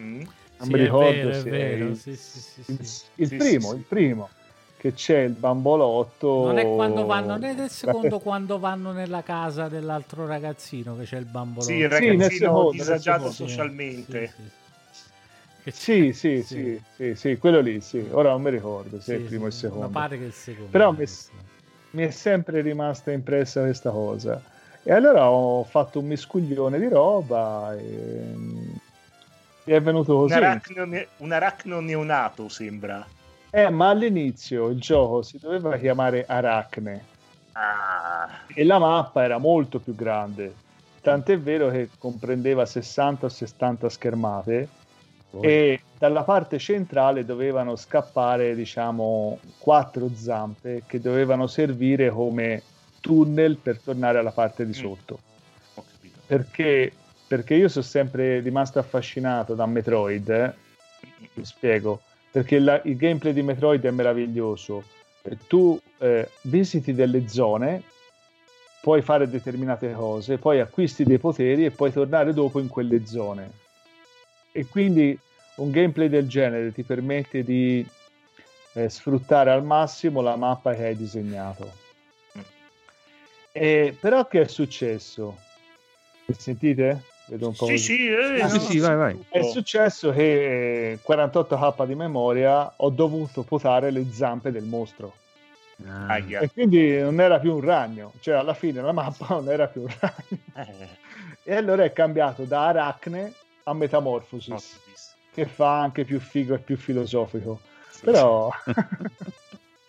Mm? 0.00 0.22
Non 0.60 0.68
Sì, 0.68 0.72
mi 0.72 0.78
è 0.78 0.84
ricordo 0.84 0.92
vero, 0.92 1.30
è 1.30 1.42
se 1.42 1.50
è 1.50 1.54
vero, 1.54 1.86
il, 1.86 1.94
sì, 1.94 2.16
sì, 2.16 2.40
sì, 2.40 2.62
il- 2.66 2.78
sì. 2.78 2.88
il 3.16 3.26
Sì, 3.26 3.36
primo, 3.36 3.68
sì, 3.68 3.76
sì. 3.76 3.76
il 3.76 3.84
primo, 3.86 4.30
che 4.76 4.92
c'è 4.92 5.20
il 5.20 5.34
bambolotto. 5.34 6.26
Non 6.42 6.58
è 6.58 6.68
quando 6.72 7.04
vanno, 7.04 7.36
né 7.36 7.54
del 7.54 7.70
secondo 7.70 8.18
quando 8.20 8.58
vanno 8.58 8.92
nella 8.92 9.22
casa 9.22 9.68
dell'altro 9.68 10.26
ragazzino 10.26 10.96
che 10.96 11.04
c'è 11.04 11.18
il 11.18 11.26
bambolotto. 11.26 11.72
Sì, 11.72 11.74
il 11.74 11.88
Sì, 11.88 12.04
nel 12.16 12.30
ragazzino 12.30 12.30
secondo, 12.32 12.70
nel 12.72 12.76
disagiato 12.78 13.28
secondo. 13.28 13.30
socialmente. 13.30 14.32
Sì, 14.34 14.42
sì. 14.42 14.50
Sì, 15.70 16.12
sì, 16.12 16.42
sì, 16.42 16.82
sì, 16.96 17.14
sì, 17.14 17.36
quello 17.38 17.60
lì, 17.60 17.80
sì. 17.80 17.98
Ora 17.98 18.30
non 18.30 18.42
mi 18.42 18.50
ricordo 18.50 18.98
se 18.98 19.12
è 19.12 19.16
il 19.16 19.22
sì, 19.22 19.28
primo 19.28 19.44
o 19.44 19.46
il 19.46 19.52
sì, 19.52 19.58
secondo. 19.60 19.86
Ma 19.86 19.90
pare 19.90 20.16
che 20.16 20.24
è 20.24 20.26
il 20.26 20.32
secondo. 20.32 20.70
Però 20.70 20.92
mi, 20.92 21.04
mi 21.90 22.02
è 22.04 22.10
sempre 22.10 22.60
rimasta 22.62 23.12
impressa 23.12 23.60
questa 23.62 23.90
cosa. 23.90 24.42
E 24.82 24.92
allora 24.92 25.30
ho 25.30 25.64
fatto 25.64 26.00
un 26.00 26.06
miscuglione 26.06 26.78
di 26.78 26.88
roba 26.88 27.74
e, 27.76 28.34
è 29.76 29.80
venuto 29.82 30.14
Un 30.14 30.20
così. 30.22 30.34
aracno, 30.34 30.84
ne- 30.84 31.08
un 31.18 31.32
aracno 31.32 31.80
neonato 31.80 32.48
sembra. 32.48 33.06
Eh, 33.50 33.68
ma 33.70 33.88
all'inizio 33.90 34.68
il 34.68 34.80
gioco 34.80 35.22
si 35.22 35.38
doveva 35.38 35.76
chiamare 35.76 36.24
Aracne 36.26 37.04
Ah, 37.52 38.28
e 38.54 38.64
la 38.64 38.78
mappa 38.78 39.24
era 39.24 39.38
molto 39.38 39.80
più 39.80 39.94
grande. 39.94 40.54
Tant'è 41.00 41.38
vero 41.38 41.68
che 41.70 41.90
comprendeva 41.98 42.64
60 42.64 43.26
o 43.26 43.28
70 43.28 43.88
schermate 43.88 44.68
e 45.40 45.80
dalla 45.98 46.22
parte 46.22 46.58
centrale 46.58 47.24
dovevano 47.24 47.74
scappare, 47.76 48.54
diciamo, 48.54 49.38
quattro 49.58 50.10
zampe 50.14 50.82
che 50.86 51.00
dovevano 51.00 51.46
servire 51.46 52.10
come 52.10 52.62
tunnel 53.00 53.56
per 53.56 53.78
tornare 53.80 54.18
alla 54.18 54.30
parte 54.32 54.64
di 54.64 54.72
sotto. 54.74 55.18
ho 55.74 55.84
capito. 55.90 56.18
Perché, 56.26 56.92
perché 57.30 57.54
io 57.54 57.68
sono 57.68 57.84
sempre 57.84 58.40
rimasto 58.40 58.80
affascinato 58.80 59.54
da 59.54 59.64
Metroid, 59.64 60.28
eh. 60.30 60.52
vi 61.34 61.44
spiego, 61.44 62.02
perché 62.28 62.58
la- 62.58 62.82
il 62.86 62.96
gameplay 62.96 63.32
di 63.32 63.42
Metroid 63.42 63.84
è 63.84 63.90
meraviglioso. 63.92 64.82
Eh, 65.22 65.36
Tu 65.46 65.80
eh, 65.98 66.28
visiti 66.42 66.92
delle 66.92 67.28
zone, 67.28 67.84
puoi 68.82 69.00
fare 69.02 69.30
determinate 69.30 69.92
cose, 69.92 70.38
poi 70.38 70.58
acquisti 70.58 71.04
dei 71.04 71.18
poteri 71.18 71.64
e 71.64 71.70
puoi 71.70 71.92
tornare 71.92 72.34
dopo 72.34 72.58
in 72.58 72.66
quelle 72.66 73.06
zone. 73.06 73.48
E 74.50 74.66
quindi 74.66 75.16
un 75.58 75.70
gameplay 75.70 76.08
del 76.08 76.26
genere 76.26 76.72
ti 76.72 76.82
permette 76.82 77.44
di 77.44 77.88
eh, 78.72 78.88
sfruttare 78.88 79.52
al 79.52 79.62
massimo 79.62 80.20
la 80.20 80.34
mappa 80.34 80.74
che 80.74 80.84
hai 80.86 80.96
disegnato. 80.96 81.70
E, 83.52 83.96
però 84.00 84.26
che 84.26 84.40
è 84.40 84.48
successo? 84.48 85.38
Mi 86.26 86.34
Sentite? 86.36 87.09
Vedo 87.30 87.46
un 87.46 87.54
po' 87.54 87.66
Sì, 87.66 87.78
sì, 87.78 88.08
eh, 88.08 88.42
Ah, 88.42 88.48
sì, 88.48 88.58
sì, 88.58 88.78
vai, 88.80 88.96
vai. 88.96 89.18
È 89.28 89.42
successo 89.42 90.10
che 90.10 90.90
eh, 90.92 90.98
48k 91.06 91.86
di 91.86 91.94
memoria 91.94 92.72
ho 92.76 92.90
dovuto 92.90 93.42
potare 93.44 93.92
le 93.92 94.06
zampe 94.10 94.50
del 94.50 94.64
mostro. 94.64 95.14
Ah. 95.86 96.18
E 96.18 96.50
quindi 96.52 96.98
non 96.98 97.20
era 97.20 97.38
più 97.38 97.54
un 97.54 97.60
ragno, 97.60 98.12
cioè 98.20 98.34
alla 98.34 98.52
fine 98.54 98.82
la 98.82 98.90
mappa 98.92 99.26
non 99.38 99.48
era 99.48 99.68
più 99.68 99.82
un 99.82 99.94
ragno. 100.00 100.38
Eh, 100.56 100.88
E 101.44 101.54
allora 101.54 101.84
è 101.84 101.92
cambiato 101.92 102.42
da 102.44 102.66
Aracne 102.66 103.32
a 103.64 103.74
Metamorphosis, 103.74 104.50
ho 104.52 104.80
visto. 104.86 105.14
che 105.32 105.46
fa 105.46 105.80
anche 105.80 106.04
più 106.04 106.18
figo 106.18 106.54
e 106.54 106.58
più 106.58 106.76
filosofico. 106.76 107.60
Sì, 107.90 108.00
Però, 108.06 108.50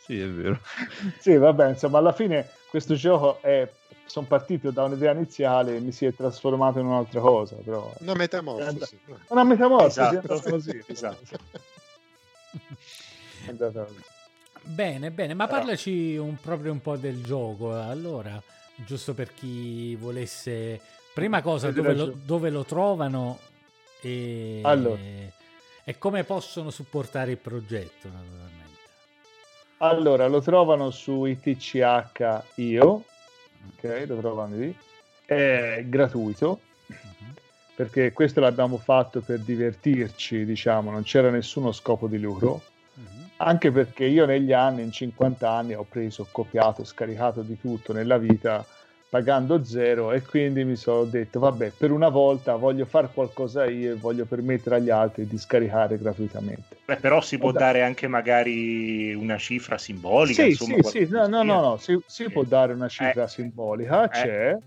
Sì, 0.06 0.20
è 0.22 0.28
vero. 0.28 0.60
sì, 1.18 1.36
vabbè, 1.38 1.70
insomma, 1.70 1.98
alla 1.98 2.14
fine 2.14 2.50
questo 2.70 2.94
gioco 2.94 3.40
è. 3.42 3.68
Sono 4.12 4.26
partito 4.26 4.72
da 4.72 4.84
un'idea 4.84 5.14
iniziale 5.14 5.78
e 5.78 5.80
mi 5.80 5.94
si 5.94 6.06
è 6.06 6.14
trasformato 6.14 6.80
in 6.80 6.86
un'altra 6.86 7.22
cosa. 7.22 7.56
Però 7.56 7.94
Una 8.00 8.14
metamorfosi. 8.14 9.00
una 9.28 9.44
metamorfosi 9.46 10.00
è 10.00 10.20
Esatto. 10.22 10.50
così. 10.50 10.84
Esatto. 10.88 11.38
È 13.46 13.48
andata 13.48 13.84
così. 13.84 14.02
Bene, 14.64 15.12
bene, 15.12 15.34
ma 15.34 15.48
parlaci 15.48 16.18
un, 16.18 16.36
proprio 16.42 16.74
un 16.74 16.82
po' 16.82 16.98
del 16.98 17.24
gioco. 17.24 17.74
Allora, 17.74 18.42
giusto 18.76 19.14
per 19.14 19.34
chi 19.34 19.96
volesse... 19.96 20.82
Prima 21.14 21.42
cosa, 21.42 21.72
dove 21.72 21.94
lo, 21.94 22.14
dove 22.14 22.50
lo 22.50 22.66
trovano 22.66 23.40
e... 24.02 24.60
Allora. 24.64 25.00
e 25.86 25.98
come 25.98 26.26
possono 26.26 26.70
supportare 26.70 27.32
il 27.32 27.38
progetto, 27.38 28.10
naturalmente. 28.10 28.60
Allora, 29.78 30.28
lo 30.28 30.42
trovano 30.42 30.92
su 30.92 31.24
ITCH 31.26 32.44
io, 32.56 33.06
ok, 33.70 34.06
lo 34.08 34.18
trovano 34.20 34.56
lì, 34.56 34.76
è 35.26 35.84
gratuito, 35.88 36.62
Mhm. 36.88 37.34
perché 37.76 38.12
questo 38.12 38.40
l'abbiamo 38.40 38.78
fatto 38.78 39.22
per 39.22 39.40
divertirci, 39.40 40.46
diciamo, 40.46 40.92
non 40.92 41.04
c'era 41.04 41.30
nessuno 41.30 41.72
scopo 41.72 42.08
di 42.08 42.20
lucro, 42.20 42.62
Mhm. 42.96 43.30
anche 43.38 43.72
perché 43.72 44.06
io 44.06 44.26
negli 44.26 44.54
anni, 44.54 44.84
in 44.84 44.92
50 44.92 45.50
anni, 45.50 45.74
ho 45.74 45.86
preso, 45.90 46.28
copiato, 46.32 46.84
scaricato 46.84 47.42
di 47.42 47.58
tutto 47.60 47.94
nella 47.94 48.18
vita, 48.18 48.66
pagando 49.12 49.62
zero, 49.66 50.14
e 50.14 50.22
quindi 50.22 50.64
mi 50.64 50.78
sono 50.78 51.04
detto, 51.04 51.38
vabbè, 51.42 51.74
per 51.78 51.92
una 51.92 52.08
volta 52.08 52.56
voglio 52.56 52.86
fare 52.86 53.10
qualcosa 53.14 53.66
io 53.66 53.92
e 53.92 53.96
voglio 53.96 54.24
permettere 54.24 54.78
agli 54.78 54.90
altri 54.90 55.28
di 55.28 55.38
scaricare 55.38 55.98
gratuitamente. 55.98 56.78
Beh, 56.86 56.96
però 56.96 57.20
si 57.20 57.38
può 57.38 57.50
Guarda- 57.52 57.68
dare 57.72 57.84
anche 57.84 58.08
magari 58.08 59.14
una 59.14 59.38
cifra 59.38 59.78
simbolica. 59.78 60.44
Sì, 60.44 60.52
insomma, 60.52 60.82
sì, 60.84 61.06
sì, 61.06 61.12
no, 61.12 61.28
no, 61.28 61.44
no, 61.44 61.60
no, 61.60 61.76
si, 61.78 62.00
si 62.06 62.24
Eh. 62.24 62.30
può 62.32 62.44
dare 62.44 62.72
una 62.72 62.88
cifra 62.88 63.26
Eh. 63.26 63.28
simbolica, 63.28 64.08
c'è. 64.08 64.58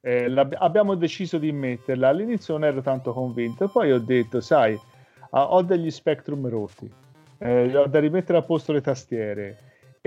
Eh, 0.00 0.32
abbiamo 0.58 0.94
deciso 0.94 1.36
di 1.38 1.50
metterla. 1.50 2.06
All'inizio 2.06 2.54
non 2.56 2.66
ero 2.68 2.80
tanto 2.82 3.12
convinto, 3.12 3.66
poi 3.66 3.90
ho 3.90 3.98
detto, 3.98 4.40
sai, 4.40 4.78
ho 5.30 5.62
degli 5.62 5.90
Spectrum 5.90 6.48
rotti, 6.48 6.88
eh, 7.38 7.76
ho 7.76 7.86
da 7.88 7.98
rimettere 7.98 8.38
a 8.38 8.42
posto 8.42 8.72
le 8.72 8.80
tastiere. 8.80 9.58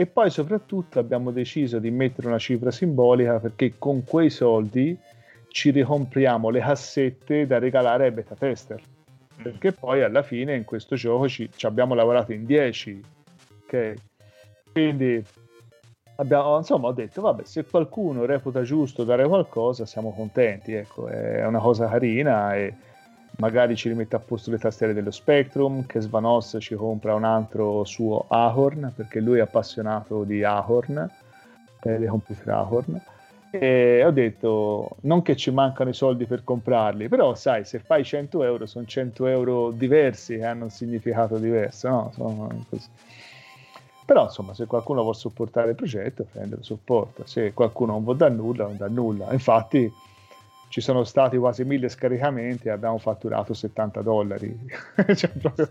E 0.02 0.08
poi 0.08 0.30
soprattutto 0.30 1.00
abbiamo 1.00 1.32
deciso 1.32 1.80
di 1.80 1.92
mettere 1.92 2.28
una 2.28 2.40
cifra 2.40 2.72
simbolica 2.72 3.40
perché 3.40 3.74
con 3.78 4.04
quei 4.04 4.30
soldi 4.30 4.98
ci 5.50 5.70
ricompriamo 5.70 6.50
le 6.50 6.60
cassette 6.60 7.46
da 7.46 7.60
regalare 7.60 8.06
ai 8.06 8.12
beta 8.12 8.36
tester 8.36 8.82
Mm. 9.42 9.44
perché 9.44 9.72
poi 9.74 10.04
alla 10.04 10.22
fine 10.22 10.56
in 10.56 10.64
questo 10.64 10.96
gioco 10.96 11.28
ci, 11.28 11.50
ci 11.56 11.66
abbiamo 11.66 11.94
lavorato 11.94 12.32
in 12.32 12.46
10 12.46 13.02
ok 13.64 13.94
quindi 14.72 15.24
abbiamo 16.16 16.58
insomma 16.58 16.88
ho 16.88 16.92
detto 16.94 17.22
vabbè 17.22 17.44
se 17.44 17.66
qualcuno 17.66 18.26
reputa 18.26 18.62
giusto 18.62 19.04
dare 19.04 19.28
qualcosa 19.28 19.86
siamo 19.86 20.14
contenti 20.14 20.74
ecco 20.74 21.08
è 21.08 21.46
una 21.46 21.60
cosa 21.60 21.90
carina 21.90 22.56
e 22.56 22.74
magari 23.38 23.76
ci 23.76 23.90
rimette 23.90 24.16
a 24.16 24.20
posto 24.20 24.52
le 24.52 24.58
tastiere 24.58 24.94
dello 24.94 25.12
Spectrum 25.12 25.86
che 25.86 26.02
Svanos 26.02 26.58
ci 26.60 26.76
compra 26.76 27.16
un 27.16 27.24
altro 27.24 27.84
suo 27.86 28.26
Ahorn 28.28 28.92
perché 28.96 29.20
lui 29.20 29.40
è 29.40 29.42
appassionato 29.42 30.24
di 30.24 30.44
Ahorn 30.44 31.10
eh, 31.84 31.98
dei 31.98 32.08
computer 32.08 32.50
Ahorn 32.50 33.02
e 33.50 34.04
ho 34.06 34.12
detto 34.12 34.98
non 35.02 35.22
che 35.22 35.36
ci 35.36 35.52
mancano 35.52 35.90
i 35.90 35.94
soldi 35.94 36.26
per 36.26 36.44
comprarli 36.44 37.10
però 37.10 37.36
sai 37.36 37.66
se 37.66 37.80
fai 37.80 38.04
100 38.04 38.44
euro 38.44 38.66
sono 38.66 38.86
100 38.86 39.26
euro 39.26 39.72
diversi 39.72 40.38
che 40.38 40.46
hanno 40.46 40.66
un 40.66 40.70
significato 40.70 41.38
diverso 41.38 41.90
no? 41.90 42.12
Sono 42.14 42.66
così. 42.70 42.88
però 44.06 44.24
insomma 44.24 44.54
se 44.54 44.68
qualcuno 44.68 45.02
vuole 45.02 45.18
supportare 45.18 45.72
il 45.72 45.76
progetto 45.76 46.26
prende 46.32 46.58
lo 46.58 46.64
supporta 46.64 47.26
se 47.26 47.54
qualcuno 47.54 47.94
non 47.94 48.04
vuole 48.04 48.20
dare 48.20 48.34
nulla 48.34 48.64
non 48.66 48.78
dà 48.78 48.88
nulla 48.88 49.32
infatti 49.34 49.92
ci 50.72 50.80
sono 50.80 51.04
stati 51.04 51.36
quasi 51.36 51.66
mille 51.66 51.90
scaricamenti 51.90 52.70
e 52.70 52.72
abbiamo 52.72 52.98
fatturato 52.98 53.54
70 53.54 54.02
dollari. 54.02 54.58
cioè, 55.16 55.30
proprio... 55.32 55.70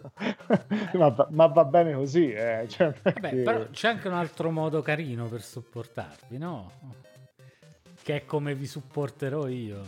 ma, 0.92 1.08
va, 1.08 1.26
ma, 1.30 1.46
va 1.46 1.64
bene 1.64 1.94
così. 1.94 2.30
Eh. 2.30 2.66
Cioè, 2.68 2.92
perché... 2.92 3.20
Vabbè, 3.20 3.42
però 3.42 3.66
c'è 3.70 3.88
anche 3.88 4.08
un 4.08 4.14
altro 4.14 4.50
modo 4.50 4.82
carino 4.82 5.24
per 5.24 5.40
supportarvi, 5.40 6.36
no? 6.36 6.70
Che 8.02 8.14
è 8.14 8.24
come 8.26 8.54
vi 8.54 8.66
supporterò 8.66 9.48
io, 9.48 9.80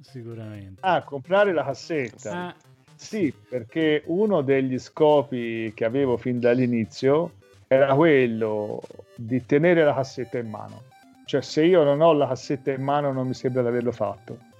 sicuramente. 0.00 0.80
Ah, 0.80 1.04
comprare 1.04 1.52
la 1.52 1.62
cassetta. 1.62 2.32
Ah. 2.32 2.54
Sì, 2.96 3.32
perché 3.48 4.02
uno 4.06 4.42
degli 4.42 4.80
scopi 4.80 5.72
che 5.76 5.84
avevo 5.84 6.16
fin 6.16 6.40
dall'inizio 6.40 7.34
era 7.68 7.94
quello 7.94 8.82
di 9.14 9.46
tenere 9.46 9.84
la 9.84 9.94
cassetta 9.94 10.38
in 10.38 10.50
mano. 10.50 10.82
Cioè, 11.24 11.40
se 11.40 11.64
io 11.64 11.84
non 11.84 12.00
ho 12.00 12.12
la 12.12 12.26
cassetta 12.26 12.72
in 12.72 12.82
mano, 12.82 13.12
non 13.12 13.28
mi 13.28 13.34
sembra 13.34 13.62
di 13.62 13.68
averlo 13.68 13.92
fatto. 13.92 14.54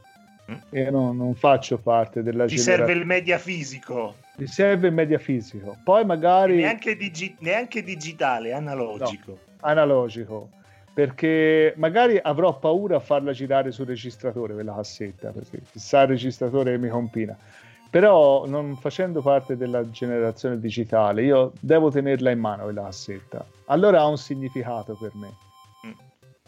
E 0.71 0.91
no, 0.91 1.13
non 1.13 1.35
faccio 1.35 1.79
parte 1.79 2.23
della 2.23 2.47
Ti 2.47 2.59
serve 2.59 2.93
il 2.93 3.05
media 3.05 3.39
fisico. 3.39 4.17
Ti 4.37 4.47
serve 4.47 4.89
il 4.89 4.95
media 4.95 5.19
fisico. 5.19 5.77
Poi 5.83 6.05
magari. 6.05 6.57
Neanche, 6.57 6.97
digi- 6.97 7.37
neanche, 7.41 7.83
digitale, 7.83 8.53
analogico. 8.53 9.31
No, 9.31 9.39
analogico. 9.61 10.51
Perché 10.93 11.75
magari 11.77 12.19
avrò 12.23 12.59
paura 12.59 12.97
a 12.97 13.01
farla 13.01 13.33
girare 13.33 13.71
sul 13.71 13.87
registratore 13.87 14.55
quella 14.55 14.75
cassetta, 14.75 15.31
perché 15.31 15.61
chissà 15.71 16.03
il 16.03 16.09
registratore 16.09 16.73
che 16.73 16.79
mi 16.79 16.89
compina. 16.89 17.37
Però 17.91 18.47
non 18.47 18.77
facendo 18.77 19.23
parte 19.23 19.57
della 19.57 19.89
generazione 19.91 20.59
digitale, 20.59 21.23
io 21.23 21.53
devo 21.61 21.91
tenerla 21.91 22.31
in 22.31 22.39
mano 22.39 22.65
quella 22.65 22.85
cassetta. 22.85 23.45
Allora 23.67 24.01
ha 24.01 24.07
un 24.07 24.19
significato 24.19 24.95
per 24.95 25.13
me. 25.15 25.46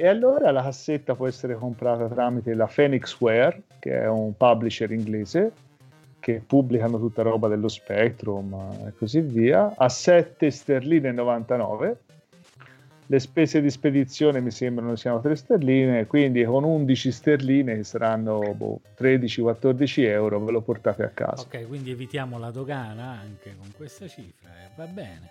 E 0.00 0.06
allora 0.06 0.52
la 0.52 0.62
cassetta 0.62 1.16
può 1.16 1.26
essere 1.26 1.56
comprata 1.56 2.06
tramite 2.06 2.54
la 2.54 2.70
Phoenixware, 2.72 3.62
che 3.80 4.02
è 4.02 4.06
un 4.06 4.32
publisher 4.36 4.92
inglese, 4.92 5.50
che 6.20 6.40
pubblicano 6.46 7.00
tutta 7.00 7.22
roba 7.22 7.48
dello 7.48 7.66
Spectrum 7.66 8.54
e 8.86 8.92
così 8.96 9.18
via, 9.18 9.74
a 9.76 9.88
7 9.88 10.52
sterline 10.52 11.10
99. 11.10 11.98
Le 13.06 13.18
spese 13.18 13.60
di 13.60 13.70
spedizione 13.70 14.40
mi 14.40 14.52
sembrano 14.52 14.94
siano 14.94 15.18
3 15.20 15.34
sterline, 15.34 16.06
quindi 16.06 16.44
con 16.44 16.62
11 16.62 17.10
sterline 17.10 17.74
che 17.74 17.82
saranno 17.82 18.54
boh, 18.54 18.80
13-14 18.96 20.04
euro 20.04 20.38
ve 20.38 20.52
lo 20.52 20.60
portate 20.60 21.02
a 21.02 21.08
casa. 21.08 21.42
Ok, 21.42 21.66
quindi 21.66 21.90
evitiamo 21.90 22.38
la 22.38 22.52
dogana 22.52 23.18
anche 23.18 23.56
con 23.58 23.72
questa 23.76 24.06
cifra, 24.06 24.48
eh? 24.50 24.70
va 24.76 24.86
bene. 24.86 25.28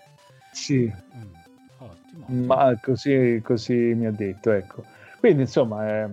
Sì. 0.51 0.91
Mm. 1.15 1.46
Ottimo. 1.77 2.25
Ma 2.45 2.77
così, 2.81 3.41
così 3.43 3.93
mi 3.95 4.05
ha 4.05 4.11
detto, 4.11 4.51
ecco. 4.51 4.83
Quindi 5.19 5.43
insomma, 5.43 6.03
eh, 6.03 6.09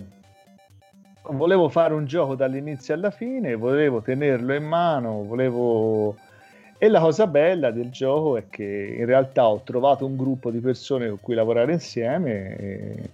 volevo 1.29 1.69
fare 1.69 1.93
un 1.93 2.05
gioco 2.05 2.35
dall'inizio 2.35 2.93
alla 2.93 3.11
fine, 3.11 3.55
volevo 3.55 4.01
tenerlo 4.01 4.53
in 4.53 4.65
mano, 4.65 5.23
volevo... 5.23 6.17
E 6.77 6.89
la 6.89 6.99
cosa 6.99 7.25
bella 7.25 7.71
del 7.71 7.89
gioco 7.89 8.37
è 8.37 8.49
che 8.49 8.95
in 8.99 9.05
realtà 9.05 9.47
ho 9.47 9.61
trovato 9.61 10.05
un 10.05 10.17
gruppo 10.17 10.51
di 10.51 10.59
persone 10.59 11.07
con 11.07 11.19
cui 11.21 11.33
lavorare 11.33 11.71
insieme 11.71 12.57
e 12.57 13.09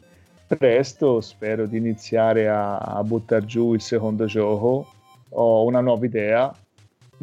presto 0.58 1.22
spero 1.22 1.68
di 1.68 1.78
iniziare 1.78 2.50
a, 2.50 2.78
a 2.78 3.04
buttare 3.04 3.46
giù 3.46 3.74
il 3.74 3.82
secondo 3.82 4.26
gioco. 4.26 4.92
Ho 5.30 5.64
una 5.64 5.80
nuova 5.80 6.06
idea, 6.06 6.54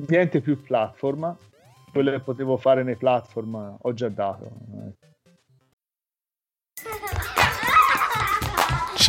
niente 0.06 0.40
più 0.40 0.62
platform, 0.62 1.36
quello 1.90 2.12
che 2.12 2.20
potevo 2.20 2.56
fare 2.56 2.84
nei 2.84 2.96
platform 2.96 3.76
ho 3.80 3.92
già 3.92 4.08
dato. 4.08 4.48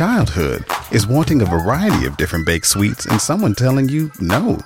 Childhood 0.00 0.64
is 0.92 1.06
wanting 1.06 1.42
a 1.42 1.44
variety 1.44 2.06
of 2.06 2.16
different 2.16 2.46
baked 2.46 2.64
sweets 2.64 3.04
and 3.04 3.20
someone 3.20 3.54
telling 3.54 3.86
you 3.90 4.10
no. 4.18 4.58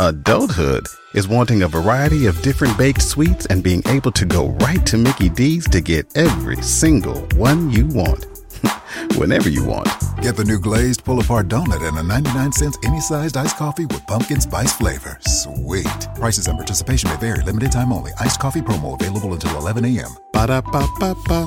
Adulthood 0.00 0.86
is 1.14 1.26
wanting 1.26 1.62
a 1.62 1.66
variety 1.66 2.26
of 2.26 2.42
different 2.42 2.76
baked 2.76 3.00
sweets 3.00 3.46
and 3.46 3.64
being 3.64 3.82
able 3.86 4.12
to 4.12 4.26
go 4.26 4.48
right 4.60 4.84
to 4.84 4.98
Mickey 4.98 5.30
D's 5.30 5.66
to 5.70 5.80
get 5.80 6.14
every 6.14 6.56
single 6.56 7.22
one 7.36 7.70
you 7.70 7.86
want. 7.86 8.26
Whenever 9.16 9.48
you 9.48 9.64
want. 9.64 9.88
Get 10.20 10.36
the 10.36 10.44
new 10.44 10.58
glazed 10.58 11.04
pull 11.06 11.20
apart 11.20 11.48
donut 11.48 11.80
and 11.88 11.96
a 11.96 12.02
99 12.02 12.52
cents 12.52 12.76
any 12.84 13.00
sized 13.00 13.38
iced 13.38 13.56
coffee 13.56 13.86
with 13.86 14.06
pumpkin 14.06 14.42
spice 14.42 14.74
flavor. 14.74 15.16
Sweet. 15.22 16.06
Prices 16.16 16.48
and 16.48 16.58
participation 16.58 17.08
may 17.08 17.16
vary. 17.16 17.42
Limited 17.44 17.72
time 17.72 17.94
only. 17.94 18.12
Iced 18.20 18.40
coffee 18.40 18.60
promo 18.60 19.00
available 19.00 19.32
until 19.32 19.56
11 19.56 19.86
a.m. 19.86 20.14
Ba 20.34 20.48
da 20.48 20.60
ba 20.60 20.86
ba 21.00 21.14
ba. 21.24 21.46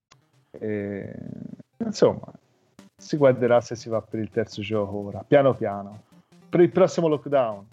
E, 0.59 1.13
insomma, 1.77 2.31
si 2.95 3.17
guarderà 3.17 3.61
se 3.61 3.75
si 3.75 3.89
va 3.89 4.01
per 4.01 4.19
il 4.19 4.29
terzo 4.29 4.61
gioco 4.61 4.97
ora, 4.97 5.23
piano 5.25 5.55
piano. 5.55 6.03
Per 6.49 6.59
il 6.59 6.69
prossimo 6.69 7.07
lockdown. 7.07 7.65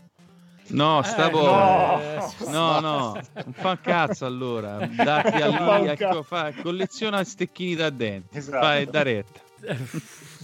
No, 0.69 1.03
stavo. 1.03 1.41
Eh, 1.41 2.19
no, 2.47 2.51
no, 2.51 2.81
no, 2.81 3.13
non 3.13 3.53
fa 3.53 3.71
un 3.71 3.81
cazzo 3.81 4.27
allora. 4.27 4.87
Dati 4.87 5.43
a 5.43 5.79
lì, 5.79 5.89
ecco, 5.89 6.23
fa, 6.23 6.53
colleziona 6.53 7.25
stecchini 7.25 7.75
da 7.75 7.91
denti. 7.91 8.37
Esatto. 8.37 8.65
Fai 8.65 8.87
da 8.87 9.03
retta. 9.03 9.41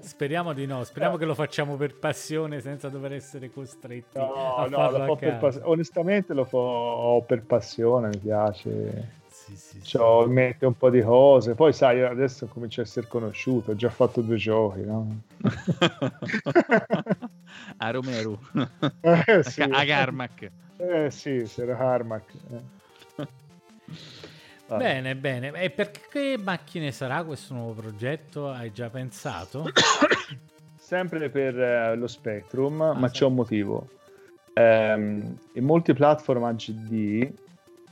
speriamo 0.00 0.52
di 0.52 0.66
no, 0.66 0.84
speriamo 0.84 1.14
no. 1.14 1.18
che 1.18 1.26
lo 1.26 1.34
facciamo 1.34 1.76
per 1.76 1.96
passione 1.96 2.60
senza 2.60 2.88
dover 2.88 3.14
essere 3.14 3.50
costretti. 3.50 4.18
No, 4.18 4.66
no, 4.68 4.90
lo 4.90 5.06
fa 5.06 5.16
per 5.16 5.38
pass- 5.38 5.60
onestamente 5.62 6.34
lo 6.34 6.44
fa 6.44 7.26
per 7.26 7.42
passione, 7.42 8.08
mi 8.08 8.18
piace 8.18 9.22
sì, 9.44 9.56
sì, 9.56 9.82
cioè, 9.82 10.26
mette 10.26 10.64
un 10.64 10.74
po' 10.74 10.88
di 10.88 11.02
cose. 11.02 11.54
Poi, 11.54 11.74
sai, 11.74 12.02
adesso 12.02 12.46
comincia 12.46 12.80
a 12.80 12.84
essere 12.84 13.06
conosciuto. 13.06 13.72
Ho 13.72 13.76
già 13.76 13.90
fatto 13.90 14.22
due 14.22 14.36
giochi, 14.36 14.80
no? 14.80 15.20
a 17.76 17.90
Romero, 17.90 18.40
eh, 19.02 19.42
sì. 19.42 19.60
a 19.60 19.84
Carmack. 19.84 20.50
Eh 20.78 21.10
sì, 21.10 21.44
c'era 21.46 21.76
Carmack. 21.76 22.32
Eh. 22.50 22.62
Bene, 24.66 25.14
bene. 25.14 25.52
E 25.52 25.68
per 25.68 25.90
che 25.90 26.38
macchine 26.42 26.90
sarà 26.90 27.22
questo 27.22 27.52
nuovo 27.52 27.74
progetto? 27.82 28.48
Hai 28.48 28.72
già 28.72 28.88
pensato? 28.88 29.66
Sempre 30.74 31.28
per 31.28 31.60
eh, 31.60 31.94
lo 31.96 32.06
Spectrum, 32.06 32.80
ah, 32.80 32.94
ma 32.94 33.08
sì. 33.08 33.18
c'è 33.18 33.24
un 33.26 33.34
motivo. 33.34 33.88
Um, 34.54 35.36
in 35.52 35.64
molti 35.64 35.92
platform 35.92 36.44
AGD 36.44 37.32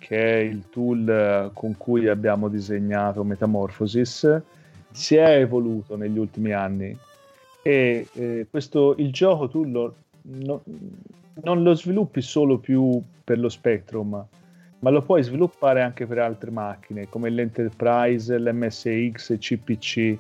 che 0.03 0.17
è 0.17 0.39
il 0.39 0.69
tool 0.69 1.09
eh, 1.09 1.51
con 1.53 1.77
cui 1.77 2.09
abbiamo 2.09 2.49
disegnato 2.49 3.23
Metamorphosis, 3.23 4.43
si 4.91 5.15
è 5.15 5.39
evoluto 5.39 5.97
negli 5.97 6.19
ultimi 6.19 6.53
anni 6.53 6.99
e 7.63 8.09
eh, 8.13 8.47
questo, 8.51 8.97
il 8.99 9.13
gioco 9.13 9.49
tu 9.49 9.65
lo, 9.65 9.95
no, 10.23 10.63
non 11.45 11.63
lo 11.63 11.75
sviluppi 11.75 12.21
solo 12.21 12.59
più 12.59 13.01
per 13.23 13.39
lo 13.39 13.49
Spectrum, 13.49 14.27
ma 14.81 14.91
lo 14.91 15.03
puoi 15.03 15.23
sviluppare 15.23 15.81
anche 15.81 16.05
per 16.07 16.19
altre 16.19 16.51
macchine 16.51 17.09
come 17.09 17.31
l'Enterprise, 17.31 18.37
l'MSX, 18.37 19.29
il 19.31 19.39
CPC. 19.39 20.19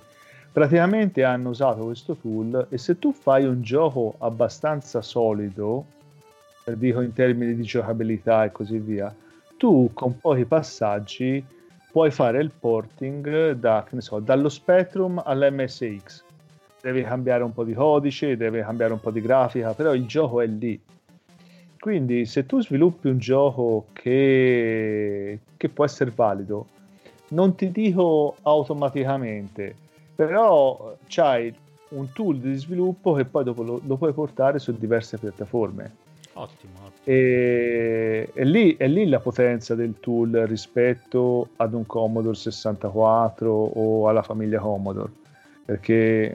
Praticamente 0.53 1.25
hanno 1.25 1.49
usato 1.49 1.85
questo 1.85 2.15
tool 2.15 2.69
e 2.71 2.79
se 2.79 2.99
tu 2.99 3.13
fai 3.13 3.45
un 3.45 3.63
gioco 3.63 4.15
abbastanza 4.19 5.03
solido, 5.03 5.87
dico 6.77 7.01
in 7.01 7.13
termini 7.13 7.57
di 7.57 7.63
giocabilità 7.63 8.45
e 8.45 8.53
così 8.53 8.79
via, 8.79 9.13
tu 9.63 9.91
con 9.95 10.19
pochi 10.19 10.45
passaggi 10.45 11.45
puoi 11.93 12.11
fare 12.11 12.41
il 12.41 12.51
porting 12.51 13.53
da, 13.53 13.87
so, 13.99 14.19
dallo 14.19 14.49
Spectrum 14.49 15.23
all'MSX. 15.25 16.25
Devi 16.81 17.05
cambiare 17.05 17.45
un 17.45 17.53
po' 17.53 17.63
di 17.63 17.73
codice, 17.73 18.37
devi 18.37 18.61
cambiare 18.61 18.93
un 18.93 18.99
po' 18.99 19.13
di 19.13 19.21
grafica, 19.21 19.73
però 19.73 19.95
il 19.95 20.05
gioco 20.07 20.41
è 20.41 20.47
lì. 20.47 20.83
Quindi 21.79 22.27
se 22.27 22.45
tu 22.45 22.61
sviluppi 22.61 23.07
un 23.07 23.19
gioco 23.19 23.87
che, 23.93 25.39
che 25.57 25.69
può 25.69 25.85
essere 25.85 26.11
valido, 26.13 26.67
non 27.29 27.55
ti 27.55 27.71
dico 27.71 28.39
automaticamente, 28.43 29.77
però 30.17 30.97
c'hai 31.07 31.55
un 31.91 32.11
tool 32.13 32.39
di 32.39 32.57
sviluppo 32.57 33.13
che 33.13 33.27
poi 33.27 33.45
lo, 33.45 33.81
lo 33.81 33.97
puoi 33.97 34.13
portare 34.13 34.59
su 34.59 34.77
diverse 34.77 35.19
piattaforme. 35.19 36.02
Ottimo. 36.35 36.91
E, 37.05 38.31
e 38.33 38.45
lì, 38.45 38.77
è 38.77 38.89
lì 38.89 39.07
la 39.09 39.21
potenza 39.21 39.75
del 39.75 39.95
tool 40.01 40.33
rispetto 40.47 41.49
ad 41.57 41.75
un 41.75 41.85
Commodore 41.87 42.37
64 42.37 43.51
o 43.51 44.09
alla 44.09 44.23
famiglia 44.23 44.61
Commodore. 44.61 45.13
perché 45.65 46.35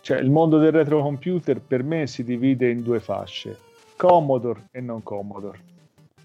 cioè, 0.00 0.18
il 0.18 0.30
mondo 0.30 0.58
del 0.58 0.70
retrocomputer 0.70 1.60
per 1.60 1.82
me 1.82 2.06
si 2.06 2.22
divide 2.22 2.70
in 2.70 2.84
due 2.84 3.00
fasce, 3.00 3.58
Commodore 3.96 4.68
e 4.70 4.80
non 4.80 5.02
Commodore. 5.02 5.58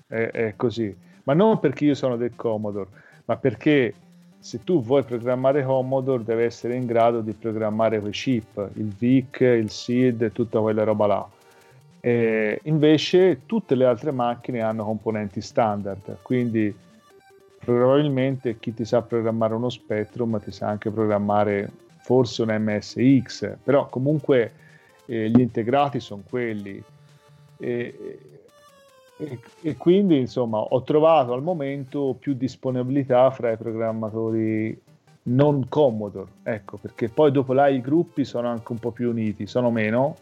È, 0.06 0.30
è 0.32 0.54
così. 0.56 0.96
Ma 1.24 1.34
non 1.34 1.60
perché 1.60 1.86
io 1.86 1.96
sono 1.96 2.16
del 2.16 2.36
Commodore, 2.36 2.90
ma 3.26 3.38
perché 3.38 3.94
se 4.38 4.64
tu 4.64 4.84
vuoi 4.84 5.04
programmare 5.04 5.64
Commodore 5.64 6.24
devi 6.24 6.44
essere 6.44 6.76
in 6.76 6.86
grado 6.86 7.22
di 7.22 7.34
programmare 7.34 8.00
quei 8.00 8.12
chip, 8.12 8.70
il 8.74 8.94
VIC, 8.96 9.40
il 9.40 9.72
SID 9.72 10.22
e 10.22 10.32
tutta 10.32 10.60
quella 10.60 10.84
roba 10.84 11.08
là. 11.08 11.30
E 12.04 12.60
invece 12.64 13.46
tutte 13.46 13.76
le 13.76 13.86
altre 13.86 14.12
macchine 14.12 14.62
hanno 14.62 14.84
componenti 14.84 15.40
standard, 15.40 16.18
quindi 16.24 16.76
probabilmente 17.60 18.58
chi 18.58 18.74
ti 18.74 18.86
sa 18.86 19.04
programmare 19.04 19.54
uno 19.54 19.70
Spectrum 19.70 20.42
ti 20.42 20.52
sa 20.52 20.68
anche 20.68 20.90
programmare 20.90 21.70
forse 22.00 22.42
un 22.42 22.50
MSX, 22.60 23.58
però 23.64 23.88
comunque 23.88 24.52
eh, 25.06 25.30
gli 25.30 25.40
integrati 25.40 26.00
sono 26.00 26.24
quelli. 26.28 26.84
E, 27.58 28.20
e, 29.18 29.40
e, 29.62 29.78
quindi 29.78 30.18
insomma 30.18 30.58
ho 30.58 30.82
trovato 30.82 31.34
al 31.34 31.44
momento 31.44 32.16
più 32.20 32.34
disponibilità 32.34 33.30
fra 33.30 33.52
i 33.52 33.58
programmatori 33.58 34.82
non 35.24 35.68
Commodore, 35.70 36.32
ecco, 36.42 36.78
perché 36.78 37.10
poi 37.10 37.32
dopo 37.32 37.54
là 37.54 37.68
i 37.68 37.80
gruppi 37.80 38.26
sono 38.26 38.48
anche 38.48 38.72
un 38.72 38.80
po' 38.80 38.90
più 38.90 39.10
uniti, 39.12 39.46
sono 39.46 39.70
meno, 39.70 40.18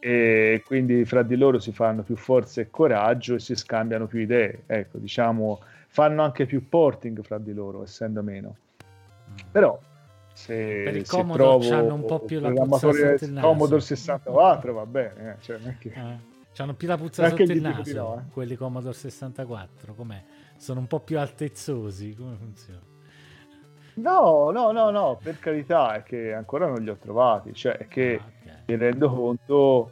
e 0.00 0.62
quindi 0.64 1.04
fra 1.04 1.22
di 1.22 1.36
loro 1.36 1.58
si 1.58 1.72
fanno 1.72 2.02
più 2.02 2.16
forza 2.16 2.62
e 2.62 2.70
coraggio 2.70 3.34
e 3.34 3.38
si 3.38 3.54
scambiano 3.54 4.06
più 4.06 4.18
idee, 4.20 4.62
ecco, 4.66 4.96
diciamo, 4.96 5.60
fanno 5.88 6.22
anche 6.22 6.46
più 6.46 6.68
porting 6.68 7.22
fra 7.22 7.38
di 7.38 7.52
loro, 7.52 7.82
essendo 7.82 8.22
meno. 8.22 8.56
Però 9.52 9.78
se, 10.32 10.82
per 10.84 10.96
il 10.96 11.06
se 11.06 11.16
Commodore 11.16 11.70
hanno 11.70 11.94
un 11.94 12.04
po' 12.06 12.20
più 12.20 12.40
la 12.40 12.50
puzza 12.50 12.78
sotto 12.78 13.24
il 13.24 13.32
naso. 13.32 13.46
Commodore 13.46 13.80
64 13.82 14.72
va 14.72 14.86
bene, 14.86 15.32
eh, 15.32 15.42
cioè, 15.42 15.58
che... 15.78 15.92
eh, 15.94 16.62
hanno 16.62 16.74
più 16.74 16.88
la 16.88 16.96
puzza 16.96 17.28
sotto 17.28 17.42
il 17.42 17.60
naso, 17.60 17.94
no, 17.94 18.18
eh. 18.18 18.32
quelli 18.32 18.56
Commodore 18.56 18.94
64, 18.94 19.94
com'è? 19.94 20.22
Sono 20.56 20.80
un 20.80 20.86
po' 20.86 21.00
più 21.00 21.18
altezzosi, 21.18 22.14
come 22.14 22.36
funziona? 22.36 22.88
No, 23.94 24.50
no, 24.50 24.72
no, 24.72 24.90
no, 24.90 25.18
per 25.22 25.38
carità, 25.38 25.94
è 25.94 26.02
che 26.02 26.32
ancora 26.32 26.66
non 26.66 26.82
li 26.82 26.88
ho 26.88 26.96
trovati, 26.96 27.52
cioè 27.52 27.76
è 27.76 27.86
che 27.86 28.18
ah. 28.18 28.39
Mi 28.70 28.76
rendo 28.76 29.10
conto 29.10 29.90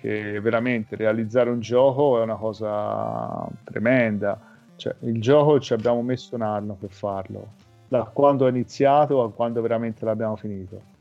che 0.00 0.40
veramente 0.40 0.96
realizzare 0.96 1.50
un 1.50 1.60
gioco 1.60 2.20
è 2.20 2.22
una 2.22 2.36
cosa 2.36 3.46
tremenda, 3.64 4.40
cioè 4.76 4.94
il 5.00 5.20
gioco 5.20 5.60
ci 5.60 5.72
abbiamo 5.72 6.02
messo 6.02 6.34
un 6.34 6.42
anno 6.42 6.74
per 6.74 6.90
farlo, 6.90 7.52
da 7.88 8.04
quando 8.04 8.46
è 8.46 8.50
iniziato 8.50 9.22
a 9.22 9.32
quando 9.32 9.60
veramente 9.60 10.04
l'abbiamo 10.04 10.36
finito. 10.36 10.96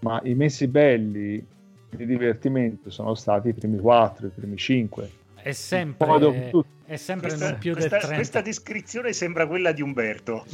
Ma 0.00 0.20
i 0.24 0.34
mesi 0.34 0.66
belli 0.66 1.44
di 1.90 2.06
divertimento 2.06 2.90
sono 2.90 3.14
stati 3.14 3.48
i 3.48 3.52
primi 3.52 3.78
quattro, 3.78 4.26
i 4.26 4.30
primi 4.30 4.56
cinque. 4.56 5.10
È 5.34 5.52
sempre, 5.52 6.50
è 6.84 6.96
sempre 6.96 7.28
questa, 7.28 7.50
non 7.50 7.58
più 7.58 7.72
questa, 7.72 7.90
del 7.90 7.98
30. 8.00 8.16
Questa 8.16 8.40
descrizione 8.42 9.12
sembra 9.12 9.46
quella 9.46 9.72
di 9.72 9.82
Umberto. 9.82 10.44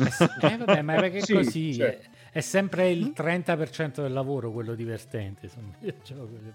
Eh, 0.42 0.56
vabbè, 0.56 0.82
ma 0.82 0.94
perché 0.94 1.20
Sì, 1.26 1.32
così? 1.34 1.74
cioè. 1.74 1.98
È, 1.98 2.08
è 2.36 2.42
sempre 2.42 2.90
il 2.90 3.14
30% 3.16 4.02
del 4.02 4.12
lavoro 4.12 4.50
quello 4.50 4.74
divertente. 4.74 5.48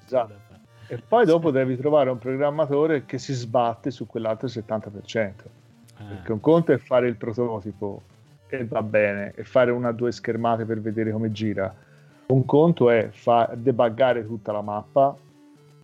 Esatto. 0.05 0.59
E 0.87 0.97
poi 0.97 1.25
dopo 1.25 1.51
devi 1.51 1.77
trovare 1.77 2.09
un 2.09 2.17
programmatore 2.17 3.05
che 3.05 3.17
si 3.17 3.31
sbatte 3.31 3.91
su 3.91 4.07
quell'altro 4.07 4.47
70%. 4.47 5.31
Ah. 5.95 6.03
Perché 6.03 6.31
un 6.33 6.41
conto 6.41 6.73
è 6.73 6.77
fare 6.77 7.07
il 7.07 7.15
prototipo 7.15 8.01
e 8.47 8.65
va 8.65 8.81
bene, 8.83 9.31
e 9.33 9.45
fare 9.45 9.71
una 9.71 9.89
o 9.89 9.91
due 9.93 10.11
schermate 10.11 10.65
per 10.65 10.81
vedere 10.81 11.11
come 11.13 11.31
gira. 11.31 11.73
Un 12.25 12.45
conto 12.45 12.89
è 12.89 13.07
fa- 13.09 13.51
debuggare 13.55 14.25
tutta 14.25 14.51
la 14.51 14.61
mappa, 14.61 15.15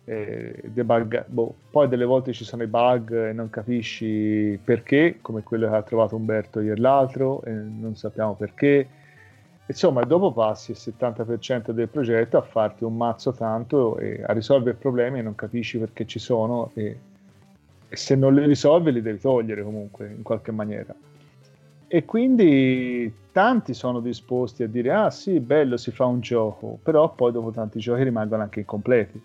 debugga- 0.04 1.26
boh, 1.26 1.56
poi 1.72 1.88
delle 1.88 2.06
volte 2.06 2.34
ci 2.34 2.44
sono 2.44 2.64
i 2.64 2.68
bug 2.68 3.30
e 3.30 3.32
non 3.32 3.50
capisci 3.50 4.60
perché, 4.62 5.20
come 5.22 5.42
quello 5.42 5.70
che 5.70 5.76
ha 5.76 5.84
trovato 5.84 6.18
Umberto 6.18 6.60
ieri 6.60 6.82
l'altro, 6.82 7.42
e 7.44 7.52
non 7.52 7.96
sappiamo 7.96 8.36
perché. 8.36 8.88
Insomma, 9.70 10.02
dopo 10.04 10.32
passi 10.32 10.72
il 10.72 10.78
70% 10.80 11.72
del 11.72 11.90
progetto 11.90 12.38
a 12.38 12.42
farti 12.42 12.86
un 12.86 12.96
mazzo 12.96 13.34
tanto 13.34 13.98
e 13.98 14.24
a 14.26 14.32
risolvere 14.32 14.78
problemi 14.78 15.20
e 15.20 15.22
non 15.22 15.36
capisci 15.36 15.78
perché 15.78 16.06
ci 16.06 16.20
sono 16.20 16.72
e, 16.74 16.98
e 17.90 17.96
se 17.96 18.16
non 18.16 18.34
li 18.34 18.46
risolvi 18.46 18.94
li 18.94 19.02
devi 19.02 19.20
togliere 19.20 19.64
comunque 19.64 20.08
in 20.08 20.22
qualche 20.24 20.52
maniera. 20.52 20.96
E 21.90 22.06
quindi 22.06 23.14
tanti 23.34 23.74
sono 23.74 24.00
disposti 24.00 24.64
a 24.64 24.68
dire: 24.68 24.92
Ah, 24.94 25.10
sì, 25.10 25.40
bello, 25.42 25.76
si 25.76 25.92
fa 25.92 26.06
un 26.06 26.22
gioco, 26.22 26.80
però 26.82 27.14
poi 27.14 27.34
dopo 27.34 27.52
tanti 27.52 27.80
giochi 27.80 28.04
rimangono 28.04 28.44
anche 28.44 28.60
incompleti. 28.60 29.22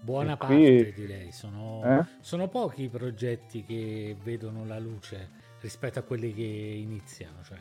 Buona 0.00 0.34
E 0.34 0.36
parte 0.36 0.92
qui- 0.92 0.92
direi, 0.92 1.32
sono, 1.32 1.80
Eh? 1.84 2.04
sono 2.20 2.48
pochi 2.48 2.82
i 2.82 2.88
progetti 2.88 3.64
che 3.64 4.14
vedono 4.22 4.66
la 4.66 4.78
luce 4.78 5.30
rispetto 5.60 5.98
a 6.00 6.02
quelli 6.02 6.34
che 6.34 6.42
iniziano. 6.42 7.36
Cioè, 7.42 7.56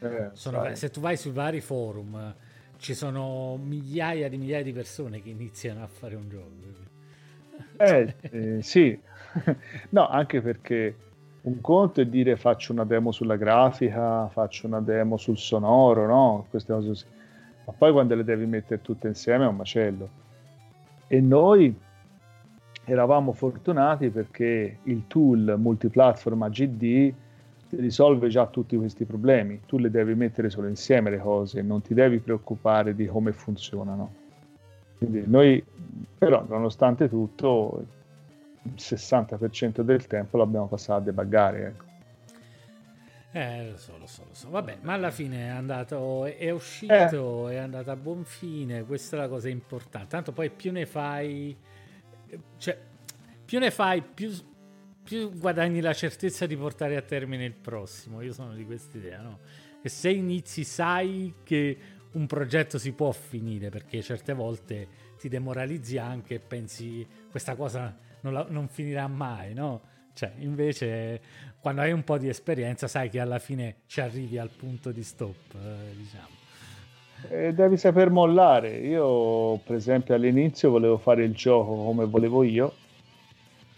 Eh, 0.00 0.30
sono- 0.32 0.74
se 0.74 0.90
tu 0.90 1.00
vai 1.00 1.16
sui 1.16 1.32
vari 1.32 1.60
forum 1.60 2.34
ci 2.78 2.94
sono 2.94 3.56
migliaia 3.56 4.28
di 4.28 4.36
migliaia 4.36 4.62
di 4.62 4.72
persone 4.72 5.22
che 5.22 5.30
iniziano 5.30 5.82
a 5.82 5.86
fare 5.86 6.14
un 6.14 6.28
gioco. 6.28 6.50
Eh, 7.78 8.14
eh, 8.20 8.62
sì, 8.62 8.98
no, 9.90 10.08
anche 10.08 10.40
perché 10.40 10.96
un 11.42 11.60
conto 11.60 12.00
è 12.00 12.06
dire 12.06 12.36
faccio 12.36 12.72
una 12.72 12.84
demo 12.84 13.12
sulla 13.12 13.36
grafica, 13.36 14.28
faccio 14.28 14.66
una 14.66 14.80
demo 14.80 15.16
sul 15.16 15.38
sonoro, 15.38 16.06
no? 16.06 16.46
Queste 16.50 16.72
cose 16.72 16.88
così. 16.88 17.04
Ma 17.64 17.72
poi 17.72 17.92
quando 17.92 18.14
le 18.14 18.24
devi 18.24 18.46
mettere 18.46 18.82
tutte 18.82 19.08
insieme 19.08 19.44
è 19.44 19.48
un 19.48 19.56
macello. 19.56 20.08
E 21.06 21.20
noi 21.20 21.74
eravamo 22.84 23.32
fortunati 23.32 24.10
perché 24.10 24.78
il 24.84 25.04
tool 25.06 25.54
multiplatform 25.58 26.42
AGD 26.42 27.14
risolve 27.70 28.28
già 28.28 28.46
tutti 28.46 28.76
questi 28.76 29.04
problemi. 29.04 29.62
Tu 29.66 29.78
le 29.78 29.90
devi 29.90 30.14
mettere 30.14 30.50
solo 30.50 30.68
insieme 30.68 31.10
le 31.10 31.18
cose, 31.18 31.62
non 31.62 31.82
ti 31.82 31.94
devi 31.94 32.18
preoccupare 32.18 32.94
di 32.94 33.06
come 33.06 33.32
funzionano. 33.32 34.24
Quindi 34.98 35.24
noi, 35.26 35.62
però, 36.16 36.44
nonostante 36.48 37.08
tutto, 37.08 37.84
il 38.62 38.74
60% 38.76 39.80
del 39.82 40.06
tempo 40.06 40.38
l'abbiamo 40.38 40.66
passato 40.66 41.00
a 41.00 41.04
debuggare. 41.04 41.66
Ecco. 41.66 41.84
Eh, 43.32 43.70
lo 43.70 43.76
so, 43.76 43.98
lo 43.98 44.06
so, 44.06 44.24
lo 44.26 44.34
so. 44.34 44.48
Vabbè, 44.48 44.78
ma 44.80 44.94
alla 44.94 45.10
fine 45.10 45.46
è 45.46 45.48
andato, 45.48 46.24
è 46.24 46.50
uscito, 46.50 47.48
è 47.48 47.56
andato 47.56 47.90
a 47.90 47.96
buon 47.96 48.24
fine. 48.24 48.84
Questa 48.84 49.16
è 49.16 49.20
la 49.20 49.28
cosa 49.28 49.50
importante. 49.50 50.08
Tanto 50.08 50.32
poi 50.32 50.48
più 50.48 50.72
ne 50.72 50.86
fai, 50.86 51.54
cioè, 52.56 52.78
più 53.44 53.58
ne 53.58 53.70
fai, 53.70 54.02
più, 54.02 54.30
più 55.06 55.30
guadagni 55.38 55.80
la 55.80 55.94
certezza 55.94 56.46
di 56.46 56.56
portare 56.56 56.96
a 56.96 57.00
termine 57.00 57.44
il 57.44 57.54
prossimo. 57.54 58.20
Io 58.22 58.32
sono 58.32 58.54
di 58.54 58.64
quest'idea, 58.64 59.20
no? 59.20 59.38
Che 59.80 59.88
se 59.88 60.10
inizi 60.10 60.64
sai 60.64 61.32
che 61.44 61.78
un 62.12 62.26
progetto 62.26 62.76
si 62.76 62.92
può 62.92 63.12
finire, 63.12 63.68
perché 63.68 64.02
certe 64.02 64.32
volte 64.34 64.88
ti 65.16 65.28
demoralizzi 65.28 65.96
anche 65.96 66.34
e 66.34 66.38
pensi 66.40 67.06
questa 67.30 67.54
cosa 67.54 67.96
non, 68.22 68.32
la- 68.32 68.46
non 68.48 68.66
finirà 68.66 69.06
mai, 69.06 69.54
no? 69.54 69.80
Cioè, 70.12 70.32
invece, 70.38 71.20
quando 71.60 71.82
hai 71.82 71.92
un 71.92 72.02
po' 72.02 72.18
di 72.18 72.28
esperienza, 72.28 72.88
sai 72.88 73.08
che 73.08 73.20
alla 73.20 73.38
fine 73.38 73.82
ci 73.86 74.00
arrivi 74.00 74.38
al 74.38 74.50
punto 74.50 74.90
di 74.90 75.04
stop, 75.04 75.54
eh, 75.54 75.94
diciamo. 75.94 76.34
E 77.28 77.52
devi 77.52 77.76
saper 77.76 78.10
mollare. 78.10 78.78
Io, 78.78 79.58
per 79.58 79.76
esempio, 79.76 80.14
all'inizio 80.14 80.70
volevo 80.70 80.96
fare 80.98 81.22
il 81.22 81.32
gioco 81.34 81.84
come 81.84 82.06
volevo 82.06 82.42
io 82.42 82.72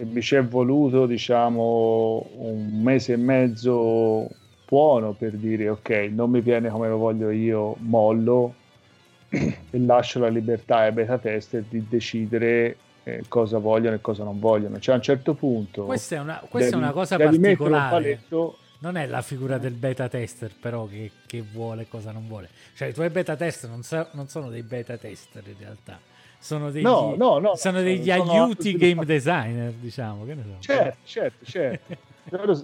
e 0.01 0.05
mi 0.05 0.23
ci 0.23 0.37
è 0.37 0.45
voluto, 0.45 1.07
diciamo, 1.07 2.25
un 2.37 2.81
mese 2.81 3.15
e 3.15 3.17
mezzo 3.17 4.29
buono 4.67 5.13
per 5.13 5.33
dire 5.33 5.69
ok, 5.69 5.91
non 6.13 6.31
mi 6.31 6.41
viene 6.41 6.71
come 6.71 6.89
lo 6.89 6.99
voglio 6.99 7.31
io, 7.31 7.75
mollo 7.81 8.55
e 9.29 9.57
lascio 9.73 10.21
la 10.21 10.29
libertà 10.29 10.79
ai 10.79 10.93
beta 10.93 11.19
tester 11.19 11.65
di 11.69 11.85
decidere 11.89 12.77
eh, 13.03 13.25
cosa 13.27 13.59
vogliono 13.59 13.97
e 13.97 14.01
cosa 14.01 14.23
non 14.23 14.39
vogliono. 14.39 14.79
Cioè, 14.79 14.95
a 14.95 14.99
un 14.99 15.03
certo 15.03 15.35
punto 15.35 15.85
Questa 15.85 16.15
è 16.15 16.21
una, 16.21 16.41
questa 16.49 16.69
è 16.69 16.73
devi- 16.73 16.83
una 16.85 16.93
cosa 16.93 17.17
particolare. 17.17 17.91
paletto 17.91 18.59
Non 18.81 18.97
è 18.97 19.07
la 19.07 19.23
figura 19.23 19.59
del 19.59 19.73
beta 19.73 20.09
tester, 20.09 20.53
però, 20.61 20.87
che, 20.87 21.11
che 21.27 21.43
vuole 21.43 21.83
e 21.83 21.89
cosa 21.89 22.13
non 22.13 22.29
vuole. 22.29 22.49
Cioè, 22.77 22.87
i 22.89 22.93
tuoi 22.93 23.11
beta 23.11 23.35
tester 23.35 23.69
non, 23.69 23.83
so- 23.83 24.07
non 24.13 24.29
sono 24.29 24.49
dei 24.49 24.63
beta 24.63 24.97
tester 24.97 25.43
in 25.49 25.57
realtà. 25.59 25.99
Sono 26.39 26.71
degli, 26.71 26.83
No, 26.83 27.15
no, 27.17 27.39
no, 27.39 27.57
sono 27.57 27.79
no, 27.79 27.85
degli 27.85 28.11
sono 28.11 28.31
aiuti 28.31 28.77
game 28.77 29.05
designer, 29.05 29.73
diciamo. 29.73 30.25
Che 30.25 30.35
ne 30.35 30.43
so. 30.43 30.57
Certo, 30.61 30.99
certo, 31.05 31.45
certo. 31.45 31.95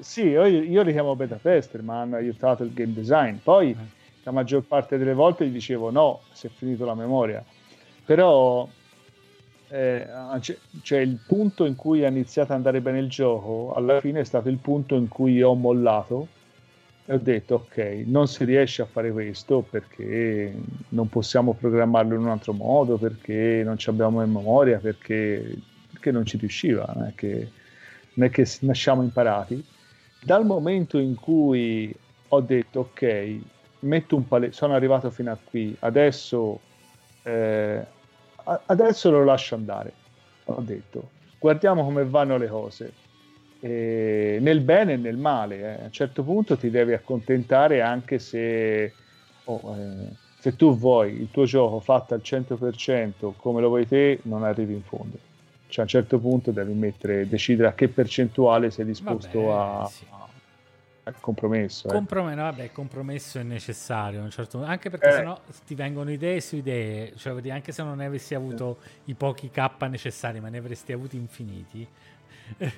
Sì, 0.02 0.26
io, 0.28 0.44
io 0.44 0.82
li 0.82 0.92
chiamo 0.92 1.16
beta 1.16 1.38
tester, 1.40 1.82
ma 1.82 2.00
hanno 2.02 2.16
aiutato 2.16 2.62
il 2.62 2.72
game 2.72 2.92
design. 2.92 3.36
Poi 3.42 3.70
Eh. 3.70 3.76
la 4.22 4.30
maggior 4.30 4.62
parte 4.62 4.98
delle 4.98 5.14
volte 5.14 5.46
gli 5.46 5.52
dicevo 5.52 5.90
no, 5.90 6.20
si 6.32 6.46
è 6.46 6.50
finito 6.50 6.84
la 6.84 6.94
memoria. 6.94 7.42
Però 8.04 8.68
eh, 9.68 10.06
c'è, 10.40 10.56
c'è 10.82 10.98
il 10.98 11.18
punto 11.26 11.64
in 11.64 11.74
cui 11.74 12.02
è 12.02 12.08
iniziato 12.08 12.52
ad 12.52 12.58
andare 12.58 12.80
bene 12.80 12.98
il 12.98 13.08
gioco, 13.08 13.72
alla 13.74 14.00
fine 14.00 14.20
è 14.20 14.24
stato 14.24 14.48
il 14.50 14.58
punto 14.58 14.94
in 14.94 15.08
cui 15.08 15.42
ho 15.42 15.54
mollato 15.54 16.28
ho 17.06 17.18
detto 17.18 17.54
ok, 17.56 18.04
non 18.06 18.26
si 18.28 18.44
riesce 18.44 18.80
a 18.80 18.86
fare 18.86 19.12
questo 19.12 19.60
perché 19.60 20.54
non 20.88 21.08
possiamo 21.08 21.52
programmarlo 21.52 22.14
in 22.14 22.20
un 22.20 22.28
altro 22.28 22.52
modo, 22.54 22.96
perché 22.96 23.62
non 23.62 23.76
ci 23.76 23.90
abbiamo 23.90 24.22
in 24.22 24.32
memoria, 24.32 24.78
perché, 24.78 25.54
perché 25.92 26.10
non 26.10 26.24
ci 26.24 26.38
riusciva, 26.38 26.90
non 26.94 27.08
è, 27.08 27.14
che, 27.14 27.50
non 28.14 28.26
è 28.28 28.30
che 28.30 28.48
nasciamo 28.60 29.02
imparati. 29.02 29.62
Dal 30.22 30.46
momento 30.46 30.98
in 30.98 31.14
cui 31.14 31.94
ho 32.28 32.40
detto 32.40 32.80
ok, 32.80 33.38
metto 33.80 34.16
un 34.16 34.26
pale- 34.26 34.52
sono 34.52 34.74
arrivato 34.74 35.10
fino 35.10 35.30
a 35.30 35.38
qui, 35.42 35.76
adesso, 35.80 36.58
eh, 37.22 37.84
adesso 38.66 39.10
lo 39.10 39.24
lascio 39.24 39.54
andare, 39.54 39.92
ho 40.44 40.60
detto, 40.62 41.10
guardiamo 41.38 41.84
come 41.84 42.06
vanno 42.06 42.38
le 42.38 42.48
cose 42.48 42.92
eh, 43.64 44.36
nel 44.42 44.60
bene 44.60 44.92
e 44.92 44.96
nel 44.96 45.16
male. 45.16 45.58
Eh. 45.58 45.82
A 45.82 45.84
un 45.84 45.92
certo 45.92 46.22
punto 46.22 46.58
ti 46.58 46.68
devi 46.68 46.92
accontentare 46.92 47.80
anche 47.80 48.18
se, 48.18 48.92
oh, 49.44 49.76
eh, 49.76 50.12
se 50.38 50.54
tu 50.54 50.76
vuoi 50.76 51.18
il 51.18 51.30
tuo 51.30 51.46
gioco 51.46 51.80
fatto 51.80 52.12
al 52.12 52.20
100% 52.22 53.32
come 53.36 53.62
lo 53.62 53.68
vuoi 53.68 53.88
te, 53.88 54.20
non 54.24 54.44
arrivi 54.44 54.74
in 54.74 54.82
fondo. 54.82 55.16
Cioè 55.66 55.78
a 55.78 55.82
un 55.82 55.88
certo 55.88 56.18
punto 56.18 56.50
devi 56.50 56.74
mettere, 56.74 57.26
decidere 57.26 57.68
a 57.68 57.72
che 57.72 57.88
percentuale 57.88 58.70
sei 58.70 58.84
disposto 58.84 59.40
vabbè, 59.40 59.82
a, 59.82 59.86
sì. 59.86 60.04
al 61.04 61.14
compromesso. 61.18 61.88
Eh. 61.88 61.92
Comprom- 61.92 62.34
no, 62.34 62.42
vabbè, 62.42 62.70
compromesso 62.70 63.38
è 63.38 63.42
necessario, 63.44 64.28
certo, 64.28 64.62
anche 64.62 64.90
perché 64.90 65.08
eh. 65.08 65.12
sennò 65.12 65.40
ti 65.66 65.74
vengono 65.74 66.12
idee 66.12 66.42
su 66.42 66.56
idee, 66.56 67.14
cioè 67.16 67.48
anche 67.48 67.72
se 67.72 67.82
non 67.82 67.96
ne 67.96 68.04
avessi 68.04 68.34
avuto 68.34 68.76
i 69.06 69.14
pochi 69.14 69.50
K 69.50 69.70
necessari, 69.88 70.38
ma 70.38 70.50
ne 70.50 70.58
avresti 70.58 70.92
avuti 70.92 71.16
infiniti 71.16 71.88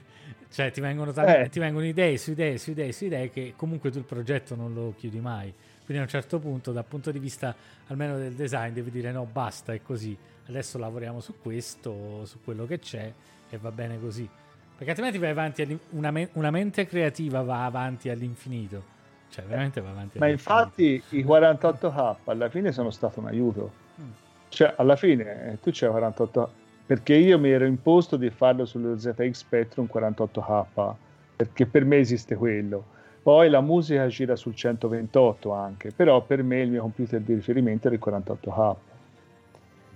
cioè 0.51 0.70
ti 0.70 0.80
vengono, 0.80 1.12
t- 1.12 1.18
eh. 1.18 1.48
ti 1.51 1.59
vengono 1.59 1.84
idee 1.84 2.16
su 2.18 2.32
idee 2.32 2.59
su 2.59 2.70
idee 2.70 2.93
su 2.93 3.05
idee 3.05 3.30
che 3.30 3.55
comunque 3.56 3.90
tu 3.90 3.98
il 3.98 4.05
progetto 4.05 4.55
non 4.55 4.74
lo 4.74 4.94
chiudi 4.97 5.20
mai. 5.20 5.52
Quindi 5.84 6.02
a 6.02 6.06
un 6.06 6.10
certo 6.10 6.40
punto, 6.40 6.72
dal 6.72 6.84
punto 6.84 7.12
di 7.12 7.20
vista 7.20 7.55
almeno 7.86 8.18
del 8.18 8.32
design, 8.32 8.72
devi 8.72 8.90
dire 8.90 9.12
no, 9.12 9.24
basta, 9.30 9.72
è 9.72 9.80
così. 9.82 10.16
Adesso 10.48 10.78
lavoriamo 10.78 11.20
su 11.20 11.34
questo, 11.40 12.24
su 12.24 12.40
quello 12.43 12.66
che 12.66 12.80
c'è 12.80 13.12
e 13.48 13.59
va 13.59 13.70
bene 13.70 14.01
così. 14.01 14.28
Perché 14.76 14.90
altrimenti 14.90 15.18
vai 15.18 15.30
avanti, 15.30 15.78
una, 15.90 16.10
me- 16.10 16.30
una 16.32 16.51
mente 16.51 16.86
creativa 16.86 17.43
va 17.43 17.64
avanti 17.64 18.09
all'infinito. 18.09 18.94
Cioè, 19.30 19.44
veramente 19.44 19.80
va 19.80 19.90
avanti. 19.90 20.18
Ma 20.18 20.28
infatti 20.28 21.02
i 21.10 21.24
48K 21.24 22.16
alla 22.24 22.48
fine 22.48 22.72
sono 22.72 22.90
stato 22.90 23.20
un 23.20 23.26
aiuto. 23.26 23.72
Mm. 24.01 24.10
Cioè, 24.48 24.74
alla 24.76 24.97
fine 24.97 25.52
eh, 25.52 25.60
tu 25.60 25.70
c'hai 25.72 25.88
48 25.88 26.52
perché 26.86 27.14
io 27.14 27.38
mi 27.38 27.50
ero 27.50 27.66
imposto 27.66 28.16
di 28.16 28.30
farlo 28.30 28.64
sullo 28.64 28.96
ZX 28.96 29.30
Spectrum 29.32 29.88
48K 29.92 30.94
perché 31.34 31.66
per 31.66 31.84
me 31.84 31.98
esiste 31.98 32.36
quello. 32.36 32.94
Poi 33.22 33.50
la 33.50 33.60
musica 33.60 34.06
gira 34.06 34.36
sul 34.36 34.54
128 34.54 35.52
anche 35.52 35.90
però 35.90 36.22
per 36.22 36.44
me 36.44 36.60
il 36.60 36.70
mio 36.70 36.82
computer 36.82 37.20
di 37.20 37.34
riferimento 37.34 37.88
era 37.88 37.96
il 37.96 38.02
48K 38.04 38.74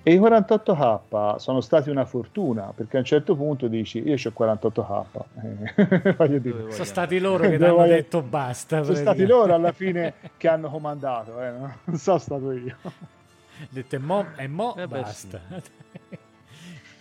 e 0.03 0.15
i 0.15 0.19
48K 0.19 1.37
sono 1.37 1.61
stati 1.61 1.91
una 1.91 2.05
fortuna 2.07 2.73
perché 2.75 2.97
a 2.97 3.01
un 3.01 3.05
certo 3.05 3.37
punto 3.37 3.69
dici 3.69 3.99
io 3.99 4.15
ho 4.15 4.15
il 4.15 4.35
48K 4.37 5.05
eh, 6.17 6.73
sono 6.73 6.85
stati 6.85 7.21
loro 7.21 7.49
che 7.49 7.57
ti 7.59 7.65
hanno 7.65 7.87
detto 7.87 8.23
basta 8.23 8.83
sono 8.83 8.97
stati 8.97 9.25
loro 9.25 9.55
alla 9.55 9.71
fine 9.73 10.15
che 10.37 10.49
hanno 10.49 10.69
comandato 10.69 11.41
eh, 11.41 11.51
non 11.51 11.97
sono 11.99 12.19
stato 12.19 12.51
io. 12.51 12.77
Detto 13.69 13.95
e 13.95 13.99
mo, 13.99 14.27
e 14.37 14.49
mo 14.49 14.75
eh 14.75 14.89
basta 14.89 15.41
sì. 15.63 16.19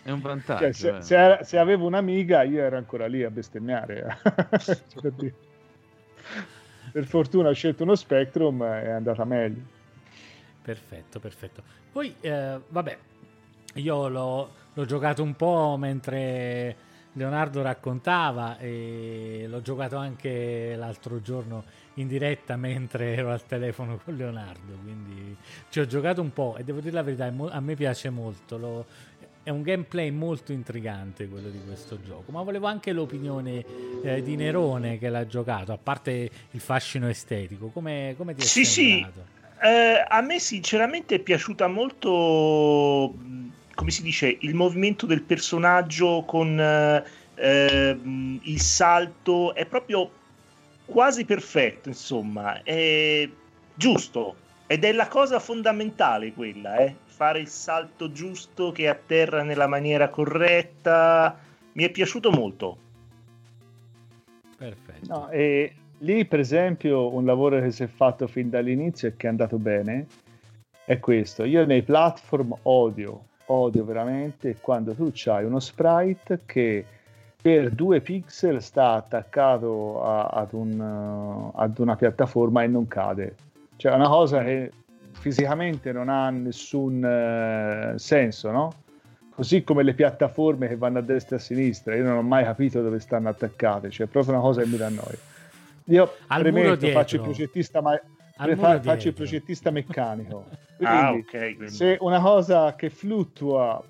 È 0.10 0.12
un 0.12 0.22
vantaggio. 0.22 0.72
Cioè, 0.72 0.74
se, 0.74 0.98
eh. 0.98 1.02
se, 1.04 1.40
se, 1.44 1.58
avevo 1.60 1.86
un'amiga, 1.86 2.42
io 2.42 2.64
ero 2.64 2.78
ancora 2.78 3.06
lì 3.06 3.24
a 3.24 3.30
bestemmiare. 3.30 4.18
per, 5.02 5.34
per, 6.92 7.06
fortuna 7.06 7.50
ho 7.50 7.54
scelto 7.54 7.84
uno 7.84 7.94
Spectrum 7.94 8.64
e 8.64 8.84
è 8.86 8.90
andata 8.90 9.24
meglio. 9.24 9.62
Perfetto, 10.64 11.20
perfetto. 11.20 11.62
Poi, 11.92 12.16
eh, 12.22 12.60
vabbè, 12.68 12.98
io 13.76 14.08
l'ho, 14.08 14.50
l'ho 14.74 14.86
giocato 14.86 15.22
un 15.22 15.36
po' 15.36 15.76
mentre 15.78 16.76
Leonardo 17.14 17.62
raccontava 17.62 18.58
e 18.58 19.46
l'ho 19.48 19.62
giocato 19.62 19.98
anche 19.98 20.76
l'altro 20.76 21.22
giorno 21.22 21.64
in 21.96 22.08
diretta 22.08 22.56
mentre 22.56 23.16
ero 23.16 23.32
al 23.32 23.46
telefono 23.46 24.00
con 24.04 24.16
Leonardo 24.16 24.78
quindi 24.82 25.36
ci 25.70 25.80
ho 25.80 25.86
giocato 25.86 26.22
un 26.22 26.32
po' 26.32 26.56
e 26.58 26.64
devo 26.64 26.80
dire 26.80 26.94
la 26.94 27.02
verità 27.02 27.26
a 27.26 27.60
me 27.60 27.76
piace 27.76 28.10
molto 28.10 28.58
l'ho, 28.58 28.86
è 29.50 29.52
un 29.52 29.64
gameplay 29.64 30.12
molto 30.12 30.52
intrigante 30.52 31.28
quello 31.28 31.50
di 31.50 31.60
questo 31.66 32.00
gioco, 32.06 32.32
ma 32.32 32.44
volevo 32.44 32.68
anche 32.68 32.92
l'opinione 32.92 33.66
eh, 34.04 34.22
di 34.22 34.36
Nerone 34.36 35.00
che 35.00 35.10
l'ha 35.10 35.26
giocato, 35.26 35.72
a 35.72 35.78
parte 35.82 36.30
il 36.52 36.60
fascino 36.60 37.10
estetico, 37.10 37.70
come, 37.70 38.14
come 38.16 38.36
ti 38.36 38.42
è 38.42 38.46
sì, 38.46 38.64
sembrato? 38.64 39.26
Sì, 39.26 39.68
eh, 39.68 40.06
a 40.08 40.22
me 40.22 40.40
sinceramente 40.40 41.16
è 41.16 41.20
piaciuta 41.20 41.66
molto, 41.68 43.16
come 43.74 43.90
si 43.90 44.04
dice, 44.04 44.38
il 44.40 44.54
movimento 44.54 45.08
del 45.08 45.24
personaggio 45.24 46.24
con 46.28 46.60
eh, 46.60 47.98
il 48.44 48.62
salto, 48.62 49.56
è 49.56 49.66
proprio 49.66 50.12
quasi 50.86 51.26
perfetto, 51.26 51.90
insomma, 51.90 52.62
è 52.62 53.28
giusto, 53.74 54.36
ed 54.68 54.84
è 54.84 54.92
la 54.92 55.08
cosa 55.08 55.40
fondamentale 55.40 56.34
quella, 56.34 56.78
eh 56.78 57.08
fare 57.20 57.40
il 57.40 57.50
salto 57.50 58.14
giusto 58.14 58.72
che 58.72 58.88
atterra 58.88 59.44
nella 59.44 59.68
maniera 59.68 60.08
corretta. 60.08 61.38
Mi 61.74 61.84
è 61.84 61.90
piaciuto 61.90 62.32
molto. 62.32 62.78
Perfetto. 64.58 65.14
No, 65.14 65.30
e 65.30 65.74
lì, 65.98 66.24
per 66.24 66.40
esempio, 66.40 67.14
un 67.14 67.26
lavoro 67.26 67.60
che 67.60 67.72
si 67.72 67.84
è 67.84 67.88
fatto 67.88 68.26
fin 68.26 68.50
dall'inizio 68.50 69.10
e 69.10 69.18
che 69.18 69.28
è 69.28 69.30
andato 69.30 69.58
bene 69.58 70.08
è 70.86 70.98
questo. 71.00 71.44
Io 71.44 71.66
nei 71.66 71.84
platform 71.84 72.56
odio, 72.62 73.26
odio 73.48 73.84
veramente 73.84 74.56
quando 74.62 74.94
tu 74.94 75.12
hai 75.26 75.44
uno 75.44 75.60
sprite 75.60 76.40
che 76.46 76.86
per 77.42 77.72
due 77.72 78.00
pixel 78.00 78.62
sta 78.62 78.94
attaccato 78.94 80.02
a, 80.02 80.28
ad, 80.28 80.54
un, 80.54 80.80
uh, 80.80 81.52
ad 81.54 81.80
una 81.80 81.98
piattaforma 81.98 82.64
e 82.64 82.68
non 82.68 82.88
cade. 82.88 83.36
Cioè, 83.76 83.92
è 83.92 83.96
una 83.96 84.08
cosa 84.08 84.42
che 84.42 84.72
fisicamente 85.12 85.92
non 85.92 86.10
ha 86.10 86.30
nessun 86.30 87.94
uh, 87.94 87.98
senso, 87.98 88.52
no? 88.52 88.74
Così 89.30 89.64
come 89.64 89.84
le 89.84 89.94
piattaforme 89.94 90.68
che 90.68 90.76
vanno 90.76 91.00
a 91.00 91.02
destra 91.02 91.38
e 91.38 91.40
a 91.40 91.42
sinistra, 91.42 91.96
io 91.96 92.04
non 92.04 92.18
ho 92.18 92.22
mai 92.22 92.44
capito 92.44 92.82
dove 92.82 93.00
stanno 93.00 93.30
attaccate, 93.30 93.90
cioè 93.90 94.08
è 94.08 94.10
proprio 94.10 94.34
una 94.34 94.42
cosa 94.42 94.62
che 94.62 94.68
mi 94.68 94.78
dà 94.78 94.90
noia. 94.90 95.18
Io 95.86 96.14
Al 96.28 96.42
premetto, 96.42 96.88
faccio 96.88 97.16
il 97.16 97.22
progettista, 97.22 97.82
ma... 97.82 98.00
Fa- 98.36 98.82
faccio 98.82 99.08
il 99.10 99.14
progettista 99.14 99.70
meccanico. 99.70 100.46
ah, 100.84 101.12
ok. 101.12 101.56
Quindi. 101.56 101.70
Se 101.70 101.98
una 102.00 102.22
cosa 102.22 102.76
che 102.76 102.90
fluttua 102.90 103.84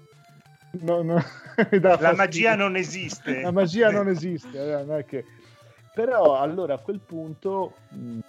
no, 0.72 1.02
no, 1.02 1.24
la 1.82 2.14
magia 2.16 2.56
non 2.56 2.76
esiste. 2.76 3.42
La 3.42 3.52
magia 3.52 3.92
non 3.92 4.08
esiste, 4.10 4.80
eh, 4.80 4.84
non 4.84 5.04
che... 5.06 5.26
però 5.94 6.40
allora 6.40 6.76
a 6.76 6.80
quel 6.80 7.00
punto 7.00 7.76
mh, 7.90 8.20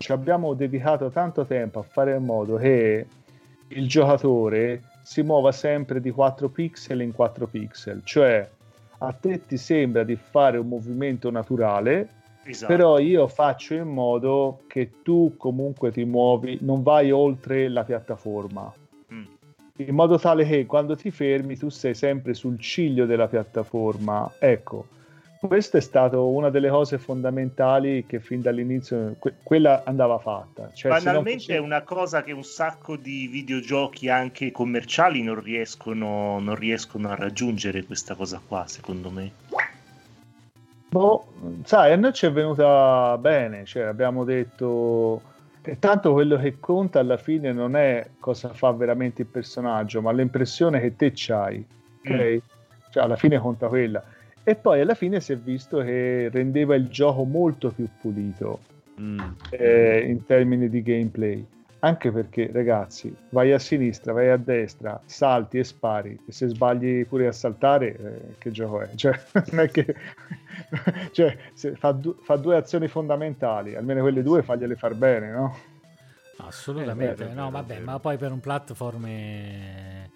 ci 0.00 0.12
abbiamo 0.12 0.54
dedicato 0.54 1.10
tanto 1.10 1.44
tempo 1.44 1.80
a 1.80 1.82
fare 1.82 2.16
in 2.16 2.24
modo 2.24 2.56
che 2.56 3.06
il 3.68 3.86
giocatore 3.86 4.84
si 5.02 5.20
muova 5.20 5.52
sempre 5.52 6.00
di 6.00 6.10
4 6.10 6.48
pixel 6.48 7.02
in 7.02 7.12
4 7.12 7.46
pixel, 7.46 8.00
cioè 8.02 8.48
a 8.96 9.12
te 9.12 9.44
ti 9.44 9.58
sembra 9.58 10.02
di 10.02 10.16
fare 10.16 10.56
un 10.56 10.68
movimento 10.68 11.30
naturale, 11.30 12.08
esatto. 12.44 12.72
però 12.72 12.98
io 12.98 13.28
faccio 13.28 13.74
in 13.74 13.88
modo 13.88 14.62
che 14.68 15.02
tu 15.02 15.34
comunque 15.36 15.92
ti 15.92 16.04
muovi, 16.04 16.56
non 16.62 16.82
vai 16.82 17.10
oltre 17.10 17.68
la 17.68 17.84
piattaforma. 17.84 18.72
Mm. 19.12 19.24
In 19.76 19.94
modo 19.94 20.18
tale 20.18 20.46
che 20.46 20.64
quando 20.64 20.96
ti 20.96 21.10
fermi 21.10 21.58
tu 21.58 21.68
sei 21.68 21.94
sempre 21.94 22.32
sul 22.32 22.58
ciglio 22.58 23.04
della 23.04 23.28
piattaforma. 23.28 24.32
Ecco, 24.38 24.86
questa 25.40 25.78
è 25.78 25.80
stata 25.80 26.20
una 26.20 26.50
delle 26.50 26.68
cose 26.68 26.98
fondamentali 26.98 28.04
che 28.06 28.20
fin 28.20 28.42
dall'inizio 28.42 29.16
que- 29.18 29.36
quella 29.42 29.82
andava 29.84 30.18
fatta. 30.18 30.70
Cioè, 30.74 30.90
Banalmente 30.92 31.38
fosse... 31.38 31.54
è 31.54 31.58
una 31.58 31.82
cosa 31.82 32.22
che 32.22 32.32
un 32.32 32.44
sacco 32.44 32.96
di 32.96 33.26
videogiochi 33.26 34.10
anche 34.10 34.52
commerciali 34.52 35.22
non 35.22 35.40
riescono, 35.40 36.38
non 36.40 36.54
riescono 36.56 37.08
a 37.08 37.14
raggiungere 37.14 37.84
questa 37.84 38.14
cosa 38.14 38.40
qua, 38.46 38.66
secondo 38.66 39.10
me. 39.10 39.32
Boh, 40.90 41.26
sai, 41.64 41.92
a 41.92 41.96
noi 41.96 42.12
ci 42.12 42.26
è 42.26 42.32
venuta 42.32 43.16
bene, 43.18 43.64
cioè 43.64 43.84
abbiamo 43.84 44.24
detto 44.24 45.22
tanto 45.78 46.12
quello 46.12 46.36
che 46.36 46.58
conta 46.58 46.98
alla 46.98 47.16
fine 47.16 47.52
non 47.52 47.76
è 47.76 48.08
cosa 48.18 48.52
fa 48.52 48.72
veramente 48.72 49.22
il 49.22 49.28
personaggio, 49.28 50.02
ma 50.02 50.12
l'impressione 50.12 50.80
che 50.80 50.96
te 50.96 51.12
c'hai, 51.14 51.64
ok? 52.04 52.12
Mm. 52.12 52.38
Cioè 52.90 53.02
alla 53.04 53.16
fine 53.16 53.38
conta 53.38 53.68
quella 53.68 54.02
e 54.50 54.56
poi 54.56 54.80
alla 54.80 54.94
fine 54.94 55.20
si 55.20 55.32
è 55.32 55.36
visto 55.38 55.78
che 55.78 56.28
rendeva 56.32 56.74
il 56.74 56.88
gioco 56.88 57.22
molto 57.22 57.70
più 57.70 57.88
pulito 58.00 58.58
mm. 59.00 59.20
eh, 59.50 60.00
in 60.08 60.24
termini 60.24 60.68
di 60.68 60.82
gameplay. 60.82 61.46
Anche 61.82 62.10
perché, 62.10 62.50
ragazzi, 62.52 63.14
vai 63.28 63.52
a 63.52 63.60
sinistra, 63.60 64.12
vai 64.12 64.28
a 64.28 64.36
destra, 64.36 65.00
salti 65.04 65.58
e 65.58 65.64
spari. 65.64 66.18
E 66.26 66.32
se 66.32 66.48
sbagli 66.48 67.06
pure 67.06 67.28
a 67.28 67.32
saltare, 67.32 67.96
eh, 67.96 68.38
che 68.38 68.50
gioco 68.50 68.80
è? 68.80 68.90
Cioè, 68.96 69.18
non 69.52 69.60
è 69.60 69.70
che 69.70 69.94
cioè, 71.12 71.36
fa, 71.76 71.92
du- 71.92 72.16
fa, 72.20 72.34
due 72.34 72.56
azioni 72.56 72.88
fondamentali, 72.88 73.76
almeno 73.76 74.00
quelle 74.00 74.24
due 74.24 74.42
fagliele 74.42 74.74
far 74.74 74.94
bene, 74.94 75.30
no? 75.30 75.56
Assolutamente, 76.38 77.24
vero, 77.24 77.28
no, 77.28 77.34
vero, 77.34 77.50
vabbè, 77.50 77.74
vero. 77.74 77.84
ma 77.84 77.98
poi 78.00 78.16
per 78.16 78.32
un 78.32 78.40
platform 78.40 79.06
è... 79.06 80.08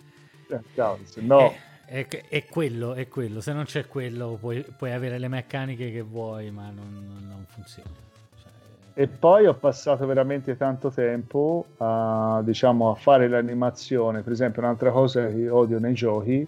Eh, 0.48 0.61
cazzo, 0.74 1.20
no. 1.23 1.51
È, 1.51 1.56
è, 1.86 2.06
è, 2.06 2.44
quello, 2.47 2.94
è 2.94 3.09
quello, 3.09 3.40
se 3.40 3.52
non 3.52 3.65
c'è 3.65 3.86
quello 3.86 4.36
puoi, 4.40 4.65
puoi 4.77 4.93
avere 4.93 5.19
le 5.19 5.28
meccaniche 5.28 5.90
che 5.90 6.02
vuoi, 6.02 6.51
ma 6.51 6.70
non, 6.70 7.23
non 7.28 7.44
funziona. 7.48 7.90
Cioè... 8.40 8.51
E 8.94 9.06
poi 9.06 9.47
ho 9.47 9.55
passato 9.55 10.06
veramente 10.06 10.56
tanto 10.56 10.90
tempo 10.90 11.66
a, 11.78 12.40
diciamo, 12.44 12.90
a 12.90 12.94
fare 12.94 13.28
l'animazione, 13.28 14.23
per 14.23 14.32
esempio 14.32 14.62
un'altra 14.62 14.90
cosa 14.90 15.27
che 15.28 15.48
odio 15.48 15.78
nei 15.78 15.94
giochi 15.94 16.47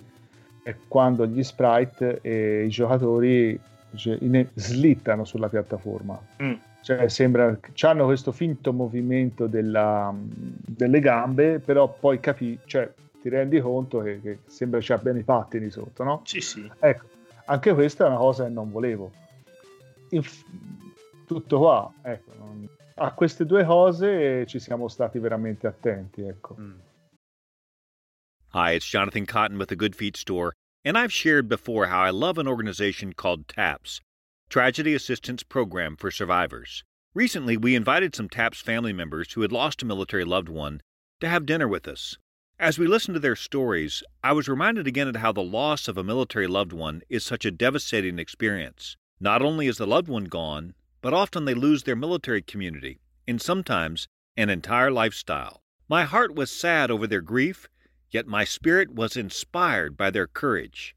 è 0.63 0.75
quando 0.89 1.27
gli 1.27 1.43
sprite 1.45 2.19
e 2.23 2.65
i 2.65 2.69
giocatori 2.69 3.59
cioè, 3.95 4.19
slittano 4.55 5.25
sulla 5.25 5.49
piattaforma. 5.49 6.21
Mm. 6.43 6.55
Cioè, 6.83 7.09
sembra 7.09 7.57
che 7.61 7.87
hanno 7.87 8.05
questo 8.05 8.31
finto 8.31 8.73
movimento 8.73 9.47
della, 9.47 10.15
delle 10.17 11.01
gambe, 11.01 11.59
però 11.59 11.89
poi 11.89 12.21
capi, 12.21 12.59
cioè, 12.65 12.89
ti 13.27 13.29
rendi 13.29 13.61
conto 13.61 14.03
che, 14.03 14.21
che 14.21 14.39
sembra 14.47 14.81
ci 14.81 14.93
abbiano 14.93 15.19
i 15.19 15.25
pattini 15.25 15.69
sotto, 15.69 16.05
no? 16.05 16.23
Sì, 16.25 16.41
sì. 16.41 16.71
Ecco, 16.79 17.09
anche 17.47 17.75
questa 17.75 18.05
è 18.05 18.09
una 18.09 18.19
cosa 18.19 18.45
che 18.45 18.51
non 18.51 18.71
volevo. 18.71 19.11
Inf- 20.11 20.45
tutto 21.27 21.59
qua, 21.59 21.93
ecco. 22.03 22.33
Non... 22.39 22.69
A 22.95 23.13
queste 23.13 23.45
due 23.45 23.65
cose 23.65 24.47
ci 24.47 24.61
siamo 24.61 24.87
stati 24.87 25.19
veramente 25.19 25.67
attenti, 25.67 26.23
ecco. 26.23 26.57
Mm. 26.59 26.79
Hi, 28.55 28.75
it's 28.75 28.89
Jonathan 28.89 29.27
Cotton 29.27 29.59
with 29.59 29.71
the 29.71 29.77
Good 29.77 29.97
Feet 29.97 30.17
Store, 30.17 30.53
and 30.85 30.97
I've 30.97 31.13
shared 31.13 31.49
before 31.49 31.89
how 31.89 32.01
I 32.01 32.11
love 32.11 32.39
an 32.39 32.47
organization 32.47 33.13
called 33.13 33.49
TAPS, 33.49 34.01
Tragedy 34.49 34.95
Assistance 34.95 35.43
Program 35.43 35.97
for 35.97 36.13
Survivors. 36.13 36.85
Recently, 37.13 37.57
we 37.57 37.75
invited 37.75 38.15
some 38.15 38.29
TAPS 38.29 38.61
family 38.61 38.93
members 38.93 39.33
who 39.33 39.43
had 39.43 39.51
lost 39.51 39.83
a 39.83 39.85
military 39.85 40.25
loved 40.25 40.49
one 40.49 40.81
to 41.19 41.29
have 41.29 41.45
dinner 41.45 41.67
with 41.67 41.89
us. 41.89 42.17
As 42.59 42.79
we 42.79 42.87
listened 42.87 43.15
to 43.15 43.21
their 43.21 43.37
stories, 43.37 44.03
I 44.25 44.33
was 44.33 44.49
reminded 44.49 44.87
again 44.87 45.09
of 45.09 45.17
how 45.17 45.33
the 45.33 45.43
loss 45.43 45.89
of 45.89 45.99
a 45.99 46.05
military 46.05 46.47
loved 46.47 46.73
one 46.73 47.03
is 47.09 47.25
such 47.25 47.45
a 47.45 47.51
devastating 47.51 48.19
experience. 48.19 48.97
Not 49.21 49.43
only 49.43 49.67
is 49.67 49.79
the 49.79 49.87
loved 49.87 50.09
one 50.09 50.25
gone, 50.25 50.75
but 51.01 51.13
often 51.13 51.45
they 51.45 51.55
lose 51.55 51.83
their 51.83 51.97
military 51.97 52.43
community 52.43 52.99
and 53.29 53.41
sometimes 53.41 54.09
an 54.37 54.51
entire 54.51 54.91
lifestyle. 54.91 55.63
My 55.89 56.05
heart 56.05 56.35
was 56.35 56.51
sad 56.51 56.91
over 56.91 57.07
their 57.07 57.21
grief 57.21 57.69
Yet 58.11 58.27
my 58.27 58.45
spirit 58.45 58.95
was 58.95 59.17
inspired 59.17 59.97
by 59.97 60.11
their 60.11 60.27
courage. 60.27 60.97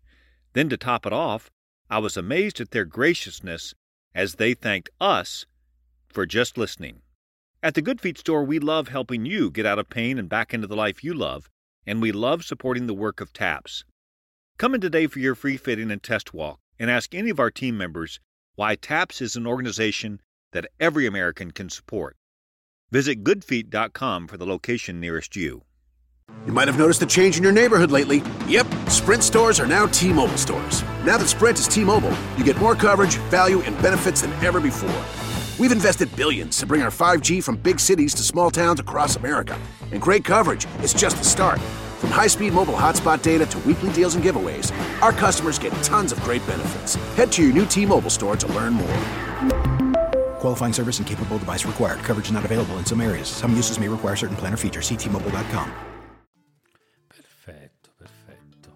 Then, 0.54 0.70
to 0.70 0.78
top 0.78 1.06
it 1.06 1.14
off, 1.14 1.50
I 1.90 2.00
was 2.00 2.16
amazed 2.16 2.62
at 2.62 2.72
their 2.72 2.86
graciousness 2.86 3.74
as 4.14 4.36
they 4.36 4.54
thanked 4.54 4.90
us 5.02 5.46
for 6.08 6.26
just 6.26 6.58
listening. 6.58 7.02
At 7.62 7.74
the 7.74 7.82
Good 7.82 8.00
Feet 8.00 8.18
store, 8.18 8.46
we 8.46 8.58
love 8.58 8.88
helping 8.88 9.26
you 9.26 9.52
get 9.52 9.66
out 9.66 9.80
of 9.80 9.90
pain 9.90 10.18
and 10.18 10.30
back 10.30 10.54
into 10.54 10.66
the 10.66 10.78
life 10.78 11.04
you 11.04 11.14
love, 11.14 11.50
and 11.86 12.02
we 12.02 12.14
love 12.14 12.46
supporting 12.46 12.88
the 12.88 12.94
work 12.94 13.20
of 13.20 13.34
TAPS. 13.34 13.84
Come 14.58 14.76
in 14.76 14.80
today 14.80 15.08
for 15.08 15.20
your 15.20 15.36
free 15.36 15.58
fitting 15.58 15.92
and 15.92 16.02
test 16.02 16.34
walk 16.34 16.60
and 16.80 16.90
ask 16.90 17.14
any 17.14 17.30
of 17.30 17.40
our 17.40 17.52
team 17.52 17.78
members 17.78 18.22
why 18.56 18.76
TAPS 18.76 19.22
is 19.22 19.36
an 19.36 19.46
organization 19.46 20.22
that 20.54 20.68
every 20.80 21.06
American 21.06 21.52
can 21.52 21.70
support. 21.70 22.16
Visit 22.92 23.26
goodfeet.com 23.26 24.30
for 24.30 24.38
the 24.38 24.46
location 24.46 25.02
nearest 25.02 25.36
you. 25.36 25.64
You 26.46 26.54
might 26.54 26.70
have 26.70 26.80
noticed 26.80 27.02
a 27.02 27.06
change 27.06 27.36
in 27.36 27.44
your 27.44 27.52
neighborhood 27.52 27.92
lately. 27.92 28.24
Yep, 28.48 28.68
Sprint 28.88 29.22
stores 29.22 29.60
are 29.60 29.68
now 29.68 29.86
T 29.88 30.14
Mobile 30.14 30.38
stores. 30.38 30.82
Now 31.04 31.18
that 31.18 31.28
Sprint 31.28 31.60
is 31.60 31.68
T 31.68 31.84
Mobile, 31.84 32.16
you 32.38 32.46
get 32.46 32.58
more 32.58 32.76
coverage, 32.76 33.16
value, 33.30 33.60
and 33.64 33.76
benefits 33.82 34.22
than 34.22 34.32
ever 34.46 34.62
before. 34.62 35.29
We've 35.60 35.74
invested 35.74 36.16
billions 36.16 36.56
to 36.60 36.66
bring 36.66 36.82
our 36.82 36.90
5G 36.90 37.44
from 37.44 37.58
big 37.58 37.82
cities 37.82 38.14
to 38.14 38.24
small 38.24 38.50
towns 38.50 38.80
across 38.80 39.18
America. 39.18 39.60
And 39.92 40.02
great 40.02 40.24
coverage 40.24 40.66
is 40.82 40.94
just 40.94 41.18
the 41.18 41.26
start. 41.26 41.60
From 42.00 42.12
high 42.12 42.28
speed 42.28 42.54
mobile 42.54 42.76
hotspot 42.76 43.22
data 43.22 43.46
to 43.48 43.60
weekly 43.68 43.92
deals 43.92 44.16
and 44.16 44.24
giveaways, 44.24 44.72
our 45.02 45.12
customers 45.12 45.60
get 45.60 45.74
tons 45.84 46.14
of 46.14 46.22
great 46.22 46.46
benefits. 46.48 46.96
Head 47.18 47.30
to 47.34 47.44
your 47.44 47.52
new 47.52 47.66
T 47.66 47.86
Mobile 47.86 48.10
store 48.10 48.38
to 48.38 48.48
learn 48.54 48.72
more. 48.72 48.98
Qualifying 50.40 50.72
service 50.72 51.00
and 51.00 51.06
capable 51.06 51.38
device 51.38 51.66
required. 51.66 52.00
Coverage 52.06 52.32
not 52.32 52.46
available 52.46 52.78
in 52.78 52.86
some 52.86 53.02
areas. 53.02 53.28
Some 53.28 53.54
uses 53.54 53.78
may 53.80 53.90
require 53.90 54.16
certain 54.16 54.38
plan 54.38 54.54
or 54.54 54.58
features. 54.58 54.90
Ctmobile.com. 54.90 55.74
Perfetto, 57.10 57.90
perfetto. 57.98 58.72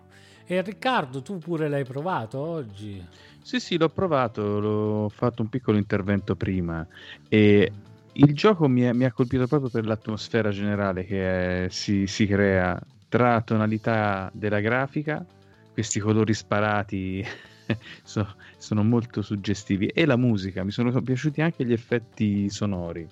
E 0.48 0.62
Riccardo, 0.62 1.22
tu 1.22 1.38
pure 1.38 1.70
l'hai 1.70 1.86
provato 1.86 2.40
oggi? 2.40 3.02
Sì, 3.46 3.60
sì, 3.60 3.78
l'ho 3.78 3.90
provato, 3.90 4.60
l'ho 4.62 5.10
fatto 5.10 5.42
un 5.42 5.50
piccolo 5.50 5.78
intervento 5.78 6.34
prima 6.38 6.88
e 7.28 7.70
il 8.14 8.34
gioco 8.34 8.70
mi, 8.70 8.84
è, 8.84 8.94
mi 8.94 9.04
ha 9.04 9.12
colpito 9.12 9.48
proprio 9.48 9.70
per 9.70 9.86
l'atmosfera 9.86 10.50
generale 10.50 11.04
che 11.04 11.66
è, 11.66 11.70
si, 11.70 12.08
si 12.08 12.26
crea 12.26 12.80
tra 13.10 13.42
tonalità 13.42 14.30
della 14.34 14.62
grafica, 14.62 15.26
questi 15.74 16.00
colori 16.00 16.34
sparati 16.34 17.22
sono, 18.04 18.34
sono 18.58 18.82
molto 18.82 19.22
suggestivi 19.22 19.88
e 19.88 20.06
la 20.06 20.16
musica, 20.16 20.64
mi 20.64 20.72
sono 20.72 21.02
piaciuti 21.02 21.42
anche 21.42 21.66
gli 21.66 21.74
effetti 21.74 22.50
sonori. 22.50 23.06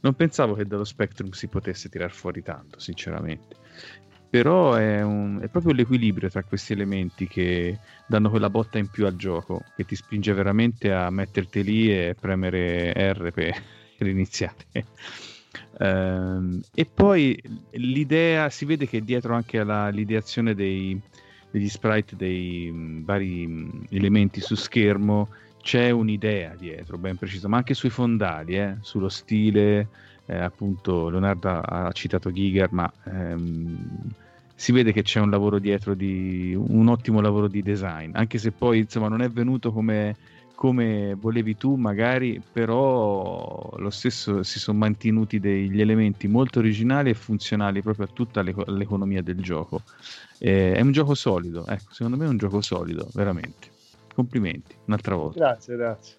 Non 0.00 0.14
pensavo 0.14 0.54
che 0.54 0.64
dallo 0.64 0.84
Spectrum 0.84 1.30
si 1.32 1.46
potesse 1.48 1.90
tirar 1.90 2.12
fuori 2.12 2.42
tanto, 2.42 2.80
sinceramente 2.80 3.57
però 4.30 4.74
è, 4.74 5.02
un, 5.02 5.40
è, 5.40 5.48
proprio 5.48 5.72
l'equilibrio 5.72 6.28
tra 6.28 6.42
questi 6.42 6.72
elementi 6.72 7.26
che 7.26 7.78
danno 8.06 8.28
quella 8.30 8.50
botta 8.50 8.78
in 8.78 8.88
più 8.88 9.06
al 9.06 9.16
gioco, 9.16 9.62
che 9.74 9.84
ti 9.84 9.96
spinge 9.96 10.32
veramente 10.34 10.92
a 10.92 11.10
metterti 11.10 11.62
lì 11.62 11.90
e 11.90 12.14
premere 12.18 12.92
R 13.12 13.30
per 13.32 14.06
iniziare. 14.06 14.66
um, 15.78 16.60
e 16.74 16.84
poi 16.84 17.40
l'idea, 17.72 18.50
si 18.50 18.64
vede 18.66 18.86
che 18.86 19.02
dietro 19.02 19.34
anche 19.34 19.58
all'ideazione 19.58 20.54
dei, 20.54 21.00
degli 21.50 21.68
sprite, 21.68 22.14
dei 22.14 22.68
um, 22.68 23.04
vari 23.04 23.46
um, 23.46 23.86
elementi 23.88 24.40
su 24.40 24.54
schermo, 24.54 25.28
c'è 25.62 25.90
un'idea 25.90 26.54
dietro, 26.54 26.98
ben 26.98 27.16
precisa, 27.16 27.48
ma 27.48 27.56
anche 27.56 27.74
sui 27.74 27.90
fondali, 27.90 28.56
eh, 28.56 28.76
sullo 28.80 29.08
stile, 29.08 29.88
eh, 30.28 30.36
appunto 30.36 31.08
Leonardo 31.08 31.48
ha 31.48 31.90
citato 31.92 32.30
Giger, 32.30 32.70
ma 32.70 32.92
ehm, 33.04 33.76
si 34.54 34.72
vede 34.72 34.92
che 34.92 35.02
c'è 35.02 35.20
un 35.20 35.30
lavoro 35.30 35.58
dietro 35.58 35.94
di 35.94 36.54
un 36.54 36.88
ottimo 36.88 37.20
lavoro 37.20 37.48
di 37.48 37.62
design, 37.62 38.10
anche 38.14 38.38
se 38.38 38.50
poi 38.50 38.80
insomma 38.80 39.08
non 39.08 39.22
è 39.22 39.30
venuto 39.30 39.72
come, 39.72 40.16
come 40.54 41.14
volevi 41.14 41.56
tu 41.56 41.76
magari, 41.76 42.42
però 42.52 43.72
lo 43.78 43.90
stesso 43.90 44.42
si 44.42 44.58
sono 44.58 44.78
mantenuti 44.78 45.40
degli 45.40 45.80
elementi 45.80 46.28
molto 46.28 46.58
originali 46.58 47.10
e 47.10 47.14
funzionali 47.14 47.80
proprio 47.80 48.06
a 48.06 48.10
tutta 48.12 48.42
l'eco- 48.42 48.64
l'economia 48.66 49.22
del 49.22 49.40
gioco. 49.40 49.82
Eh, 50.38 50.74
è 50.74 50.80
un 50.82 50.92
gioco 50.92 51.14
solido, 51.14 51.66
ecco, 51.66 51.92
secondo 51.92 52.18
me 52.18 52.26
è 52.26 52.28
un 52.28 52.36
gioco 52.36 52.60
solido, 52.60 53.08
veramente. 53.14 53.70
Complimenti, 54.12 54.74
un'altra 54.86 55.14
volta. 55.14 55.38
Grazie, 55.38 55.76
grazie. 55.76 56.16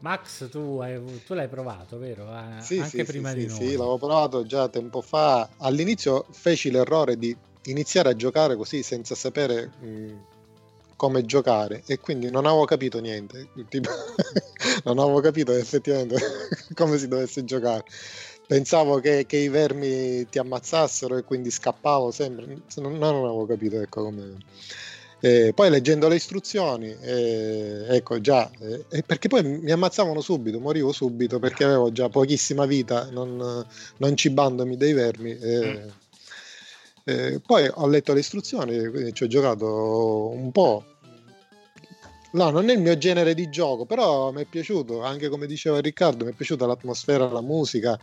Max, 0.00 0.48
tu, 0.48 0.78
hai, 0.80 0.98
tu, 1.26 1.34
l'hai 1.34 1.48
provato, 1.48 1.98
vero? 1.98 2.26
Sì, 2.60 2.78
Anche 2.78 3.04
sì, 3.04 3.04
prima 3.04 3.30
sì, 3.30 3.36
di 3.36 3.46
noi. 3.46 3.56
Sì, 3.56 3.72
l'avevo 3.72 3.98
provato 3.98 4.46
già 4.46 4.68
tempo 4.68 5.02
fa. 5.02 5.48
All'inizio 5.58 6.24
feci 6.30 6.70
l'errore 6.70 7.18
di 7.18 7.36
iniziare 7.64 8.08
a 8.08 8.16
giocare 8.16 8.56
così 8.56 8.82
senza 8.82 9.14
sapere 9.14 9.70
mh, 9.78 10.12
come 10.96 11.24
giocare 11.26 11.82
e 11.86 11.98
quindi 12.00 12.30
non 12.30 12.46
avevo 12.46 12.64
capito 12.64 12.98
niente. 12.98 13.48
Tipo, 13.68 13.90
non 14.84 14.98
avevo 14.98 15.20
capito 15.20 15.52
effettivamente 15.52 16.16
come 16.74 16.96
si 16.96 17.06
dovesse 17.06 17.44
giocare. 17.44 17.84
Pensavo 18.46 18.98
che, 19.00 19.26
che, 19.26 19.36
i 19.36 19.48
vermi 19.48 20.26
ti 20.28 20.38
ammazzassero 20.38 21.16
e 21.16 21.24
quindi 21.24 21.50
scappavo 21.50 22.10
sempre. 22.10 22.46
Non, 22.76 22.96
non 22.96 23.14
avevo 23.16 23.44
capito 23.46 23.80
ecco, 23.80 24.04
come 24.04 24.38
eh, 25.20 25.52
poi 25.54 25.68
leggendo 25.70 26.08
le 26.08 26.14
istruzioni, 26.16 26.96
eh, 27.00 27.84
ecco 27.88 28.20
già, 28.20 28.50
eh, 28.58 29.02
perché 29.02 29.28
poi 29.28 29.42
mi 29.42 29.70
ammazzavano 29.70 30.20
subito, 30.20 30.58
morivo 30.60 30.92
subito 30.92 31.38
perché 31.38 31.64
avevo 31.64 31.92
già 31.92 32.08
pochissima 32.08 32.64
vita, 32.64 33.08
non, 33.10 33.64
non 33.98 34.16
cibandomi 34.16 34.76
dei 34.76 34.92
vermi. 34.92 35.34
Mm. 35.34 35.88
Eh, 37.04 37.40
poi 37.44 37.70
ho 37.72 37.86
letto 37.86 38.12
le 38.12 38.20
istruzioni, 38.20 38.88
quindi 38.88 39.12
ci 39.12 39.24
ho 39.24 39.26
giocato 39.26 40.28
un 40.30 40.50
po'. 40.52 40.84
No, 42.32 42.50
non 42.50 42.70
è 42.70 42.72
il 42.72 42.80
mio 42.80 42.96
genere 42.96 43.34
di 43.34 43.50
gioco, 43.50 43.84
però 43.84 44.30
mi 44.30 44.42
è 44.42 44.46
piaciuto, 44.46 45.02
anche 45.02 45.28
come 45.28 45.46
diceva 45.46 45.80
Riccardo, 45.80 46.24
mi 46.24 46.30
è 46.30 46.34
piaciuta 46.34 46.64
l'atmosfera, 46.64 47.28
la 47.28 47.40
musica 47.40 47.98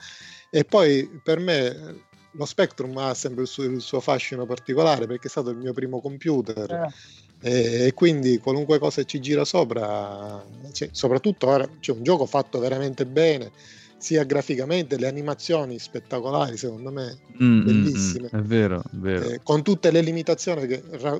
e 0.50 0.64
poi 0.64 1.20
per 1.24 1.40
me 1.40 2.06
lo 2.38 2.46
Spectrum 2.46 2.96
ha 2.98 3.14
sempre 3.14 3.44
il 3.44 3.48
suo, 3.48 3.64
il 3.64 3.82
suo, 3.82 4.00
fascino 4.00 4.46
particolare 4.46 5.08
perché 5.08 5.28
è 5.28 5.30
stato 5.30 5.50
il 5.50 5.58
mio 5.58 5.74
primo 5.74 6.00
computer 6.00 6.94
eh. 7.42 7.50
e, 7.50 7.88
e, 7.88 7.94
quindi 7.94 8.38
qualunque 8.38 8.80
cosa 8.80 9.04
ci 9.04 9.20
gira 9.20 9.44
sopra, 9.44 10.44
cioè, 10.72 10.90
soprattutto 10.92 11.48
ora 11.48 11.68
c'è 11.80 11.92
un 11.92 12.04
gioco 12.04 12.26
fatto 12.26 12.60
veramente 12.60 13.06
bene 13.06 13.52
sia 13.98 14.24
graficamente, 14.24 14.98
le 14.98 15.08
animazioni 15.08 15.80
spettacolari, 15.80 16.56
secondo 16.56 16.92
me, 16.92 17.18
mm, 17.42 17.46
mm, 17.46 17.60
mm. 17.60 17.66
bellissime. 17.66 18.30
Mm, 18.34 18.40
è 18.40 18.42
vero, 18.44 18.80
è 18.80 18.96
vero. 18.96 19.30
Eh, 19.30 19.40
con 19.42 19.64
tutte 19.64 19.90
le 19.90 20.02
limitazioni 20.02 20.68
che 20.68 20.84
ra- 20.92 21.20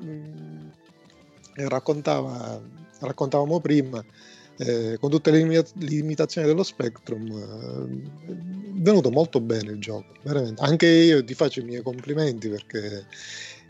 raccontava 1.56 2.62
raccontavamo 3.00 3.60
prima, 3.60 4.04
eh, 4.58 4.98
con 5.00 5.10
tutte 5.10 5.32
le 5.32 5.38
limita- 5.38 5.70
limitazioni 5.76 6.48
dello 6.48 6.64
Spectrum, 6.64 7.28
eh, 7.32 8.32
è 8.32 8.82
venuto 8.82 9.10
molto 9.12 9.40
bene 9.40 9.72
il 9.72 9.80
gioco, 9.80 10.14
veramente. 10.24 10.62
Anche 10.62 10.88
io 10.88 11.24
ti 11.24 11.34
faccio 11.34 11.62
i 11.62 11.64
miei 11.64 11.82
complimenti 11.82 12.50
perché... 12.50 13.06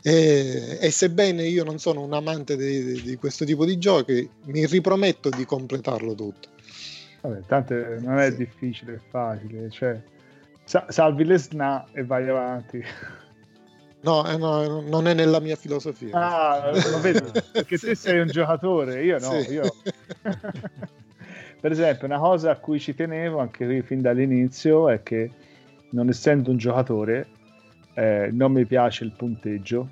E, 0.03 0.77
e 0.80 0.91
sebbene 0.91 1.43
io 1.43 1.65
non 1.65 1.80
sono 1.80 2.01
un 2.01 2.14
amante 2.14 2.55
di, 2.55 3.01
di 3.01 3.15
questo 3.18 3.43
tipo 3.43 3.65
di 3.65 3.77
giochi, 3.77 4.30
mi 4.45 4.65
riprometto 4.65 5.30
di 5.30 5.43
completarlo 5.43 6.14
tutto. 6.15 6.49
Vabbè, 7.22 7.41
tanto 7.45 7.73
non 7.99 8.19
è 8.19 8.34
difficile, 8.34 8.93
è 8.93 8.99
facile, 9.09 9.69
cioè 9.69 10.01
sa- 10.64 10.85
salvi 10.89 11.26
le 11.26 11.38
SNA 11.38 11.88
e 11.91 12.05
vai 12.05 12.30
avanti. 12.30 12.81
No, 14.07 14.25
eh, 14.25 14.38
no, 14.38 14.79
non 14.88 15.05
è 15.05 15.13
nella 15.13 15.41
mia 15.41 15.57
filosofia. 15.57 16.17
Ah, 16.17 16.71
lo 16.71 17.01
vedo, 17.01 17.29
perché 17.51 17.77
te 17.77 17.93
sei 17.93 18.21
un 18.21 18.27
giocatore, 18.27 19.03
io 19.03 19.19
no, 19.19 19.41
Sì. 19.41 19.51
io... 19.51 19.75
per 21.59 21.71
esempio, 21.73 22.07
una 22.07 22.17
cosa 22.17 22.51
a 22.51 22.55
cui 22.55 22.79
ci 22.79 22.95
tenevo 22.95 23.39
anche 23.39 23.65
qui 23.65 23.81
fin 23.81 24.01
dall'inizio 24.01 24.88
è 24.88 25.03
che 25.03 25.29
non 25.89 26.07
essendo 26.07 26.51
un 26.51 26.57
giocatore 26.57 27.27
eh, 27.95 28.29
non 28.31 28.53
mi 28.53 28.65
piace 28.65 29.03
il 29.03 29.11
punteggio, 29.11 29.89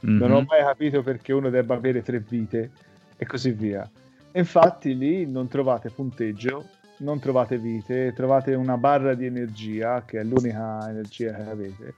non 0.00 0.30
ho 0.30 0.38
Mhm. 0.40 0.46
mai 0.48 0.62
capito 0.62 1.02
perché 1.02 1.34
uno 1.34 1.50
debba 1.50 1.74
avere 1.74 2.00
tre 2.02 2.20
vite 2.26 2.70
e 3.18 3.26
così 3.26 3.50
via. 3.50 3.86
Infatti 4.32 4.96
lì 4.96 5.26
non 5.30 5.48
trovate 5.48 5.90
punteggio, 5.90 6.64
non 6.98 7.18
trovate 7.18 7.58
vite, 7.58 8.14
trovate 8.14 8.54
una 8.54 8.78
barra 8.78 9.12
di 9.14 9.26
energia 9.26 10.02
che 10.06 10.20
è 10.20 10.24
l'unica 10.24 10.86
energia 10.88 11.34
che 11.34 11.42
avete 11.50 11.94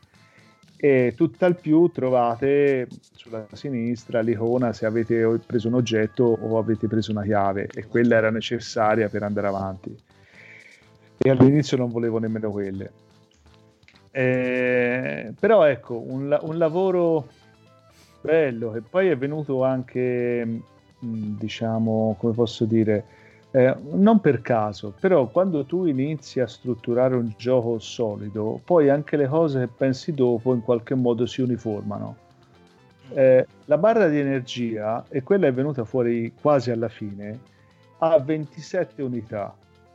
e 0.84 1.12
tutt'al 1.16 1.54
più 1.54 1.92
trovate 1.92 2.88
sulla 3.14 3.46
sinistra 3.52 4.20
l'icona 4.20 4.72
se 4.72 4.84
avete 4.84 5.38
preso 5.46 5.68
un 5.68 5.74
oggetto 5.74 6.24
o 6.24 6.58
avete 6.58 6.88
preso 6.88 7.12
una 7.12 7.22
chiave 7.22 7.68
e 7.72 7.86
quella 7.86 8.16
era 8.16 8.32
necessaria 8.32 9.08
per 9.08 9.22
andare 9.22 9.46
avanti. 9.46 9.96
E 11.18 11.30
all'inizio 11.30 11.76
non 11.76 11.88
volevo 11.88 12.18
nemmeno 12.18 12.50
quelle. 12.50 12.90
Eh, 14.10 15.32
però 15.38 15.62
ecco 15.62 16.00
un, 16.00 16.36
un 16.42 16.58
lavoro 16.58 17.28
bello 18.20 18.72
che 18.72 18.80
poi 18.80 19.06
è 19.06 19.16
venuto 19.16 19.62
anche 19.62 20.62
diciamo 20.98 22.16
come 22.18 22.32
posso 22.32 22.64
dire 22.64 23.04
eh, 23.52 23.76
non 23.92 24.20
per 24.20 24.40
caso, 24.40 24.92
però 24.98 25.28
quando 25.28 25.64
tu 25.64 25.84
inizi 25.84 26.40
a 26.40 26.46
strutturare 26.46 27.14
un 27.14 27.32
gioco 27.36 27.78
solido, 27.78 28.60
poi 28.64 28.88
anche 28.88 29.16
le 29.16 29.28
cose 29.28 29.60
che 29.60 29.68
pensi 29.68 30.12
dopo 30.12 30.54
in 30.54 30.62
qualche 30.62 30.94
modo 30.94 31.26
si 31.26 31.42
uniformano. 31.42 32.16
Eh, 33.14 33.46
la 33.66 33.78
barra 33.78 34.08
di 34.08 34.18
energia, 34.18 35.04
e 35.08 35.22
quella 35.22 35.46
è 35.46 35.52
venuta 35.52 35.84
fuori 35.84 36.32
quasi 36.40 36.70
alla 36.70 36.88
fine, 36.88 37.38
ha 37.98 38.18
27 38.18 39.02
unità 39.02 39.54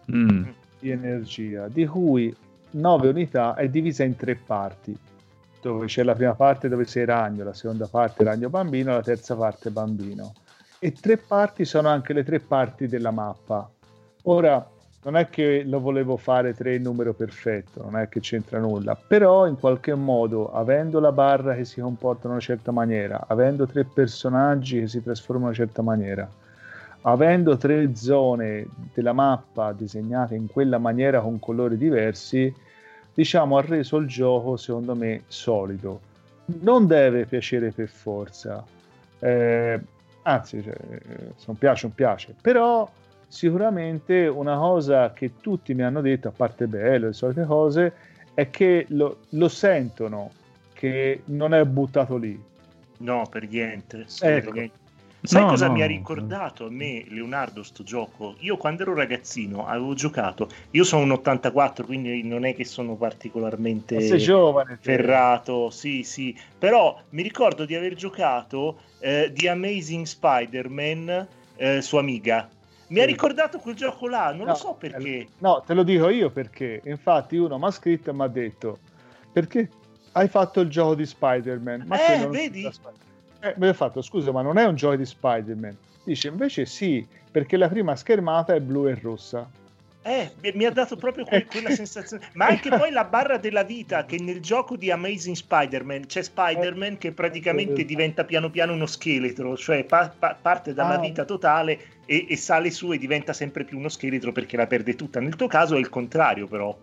Mm. 0.10 0.44
di 0.80 0.90
energia, 0.90 1.68
di 1.68 1.86
cui 1.86 2.34
9 2.72 3.10
unità 3.10 3.56
è 3.56 3.68
divisa 3.68 4.06
in 4.06 4.16
tre 4.16 4.36
parti, 4.36 4.98
dove 5.62 5.88
c'è 5.88 6.04
la 6.04 6.16
prima 6.16 6.34
parte 6.34 6.70
dove 6.70 6.86
sei 6.86 7.04
ragno, 7.04 7.44
la 7.44 7.54
seconda 7.54 7.88
parte 7.88 8.24
ragno 8.24 8.50
bambino, 8.50 8.94
la 8.94 9.02
terza 9.02 9.36
parte 9.36 9.70
bambino. 9.70 10.34
E 10.80 10.92
tre 10.92 11.18
parti 11.18 11.66
sono 11.66 11.88
anche 11.88 12.14
le 12.14 12.24
tre 12.24 12.40
parti 12.40 12.88
della 12.88 13.10
mappa. 13.10 13.68
Ora, 14.24 14.70
non 15.04 15.16
è 15.16 15.28
che 15.30 15.64
lo 15.64 15.80
volevo 15.80 16.18
fare 16.18 16.54
tre 16.54 16.76
in 16.76 16.84
numero 16.84 17.14
perfetto, 17.14 17.82
non 17.82 17.98
è 17.98 18.10
che 18.10 18.20
c'entra 18.20 18.60
nulla, 18.60 18.96
però 18.96 19.48
in 19.48 19.58
qualche 19.58 19.96
modo, 19.96 20.52
avendo 20.52 21.00
la 21.00 21.12
barra 21.12 21.56
che 21.56 21.66
si 21.66 21.80
comporta 21.82 22.28
in 22.28 22.34
una 22.34 22.42
certa 22.42 22.72
maniera, 22.72 23.24
avendo 23.28 23.66
tre 23.66 23.86
personaggi 23.86 24.82
che 24.82 24.88
si 24.88 25.02
trasformano 25.02 25.52
in 25.52 25.56
una 25.56 25.66
certa 25.66 25.82
maniera, 25.82 26.30
avendo 27.02 27.58
tre 27.58 27.96
zone 27.96 28.68
della 28.94 29.14
mappa 29.14 29.72
disegnate 29.72 30.36
in 30.36 30.48
quella 30.48 30.78
maniera 30.78 31.22
con 31.22 31.40
colori 31.40 31.78
diversi, 31.78 32.54
diciamo 33.14 33.58
ha 33.58 33.62
reso 33.62 33.98
il 33.98 34.08
gioco 34.08 34.58
secondo 34.58 34.94
me 34.94 35.24
solido. 35.28 36.02
Non 36.46 36.86
deve 36.86 37.26
piacere 37.26 37.72
per 37.72 37.88
forza, 37.88 38.64
eh, 39.20 39.80
anzi, 40.28 40.62
cioè, 40.62 40.76
eh, 40.90 41.00
se 41.36 41.44
non 41.48 41.58
piace, 41.58 41.88
non 41.88 41.96
piace, 41.96 42.36
però 42.40 42.90
sicuramente 43.28 44.28
una 44.28 44.58
cosa 44.58 45.14
che 45.14 45.34
tutti 45.40 45.74
mi 45.74 45.84
hanno 45.84 46.02
detto, 46.02 46.28
a 46.28 46.32
parte 46.32 46.68
bello, 46.68 47.08
le 47.08 47.14
solite 47.14 47.46
cose, 47.46 47.94
è 48.34 48.50
che 48.50 48.86
lo, 48.90 49.20
lo 49.30 49.48
sentono 49.48 50.32
che 50.74 51.22
non 51.26 51.54
è 51.54 51.64
buttato 51.66 52.18
lì. 52.18 52.40
No, 53.00 53.28
per 53.30 53.48
niente. 53.48 54.06
Ecco. 54.22 54.86
Sai 55.22 55.42
No, 55.42 55.48
cosa 55.48 55.68
no, 55.68 55.74
mi 55.74 55.82
ha 55.82 55.88
ricordato 55.88 56.66
a 56.66 56.70
me, 56.70 57.04
Leonardo, 57.08 57.64
sto 57.64 57.84
gioco? 57.84 58.36
Io 58.40 58.56
quando 58.56 58.84
ero 58.84 58.94
ragazzino 58.94 59.66
avevo 59.66 59.94
giocato, 59.94 60.48
io 60.72 60.84
sono 60.84 61.04
un 61.04 61.12
84, 61.12 61.86
quindi 61.86 62.24
non 62.24 62.46
è 62.46 62.54
che 62.56 62.64
sono 62.64 62.96
particolarmente 62.96 64.18
giovane, 64.18 64.78
ferrato, 64.80 65.70
sì, 65.70 66.04
sì, 66.04 66.38
però 66.58 67.02
mi 67.10 67.24
ricordo 67.24 67.66
di 67.66 67.76
aver 67.76 67.96
giocato 67.96 68.80
eh, 69.00 69.32
The 69.34 69.50
Amazing 69.50 70.06
Spider-Man 70.06 71.28
eh, 71.56 71.82
su 71.82 71.98
Amiga. 71.98 72.50
Mi 72.90 73.02
ha 73.02 73.06
ricordato 73.06 73.58
quel 73.60 73.76
gioco 73.76 74.08
là, 74.08 74.30
non 74.30 74.46
No, 74.46 74.52
lo 74.52 74.56
so 74.56 74.76
perché. 74.76 75.28
No, 75.40 75.62
te 75.66 75.74
lo 75.74 75.84
dico 75.84 76.08
io 76.10 76.30
perché. 76.30 76.82
Infatti, 76.86 77.36
uno 77.36 77.58
mi 77.58 77.66
ha 77.66 77.72
scritto 77.72 78.12
e 78.12 78.14
mi 78.14 78.22
ha 78.24 78.28
detto: 78.28 78.80
Perché 79.34 79.70
hai 80.14 80.30
fatto 80.30 80.62
il 80.62 80.70
gioco 80.70 80.96
di 80.96 81.06
Spider-Man? 81.06 81.84
Ma 81.86 81.98
Eh, 82.02 82.28
vedi? 82.28 82.62
c'entra 82.62 82.72
Spider- 82.72 83.07
Eh, 83.42 83.54
mi 83.58 83.68
ho 83.68 83.74
fatto 83.74 84.02
scusa, 84.02 84.32
ma 84.32 84.42
non 84.42 84.58
è 84.58 84.66
un 84.66 84.76
gioco 84.76 84.96
di 84.96 85.06
Spider-Man. 85.06 85.76
Dice 86.04 86.28
invece 86.30 86.66
sì, 86.66 87.06
perché 87.32 87.58
la 87.58 87.68
prima 87.70 87.96
schermata 87.96 88.54
è 88.56 88.60
blu 88.62 88.88
e 88.88 88.98
rossa. 89.02 89.48
Eh, 90.04 90.32
mi- 90.42 90.52
mi 90.56 90.64
ha 90.66 90.72
dato 90.72 90.96
proprio 90.96 91.26
que- 91.26 91.46
quella 91.52 91.70
sensazione. 91.70 92.30
Ma 92.34 92.48
anche 92.48 92.70
poi 92.70 92.92
la 92.92 93.04
barra 93.04 93.38
della 93.38 93.64
vita, 93.64 94.06
che 94.06 94.18
nel 94.20 94.40
gioco 94.40 94.78
di 94.78 94.90
Amazing 94.90 95.36
Spider-Man 95.36 96.06
c'è 96.06 96.22
Spider-Man 96.24 96.98
che 96.98 97.12
praticamente 97.12 97.84
diventa 97.84 98.24
piano 98.24 98.50
piano 98.50 98.72
uno 98.74 98.86
scheletro, 98.86 99.58
cioè 99.58 99.84
pa- 99.84 100.14
pa- 100.18 100.38
parte 100.42 100.74
dalla 100.74 100.96
Ah. 100.96 101.00
vita 101.00 101.26
totale 101.26 101.78
e-, 102.06 102.26
e 102.30 102.38
sale 102.38 102.72
su 102.72 102.92
e 102.94 102.98
diventa 102.98 103.34
sempre 103.34 103.66
più 103.66 103.78
uno 103.78 103.90
scheletro 103.90 104.32
perché 104.32 104.56
la 104.56 104.66
perde 104.66 104.96
tutta. 104.96 105.20
Nel 105.20 105.36
tuo 105.36 105.48
caso 105.48 105.76
è 105.76 105.80
il 105.80 105.90
contrario, 105.90 106.48
però. 106.48 106.76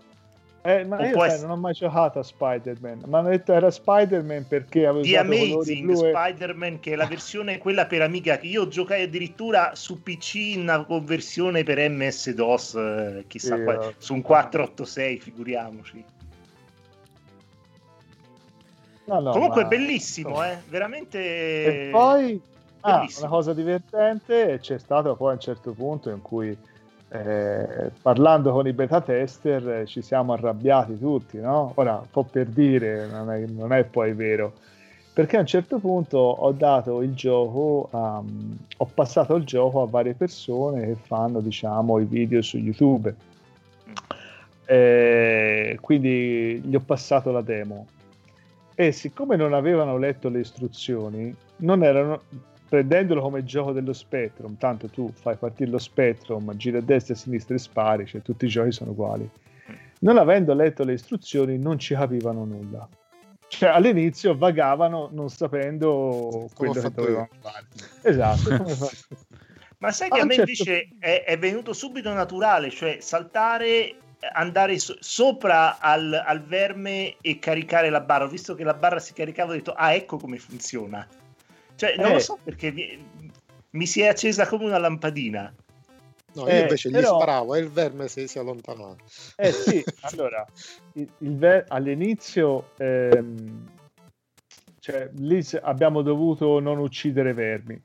Eh, 0.67 0.83
ma 0.87 0.97
O 0.97 1.05
io 1.05 1.13
sai, 1.19 1.27
essere- 1.29 1.43
non 1.47 1.59
ho 1.59 1.61
mai 1.61 1.75
giocato 1.75 2.19
a 2.21 2.23
Spider-Man. 2.23 3.03
Mi 3.05 3.15
hanno 3.15 3.29
detto 3.29 3.53
era 3.53 3.71
Spider-Man 3.71 4.47
perché 4.49 4.87
avevo 4.87 5.05
The 5.05 5.19
Amazing 5.19 5.85
blu 5.85 6.05
e... 6.07 6.09
Spider-Man, 6.09 6.81
che 6.81 6.93
è 6.93 6.97
la 6.97 7.05
versione 7.07 7.59
quella 7.59 7.85
per 7.85 8.01
Amiga, 8.01 8.39
che 8.39 8.47
io 8.47 8.67
giocai 8.69 9.03
addirittura 9.03 9.75
su 9.75 10.03
PC 10.03 10.35
in 10.37 10.61
una 10.61 10.83
conversione 10.87 11.65
per 11.65 11.87
MS-DOS, 11.91 12.75
eh, 12.77 13.25
chissà 13.29 13.57
Sì, 13.57 13.63
quale, 13.63 13.89
eh. 13.89 13.95
su 13.99 14.15
un 14.15 14.23
486, 14.23 15.19
figuriamoci. 15.19 16.05
No, 19.05 19.21
no, 19.21 19.33
Comunque 19.33 19.61
ma- 19.61 19.67
è 19.67 19.71
bellissimo, 19.71 20.43
eh? 20.43 20.63
veramente. 20.71 21.19
E 21.19 21.89
poi 21.91 22.41
ah, 22.81 23.07
una 23.19 23.29
cosa 23.29 23.53
divertente 23.53 24.59
c'è 24.63 24.79
stato 24.79 25.15
poi 25.15 25.29
a 25.33 25.35
un 25.35 25.41
certo 25.41 25.73
punto 25.73 26.09
in 26.09 26.23
cui 26.23 26.57
eh, 27.15 27.91
parlando 28.03 28.51
con 28.51 28.67
i 28.67 28.73
beta 28.73 29.01
tester 29.01 29.69
eh, 29.69 29.87
ci 29.87 30.03
siamo 30.03 30.33
arrabbiati 30.33 30.99
tutti, 30.99 31.39
no? 31.39 31.71
Ora, 31.77 31.99
un 31.99 32.11
po' 32.11 32.25
per 32.25 32.47
dire, 32.47 33.07
non 33.07 33.31
è, 33.31 33.45
non 33.47 33.73
è 33.73 33.85
poi 33.85 34.13
vero. 34.15 34.53
Perché 35.13 35.37
a 35.37 35.41
un 35.41 35.47
certo 35.47 35.79
punto 35.79 36.19
ho 36.19 36.51
dato 36.51 37.01
il 37.03 37.15
gioco, 37.15 37.89
a- 37.93 38.21
ho 38.79 38.91
passato 38.93 39.37
il 39.37 39.45
gioco 39.45 39.83
a 39.83 39.87
varie 39.87 40.15
persone 40.15 40.87
che 40.87 40.97
fanno, 40.97 41.39
diciamo, 41.39 42.01
i 42.01 42.05
video 42.05 42.43
su 42.43 42.59
YouTube. 42.59 43.15
Eh, 44.65 45.79
quindi 45.81 46.61
gli 46.65 46.75
ho 46.75 46.81
passato 46.81 47.31
la 47.31 47.43
demo 47.43 47.87
e 48.75 48.91
siccome 48.91 49.37
non 49.37 49.53
avevano 49.53 49.99
letto 49.99 50.29
le 50.29 50.41
istruzioni, 50.41 51.33
non 51.59 51.85
erano 51.85 52.23
prendendolo 52.75 53.21
come 53.21 53.45
gioco 53.45 53.71
dello 53.71 53.93
Spectrum, 53.93 54.57
tanto 54.57 54.89
tu 54.89 55.13
fai 55.13 55.37
partire 55.37 55.71
lo 55.71 55.79
Spectrum, 55.79 56.57
gira 56.57 56.79
a 56.79 56.81
destra 56.81 57.15
e 57.15 57.17
a 57.17 57.21
sinistra 57.21 57.55
e 57.55 57.59
spari, 57.59 58.05
cioè 58.05 58.21
tutti 58.21 58.47
i 58.47 58.49
giochi 58.49 58.73
sono 58.73 58.91
uguali. 58.91 59.29
Non 60.01 60.19
avendo 60.19 60.53
letto 60.55 60.83
le 60.83 60.95
istruzioni, 60.95 61.57
non 61.57 61.79
ci 61.79 61.95
capivano 61.95 62.45
nulla. 62.45 62.89
Cioè, 63.47 63.69
all'inizio 63.69 64.37
vagavano 64.37 65.09
non 65.13 65.29
sapendo 65.29 66.49
Come 66.53 66.73
quello 66.73 66.73
che 66.81 66.91
dovevano 66.91 67.29
fare. 67.41 67.67
Esatto, 68.03 68.51
Ma 69.79 69.93
sai 69.93 70.09
A 70.09 70.15
che 70.15 70.19
a 70.19 70.23
un 70.23 70.29
me 70.29 70.35
certo 70.35 70.51
invece 70.51 70.89
è, 70.99 71.25
è 71.25 71.39
venuto 71.39 71.73
subito 71.73 72.13
naturale, 72.13 72.71
cioè 72.71 72.99
saltare, 73.01 73.95
andare 74.33 74.79
so- 74.79 74.97
sopra 74.99 75.79
al, 75.79 76.13
al 76.13 76.43
verme 76.43 77.17
e 77.21 77.39
caricare 77.39 77.89
la 77.91 78.01
barra. 78.01 78.25
Ho 78.25 78.29
visto 78.29 78.55
che 78.57 78.65
la 78.65 78.75
barra 78.75 78.99
si 78.99 79.13
caricava, 79.13 79.53
ho 79.53 79.55
detto, 79.55 79.73
ah, 79.73 79.93
ecco 79.93 80.17
come 80.17 80.39
funziona. 80.39 81.07
Cioè, 81.77 81.97
non 81.97 82.11
Eh. 82.11 82.13
lo 82.15 82.19
so 82.21 82.39
perché 82.43 82.71
mi, 82.73 82.99
mi 83.71 83.87
si 83.87 84.01
è 84.01 84.07
accesa 84.09 84.47
come 84.47 84.65
una 84.65 84.79
lampadina. 84.79 85.53
No, 86.35 86.43
io 86.43 86.49
Eh, 86.49 86.61
invece 86.63 86.89
gli 86.89 86.93
però- 86.93 87.17
sparavo 87.17 87.55
e 87.55 87.61
il 87.61 87.69
verme 87.71 88.09
si, 88.09 88.27
si 88.27 88.39
allontanava. 88.39 88.97
Eh 89.37 89.53
sì, 89.53 89.85
allora, 90.03 90.45
il- 90.95 91.09
il 91.19 91.37
ver- 91.37 91.67
all'inizio 91.69 92.71
ehm, 92.79 93.69
cioè, 94.81 95.09
lì 95.15 95.43
abbiamo 95.63 96.03
dovuto 96.03 96.59
non 96.61 96.79
uccidere 96.79 97.33
vermi. 97.33 97.81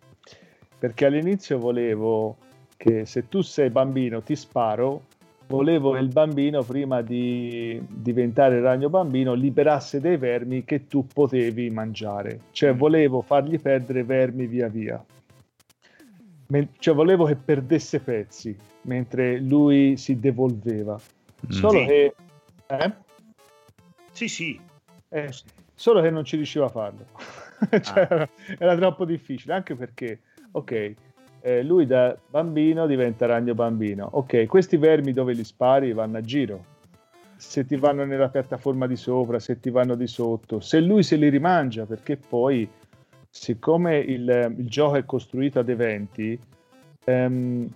perché 0.80 1.06
all'inizio 1.06 1.58
volevo 1.60 2.38
che 2.78 3.06
se 3.06 3.28
tu 3.28 3.42
sei 3.42 3.70
bambino 3.70 4.22
ti 4.24 4.36
sparo, 4.36 5.08
volevo 5.50 5.92
che 5.92 6.00
il 6.00 6.10
bambino 6.10 6.64
prima 6.64 7.02
di 7.02 7.82
diventare 7.88 8.62
ragno 8.62 8.90
bambino 8.90 9.34
liberasse 9.34 10.00
dei 10.00 10.18
vermi 10.18 10.64
che 10.64 10.88
tu 10.88 11.06
potevi 11.06 11.70
mangiare, 11.70 12.40
cioè 12.52 12.74
volevo 12.74 13.22
fargli 13.22 13.60
perdere 13.60 14.04
vermi 14.04 14.46
via 14.46 14.68
via. 14.68 15.04
Cioè 16.80 16.94
volevo 16.96 17.26
che 17.26 17.36
perdesse 17.36 18.00
pezzi 18.00 18.58
mentre 18.84 19.40
lui 19.40 19.98
si 19.98 20.20
devolveva. 20.20 21.00
Solo 21.48 21.80
Sì. 21.80 21.86
che 21.86 22.14
eh? 22.68 22.94
Sì, 24.12 24.28
sì. 24.28 24.60
Eh, 25.10 25.32
solo 25.74 26.02
che 26.02 26.10
non 26.10 26.24
ci 26.24 26.36
riusciva 26.36 26.66
a 26.66 26.70
farlo. 26.70 27.06
Cioè, 27.82 28.08
era, 28.10 28.30
era 28.58 28.76
troppo 28.78 29.04
difficile, 29.04 29.54
anche 29.54 29.76
perché, 29.76 30.22
ok, 30.52 30.94
eh, 31.42 31.64
lui 31.64 31.86
da 31.86 32.18
bambino 32.30 32.86
diventa 32.86 33.26
ragno 33.26 33.54
bambino. 33.54 34.08
Ok, 34.12 34.46
questi 34.46 34.78
vermi 34.78 35.14
dove 35.14 35.34
li 35.34 35.44
spari 35.44 35.94
vanno 35.94 36.18
a 36.18 36.22
giro. 36.22 36.78
Se 37.36 37.66
ti 37.66 37.78
vanno 37.78 38.04
nella 38.04 38.30
piattaforma 38.30 38.86
di 38.86 38.96
sopra, 38.98 39.40
se 39.40 39.60
ti 39.60 39.70
vanno 39.70 39.96
di 39.96 40.08
sotto, 40.08 40.60
se 40.60 40.82
lui 40.82 41.04
se 41.04 41.16
li 41.16 41.30
rimangia, 41.30 41.86
perché 41.86 42.18
poi, 42.18 42.68
siccome 43.30 43.98
il, 43.98 44.56
il 44.58 44.68
gioco 44.68 44.96
è 44.96 45.06
costruito 45.06 45.60
ad 45.60 45.70
eventi, 45.70 46.38
ehm, 47.06 47.68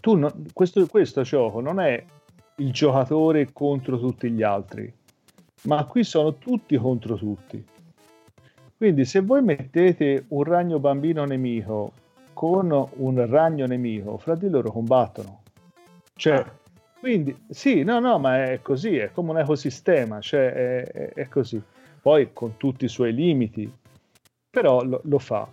tu 0.00 0.14
no- 0.14 0.32
questo, 0.52 0.86
questo 0.86 1.22
gioco 1.22 1.60
non 1.60 1.80
è 1.80 2.02
il 2.58 2.72
giocatore 2.72 3.52
contro 3.52 3.98
tutti 3.98 4.30
gli 4.30 4.42
altri, 4.42 4.92
ma 5.64 5.84
qui 5.84 6.04
sono 6.04 6.34
tutti 6.36 6.76
contro 6.76 7.16
tutti. 7.16 7.64
Quindi 8.76 9.04
se 9.04 9.20
voi 9.20 9.42
mettete 9.42 10.26
un 10.28 10.44
ragno 10.44 10.78
bambino 10.78 11.24
nemico 11.24 11.92
con 12.36 12.70
un 12.96 13.26
ragno 13.26 13.64
nemico, 13.64 14.18
fra 14.18 14.34
di 14.34 14.50
loro 14.50 14.70
combattono. 14.70 15.40
Cioè, 16.14 16.44
quindi 17.00 17.34
sì, 17.48 17.82
no, 17.82 17.98
no, 17.98 18.18
ma 18.18 18.50
è 18.50 18.60
così, 18.60 18.98
è 18.98 19.10
come 19.10 19.30
un 19.30 19.38
ecosistema, 19.38 20.20
cioè 20.20 20.52
è, 20.52 20.84
è- 20.84 21.12
è 21.14 21.28
così. 21.28 21.58
Poi 21.98 22.34
con 22.34 22.58
tutti 22.58 22.84
i 22.84 22.88
suoi 22.88 23.14
limiti, 23.14 23.72
però 24.50 24.84
lo, 24.84 25.00
lo 25.04 25.18
fa. 25.18 25.48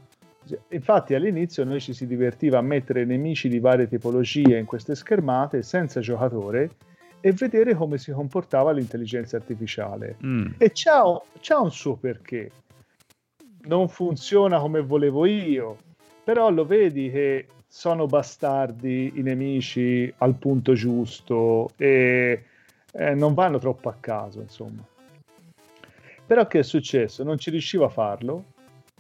Infatti 0.72 1.14
all'inizio 1.14 1.64
noi 1.64 1.80
ci 1.80 1.94
si 1.94 2.06
divertiva 2.06 2.58
a 2.58 2.62
mettere 2.62 3.06
nemici 3.06 3.48
di 3.48 3.60
varie 3.60 3.88
tipologie 3.88 4.58
in 4.58 4.66
queste 4.66 4.94
schermate 4.94 5.62
senza 5.62 6.02
giocatore 6.02 6.72
e 7.22 7.32
vedere 7.32 7.76
come 7.76 7.98
si 7.98 8.12
comportava 8.12 8.74
l'intelligenza 8.74 9.38
artificiale. 9.38 10.18
Mm. 10.26 10.48
E 10.58 10.72
c'ha, 10.74 11.02
c'ha 11.40 11.60
un 11.62 11.72
suo 11.72 11.96
perché. 11.96 12.52
Non 13.68 13.88
funziona 13.88 14.60
come 14.60 14.82
volevo 14.82 15.26
io, 15.26 15.78
però 16.24 16.50
lo 16.50 16.66
vedi 16.66 17.10
che 17.12 17.48
sono 17.68 18.06
bastardi 18.06 19.14
i 19.16 19.22
nemici 19.22 20.14
al 20.18 20.36
punto 20.36 20.74
giusto 20.74 21.72
e 21.76 22.44
eh, 22.92 23.16
non 23.16 23.34
vanno 23.34 23.58
troppo 23.58 23.90
a 23.90 23.96
caso, 24.00 24.40
insomma. 24.40 24.86
Però 26.26 26.48
che 26.48 26.60
è 26.60 26.64
successo? 26.64 27.24
Non 27.24 27.38
ci 27.38 27.50
riuscivo 27.50 27.86
a 27.86 27.90
farlo 27.90 28.53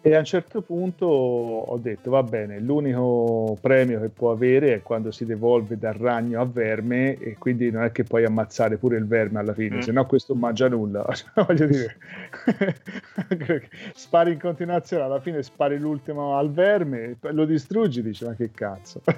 e 0.05 0.15
a 0.15 0.19
un 0.19 0.25
certo 0.25 0.61
punto 0.61 1.05
ho 1.05 1.77
detto 1.77 2.09
va 2.11 2.23
bene, 2.23 2.59
l'unico 2.59 3.57
premio 3.61 4.01
che 4.01 4.09
può 4.09 4.31
avere 4.31 4.73
è 4.73 4.81
quando 4.81 5.11
si 5.11 5.23
devolve 5.25 5.77
dal 5.77 5.93
ragno 5.93 6.41
a 6.41 6.45
verme 6.45 7.17
e 7.17 7.37
quindi 7.37 7.71
non 7.71 7.83
è 7.83 7.91
che 7.93 8.03
puoi 8.03 8.25
ammazzare 8.25 8.75
pure 8.75 8.97
il 8.97 9.07
verme 9.07 9.39
alla 9.39 9.53
fine, 9.53 9.77
Mm. 9.77 9.79
se 9.79 9.91
no 9.93 10.05
questo 10.05 10.35
mangia 10.35 10.67
nulla. 10.67 11.05
Voglio 11.47 11.65
dire, 11.67 11.95
spari 13.95 14.33
in 14.33 14.39
continuazione, 14.39 15.03
alla 15.03 15.21
fine 15.21 15.41
spari 15.41 15.79
l'ultimo 15.79 16.35
al 16.37 16.51
verme, 16.51 17.15
lo 17.21 17.45
distruggi, 17.45 18.01
dici 18.01 18.25
ma 18.25 18.33
che 18.33 18.51
cazzo. 18.51 19.01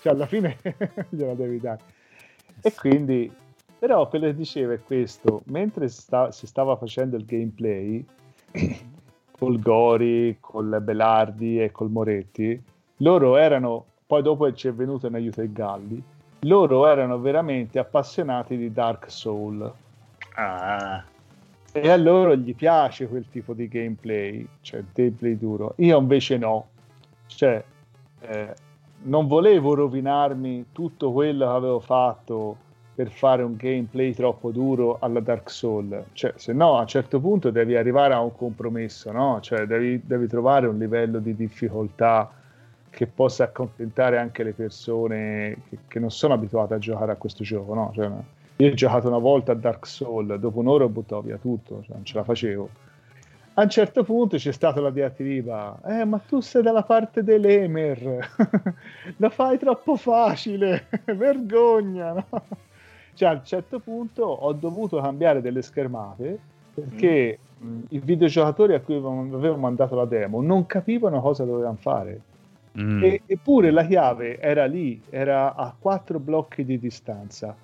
Cioè, 0.00 0.12
alla 0.12 0.26
fine 0.26 0.56
gliela 1.08 1.34
devi 1.34 1.60
dare. 1.60 1.80
E 2.62 2.74
quindi, 2.74 3.30
però 3.78 4.08
quello 4.08 4.26
che 4.26 4.34
diceva 4.34 4.72
è 4.72 4.80
questo, 4.82 5.42
mentre 5.46 5.86
sta- 5.88 6.32
si 6.32 6.48
stava 6.48 6.74
facendo 6.74 7.16
il 7.16 7.24
gameplay, 7.24 8.04
col 9.38 9.60
Gori, 9.60 10.36
col 10.40 10.80
Belardi 10.82 11.62
e 11.62 11.70
col 11.70 11.90
Moretti, 11.90 12.60
loro 12.98 13.36
erano, 13.36 13.84
poi 14.06 14.22
dopo 14.22 14.52
ci 14.52 14.68
è 14.68 14.72
venuto 14.72 15.06
in 15.06 15.14
aiuto 15.14 15.42
il 15.42 15.52
Galli, 15.52 16.02
loro 16.40 16.86
erano 16.86 17.18
veramente 17.18 17.78
appassionati 17.78 18.56
di 18.56 18.72
Dark 18.72 19.10
Soul. 19.10 19.72
Ah, 20.34 21.04
e 21.72 21.90
a 21.90 21.96
loro 21.96 22.34
gli 22.34 22.54
piace 22.54 23.08
quel 23.08 23.26
tipo 23.30 23.52
di 23.52 23.68
gameplay, 23.68 24.46
cioè 24.60 24.80
il 24.80 24.86
gameplay 24.92 25.38
duro. 25.38 25.74
Io 25.76 25.98
invece 25.98 26.36
no, 26.36 26.68
cioè 27.26 27.62
eh, 28.20 28.54
non 29.02 29.26
volevo 29.26 29.74
rovinarmi 29.74 30.66
tutto 30.72 31.12
quello 31.12 31.46
che 31.46 31.52
avevo 31.52 31.80
fatto 31.80 32.56
per 32.98 33.12
fare 33.12 33.44
un 33.44 33.54
gameplay 33.54 34.12
troppo 34.12 34.50
duro 34.50 34.96
alla 34.98 35.20
Dark 35.20 35.50
Soul, 35.50 36.06
cioè 36.14 36.32
se 36.34 36.52
no 36.52 36.78
a 36.78 36.80
un 36.80 36.88
certo 36.88 37.20
punto 37.20 37.52
devi 37.52 37.76
arrivare 37.76 38.12
a 38.12 38.20
un 38.20 38.34
compromesso, 38.34 39.12
no? 39.12 39.38
Cioè 39.40 39.66
devi, 39.66 40.02
devi 40.04 40.26
trovare 40.26 40.66
un 40.66 40.76
livello 40.78 41.20
di 41.20 41.36
difficoltà 41.36 42.28
che 42.90 43.06
possa 43.06 43.44
accontentare 43.44 44.18
anche 44.18 44.42
le 44.42 44.52
persone 44.52 45.58
che, 45.68 45.78
che 45.86 46.00
non 46.00 46.10
sono 46.10 46.34
abituate 46.34 46.74
a 46.74 46.78
giocare 46.78 47.12
a 47.12 47.14
questo 47.14 47.44
gioco, 47.44 47.72
no? 47.72 47.92
Cioè, 47.94 48.10
io 48.56 48.68
ho 48.68 48.74
giocato 48.74 49.06
una 49.06 49.18
volta 49.18 49.52
a 49.52 49.54
Dark 49.54 49.86
Soul, 49.86 50.36
dopo 50.40 50.58
un'ora 50.58 50.82
ho 50.82 50.88
buttato 50.88 51.22
via 51.22 51.36
tutto, 51.36 51.82
cioè 51.84 51.94
non 51.94 52.04
ce 52.04 52.16
la 52.16 52.24
facevo. 52.24 52.68
A 53.54 53.62
un 53.62 53.70
certo 53.70 54.02
punto 54.02 54.38
c'è 54.38 54.50
stata 54.50 54.80
la 54.80 54.90
diatriba, 54.90 55.82
eh 55.86 56.04
ma 56.04 56.18
tu 56.18 56.40
sei 56.40 56.62
dalla 56.62 56.82
parte 56.82 57.22
dell'Emer, 57.22 58.28
lo 59.18 59.30
fai 59.30 59.56
troppo 59.56 59.94
facile, 59.94 60.88
vergogna, 61.14 62.12
no? 62.12 62.66
Cioè 63.18 63.30
a 63.30 63.32
un 63.32 63.44
certo 63.44 63.80
punto 63.80 64.22
ho 64.22 64.52
dovuto 64.52 65.00
cambiare 65.00 65.40
delle 65.40 65.60
schermate 65.60 66.38
perché 66.72 67.36
mh, 67.58 67.78
i 67.88 67.98
videogiocatori 67.98 68.74
a 68.74 68.80
cui 68.80 68.94
avevo 68.94 69.36
avevo 69.36 69.56
mandato 69.56 69.96
la 69.96 70.04
demo 70.04 70.40
non 70.40 70.66
capivano 70.66 71.20
cosa 71.20 71.44
dovevano 71.44 71.78
fare. 71.80 72.20
Mm. 72.80 73.02
E- 73.02 73.22
eppure 73.26 73.72
la 73.72 73.84
chiave 73.84 74.38
era 74.38 74.66
lì, 74.66 75.02
era 75.10 75.56
a 75.56 75.74
quattro 75.76 76.20
blocchi 76.20 76.64
di 76.64 76.78
distanza. 76.78 77.56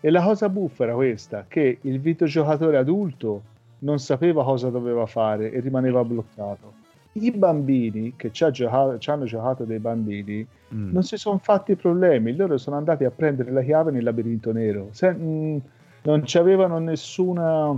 E 0.00 0.10
la 0.10 0.22
cosa 0.22 0.48
buffa 0.48 0.84
era 0.84 0.94
questa, 0.94 1.44
che 1.48 1.78
il 1.80 1.98
videogiocatore 1.98 2.76
adulto 2.76 3.42
non 3.80 3.98
sapeva 3.98 4.44
cosa 4.44 4.70
doveva 4.70 5.06
fare 5.06 5.50
e 5.50 5.58
rimaneva 5.58 6.04
bloccato. 6.04 6.72
I 7.14 7.32
bambini 7.32 8.14
che 8.14 8.30
ci, 8.30 8.44
ha 8.44 8.52
giocato- 8.52 8.96
ci 8.98 9.10
hanno 9.10 9.24
giocato 9.24 9.64
dei 9.64 9.80
bambini 9.80 10.46
Mm. 10.72 10.92
non 10.92 11.02
si 11.02 11.16
sono 11.16 11.38
fatti 11.38 11.74
problemi, 11.74 12.36
loro 12.36 12.56
sono 12.56 12.76
andati 12.76 13.04
a 13.04 13.10
prendere 13.10 13.50
la 13.50 13.62
chiave 13.62 13.90
nel 13.90 14.04
labirinto 14.04 14.52
nero. 14.52 14.88
Se- 14.92 15.10
mh, 15.10 15.60
non 16.02 16.22
c'avevano 16.24 16.78
nessuna, 16.78 17.76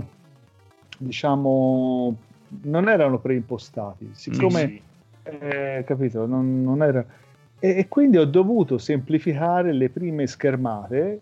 diciamo, 0.97 2.15
non 2.63 2.87
erano 2.87 3.19
preimpostati. 3.19 4.11
Siccome 4.13 4.59
sì. 4.59 4.81
eh, 5.23 5.83
capito? 5.85 6.25
Non, 6.25 6.63
non 6.63 6.83
era... 6.83 7.03
e, 7.59 7.77
e 7.77 7.87
quindi 7.87 8.17
ho 8.17 8.25
dovuto 8.25 8.77
semplificare 8.77 9.73
le 9.73 9.89
prime 9.89 10.27
schermate 10.27 11.19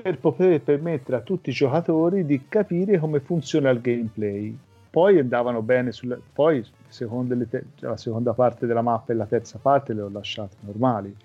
per 0.00 0.18
poter 0.18 0.60
permettere 0.60 1.18
a 1.18 1.20
tutti 1.20 1.50
i 1.50 1.52
giocatori 1.52 2.24
di 2.24 2.42
capire 2.48 2.98
come 2.98 3.20
funziona 3.20 3.70
il 3.70 3.80
gameplay. 3.80 4.56
Poi 4.88 5.18
andavano 5.18 5.62
bene 5.62 5.92
sulla... 5.92 6.18
poi 6.32 6.64
secondo 6.92 7.34
le 7.34 7.48
te- 7.48 7.64
cioè, 7.76 7.90
la 7.90 7.96
seconda 7.96 8.34
parte 8.34 8.66
della 8.66 8.82
mappa 8.82 9.12
e 9.12 9.16
la 9.16 9.26
terza 9.26 9.58
parte 9.58 9.94
le 9.94 10.02
ho 10.02 10.08
lasciate 10.10 10.56
normali. 10.60 11.16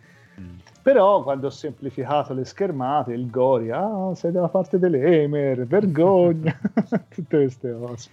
Però 0.81 1.22
quando 1.23 1.48
ho 1.48 1.49
semplificato 1.49 2.34
le 2.34 2.45
schermate, 2.45 3.11
il 3.14 3.30
Gori, 3.30 3.72
ah, 3.72 4.11
sei 4.15 4.31
dalla 4.31 4.48
parte 4.48 4.80
delle 4.80 5.02
Emer, 5.23 5.65
vergogna, 5.68 6.57
tutte 7.10 7.38
queste 7.38 7.73
cose. 7.77 8.10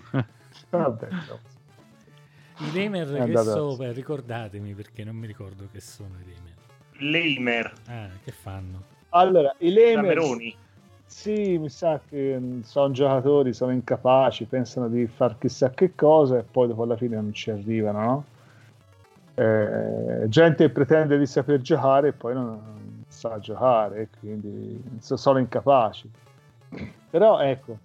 Vabbè, 0.70 1.08
insomma. 1.10 1.52
I 2.58 2.72
Lamer 2.72 3.08
È 3.08 3.12
che 3.14 3.20
andata- 3.20 3.52
so, 3.52 3.76
beh, 3.76 3.92
ricordatemi 3.92 4.74
perché 4.74 5.04
non 5.04 5.14
mi 5.16 5.26
ricordo 5.26 5.68
che 5.70 5.80
sono 5.80 6.14
i 6.20 6.24
Lamer. 6.34 7.12
Leimer, 7.12 7.72
Ah, 7.86 8.08
che 8.24 8.32
fanno? 8.32 8.82
Allora, 9.10 9.54
i 9.58 9.72
Cameroni. 9.92 10.56
Sì, 11.06 11.58
mi 11.58 11.68
sa 11.68 12.00
che 12.08 12.60
sono 12.62 12.90
giocatori, 12.92 13.52
sono 13.52 13.72
incapaci, 13.72 14.44
pensano 14.46 14.88
di 14.88 15.06
far 15.06 15.38
chissà 15.38 15.70
che 15.70 15.94
cosa 15.94 16.38
e 16.38 16.42
poi 16.42 16.68
dopo 16.68 16.82
alla 16.82 16.96
fine 16.96 17.16
non 17.16 17.32
ci 17.32 17.50
arrivano, 17.50 18.04
no? 18.04 18.24
Eh, 19.36 20.28
gente 20.28 20.70
pretende 20.70 21.18
di 21.18 21.26
saper 21.26 21.60
giocare 21.60 22.08
e 22.08 22.12
poi 22.12 22.34
non, 22.34 22.74
sa 23.14 23.38
giocare, 23.38 24.08
quindi 24.18 24.82
so- 25.00 25.16
sono 25.16 25.38
incapaci. 25.38 26.10
Però 27.10 27.38
ecco, 27.40 27.78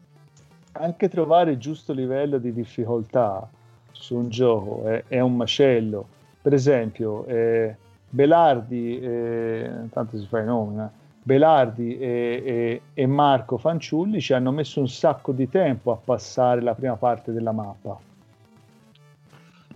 anche 0.73 1.07
trovare 1.07 1.51
il 1.51 1.57
giusto 1.57 1.93
livello 1.93 2.39
di 2.39 2.51
difficoltà 2.51 3.47
su 3.91 4.15
un 4.15 4.29
gioco 4.29 4.85
è, 4.85 5.03
è 5.07 5.19
un 5.19 5.35
macello. 5.35 6.07
Per 6.41 6.53
esempio, 6.53 7.25
eh, 7.25 7.75
Belardi, 8.09 8.99
eh, 8.99 9.71
tanto 9.91 10.17
si 10.17 10.25
fa 10.25 10.39
i 10.39 10.45
nomi, 10.45 10.81
eh, 10.81 10.98
Belardi 11.21 11.97
e, 11.97 12.43
e- 12.45 12.81
e 12.93 13.05
Marco 13.05 13.57
Fanciulli 13.57 14.21
ci 14.21 14.33
hanno 14.33 14.51
messo 14.51 14.79
un 14.79 14.87
sacco 14.87 15.31
di 15.31 15.49
tempo 15.49 15.91
a 15.91 15.95
passare 15.95 16.61
la 16.61 16.73
prima 16.73 16.95
parte 16.95 17.31
della 17.31 17.51
mappa. 17.51 17.99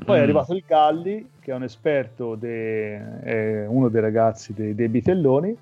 Poi 0.05 0.15
è 0.15 0.19
Mm. 0.19 0.23
arrivato 0.23 0.53
il 0.53 0.63
Galli 0.65 1.29
che 1.39 1.51
è 1.51 1.55
un 1.55 1.63
esperto, 1.63 2.35
de, 2.35 3.19
è 3.21 3.65
uno 3.67 3.89
dei 3.89 4.01
ragazzi 4.01 4.53
dei, 4.53 4.73
dei 4.73 4.87
Bitelloni, 4.87 5.55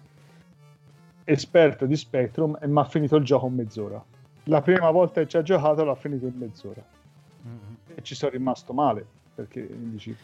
esperto 1.23 1.85
di 1.85 1.95
Spectrum, 1.95 2.57
e 2.61 2.67
mi 2.67 2.79
ha 2.79 2.83
finito 2.83 3.15
il 3.15 3.23
gioco 3.23 3.47
in 3.47 3.55
mezz'ora. 3.55 4.01
La 4.45 4.61
prima 4.61 4.89
volta 4.91 5.21
che 5.21 5.27
ci 5.27 5.37
ha 5.37 5.41
giocato 5.41 5.83
l'ha 5.83 5.95
finito 5.95 6.25
in 6.25 6.33
mezz'ora. 6.37 6.81
Mm-hmm. 7.47 7.95
E 7.95 8.01
ci 8.03 8.15
sono 8.15 8.31
rimasto 8.31 8.73
male, 8.73 9.05
perché 9.35 9.67
dici, 9.69 10.15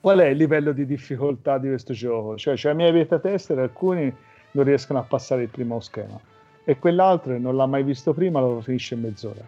qual 0.00 0.18
è 0.18 0.26
il 0.26 0.36
livello 0.36 0.72
di 0.72 0.86
difficoltà 0.86 1.58
di 1.58 1.68
questo 1.68 1.92
gioco? 1.92 2.36
Cioè, 2.36 2.54
c'è 2.54 2.68
la 2.68 2.74
mia 2.74 2.92
beta 2.92 3.18
tester, 3.18 3.58
alcuni 3.58 4.14
non 4.54 4.64
riescono 4.64 4.98
a 4.98 5.02
passare 5.02 5.42
il 5.42 5.48
primo 5.48 5.80
schema 5.80 6.18
e 6.64 6.78
quell'altro 6.78 7.38
non 7.38 7.56
l'ha 7.56 7.66
mai 7.66 7.82
visto 7.82 8.14
prima, 8.14 8.40
lo 8.40 8.60
finisce 8.60 8.94
in 8.94 9.02
mezz'ora. 9.02 9.46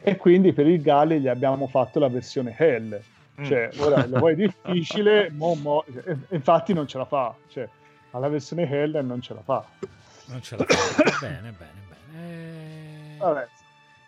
E 0.00 0.16
quindi 0.18 0.52
per 0.52 0.66
il 0.66 0.82
Gali 0.82 1.20
gli 1.20 1.28
abbiamo 1.28 1.68
fatto 1.68 2.00
la 2.00 2.08
versione 2.08 2.54
Hell, 2.58 3.00
mm. 3.40 3.44
cioè 3.44 3.70
ora 3.78 4.04
lo 4.06 4.18
vuoi 4.18 4.34
difficile, 4.34 5.30
mo, 5.36 5.54
mo, 5.54 5.84
infatti 6.30 6.72
non 6.72 6.88
ce 6.88 6.98
la 6.98 7.04
fa, 7.04 7.34
cioè 7.48 7.68
alla 8.10 8.28
versione 8.28 8.68
Hell 8.68 9.04
non 9.06 9.20
ce 9.20 9.34
la 9.34 9.42
fa. 9.42 9.64
Non 10.26 10.42
ce 10.42 10.56
la 10.56 10.64
fa, 10.66 11.02
bene, 11.20 11.54
bene, 11.56 11.80
bene. 12.12 13.16
Vabbè. 13.18 13.48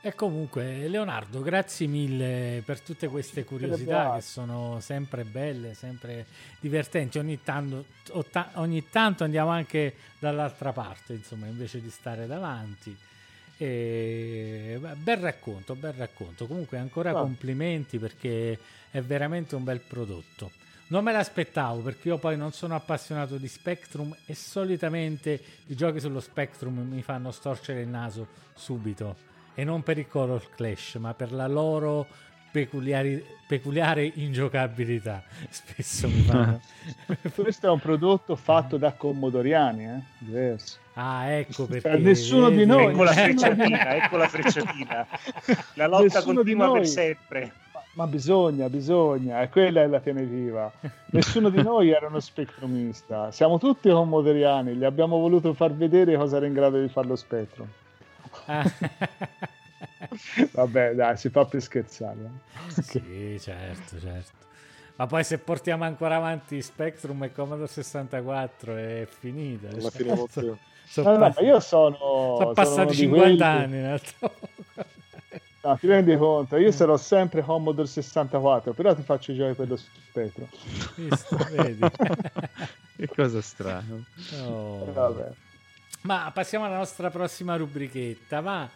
E 0.03 0.15
comunque, 0.15 0.89
Leonardo, 0.89 1.43
grazie 1.43 1.87
mille 1.87 2.63
per 2.65 2.81
tutte 2.81 3.07
queste 3.09 3.45
curiosità 3.45 4.15
che 4.15 4.23
sono 4.23 4.81
sempre 4.81 5.25
belle, 5.25 5.75
sempre 5.75 6.25
divertenti. 6.59 7.19
Ogni 7.19 7.43
tanto, 7.43 7.85
ogni 8.55 8.89
tanto 8.89 9.25
andiamo 9.25 9.51
anche 9.51 9.95
dall'altra 10.19 10.73
parte, 10.73 11.13
insomma, 11.13 11.49
invece 11.49 11.83
di 11.83 11.91
stare 11.91 12.27
davanti. 12.27 12.97
E, 13.59 14.81
bel 14.97 15.19
racconto, 15.19 15.75
bel 15.75 15.93
racconto. 15.93 16.47
Comunque, 16.47 16.79
ancora 16.79 17.15
oh. 17.15 17.21
complimenti 17.21 17.99
perché 17.99 18.59
è 18.91 19.03
veramente 19.03 19.55
un 19.55 19.65
bel 19.65 19.81
prodotto. 19.81 20.51
Non 20.87 21.05
me 21.05 21.13
l'aspettavo 21.13 21.83
perché 21.83 22.09
io 22.09 22.17
poi 22.17 22.39
non 22.39 22.53
sono 22.53 22.75
appassionato 22.75 23.37
di 23.37 23.49
Spectrum 23.49 24.17
e 24.25 24.35
solitamente 24.35 25.39
i 25.67 25.77
giochi 25.77 26.01
sullo 26.01 26.21
Spectrum 26.21 26.79
mi 26.79 27.03
fanno 27.03 27.31
storcere 27.33 27.83
il 27.83 27.89
naso 27.89 28.27
subito 28.55 29.29
e 29.61 29.65
non 29.65 29.83
per 29.83 29.99
il 29.99 30.09
Color 30.09 30.49
Clash, 30.55 30.95
ma 30.95 31.13
per 31.13 31.33
la 31.33 31.47
loro 31.47 32.07
peculiare 32.51 34.11
ingiocabilità. 34.15 35.23
Spesso 35.51 36.09
mi 36.09 36.23
fanno. 36.23 36.63
Questo 37.37 37.67
è 37.67 37.71
un 37.71 37.79
prodotto 37.79 38.37
fatto 38.37 38.79
da 38.79 38.93
commodoriani, 38.95 39.85
eh? 39.85 40.01
diverso. 40.17 40.79
Ah, 40.95 41.27
ecco 41.33 41.67
perché. 41.67 41.91
Cioè, 41.91 41.99
nessuno 41.99 42.49
vedi? 42.49 42.57
di 42.57 42.65
noi. 42.65 42.87
Ecco 42.87 43.03
la 43.03 43.13
frecciatina, 43.13 43.97
ecco 43.97 44.17
la 44.17 44.29
frecciatina. 44.29 45.07
La 45.75 45.87
lotta 45.87 46.05
nessuno 46.05 46.35
continua 46.37 46.73
per 46.73 46.87
sempre. 46.87 47.53
Ma, 47.75 47.83
ma 47.93 48.07
bisogna, 48.07 48.71
bisogna, 48.71 49.43
e 49.43 49.51
quella 49.51 49.83
è 49.83 49.87
la 49.89 50.01
teneviva. 50.01 50.73
Nessuno 51.11 51.51
di 51.51 51.63
noi 51.63 51.91
era 51.91 52.07
uno 52.07 52.21
spectrumista. 52.21 53.31
Siamo 53.31 53.59
tutti 53.59 53.91
commodoriani, 53.91 54.73
gli 54.73 54.85
abbiamo 54.85 55.19
voluto 55.19 55.53
far 55.53 55.75
vedere 55.75 56.17
cosa 56.17 56.39
era 56.39 56.47
in 56.47 56.55
grado 56.55 56.81
di 56.81 56.89
fare 56.89 57.09
lo 57.09 57.17
Spectrum. 57.17 57.69
Vabbè, 60.53 60.95
dai, 60.95 61.17
si 61.17 61.31
fa 61.31 61.45
per 61.45 61.63
scherzare. 61.63 62.19
Sì, 62.83 63.39
certo, 63.41 64.01
certo. 64.01 64.39
Ma 64.97 65.07
poi 65.07 65.25
se 65.25 65.39
portiamo 65.39 65.85
ancora 65.85 66.17
avanti 66.17 66.61
Spectrum 66.61 67.23
e 67.23 67.33
Commodore 67.33 67.69
64 67.69 68.77
è 68.77 69.07
finita. 69.09 69.69
Alla 69.69 69.81
cioè, 69.81 69.91
fine 69.93 70.15
so, 70.15 70.59
so 70.85 71.09
allora, 71.09 71.31
pass- 71.31 71.43
io 71.43 71.61
sono... 71.61 71.97
Sono 71.97 72.53
passati 72.53 72.95
50 72.95 73.25
quelli... 73.25 73.43
anni 73.43 73.77
in 73.77 73.83
realtà. 73.83 74.31
No, 75.63 75.77
ti 75.77 75.87
rendi 75.87 76.17
conto? 76.17 76.57
Io 76.57 76.73
sarò 76.73 76.97
sempre 76.97 77.43
Commodore 77.43 77.87
64, 77.87 78.73
però 78.73 78.95
ti 78.95 79.03
faccio 79.03 79.35
giocare 79.35 79.55
per 79.55 79.69
lo 79.69 79.77
Spectrum. 79.77 80.49
Visto, 80.95 81.37
vedi? 81.51 81.85
che 82.97 83.09
cosa 83.15 83.43
strana. 83.43 84.03
Oh. 84.43 84.91
Vabbè. 84.91 85.33
Ma 86.03 86.31
passiamo 86.33 86.65
alla 86.65 86.79
nostra 86.79 87.11
prossima 87.11 87.57
rubrichetta. 87.57 88.41
Va 88.41 88.69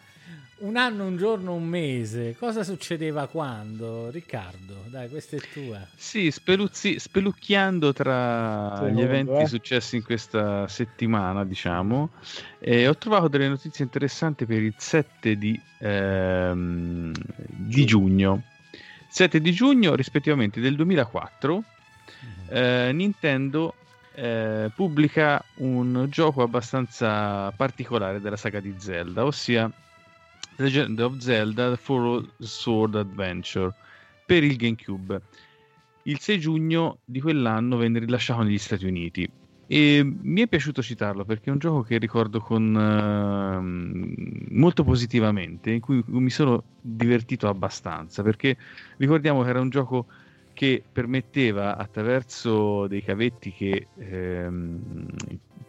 un 0.57 0.77
anno, 0.77 1.05
un 1.05 1.17
giorno, 1.17 1.53
un 1.53 1.67
mese. 1.67 2.35
Cosa 2.37 2.63
succedeva 2.63 3.27
quando? 3.27 4.09
Riccardo, 4.09 4.85
dai, 4.87 5.09
questa 5.09 5.35
è 5.35 5.39
tua. 5.51 5.85
Sì, 5.95 6.31
speluzzi, 6.31 6.97
spelucchiando 6.97 7.91
tra 7.91 8.75
Secondo, 8.75 8.99
gli 8.99 9.03
eventi 9.03 9.41
eh? 9.41 9.47
successi 9.47 9.97
in 9.97 10.03
questa 10.03 10.67
settimana, 10.67 11.43
diciamo, 11.43 12.11
eh, 12.59 12.87
ho 12.87 12.95
trovato 12.95 13.27
delle 13.27 13.49
notizie 13.49 13.83
interessanti 13.83 14.45
per 14.45 14.61
il 14.61 14.75
7 14.77 15.35
di, 15.35 15.59
ehm, 15.79 17.11
di 17.47 17.85
giugno. 17.85 18.43
7 19.09 19.41
di 19.41 19.51
giugno, 19.51 19.95
rispettivamente 19.95 20.61
del 20.61 20.75
2004, 20.75 21.53
mm-hmm. 21.53 22.47
eh, 22.49 22.91
Nintendo 22.93 23.75
eh, 24.15 24.71
pubblica 24.73 25.43
un 25.57 26.07
gioco 26.09 26.41
abbastanza 26.41 27.51
particolare 27.51 28.21
della 28.21 28.37
saga 28.37 28.59
di 28.59 28.73
Zelda, 28.77 29.25
ossia 29.25 29.71
Legend 30.57 30.99
of 30.99 31.17
Zelda 31.17 31.75
For 31.75 32.25
Sword 32.37 32.95
Adventure 32.95 33.73
per 34.25 34.43
il 34.43 34.55
GameCube. 34.55 35.21
Il 36.03 36.19
6 36.19 36.39
giugno 36.39 36.99
di 37.03 37.19
quell'anno 37.19 37.77
venne 37.77 37.99
rilasciato 37.99 38.43
negli 38.43 38.57
Stati 38.57 38.85
Uniti 38.85 39.29
e 39.67 40.03
mi 40.21 40.41
è 40.41 40.47
piaciuto 40.47 40.83
citarlo 40.83 41.25
perché 41.25 41.49
è 41.49 41.53
un 41.53 41.57
gioco 41.57 41.81
che 41.81 41.97
ricordo 41.97 42.39
con, 42.39 42.75
uh, 42.75 44.53
molto 44.53 44.83
positivamente, 44.83 45.71
in 45.71 45.79
cui 45.79 46.03
mi 46.05 46.29
sono 46.29 46.63
divertito 46.79 47.47
abbastanza 47.47 48.21
perché 48.21 48.55
ricordiamo 48.97 49.41
che 49.41 49.49
era 49.49 49.59
un 49.59 49.69
gioco 49.69 50.05
che 50.55 50.81
permetteva 50.89 51.75
attraverso 51.75 52.87
dei 52.87 53.03
cavetti 53.03 53.51
che, 53.51 53.87
ehm, 53.97 55.05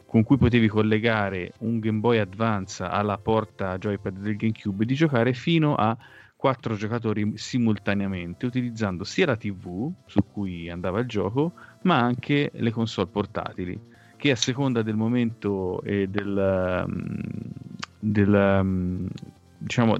con 0.06 0.22
cui 0.22 0.38
potevi 0.38 0.68
collegare 0.68 1.52
un 1.58 1.80
Game 1.80 1.98
Boy 1.98 2.18
Advance 2.18 2.84
alla 2.84 3.18
porta 3.18 3.76
joypad 3.76 4.16
del 4.16 4.36
GameCube 4.36 4.84
di 4.84 4.94
giocare 4.94 5.34
fino 5.34 5.74
a 5.74 5.94
quattro 6.36 6.76
giocatori 6.76 7.32
simultaneamente 7.34 8.46
utilizzando 8.46 9.02
sia 9.02 9.26
la 9.26 9.36
TV 9.36 9.90
su 10.06 10.20
cui 10.32 10.70
andava 10.70 11.00
il 11.00 11.06
gioco 11.06 11.54
ma 11.82 11.98
anche 11.98 12.52
le 12.54 12.70
console 12.70 13.08
portatili 13.08 13.80
che 14.16 14.30
a 14.30 14.36
seconda 14.36 14.82
del 14.82 14.94
momento 14.94 15.82
e 15.82 16.06
del, 16.06 16.84
um, 16.86 17.18
del 17.98 18.58
um, 18.60 19.08
diciamo 19.58 19.96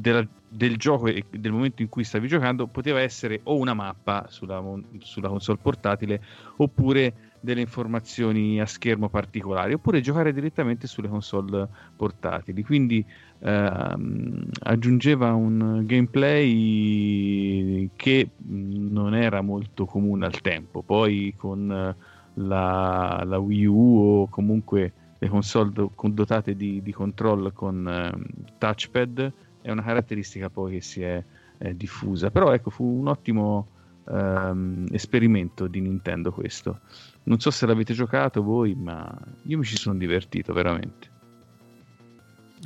della, 0.00 0.26
del 0.48 0.76
gioco 0.76 1.06
e 1.06 1.24
del 1.30 1.52
momento 1.52 1.82
in 1.82 1.88
cui 1.88 2.04
stavi 2.04 2.28
giocando 2.28 2.66
poteva 2.66 3.00
essere 3.00 3.40
o 3.44 3.56
una 3.56 3.74
mappa 3.74 4.26
sulla, 4.28 4.62
sulla 4.98 5.28
console 5.28 5.58
portatile 5.60 6.20
oppure 6.56 7.34
delle 7.40 7.60
informazioni 7.60 8.60
a 8.60 8.66
schermo 8.66 9.08
particolari 9.08 9.74
oppure 9.74 10.00
giocare 10.00 10.32
direttamente 10.32 10.86
sulle 10.86 11.08
console 11.08 11.68
portatili. 11.96 12.62
Quindi 12.62 13.04
ehm, 13.40 14.48
aggiungeva 14.62 15.34
un 15.34 15.82
gameplay 15.84 17.90
che 17.94 18.30
non 18.46 19.14
era 19.14 19.42
molto 19.42 19.86
comune 19.86 20.26
al 20.26 20.40
tempo. 20.40 20.82
Poi 20.82 21.34
con 21.36 21.94
la, 22.34 23.22
la 23.24 23.38
Wii 23.38 23.66
U 23.66 23.98
o 23.98 24.28
comunque 24.28 24.92
le 25.18 25.28
console 25.28 25.72
dotate 26.10 26.56
di, 26.56 26.82
di 26.82 26.92
control 26.92 27.52
con 27.52 27.88
eh, 27.88 28.12
touchpad 28.58 29.32
è 29.66 29.72
una 29.72 29.82
caratteristica 29.82 30.48
poi 30.48 30.74
che 30.74 30.80
si 30.80 31.02
è 31.02 31.22
eh, 31.58 31.76
diffusa. 31.76 32.30
Però 32.30 32.52
ecco, 32.52 32.70
fu 32.70 32.84
un 32.84 33.08
ottimo 33.08 33.66
ehm, 34.08 34.86
esperimento 34.92 35.66
di 35.66 35.80
Nintendo 35.80 36.30
questo. 36.30 36.80
Non 37.24 37.40
so 37.40 37.50
se 37.50 37.66
l'avete 37.66 37.92
giocato 37.92 38.44
voi, 38.44 38.76
ma 38.76 39.12
io 39.42 39.58
mi 39.58 39.64
ci 39.64 39.76
sono 39.76 39.98
divertito 39.98 40.52
veramente. 40.52 41.14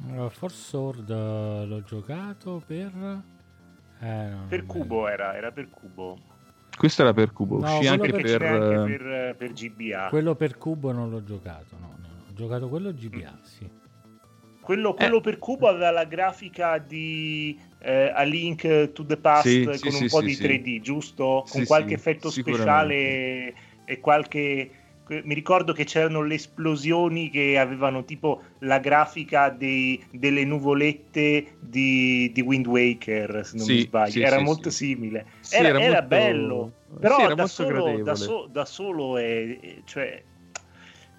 Uh, 0.08 0.28
Force 0.28 0.56
Sword 0.56 1.08
uh, 1.08 1.66
l'ho 1.66 1.82
giocato 1.84 2.62
per... 2.66 3.22
Eh, 4.00 4.30
per 4.48 4.66
cubo 4.66 5.08
era, 5.08 5.34
era 5.34 5.50
per 5.52 5.70
cubo. 5.70 6.18
Questo 6.76 7.02
era 7.02 7.14
per 7.14 7.32
cubo, 7.32 7.60
no, 7.60 7.78
uscì 7.78 7.86
anche 7.86 8.10
per... 8.12 8.22
per... 8.22 8.42
Anche 8.42 8.96
per, 8.98 9.36
per, 9.36 9.52
GBA. 9.52 10.08
Quello 10.10 10.34
per 10.34 10.58
cubo 10.58 10.92
non 10.92 11.08
l'ho 11.08 11.24
giocato, 11.24 11.76
no, 11.80 11.96
no. 11.98 12.08
Ho 12.28 12.34
giocato 12.34 12.68
quello 12.68 12.92
GBA, 12.92 13.32
mm. 13.32 13.42
sì. 13.42 13.79
Quello, 14.70 14.94
quello 14.94 15.16
eh. 15.16 15.20
per 15.20 15.38
cubo 15.40 15.66
aveva 15.66 15.90
la 15.90 16.04
grafica 16.04 16.78
di 16.78 17.58
eh, 17.80 18.12
A 18.14 18.22
Link 18.22 18.92
to 18.92 19.04
the 19.04 19.16
Past 19.16 19.48
sì, 19.48 19.64
con 19.64 19.74
sì, 19.74 19.86
un 19.88 19.92
sì, 19.94 20.06
po' 20.06 20.20
di 20.20 20.36
3D, 20.36 20.80
giusto? 20.80 21.44
Con 21.50 21.64
qualche 21.64 21.94
effetto 21.94 22.30
speciale 22.30 23.52
e 23.84 23.98
qualche 23.98 24.70
mi 25.08 25.34
ricordo 25.34 25.72
che 25.72 25.82
c'erano 25.82 26.22
le 26.22 26.36
esplosioni 26.36 27.30
che 27.30 27.58
avevano 27.58 28.04
tipo 28.04 28.42
la 28.60 28.78
grafica 28.78 29.48
dei, 29.48 30.00
delle 30.12 30.44
nuvolette 30.44 31.56
di, 31.58 32.30
di, 32.32 32.40
Wind 32.40 32.68
Waker, 32.68 33.44
se 33.44 33.56
non 33.56 33.66
sì, 33.66 33.72
mi 33.72 33.80
sbaglio, 33.80 34.12
sì, 34.12 34.20
era 34.20 34.38
sì, 34.38 34.44
molto 34.44 34.70
simile. 34.70 35.26
Era, 35.50 35.68
era, 35.70 35.80
era 35.80 35.90
molto... 35.94 36.06
bello, 36.06 36.72
però 37.00 37.18
era 37.18 37.34
da, 37.34 37.48
solo, 37.48 38.02
da, 38.04 38.14
so, 38.14 38.48
da, 38.48 38.64
solo, 38.64 39.18
è, 39.18 39.80
cioè, 39.82 40.22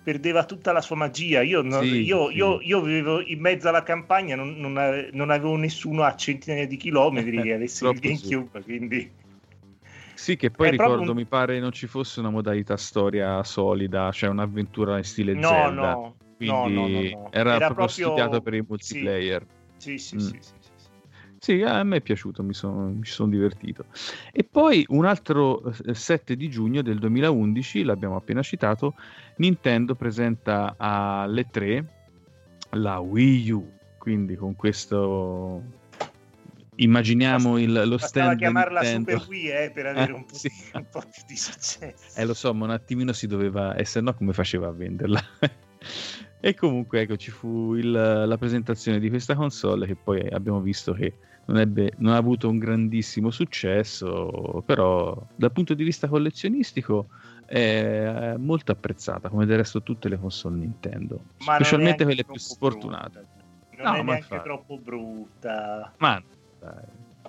perdeva 0.04 0.46
tutta 0.46 0.72
la 0.72 0.82
sua 0.82 0.96
magia. 0.96 1.42
Io, 1.42 1.62
non, 1.62 1.84
sì, 1.84 2.04
io, 2.04 2.30
sì. 2.30 2.36
io, 2.36 2.60
io, 2.62 2.82
vivevo 2.82 3.22
in 3.22 3.40
mezzo 3.40 3.70
alla 3.70 3.84
campagna, 3.84 4.36
non, 4.36 4.56
non, 4.58 4.78
avevo, 4.78 5.10
non 5.14 5.30
avevo 5.30 5.56
nessuno 5.56 6.04
a 6.04 6.16
centinaia 6.16 6.68
di 6.68 6.78
chilometri 6.78 7.42
che 7.42 7.54
avesse 7.54 7.88
il 7.88 8.00
GameCube, 8.00 8.60
sì. 8.60 8.64
quindi... 8.64 9.12
Sì, 10.14 10.36
che 10.36 10.52
poi 10.52 10.68
È 10.68 10.72
ricordo, 10.72 11.12
un- 11.12 11.18
mi 11.18 11.26
pare 11.26 11.60
non 11.60 11.72
ci 11.72 11.88
fosse 11.88 12.20
una 12.20 12.30
modalità 12.30 12.78
storia 12.78 13.44
solida, 13.44 14.12
cioè 14.12 14.30
un'avventura 14.30 14.98
in 14.98 15.04
stile 15.04 15.34
No, 15.34 15.48
Zelda. 15.48 15.94
no, 15.94 15.94
no, 15.94 16.16
Quindi 16.38 16.74
no, 16.74 16.88
no, 16.88 17.02
no. 17.24 17.30
era, 17.32 17.56
Era 17.56 17.68
proprio, 17.74 17.88
studiato 17.88 18.40
per 18.42 18.54
il 18.54 18.60
sì. 18.62 18.68
multiplayer. 18.70 19.46
Sì, 19.78 19.98
sì, 19.98 20.16
Mm. 20.16 20.20
sì, 20.20 20.38
sì, 20.40 20.61
sì, 21.44 21.64
a 21.64 21.82
me 21.84 21.98
è 21.98 22.02
piaciuto, 22.02 22.44
mi 22.44 22.54
sono, 22.54 22.90
mi 22.90 23.04
sono 23.06 23.32
divertito. 23.32 23.86
E 24.32 24.44
poi 24.44 24.86
un 24.90 25.06
altro 25.06 25.74
eh, 25.86 25.96
7 25.96 26.36
di 26.36 26.48
giugno 26.52 26.84
del 26.84 27.00
2011, 27.00 27.82
l'abbiamo 27.82 28.16
appena 28.16 28.44
citato, 28.44 28.94
Nintendo 29.38 29.96
presenta 29.96 30.76
alle 30.78 31.48
3 31.50 31.86
la 32.74 33.00
Wii 33.00 33.52
U, 33.52 33.72
quindi 33.98 34.36
con 34.36 34.56
questo 34.56 35.64
immaginiamo 36.76 37.58
il, 37.58 37.72
lo 37.86 37.98
stand 37.98 38.38
chiamarla 38.38 38.82
Nintendo. 38.82 39.12
Super 39.20 39.28
Wii 39.28 39.50
eh, 39.50 39.72
per 39.74 39.86
avere 39.88 40.12
Eh, 40.12 40.16
un 40.16 40.26
po', 40.26 40.36
sì. 40.36 40.48
di, 40.48 40.56
un 40.74 40.86
po' 40.92 41.02
più 41.12 41.24
di 41.26 41.36
successo. 41.36 42.20
Eh 42.20 42.26
lo 42.26 42.36
so, 42.36 42.54
ma 42.54 42.66
un 42.66 42.72
attimino 42.72 43.14
si 43.14 43.26
doveva, 43.26 43.74
e 43.74 43.84
se 43.86 44.00
no 44.00 44.14
come 44.14 44.34
faceva 44.34 44.68
a 44.68 44.72
venderla? 44.72 45.20
e 46.40 46.54
comunque 46.54 47.02
ecco, 47.02 47.18
ci 47.18 47.32
fu 47.32 47.74
il- 47.74 47.92
la 47.92 48.38
presentazione 48.38 49.00
di 49.00 49.10
questa 49.10 49.34
console 49.34 49.88
che 49.88 49.96
poi 49.96 50.22
abbiamo 50.30 50.62
visto 50.62 50.94
che 50.94 51.16
non, 51.46 51.58
ebbe- 51.58 51.94
non 51.98 52.14
ha 52.14 52.18
avuto 52.18 52.50
un 52.50 52.58
grandissimo 52.58 53.32
successo, 53.32 54.64
però 54.66 55.16
dal 55.36 55.52
punto 55.52 55.74
di 55.74 55.84
vista 55.84 56.08
collezionistico 56.08 57.08
è 57.46 58.36
molto 58.38 58.72
apprezzata, 58.72 59.30
come 59.30 59.46
del 59.46 59.58
resto 59.58 59.82
tutte 59.82 60.08
le 60.10 60.18
console 60.18 60.58
Nintendo, 60.58 61.20
Ma 61.46 61.56
specialmente 61.56 62.04
quelle 62.04 62.24
più 62.24 62.38
sfortunate. 62.38 63.10
brutta. 63.10 63.84
Non 63.84 63.86
No, 63.86 63.94
è 63.94 63.98
ma 63.98 64.04
neanche 64.04 64.34
infatti. 64.34 64.44
troppo 64.48 64.78
brutta. 64.78 65.94
Ma 65.98 66.22
dai. 66.60 66.84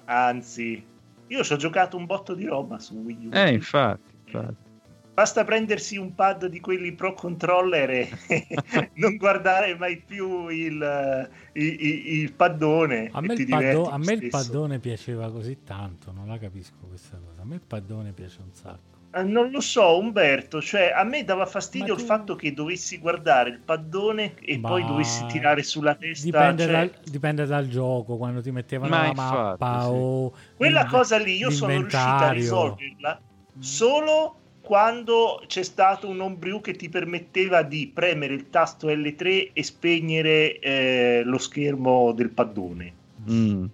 Anzi, 0.05 0.85
io 1.29 1.45
ci 1.45 1.53
ho 1.53 1.57
giocato 1.57 1.97
un 1.97 2.07
botto 2.07 2.35
di 2.35 2.45
roba 2.45 2.79
su 2.79 2.95
Wii 2.97 3.27
U. 3.27 3.31
Eh, 3.33 3.53
infatti, 3.53 4.13
infatti. 4.27 4.71
Basta 5.15 5.45
prendersi 5.45 5.99
un 5.99 6.15
pad 6.15 6.47
di 6.47 6.59
quelli 6.61 6.93
pro 6.95 7.13
controller 7.13 7.91
e 7.91 8.09
non 8.95 9.17
guardare 9.17 9.77
mai 9.77 9.99
più 10.01 10.49
il, 10.49 11.29
il- 11.53 11.81
il- 12.07 12.33
paddone. 12.33 13.11
A 13.13 13.19
e 13.19 13.27
me, 13.27 13.35
ti 13.35 13.43
il, 13.43 13.49
paddo- 13.49 13.89
a 13.91 13.99
me 13.99 14.13
il 14.15 14.29
paddone 14.29 14.79
piaceva 14.79 15.31
così 15.31 15.59
tanto, 15.65 16.13
non 16.13 16.29
la 16.29 16.39
capisco 16.39 16.77
questa 16.89 17.19
cosa. 17.19 17.43
A 17.43 17.45
me 17.45 17.57
il 17.57 17.61
paddone 17.67 18.13
piace 18.13 18.39
un 18.41 18.55
sacco. 18.55 18.91
Eh, 19.15 19.23
Non 19.23 19.51
lo 19.51 19.61
so, 19.61 19.99
Umberto, 19.99 20.63
cioè 20.63 20.91
a 20.97 21.05
me 21.05 21.23
dava 21.25 21.45
fastidio 21.45 21.89
Ma 21.89 21.93
il 21.93 22.01
tu- 22.01 22.07
fatto 22.07 22.35
che 22.35 22.55
dovessi 22.55 22.97
guardare 22.97 23.51
il 23.51 23.61
paddone 23.61 24.37
e 24.41 24.57
Ma 24.57 24.69
poi 24.71 24.87
dovessi 24.87 25.27
tirare 25.27 25.63
sulla 25.63 25.95
testa. 25.95 26.25
Dipende, 26.25 26.63
cioè, 26.63 26.73
dal, 26.73 26.93
dipende 27.05 27.45
dal 27.45 27.69
gioco, 27.69 28.17
quando 28.17 28.41
ti 28.41 28.51
mettevano 28.51 28.89
Ma 28.97 29.09
la 29.09 29.13
mappa 29.13 29.83
sì. 29.83 29.89
o 29.93 30.33
Quella 30.57 30.87
cosa 30.87 31.19
lì 31.19 31.37
io 31.37 31.51
sono 31.51 31.73
riuscito 31.73 31.99
a 31.99 32.31
risolverla 32.33 33.21
solo 33.59 34.37
quando 34.63 35.43
c'è 35.47 35.65
stato 35.65 36.09
un 36.09 36.21
homebrew 36.21 36.61
che 36.61 36.73
ti 36.73 36.89
permetteva 36.89 37.63
di 37.63 37.91
premere 37.93 38.33
il 38.33 38.49
tasto 38.49 38.89
L3 38.89 39.51
e 39.53 39.63
spegnere 39.63 40.59
eh, 40.61 41.23
lo 41.25 41.39
schermo 41.39 42.13
del 42.13 42.31
paddone. 42.31 42.93
Mm. 43.29 43.65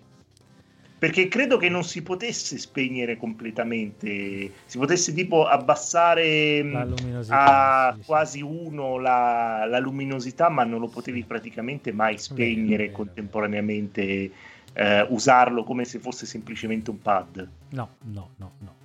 Perché 0.99 1.29
credo 1.29 1.59
che 1.59 1.69
non 1.69 1.85
si 1.85 2.03
potesse 2.03 2.59
spegnere 2.59 3.17
completamente, 3.17 4.51
si 4.65 4.79
potesse 4.79 5.13
tipo 5.13 5.47
abbassare 5.47 6.61
luminosità, 6.61 7.45
a 7.45 7.93
sì, 7.93 8.01
sì. 8.01 8.07
quasi 8.07 8.43
uno 8.43 8.99
la, 8.99 9.65
la 9.67 9.79
luminosità, 9.79 10.49
ma 10.49 10.65
non 10.65 10.81
lo 10.81 10.89
potevi 10.89 11.23
praticamente 11.23 11.93
mai 11.93 12.19
spegnere 12.19 12.87
vero, 12.87 12.97
contemporaneamente, 12.97 14.33
eh, 14.73 15.07
usarlo 15.11 15.63
come 15.63 15.85
se 15.85 16.01
fosse 16.01 16.27
semplicemente 16.27 16.91
un 16.91 17.01
pad. 17.01 17.49
No, 17.69 17.89
no, 18.07 18.31
no, 18.37 18.53
no. 18.59 18.78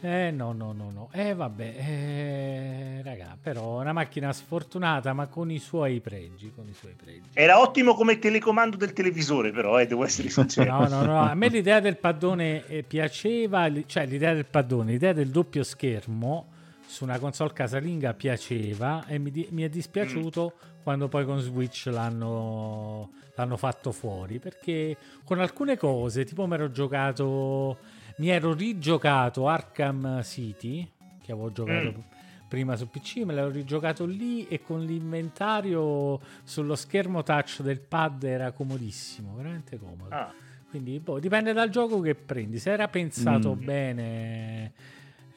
Eh. 0.00 0.30
No, 0.30 0.52
no, 0.52 0.72
no, 0.72 0.90
no. 0.92 1.08
Eh 1.12 1.34
vabbè, 1.34 1.74
eh, 1.76 3.02
raga, 3.02 3.36
però 3.40 3.80
una 3.80 3.92
macchina 3.92 4.32
sfortunata, 4.32 5.12
ma 5.12 5.26
con 5.26 5.50
i 5.50 5.58
suoi 5.58 6.00
pregi, 6.00 6.52
con 6.54 6.66
i 6.68 6.72
suoi 6.74 6.94
pregi. 6.94 7.22
Era 7.32 7.60
ottimo 7.60 7.94
come 7.94 8.18
telecomando 8.18 8.76
del 8.76 8.92
televisore, 8.92 9.50
però, 9.50 9.80
eh, 9.80 9.86
devo 9.86 10.04
essere 10.04 10.28
sincero. 10.28 10.70
No, 10.78 10.86
no, 10.88 11.04
no, 11.04 11.18
a 11.20 11.34
me 11.34 11.48
l'idea 11.50 11.80
del 11.80 11.96
paddone 11.96 12.64
eh, 12.66 12.82
piaceva, 12.84 13.68
cioè 13.86 14.06
l'idea 14.06 14.34
del 14.34 14.46
paddone, 14.46 14.92
l'idea 14.92 15.12
del 15.12 15.28
doppio 15.30 15.64
schermo 15.64 16.46
su 16.86 17.04
una 17.04 17.18
console 17.18 17.52
casalinga 17.52 18.14
piaceva 18.14 19.04
e 19.06 19.18
mi, 19.18 19.30
di- 19.30 19.46
mi 19.50 19.62
è 19.62 19.68
dispiaciuto 19.68 20.54
quando 20.82 21.08
poi 21.08 21.26
con 21.26 21.38
Switch 21.40 21.86
l'hanno, 21.86 23.10
l'hanno 23.34 23.56
fatto 23.58 23.92
fuori, 23.92 24.38
perché 24.38 24.96
con 25.24 25.38
alcune 25.38 25.76
cose, 25.76 26.24
tipo 26.24 26.46
mi 26.46 26.54
ero 26.54 26.70
giocato, 26.70 27.76
mi 28.18 28.28
ero 28.28 28.52
rigiocato 28.52 29.48
Arkham 29.48 30.22
City, 30.22 30.88
che 31.22 31.32
avevo 31.32 31.52
giocato 31.52 31.92
Mm. 31.96 32.00
prima 32.48 32.76
su 32.76 32.88
PC, 32.88 33.18
me 33.24 33.34
l'ero 33.34 33.50
rigiocato 33.50 34.04
lì 34.06 34.46
e 34.48 34.62
con 34.62 34.84
l'inventario 34.84 36.18
sullo 36.42 36.74
schermo 36.74 37.22
touch 37.22 37.60
del 37.62 37.80
pad 37.80 38.24
era 38.24 38.50
comodissimo, 38.52 39.34
veramente 39.36 39.78
comodo. 39.78 40.14
Ah, 40.14 40.32
Quindi 40.70 40.98
boh, 40.98 41.18
dipende 41.18 41.52
dal 41.54 41.70
gioco 41.70 42.00
che 42.00 42.14
prendi. 42.14 42.58
Se 42.58 42.70
era 42.70 42.88
pensato 42.88 43.54
Mm. 43.54 43.64
bene, 43.64 44.72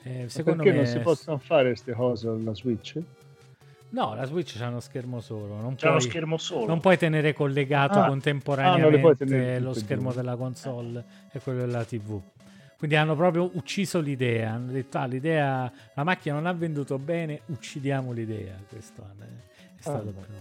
eh, 0.03 0.25
secondo 0.27 0.63
perché 0.63 0.77
me 0.77 0.83
non 0.83 0.91
si 0.91 0.99
possono 0.99 1.37
fare 1.37 1.67
queste 1.69 1.93
cose 1.93 2.27
alla 2.27 2.53
Switch? 2.53 3.01
No, 3.89 4.13
la 4.15 4.25
Switch 4.25 4.57
c'ha 4.57 4.67
uno 4.67 4.79
schermo 4.81 5.19
solo. 5.21 5.55
Non 5.55 5.75
c'è 5.75 5.87
uno 5.87 5.97
puoi, 5.97 6.09
schermo 6.09 6.37
solo. 6.37 6.65
non 6.65 6.79
puoi 6.81 6.97
tenere 6.97 7.33
collegato 7.33 7.99
Ah, 7.99 8.05
contemporaneamente 8.05 8.95
ah, 8.97 8.99
puoi 8.99 9.15
tenere 9.17 9.59
lo 9.59 9.73
schermo 9.73 10.13
della 10.13 10.35
console 10.35 11.03
e 11.31 11.39
quello 11.39 11.59
della 11.59 11.83
TV. 11.85 12.21
Quindi 12.81 12.97
hanno 12.97 13.15
proprio 13.15 13.47
ucciso 13.53 13.99
l'idea. 13.99 14.53
Hanno 14.53 14.71
detto: 14.71 14.97
Ah, 14.97 15.05
l'idea, 15.05 15.71
la 15.93 16.03
macchina 16.03 16.33
non 16.33 16.47
ha 16.47 16.51
venduto 16.53 16.97
bene, 16.97 17.41
uccidiamo 17.45 18.11
l'idea. 18.11 18.57
Questo 18.67 19.03
è 19.19 19.23
è 19.77 19.81
stato 19.81 20.09
Ah, 20.09 20.11
proprio- 20.11 20.39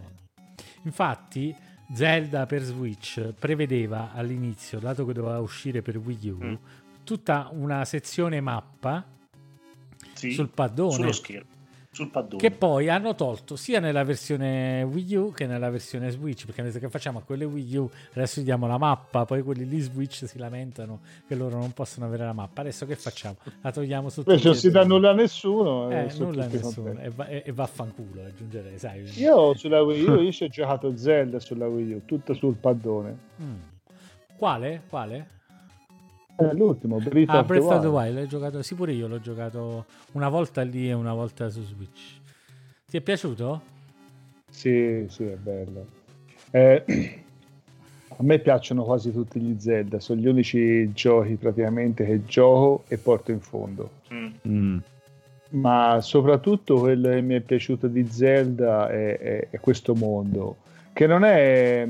Infatti, 0.84 1.54
Zelda 1.92 2.46
per 2.46 2.62
Switch 2.62 3.34
prevedeva 3.38 4.12
all'inizio, 4.14 4.78
dato 4.78 5.04
che 5.04 5.12
doveva 5.12 5.38
uscire 5.38 5.82
per 5.82 5.98
Wii 5.98 6.28
U, 6.30 6.38
Mm. 6.42 6.54
tutta 7.04 7.50
una 7.52 7.84
sezione 7.84 8.40
mappa 8.40 9.04
Sì, 10.14 10.32
sullo 10.32 11.12
schermo, 11.12 11.48
sul 11.92 12.08
paddone. 12.08 12.40
Che 12.40 12.50
poi 12.52 12.88
hanno 12.88 13.14
tolto 13.14 13.56
sia 13.56 13.80
nella 13.80 14.04
versione 14.04 14.82
Wii 14.84 15.14
U 15.16 15.32
che 15.32 15.46
nella 15.46 15.70
versione 15.70 16.10
Switch. 16.10 16.46
Perché 16.46 16.62
detto 16.62 16.78
che 16.78 16.88
facciamo 16.88 17.18
a 17.18 17.22
quelle 17.22 17.44
Wii 17.44 17.76
U, 17.76 17.90
adesso 18.14 18.40
gli 18.40 18.44
diamo 18.44 18.66
la 18.66 18.78
mappa. 18.78 19.24
Poi 19.24 19.42
quelli 19.42 19.68
lì 19.68 19.80
Switch 19.80 20.26
si 20.26 20.38
lamentano 20.38 21.00
che 21.26 21.34
loro 21.34 21.58
non 21.58 21.72
possono 21.72 22.06
avere 22.06 22.24
la 22.24 22.32
mappa. 22.32 22.60
Adesso 22.60 22.86
che 22.86 22.94
facciamo? 22.94 23.36
La 23.60 23.72
togliamo 23.72 24.08
su 24.08 24.22
Invece 24.24 24.46
non 24.46 24.56
si 24.56 24.70
dà 24.70 24.84
nulla 24.84 25.10
a 25.10 25.14
nessuno. 25.14 25.90
Eh, 25.90 26.12
nulla 26.18 26.44
a 26.44 26.46
nessuno. 26.46 26.98
E, 27.00 27.10
va- 27.10 27.26
e- 27.26 27.42
e 27.44 27.52
vaffanculo, 27.52 28.24
aggiungerei, 28.24 28.78
sai. 28.78 29.02
Io 29.18 29.54
sulla 29.58 29.82
Wii 29.82 30.04
U 30.04 30.20
io 30.20 30.30
ci 30.30 30.44
ho 30.44 30.48
giocato 30.48 30.96
Zelda 30.96 31.40
sulla 31.40 31.66
Wii 31.66 31.92
U, 31.92 32.04
tutto 32.04 32.34
sul 32.34 32.54
paddone. 32.54 33.16
Mm. 33.42 33.54
Quale? 34.36 34.82
Quale? 34.88 35.26
È 36.48 36.54
l'ultimo, 36.54 36.98
Breath, 36.98 37.28
Ah, 37.30 37.40
of, 37.40 37.46
Breath 37.46 37.66
the 37.68 37.74
of 37.74 37.80
the 37.82 37.86
Wild. 37.88 37.94
Wild, 38.04 38.14
l'hai 38.14 38.26
giocato? 38.28 38.62
Sì, 38.62 38.74
pure 38.74 38.92
io 38.92 39.06
l'ho 39.08 39.20
giocato 39.20 39.84
una 40.12 40.28
volta 40.28 40.62
lì 40.62 40.88
e 40.88 40.92
una 40.92 41.12
volta 41.12 41.48
su 41.50 41.62
Switch. 41.62 42.18
Ti 42.88 42.96
è 42.96 43.00
piaciuto? 43.00 43.60
Sì, 44.50 45.04
sì, 45.08 45.24
è 45.24 45.36
bello. 45.36 45.86
Eh, 46.50 46.84
a 48.08 48.16
me 48.22 48.38
piacciono 48.38 48.82
quasi 48.84 49.12
tutti 49.12 49.38
gli 49.40 49.58
Zelda, 49.60 50.00
sono 50.00 50.20
gli 50.20 50.26
unici 50.26 50.92
giochi 50.92 51.34
praticamente 51.36 52.04
che 52.04 52.24
gioco 52.24 52.84
e 52.88 52.96
porto 52.98 53.30
in 53.30 53.40
fondo. 53.40 53.90
Mm. 54.12 54.26
Mm. 54.48 54.78
Ma 55.50 55.98
soprattutto 56.00 56.78
quello 56.78 57.08
che 57.10 57.20
mi 57.22 57.34
è 57.34 57.40
piaciuto 57.40 57.88
di 57.88 58.06
Zelda 58.08 58.88
è, 58.88 59.18
è- 59.18 59.48
è 59.50 59.60
questo 59.60 59.94
mondo, 59.94 60.56
che 60.92 61.06
non 61.06 61.24
è... 61.24 61.88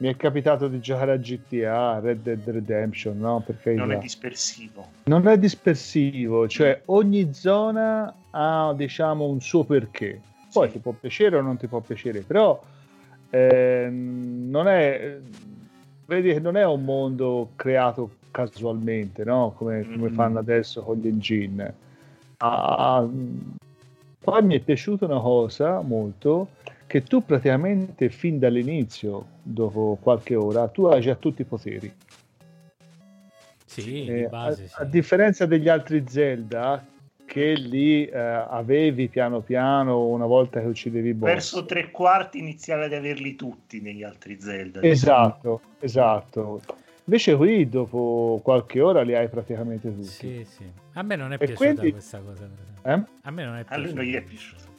Mi 0.00 0.08
è 0.08 0.16
capitato 0.16 0.66
di 0.68 0.80
giocare 0.80 1.12
a 1.12 1.16
GTA, 1.18 1.98
Red 2.00 2.22
Dead 2.22 2.48
Redemption, 2.48 3.18
no? 3.18 3.42
Perché 3.44 3.74
Non 3.74 3.92
è 3.92 3.98
dispersivo. 3.98 4.88
non 5.04 5.28
è 5.28 5.38
dispersivo, 5.38 6.48
cioè 6.48 6.80
ogni 6.86 7.34
zona 7.34 8.14
ha 8.30 8.72
diciamo 8.74 9.26
un 9.26 9.40
suo 9.40 9.64
perché. 9.64 10.22
Poi 10.50 10.66
Sì. 10.68 10.72
ti 10.74 10.78
può 10.78 10.92
piacere 10.92 11.36
o 11.36 11.42
non 11.42 11.58
ti 11.58 11.66
può 11.66 11.80
piacere, 11.80 12.20
però 12.20 12.62
ehm, 13.28 14.48
non 14.48 14.68
è 14.68 15.18
vedi 16.06 16.32
che 16.32 16.40
non 16.40 16.56
è 16.56 16.64
un 16.64 16.82
mondo 16.82 17.50
creato 17.54 18.10
casualmente, 18.30 19.22
no? 19.24 19.52
Come, 19.56 19.86
come 19.86 20.08
Mm. 20.08 20.14
fanno 20.14 20.38
adesso 20.38 20.82
con 20.82 20.96
gli 20.96 21.08
engine. 21.08 21.74
Ah, 22.38 23.06
poi 24.18 24.42
mi 24.42 24.54
è 24.56 24.60
piaciuta 24.60 25.04
una 25.04 25.20
cosa 25.20 25.80
molto 25.82 26.48
che 26.90 27.04
tu 27.04 27.24
praticamente 27.24 28.08
fin 28.10 28.40
dall'inizio, 28.40 29.24
dopo 29.44 29.96
qualche 30.02 30.34
ora, 30.34 30.66
tu 30.66 30.86
hai 30.86 31.00
già 31.00 31.14
tutti 31.14 31.42
i 31.42 31.44
poteri. 31.44 31.92
Sì, 33.64 34.06
Eh, 34.06 34.22
di 34.22 34.26
base. 34.28 34.64
a, 34.64 34.66
sì. 34.66 34.74
a 34.78 34.84
differenza 34.86 35.46
degli 35.46 35.68
altri 35.68 36.02
Zelda, 36.08 36.84
che 37.24 37.52
lì 37.52 38.06
eh, 38.06 38.18
avevi 38.18 39.06
piano 39.06 39.38
piano 39.38 40.06
una 40.06 40.26
volta 40.26 40.58
che 40.60 40.66
uccidevi 40.66 41.14
boss. 41.14 41.28
Verso 41.30 41.64
tre 41.64 41.92
quarti 41.92 42.38
iniziare 42.38 42.86
ad 42.86 42.92
averli 42.92 43.36
tutti 43.36 43.80
negli 43.80 44.02
altri 44.02 44.40
Zelda. 44.40 44.82
Esatto, 44.82 45.60
esatto. 45.78 46.60
Invece 47.04 47.36
qui 47.36 47.68
dopo 47.68 48.40
qualche 48.42 48.80
ora 48.80 49.02
li 49.02 49.14
hai 49.14 49.28
praticamente 49.28 49.94
tutti. 49.94 50.06
Sì, 50.08 50.44
sì. 50.44 50.64
A 50.94 51.02
me 51.02 51.14
non 51.14 51.30
è 51.30 51.36
E 51.36 51.38
piaciuta 51.38 51.56
quindi- 51.56 51.92
questa 51.92 52.18
cosa. 52.18 52.48
Eh? 52.82 53.02
A 53.22 53.30
me 53.30 53.44
non 53.44 53.54
è 53.54 53.64
A 53.68 53.76
lui 53.76 53.92
piaciuta. 53.92 53.94
non 53.94 54.04
gli 54.04 54.14
è 54.14 54.22
piaciuto. 54.22 54.69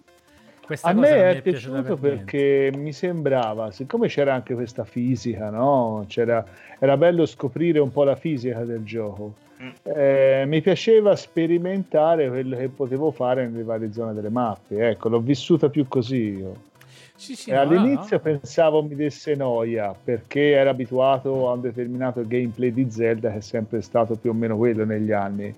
Questa 0.71 0.87
A 0.87 0.93
me 0.93 1.31
è 1.31 1.41
piaciuta 1.41 1.81
piaciuto 1.81 1.97
per 1.97 2.15
perché 2.15 2.71
mi 2.73 2.93
sembrava, 2.93 3.71
siccome 3.71 4.07
c'era 4.07 4.33
anche 4.33 4.53
questa 4.53 4.85
fisica, 4.85 5.49
no? 5.49 6.05
C'era, 6.07 6.45
era 6.79 6.95
bello 6.95 7.25
scoprire 7.25 7.79
un 7.79 7.91
po' 7.91 8.05
la 8.05 8.15
fisica 8.15 8.63
del 8.63 8.81
gioco. 8.85 9.33
Mm. 9.61 9.69
Eh, 9.83 10.43
mi 10.47 10.61
piaceva 10.61 11.13
sperimentare 11.17 12.29
quello 12.29 12.55
che 12.55 12.69
potevo 12.69 13.11
fare 13.11 13.49
nelle 13.49 13.63
varie 13.63 13.91
zone 13.91 14.13
delle 14.13 14.29
mappe. 14.29 14.91
Ecco, 14.91 15.09
l'ho 15.09 15.19
vissuta 15.19 15.67
più 15.67 15.89
così 15.89 16.37
io. 16.37 16.55
Sì, 17.15 17.35
sì, 17.35 17.49
E 17.49 17.53
no, 17.55 17.59
all'inizio 17.59 18.21
no, 18.23 18.31
no. 18.31 18.39
pensavo 18.39 18.81
mi 18.81 18.95
desse 18.95 19.35
noia 19.35 19.93
perché 20.01 20.51
ero 20.51 20.69
abituato 20.69 21.49
a 21.49 21.51
un 21.51 21.59
determinato 21.59 22.25
gameplay 22.25 22.71
di 22.71 22.89
Zelda 22.89 23.29
che 23.29 23.37
è 23.39 23.41
sempre 23.41 23.81
stato 23.81 24.15
più 24.15 24.29
o 24.29 24.33
meno 24.33 24.55
quello 24.55 24.85
negli 24.85 25.11
anni. 25.11 25.53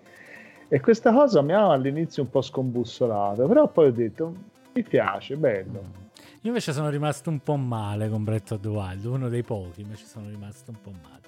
E 0.68 0.80
questa 0.80 1.14
cosa 1.14 1.44
mi 1.44 1.54
ha 1.54 1.70
all'inizio 1.70 2.24
un 2.24 2.32
po' 2.32 2.42
scombussolato, 2.42 3.46
però 3.46 3.68
poi 3.68 3.90
ho 3.90 3.92
detto 3.92 4.52
mi 4.74 4.84
piace, 4.84 5.36
bello. 5.36 6.02
Io 6.42 6.50
invece 6.50 6.74
sono 6.74 6.90
rimasto 6.90 7.30
un 7.30 7.40
po' 7.40 7.56
male 7.56 8.10
con 8.10 8.24
Breath 8.24 8.52
of 8.52 8.60
the 8.62 8.68
Wild, 8.68 9.06
uno 9.06 9.30
dei 9.30 9.44
pochi, 9.44 9.82
invece 9.82 10.06
sono 10.06 10.28
rimasto 10.30 10.72
un 10.72 10.82
po' 10.82 10.92
male. 10.92 11.22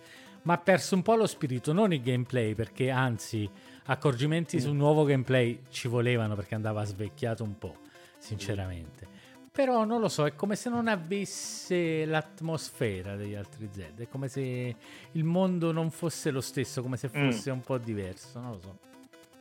Ma 0.43 0.53
ha 0.53 0.57
perso 0.57 0.95
un 0.95 1.01
po' 1.01 1.15
lo 1.15 1.26
spirito, 1.26 1.72
non 1.73 1.93
il 1.93 2.01
gameplay, 2.01 2.53
perché 2.53 2.89
anzi, 2.91 3.49
accorgimenti 3.85 4.59
sul 4.59 4.76
nuovo 4.76 5.03
gameplay 5.05 5.63
ci 5.69 5.88
volevano 5.88 6.35
perché 6.35 6.53
andava 6.55 6.84
svecchiato 6.84 7.43
un 7.43 7.57
po', 7.57 7.76
sinceramente. 8.17 9.07
Però 9.51 9.85
non 9.85 10.01
lo 10.01 10.09
so, 10.09 10.26
è 10.26 10.35
come 10.35 10.57
se 10.57 10.69
non 10.69 10.88
avesse 10.89 12.05
l'atmosfera 12.05 13.15
degli 13.15 13.35
altri 13.35 13.69
Zelda, 13.72 14.03
è 14.03 14.07
come 14.09 14.27
se 14.27 14.76
il 15.13 15.23
mondo 15.23 15.72
non 15.72 15.91
fosse 15.91 16.30
lo 16.30 16.41
stesso, 16.41 16.81
come 16.81 16.97
se 16.97 17.09
Mm. 17.13 17.30
fosse 17.31 17.49
un 17.51 17.61
po' 17.61 17.77
diverso, 17.77 18.39
non 18.41 18.51
lo 18.51 18.59
so. 18.59 18.77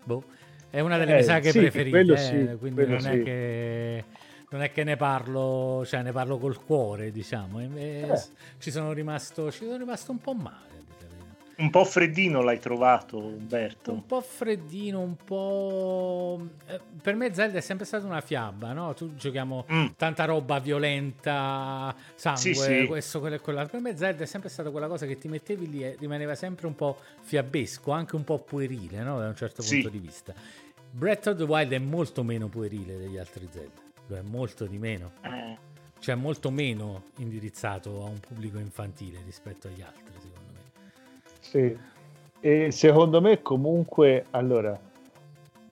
Boh, 0.05 0.23
è 0.75 0.81
una 0.81 0.99
delle 0.99 1.13
Eh, 1.13 1.15
mie 1.15 1.23
saghe 1.23 1.51
sì, 1.53 1.59
preferite, 1.61 2.13
eh, 2.13 2.17
sì, 2.17 2.57
quindi 2.59 2.75
quello 2.83 2.97
non 3.01 3.07
è 3.07 3.13
sì. 3.17 3.23
che 3.23 4.05
non 4.51 4.63
è 4.63 4.73
che 4.73 4.85
ne 4.85 4.97
parlo, 4.97 5.83
cioè 5.87 6.03
ne 6.03 6.13
parlo 6.13 6.39
col 6.39 6.63
cuore, 6.65 7.11
diciamo. 7.13 7.61
E- 7.61 7.71
Eh. 8.11 8.23
ci 8.59 8.71
sono 8.71 8.93
rimasto 8.93 9.51
ci 9.51 9.65
sono 9.65 9.77
rimasto 9.77 10.11
un 10.11 10.19
po' 10.19 10.35
male. 10.35 10.73
Un 11.57 11.71
po' 11.71 11.85
freddino 11.85 12.43
l'hai 12.43 12.59
trovato, 12.59 13.17
Umberto. 13.17 13.93
Un 13.93 14.05
po' 14.07 14.21
freddino, 14.21 14.99
un 14.99 15.15
po'. 15.15 16.45
eh, 16.67 16.81
Per 17.01 17.15
me 17.15 17.33
Zelda 17.33 17.59
è 17.59 17.61
sempre 17.61 17.85
stata 17.87 18.05
una 18.07 18.21
fiaba, 18.21 18.73
no? 18.73 18.93
Tu 18.95 19.15
giochiamo 19.15 19.65
Mm. 19.73 19.87
tanta 19.97 20.25
roba 20.25 20.59
violenta, 20.59 21.95
sangue, 22.17 22.41
Sì, 22.41 22.55
sì. 22.55 22.87
questo, 22.87 23.21
quello 23.21 23.37
e 23.37 23.41
quell'altro. 23.41 23.79
Per 23.81 23.89
me 23.93 23.97
Zelda 23.97 24.25
è 24.25 24.27
sempre 24.27 24.49
stata 24.49 24.71
quella 24.71 24.89
cosa 24.89 25.07
che 25.07 25.17
ti 25.17 25.29
mettevi 25.29 25.71
lì 25.71 25.85
e 25.85 25.97
rimaneva 25.99 26.35
sempre 26.35 26.67
un 26.67 26.75
po' 26.75 26.99
fiabesco, 27.21 27.93
anche 27.93 28.17
un 28.17 28.25
po' 28.25 28.39
puerile, 28.41 29.03
no? 29.03 29.21
Da 29.21 29.29
un 29.29 29.37
certo 29.37 29.63
Sì. 29.63 29.75
punto 29.75 29.91
di 29.91 29.99
vista. 29.99 30.35
Breath 30.97 31.27
of 31.27 31.39
the 31.39 31.43
Wild 31.43 31.73
è 31.73 31.79
molto 31.79 32.23
meno 32.23 32.47
puerile 32.47 32.97
degli 32.97 33.19
altri 33.19 33.49
Zelda, 33.51 33.81
lo 34.07 34.17
è 34.17 34.21
molto 34.23 34.65
di 34.65 34.79
meno. 34.79 35.11
Eh, 35.23 35.59
Cioè 35.99 36.15
molto 36.15 36.53
meno 36.53 37.07
indirizzato 37.17 38.05
a 38.05 38.09
un 38.09 38.21
pubblico 38.21 38.59
infantile 38.59 39.19
rispetto 39.25 39.67
agli 39.67 39.83
altri, 39.83 40.15
secondo 40.21 40.53
me. 40.53 40.61
Sì. 41.41 41.77
E 42.39 42.71
secondo 42.71 43.21
me 43.21 43.43
comunque, 43.43 44.27
allora, 44.31 44.79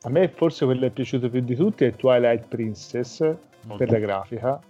a 0.00 0.08
me 0.08 0.28
forse 0.28 0.64
quello 0.64 0.80
che 0.80 0.86
è 0.86 0.90
piaciuto 0.90 1.30
più 1.30 1.40
di 1.40 1.54
tutti 1.54 1.84
è 1.84 1.94
Twilight 1.94 2.48
Princess 2.48 3.18
per 3.76 3.90
la 3.92 3.98
grafica. 4.00 4.60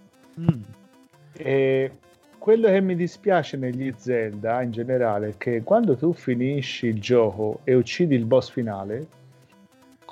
E 1.31 1.91
quello 2.37 2.67
che 2.67 2.79
mi 2.79 2.95
dispiace 2.95 3.57
negli 3.57 3.91
Zelda 3.97 4.61
in 4.61 4.69
generale 4.69 5.29
è 5.29 5.37
che 5.37 5.63
quando 5.63 5.97
tu 5.97 6.13
finisci 6.13 6.85
il 6.85 7.01
gioco 7.01 7.61
e 7.63 7.73
uccidi 7.73 8.13
il 8.13 8.25
boss 8.25 8.51
finale, 8.51 9.21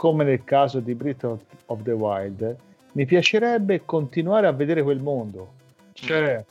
come 0.01 0.23
nel 0.23 0.43
caso 0.43 0.79
di 0.79 0.95
Breath 0.95 1.25
of, 1.25 1.41
of 1.67 1.83
the 1.83 1.91
Wild, 1.91 2.55
mi 2.93 3.05
piacerebbe 3.05 3.83
continuare 3.85 4.47
a 4.47 4.51
vedere 4.51 4.81
quel 4.81 4.99
mondo. 4.99 5.51
Cioè, 5.93 6.43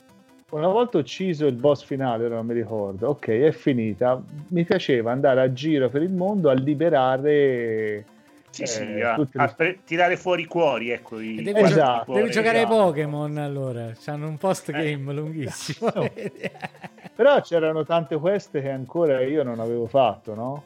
una 0.51 0.69
volta 0.69 0.99
ucciso 0.99 1.47
il 1.47 1.55
boss 1.55 1.83
finale, 1.83 2.27
ora 2.27 2.35
non 2.35 2.45
mi 2.45 2.53
ricordo, 2.53 3.09
ok, 3.09 3.27
è 3.27 3.51
finita. 3.51 4.23
Mi 4.47 4.63
piaceva 4.63 5.11
andare 5.11 5.41
a 5.41 5.51
giro 5.51 5.89
per 5.89 6.01
il 6.01 6.11
mondo 6.11 6.49
a 6.49 6.53
liberare. 6.53 8.05
sì, 8.51 8.61
eh, 8.61 8.67
sì, 8.67 9.01
a, 9.01 9.15
tutte 9.15 9.37
a 9.37 9.43
le- 9.47 9.53
pre- 9.57 9.79
tirare 9.83 10.15
fuori 10.15 10.43
i 10.43 10.45
cuori, 10.45 10.91
ecco. 10.91 11.19
I 11.19 11.41
devi, 11.41 11.59
Esatto. 11.59 12.05
cuori, 12.05 12.21
devi 12.21 12.31
giocare 12.31 12.59
ai 12.59 12.63
esatto. 12.63 12.83
Pokémon 12.83 13.37
allora, 13.37 13.91
hanno 14.05 14.29
un 14.29 14.37
post 14.37 14.71
game 14.71 15.11
lunghissimo. 15.11 15.91
No. 15.93 16.09
Però 17.13 17.41
c'erano 17.41 17.83
tante 17.83 18.15
queste 18.17 18.61
che 18.61 18.69
ancora 18.69 19.19
io 19.19 19.43
non 19.43 19.59
avevo 19.59 19.87
fatto, 19.87 20.35
no? 20.35 20.63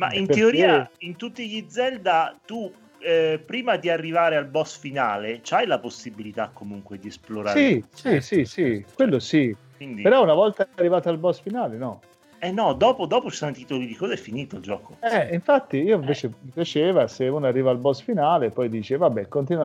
Ma 0.00 0.14
in 0.14 0.24
Perché- 0.24 0.40
teoria, 0.40 0.90
in 1.00 1.16
tutti 1.16 1.46
gli 1.46 1.66
Zelda, 1.68 2.34
tu 2.46 2.72
eh, 3.00 3.38
prima 3.44 3.76
di 3.76 3.90
arrivare 3.90 4.34
al 4.36 4.46
boss 4.46 4.78
finale, 4.78 5.40
c'hai 5.42 5.66
la 5.66 5.78
possibilità 5.78 6.50
comunque 6.54 6.98
di 6.98 7.08
esplorare. 7.08 7.58
Sì, 7.60 7.84
sì, 7.92 8.02
Certo, 8.02 8.20
sì, 8.22 8.44
sì, 8.46 8.84
quello 8.94 9.18
sì. 9.18 9.54
Quindi, 9.76 10.00
Però 10.00 10.22
una 10.22 10.32
volta 10.32 10.66
arrivato 10.76 11.10
al 11.10 11.18
boss 11.18 11.42
finale, 11.42 11.76
no. 11.76 12.00
eh 12.38 12.50
no, 12.50 12.72
dopo, 12.72 13.04
dopo 13.04 13.28
ci 13.30 13.36
sono 13.36 13.50
i 13.50 13.54
titoli 13.54 13.86
di 13.86 13.94
coda, 13.94 14.14
è 14.14 14.16
finito 14.16 14.56
il 14.56 14.62
gioco. 14.62 14.96
Eh, 15.00 15.34
infatti 15.34 15.76
io 15.76 15.96
invece 15.96 16.32
mi 16.40 16.50
piaceva 16.50 17.06
se 17.06 17.28
uno 17.28 17.46
arriva 17.46 17.70
al 17.70 17.76
boss 17.78 18.00
finale 18.00 18.46
e 18.46 18.50
poi 18.52 18.70
dice 18.70 18.96
vabbè, 18.96 19.28
continua 19.28 19.64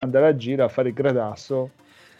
Andare 0.00 0.28
a 0.28 0.36
giro 0.36 0.64
a 0.64 0.68
fare 0.68 0.88
il 0.88 0.94
gradasso 0.94 1.70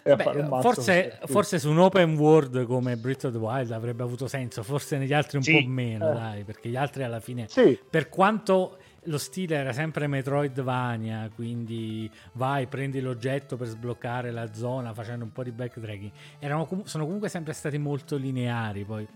e 0.03 0.11
a 0.11 0.17
Vabbè, 0.17 0.23
fare 0.25 0.41
un 0.41 0.49
mazzo 0.49 0.73
forse, 0.73 1.19
forse 1.27 1.59
su 1.61 1.71
un 1.71 1.79
open 1.79 2.17
world 2.17 2.65
come 2.65 2.97
Breath 2.97 3.25
of 3.25 3.33
the 3.33 3.39
Wild 3.39 3.71
avrebbe 3.71 4.03
avuto 4.03 4.27
senso, 4.27 4.63
forse 4.65 4.99
negli 4.99 5.13
altri 5.13 5.37
un 5.37 5.43
Sì. 5.45 5.53
po' 5.63 5.69
meno, 5.69 6.11
Eh. 6.11 6.15
dai, 6.15 6.45
perché 6.45 6.69
gli 6.69 6.77
altri 6.77 7.05
alla 7.05 7.21
fine, 7.21 7.47
Sì, 7.49 7.79
per 7.89 8.09
quanto 8.09 8.79
lo 9.05 9.19
stile 9.19 9.57
era 9.57 9.73
sempre 9.73 10.07
Metroidvania, 10.09 11.31
quindi 11.35 12.11
vai, 12.33 12.67
prendi 12.67 13.01
l'oggetto 13.01 13.57
per 13.57 13.69
sbloccare 13.69 14.31
la 14.33 14.53
zona 14.53 14.93
facendo 14.93 15.25
un 15.25 15.33
po' 15.33 15.45
di 15.45 15.53
backtracking, 15.53 16.11
erano 16.41 16.69
sono 16.85 17.05
comunque 17.05 17.29
sempre 17.29 17.53
stati 17.53 17.79
molto 17.79 18.17
lineari, 18.17 18.85
poi 18.85 19.07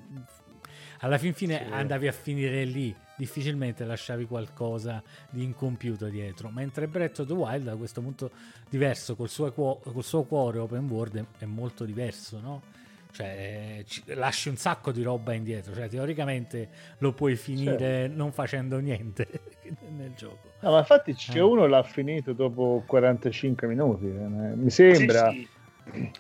alla 1.02 1.18
fin 1.18 1.32
fine 1.34 1.62
Sì. 1.66 1.72
andavi 1.72 2.08
a 2.08 2.12
finire 2.12 2.64
lì, 2.64 2.94
difficilmente 3.16 3.84
lasciavi 3.84 4.24
qualcosa 4.26 5.02
di 5.30 5.42
incompiuto 5.44 6.06
dietro, 6.06 6.48
mentre 6.50 6.86
Breath 6.88 7.20
of 7.20 7.26
the 7.28 7.32
Wild 7.34 7.64
da 7.64 7.76
questo 7.76 8.00
punto 8.00 8.30
diverso, 8.68 9.14
col 9.14 9.28
suo, 9.28 9.52
cuo- 9.52 9.80
col 9.82 10.02
suo 10.04 10.22
cuore 10.24 10.58
open 10.58 10.88
world 10.88 11.24
è, 11.38 11.44
molto 11.44 11.84
diverso, 11.84 12.40
no? 12.40 12.62
Cioè, 13.12 13.82
ci- 13.86 14.02
lasci 14.14 14.48
un 14.48 14.56
sacco 14.56 14.90
di 14.90 15.02
roba 15.02 15.34
indietro, 15.34 15.74
cioè 15.74 15.86
teoricamente 15.88 16.68
lo 16.98 17.12
puoi 17.12 17.36
finire 17.36 18.08
non 18.08 18.32
facendo 18.32 18.78
niente 18.78 19.28
nel 19.90 20.14
gioco. 20.16 20.52
no, 20.60 20.70
ma 20.70 20.78
infatti 20.78 21.12
c'è 21.14 21.36
Eh. 21.36 21.40
uno 21.40 21.66
l'ha 21.66 21.82
finito 21.82 22.32
dopo 22.32 22.82
45 22.86 23.66
minuti, 23.66 24.06
eh, 24.06 24.10
mi 24.56 24.70
sembra. 24.70 25.30
Sì, 25.30 25.40
sì. 25.40 25.48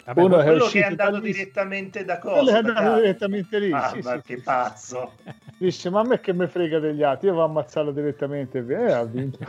Vabbè, 0.04 0.22
Uno 0.22 0.38
è 0.38 0.42
Quello 0.42 0.42
che 0.42 0.52
è 0.52 0.64
uscito 0.64 0.86
andato 0.86 1.20
direttamente 1.20 2.04
da 2.04 2.18
Quello 2.18 2.36
è 2.36 2.40
cosa? 2.40 2.56
andato 2.58 2.74
da 2.74 2.80
casa. 2.80 3.00
direttamente 3.00 3.58
lì. 3.58 3.72
Ah, 3.72 3.88
sì, 3.88 4.00
ma 4.02 4.14
sì, 4.16 4.20
che 4.22 4.36
sì. 4.36 4.42
pazzo. 4.42 5.12
Dice, 5.56 5.90
ma 5.90 6.00
a 6.00 6.04
me 6.04 6.20
che 6.20 6.32
me 6.32 6.48
frega 6.48 6.78
degli 6.78 7.02
altri, 7.02 7.28
io 7.28 7.34
vado 7.34 7.46
a 7.46 7.50
ammazzarlo 7.50 7.92
direttamente 7.92 8.58
e 8.58 8.62
via, 8.62 8.80
eh, 8.80 8.92
ha 8.92 9.04
vinto. 9.04 9.38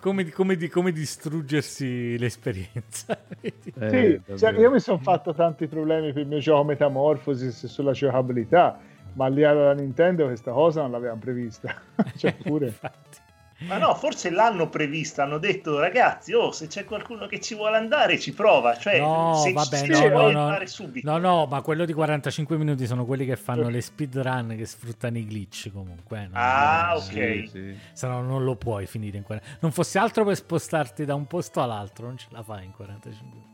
come, 0.00 0.28
come 0.30 0.56
di- 0.56 0.68
come 0.68 0.92
distruggersi 0.92 2.18
l'esperienza. 2.18 3.18
Eh, 3.42 4.20
sì, 4.24 4.36
cioè, 4.36 4.52
io 4.52 4.70
mi 4.70 4.78
sono 4.78 4.98
fatto 4.98 5.34
tanti 5.34 5.66
problemi 5.66 6.12
per 6.12 6.22
il 6.22 6.28
mio 6.28 6.38
gioco 6.38 6.62
Metamorphosis 6.64 7.66
sulla 7.66 7.92
giocabilità, 7.92 8.78
ma 9.14 9.26
lì 9.26 9.42
alla 9.42 9.72
Nintendo 9.72 10.26
questa 10.26 10.52
cosa 10.52 10.82
non 10.82 10.92
l'avevano 10.92 11.18
prevista. 11.18 11.74
cioè, 12.16 12.34
pure. 12.34 12.66
Infatti. 12.66 13.18
Ma 13.66 13.78
no, 13.78 13.94
forse 13.94 14.30
l'hanno 14.30 14.68
prevista, 14.68 15.22
hanno 15.24 15.38
detto 15.38 15.78
ragazzi, 15.78 16.32
oh, 16.32 16.52
se 16.52 16.66
c'è 16.66 16.84
qualcuno 16.84 17.26
che 17.26 17.40
ci 17.40 17.54
vuole 17.54 17.76
andare, 17.76 18.18
ci 18.18 18.32
prova. 18.32 18.76
Cioè, 18.76 18.98
No, 19.00 19.34
se, 19.36 19.52
vabbè, 19.52 19.76
se 19.76 19.86
no, 19.86 19.94
ci 19.94 20.02
no, 20.04 20.08
vuole 20.10 20.32
no. 20.32 20.42
andare 20.44 20.66
subito. 20.66 21.10
No, 21.10 21.18
no, 21.18 21.46
ma 21.46 21.60
quello 21.62 21.84
di 21.84 21.92
45 21.92 22.56
minuti 22.56 22.86
sono 22.86 23.04
quelli 23.04 23.24
che 23.26 23.36
fanno 23.36 23.68
le 23.68 23.80
speedrun 23.80 24.54
che 24.56 24.64
sfruttano 24.66 25.18
i 25.18 25.26
glitch 25.26 25.70
comunque. 25.72 26.18
eh, 26.22 26.28
Ah, 26.32 26.92
ok. 26.96 27.02
Sì, 27.02 27.48
sì. 27.50 27.76
Se 27.92 28.06
no 28.06 28.20
non 28.22 28.44
lo 28.44 28.56
puoi 28.56 28.86
finire 28.86 29.16
in 29.16 29.22
40. 29.22 29.58
Non 29.60 29.72
fosse 29.72 29.98
altro 29.98 30.24
per 30.24 30.36
spostarti 30.36 31.04
da 31.04 31.14
un 31.14 31.26
posto 31.26 31.60
all'altro, 31.62 32.06
non 32.06 32.16
ce 32.18 32.26
la 32.30 32.42
fai 32.42 32.64
in 32.64 32.72
45 32.72 33.26
minuti. 33.30 33.51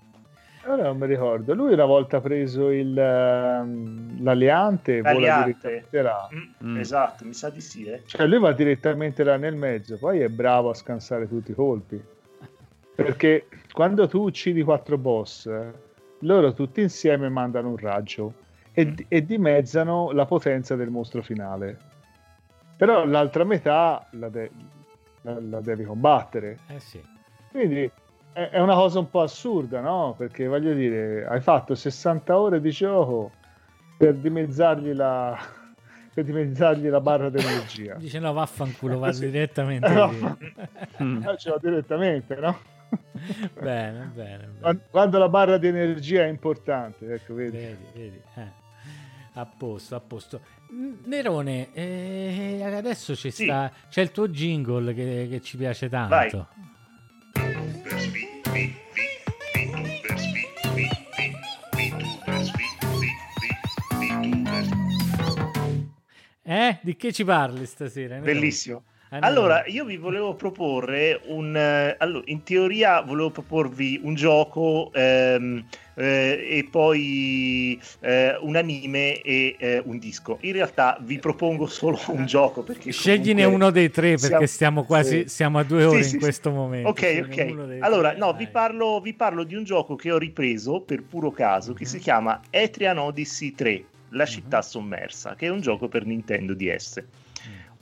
Ora 0.68 0.82
non 0.82 0.98
mi 0.98 1.06
ricordo. 1.06 1.54
Lui 1.54 1.72
una 1.72 1.84
volta 1.86 2.18
ha 2.18 2.20
preso 2.20 2.70
il, 2.70 2.90
um, 2.96 4.22
l'aliante, 4.22 5.00
vola 5.00 5.12
L'aliante. 5.14 5.44
direttamente 5.46 6.02
là. 6.02 6.28
Mm, 6.64 6.76
Esatto, 6.78 7.24
mi 7.24 7.32
sa 7.32 7.48
di 7.50 7.60
sì. 7.60 7.84
Eh. 7.84 8.02
Cioè 8.04 8.26
lui 8.26 8.38
va 8.38 8.52
direttamente 8.52 9.24
là 9.24 9.36
nel 9.36 9.54
mezzo, 9.56 9.96
poi 9.98 10.20
è 10.20 10.28
bravo 10.28 10.70
a 10.70 10.74
scansare 10.74 11.26
tutti 11.28 11.52
i 11.52 11.54
colpi. 11.54 12.02
Perché 12.94 13.46
quando 13.72 14.08
tu 14.08 14.22
uccidi 14.24 14.62
quattro 14.62 14.98
boss, 14.98 15.48
loro 16.20 16.52
tutti 16.52 16.80
insieme 16.82 17.28
mandano 17.28 17.68
un 17.70 17.76
raggio 17.76 18.34
e, 18.72 18.92
e 19.08 19.24
dimezzano 19.24 20.10
la 20.10 20.26
potenza 20.26 20.74
del 20.76 20.90
mostro 20.90 21.22
finale. 21.22 21.78
Però 22.76 23.04
l'altra 23.06 23.44
metà 23.44 24.06
la, 24.12 24.28
de- 24.28 24.50
la- 25.22 25.38
la 25.40 25.60
devi 25.60 25.84
combattere. 25.84 26.58
Eh 26.68 26.80
sì. 26.80 27.00
Quindi 27.50 27.90
è, 28.50 28.60
una 28.60 28.74
cosa 28.74 28.98
un 28.98 29.10
po' 29.10 29.22
assurda, 29.22 29.80
no? 29.80 30.14
Perché 30.16 30.46
voglio 30.46 30.72
dire, 30.74 31.26
hai 31.26 31.40
fatto 31.40 31.74
60 31.74 32.38
ore 32.38 32.60
di 32.60 32.70
gioco 32.70 33.32
per 33.96 34.14
dimezzargli 34.14 34.92
la, 34.92 35.36
per 36.14 36.24
dimezzargli 36.24 36.88
la 36.88 37.00
barra 37.00 37.28
d'energia. 37.30 37.94
Dice 37.98 38.18
no, 38.18 38.32
vaffanculo, 38.32 38.98
vado 39.00 39.18
direttamente 39.18 39.88
No. 39.88 40.10
lì. 40.10 41.24
Eh, 41.26 41.36
ce 41.38 41.50
l'ho 41.50 41.58
direttamente, 41.60 42.34
no? 42.36 42.58
bene, 43.60 44.10
bene, 44.14 44.48
bene. 44.58 44.80
Quando- 44.90 45.18
la 45.18 45.28
barra 45.28 45.58
di 45.58 45.66
energia 45.66 46.22
è 46.22 46.28
importante, 46.28 47.12
ecco, 47.14 47.34
vedi. 47.34 47.56
Vedi, 47.56 47.84
vedi. 47.94 48.20
eh. 48.36 48.66
A 49.34 49.46
posto, 49.46 49.94
a 49.94 50.00
posto. 50.00 50.40
Nerone, 51.04 51.68
eh, 51.72 52.60
adesso 52.62 53.14
ci 53.14 53.30
Sì. 53.30 53.44
sta, 53.44 53.70
c'è 53.88 54.00
il 54.02 54.10
tuo 54.10 54.28
jingle 54.28 54.92
che, 54.94 55.28
che 55.30 55.40
ci 55.40 55.56
piace 55.56 55.88
tanto. 55.88 56.48
Eh? 66.50 66.78
Di 66.82 66.96
che 66.96 67.12
ci 67.12 67.24
parli 67.24 67.66
stasera? 67.66 68.18
Bellissimo. 68.20 68.84
Eh. 69.10 69.18
Allora, 69.22 69.64
io 69.66 69.86
vi 69.86 69.96
volevo 69.96 70.34
proporre 70.34 71.20
un... 71.28 71.56
eh, 71.56 71.96
allora, 71.98 72.24
in 72.26 72.42
teoria 72.42 73.00
volevo 73.00 73.30
proporvi 73.30 73.98
un 74.02 74.14
gioco 74.14 74.90
ehm, 74.92 75.64
eh, 75.94 76.46
e 76.58 76.68
poi 76.70 77.80
eh, 78.00 78.36
un 78.42 78.56
anime 78.56 79.22
e 79.22 79.56
eh, 79.58 79.82
un 79.82 79.98
disco. 79.98 80.36
In 80.42 80.52
realtà 80.52 80.98
vi 81.00 81.18
propongo 81.18 81.66
solo 81.66 81.98
un 82.08 82.26
gioco 82.26 82.62
perché 82.62 82.92
Scegliene 82.92 83.44
uno 83.44 83.70
dei 83.70 83.90
tre 83.90 84.10
perché 84.10 84.26
siamo- 84.26 84.46
stiamo 84.46 84.84
quasi, 84.84 85.22
sì. 85.22 85.28
siamo 85.28 85.58
a 85.58 85.62
due 85.62 85.84
ore 85.84 86.02
sì, 86.02 86.04
in 86.04 86.10
sì. 86.10 86.18
questo 86.18 86.50
momento. 86.50 86.90
Ok, 86.90 87.28
ok. 87.28 87.78
Allora, 87.80 88.14
no, 88.14 88.34
vi 88.34 88.46
parlo, 88.46 89.00
vi 89.00 89.14
parlo 89.14 89.42
di 89.42 89.54
un 89.54 89.64
gioco 89.64 89.96
che 89.96 90.12
ho 90.12 90.18
ripreso 90.18 90.80
per 90.80 91.02
puro 91.02 91.30
caso, 91.30 91.72
che 91.72 91.86
si 91.86 91.98
chiama 91.98 92.42
Etrian 92.50 92.98
Odyssey 92.98 93.54
3, 93.54 93.84
La 94.10 94.26
città 94.26 94.60
sommersa, 94.60 95.34
che 95.34 95.46
è 95.46 95.50
un 95.50 95.60
gioco 95.62 95.88
per 95.88 96.04
Nintendo 96.04 96.52
DS. 96.52 97.02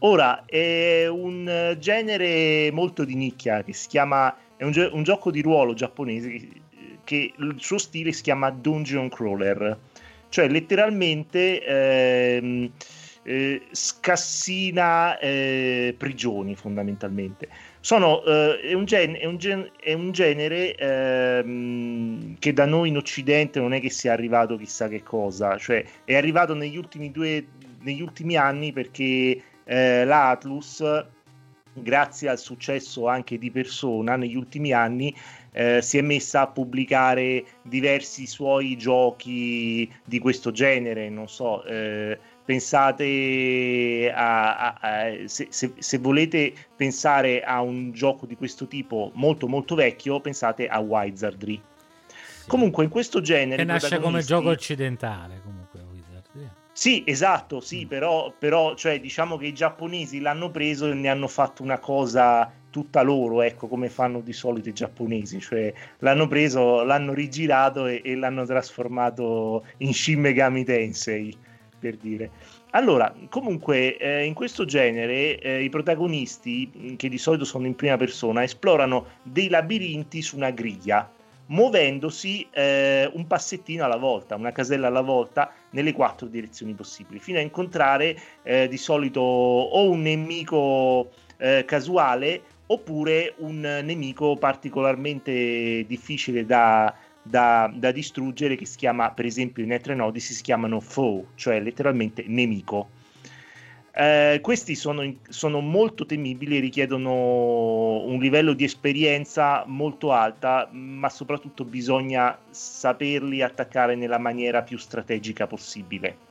Ora, 0.00 0.44
è 0.44 1.06
un 1.08 1.76
genere 1.78 2.70
molto 2.70 3.04
di 3.04 3.14
nicchia 3.14 3.62
che 3.62 3.72
si 3.72 3.88
chiama, 3.88 4.34
è 4.56 4.64
un, 4.64 4.90
un 4.92 5.02
gioco 5.02 5.30
di 5.30 5.40
ruolo 5.40 5.72
giapponese 5.72 6.64
che 7.02 7.32
il 7.34 7.54
suo 7.58 7.78
stile 7.78 8.12
si 8.12 8.22
chiama 8.22 8.50
Dungeon 8.50 9.08
Crawler, 9.08 9.78
cioè 10.28 10.48
letteralmente 10.48 11.64
ehm, 11.64 12.70
eh, 13.22 13.62
scassina 13.70 15.18
eh, 15.18 15.94
prigioni 15.96 16.54
fondamentalmente. 16.56 17.48
Sono, 17.80 18.22
eh, 18.24 18.60
è, 18.60 18.72
un 18.74 18.84
gen- 18.84 19.16
è 19.16 19.24
un 19.24 19.38
gen- 19.38 19.70
è 19.80 19.92
un 19.94 20.12
genere 20.12 20.74
ehm, 20.74 22.36
che 22.38 22.52
da 22.52 22.66
noi 22.66 22.88
in 22.90 22.96
Occidente 22.96 23.60
non 23.60 23.72
è 23.72 23.80
che 23.80 23.90
sia 23.90 24.12
arrivato 24.12 24.56
chissà 24.56 24.88
che 24.88 25.02
cosa, 25.02 25.56
cioè 25.56 25.84
è 26.04 26.16
arrivato 26.16 26.54
negli 26.54 26.76
ultimi 26.76 27.10
due 27.10 27.46
negli 27.82 28.02
ultimi 28.02 28.36
anni 28.36 28.72
perché 28.72 29.40
eh, 29.66 30.04
la 30.04 30.30
Atlus 30.30 30.82
grazie 31.78 32.30
al 32.30 32.38
successo 32.38 33.06
anche 33.06 33.36
di 33.36 33.50
persona 33.50 34.16
negli 34.16 34.34
ultimi 34.36 34.72
anni 34.72 35.14
eh, 35.52 35.82
si 35.82 35.98
è 35.98 36.00
messa 36.00 36.42
a 36.42 36.46
pubblicare 36.46 37.44
diversi 37.62 38.26
suoi 38.26 38.76
giochi 38.76 39.90
di 40.04 40.18
questo 40.18 40.52
genere. 40.52 41.08
Non 41.08 41.28
so 41.28 41.64
eh, 41.64 42.18
pensate 42.44 44.12
a, 44.14 44.56
a- 44.56 44.78
a- 44.80 45.28
se, 45.28 45.46
se- 45.50 45.72
se 45.78 45.98
volete 45.98 46.52
pensare 46.76 47.42
a 47.42 47.60
un 47.62 47.92
gioco 47.92 48.26
di 48.26 48.36
questo 48.36 48.66
tipo 48.66 49.10
molto 49.14 49.48
molto 49.48 49.74
vecchio 49.74 50.20
pensate 50.20 50.68
a 50.68 50.78
Wizardry. 50.78 51.60
Comunque 52.46 52.84
in 52.84 52.90
questo 52.90 53.20
genere 53.20 53.64
Che 53.64 53.64
nasce 53.64 53.98
come 53.98 54.22
gioco 54.22 54.50
occidentale 54.50 55.40
comunque. 55.42 55.55
Sì, 56.78 57.02
esatto, 57.06 57.60
sì, 57.60 57.86
però, 57.86 58.34
però 58.38 58.74
cioè, 58.74 59.00
diciamo 59.00 59.38
che 59.38 59.46
i 59.46 59.54
giapponesi 59.54 60.20
l'hanno 60.20 60.50
preso 60.50 60.90
e 60.90 60.92
ne 60.94 61.08
hanno 61.08 61.26
fatto 61.26 61.62
una 61.62 61.78
cosa 61.78 62.52
tutta 62.68 63.00
loro, 63.00 63.40
ecco, 63.40 63.66
come 63.66 63.88
fanno 63.88 64.20
di 64.20 64.34
solito 64.34 64.68
i 64.68 64.74
giapponesi, 64.74 65.40
cioè 65.40 65.72
l'hanno 66.00 66.26
preso, 66.28 66.84
l'hanno 66.84 67.14
rigirato 67.14 67.86
e, 67.86 68.02
e 68.04 68.14
l'hanno 68.14 68.44
trasformato 68.44 69.64
in 69.78 69.94
Shin 69.94 70.20
Megami 70.20 70.64
Tensei, 70.64 71.34
per 71.78 71.96
dire. 71.96 72.30
Allora, 72.72 73.10
comunque, 73.30 73.96
eh, 73.96 74.24
in 74.26 74.34
questo 74.34 74.66
genere 74.66 75.38
eh, 75.38 75.62
i 75.64 75.70
protagonisti, 75.70 76.94
che 76.98 77.08
di 77.08 77.16
solito 77.18 77.46
sono 77.46 77.66
in 77.66 77.74
prima 77.74 77.96
persona, 77.96 78.42
esplorano 78.42 79.06
dei 79.22 79.48
labirinti 79.48 80.20
su 80.20 80.36
una 80.36 80.50
griglia, 80.50 81.10
muovendosi 81.46 82.46
eh, 82.50 83.10
un 83.12 83.26
passettino 83.26 83.84
alla 83.84 83.96
volta, 83.96 84.34
una 84.34 84.52
casella 84.52 84.88
alla 84.88 85.00
volta, 85.02 85.52
nelle 85.70 85.92
quattro 85.92 86.26
direzioni 86.26 86.72
possibili, 86.74 87.18
fino 87.18 87.38
a 87.38 87.42
incontrare 87.42 88.16
eh, 88.42 88.68
di 88.68 88.76
solito 88.76 89.20
o 89.20 89.90
un 89.90 90.02
nemico 90.02 91.10
eh, 91.36 91.64
casuale 91.66 92.42
oppure 92.66 93.34
un 93.38 93.60
nemico 93.60 94.36
particolarmente 94.36 95.84
difficile 95.86 96.44
da, 96.44 96.92
da- 97.22 97.70
da 97.72 97.92
distruggere 97.92 98.56
che 98.56 98.66
si 98.66 98.76
chiama, 98.76 99.10
per 99.12 99.24
esempio 99.24 99.62
in 99.62 99.72
Etrian 99.72 100.00
Odyssey 100.00 100.34
si 100.34 100.42
chiamano 100.42 100.80
foe, 100.80 101.26
cioè 101.34 101.60
letteralmente 101.60 102.24
nemico. 102.26 102.88
Eh, 103.98 104.40
questi 104.42 104.74
sono, 104.74 105.10
sono 105.26 105.60
molto 105.60 106.04
temibili 106.04 106.58
e 106.58 106.60
richiedono 106.60 108.02
un 108.04 108.18
livello 108.20 108.52
di 108.52 108.64
esperienza 108.64 109.64
molto 109.66 110.12
alta, 110.12 110.68
ma 110.70 111.08
soprattutto 111.08 111.64
bisogna 111.64 112.38
saperli 112.50 113.40
attaccare 113.40 113.94
nella 113.94 114.18
maniera 114.18 114.62
più 114.62 114.76
strategica 114.76 115.46
possibile. 115.46 116.24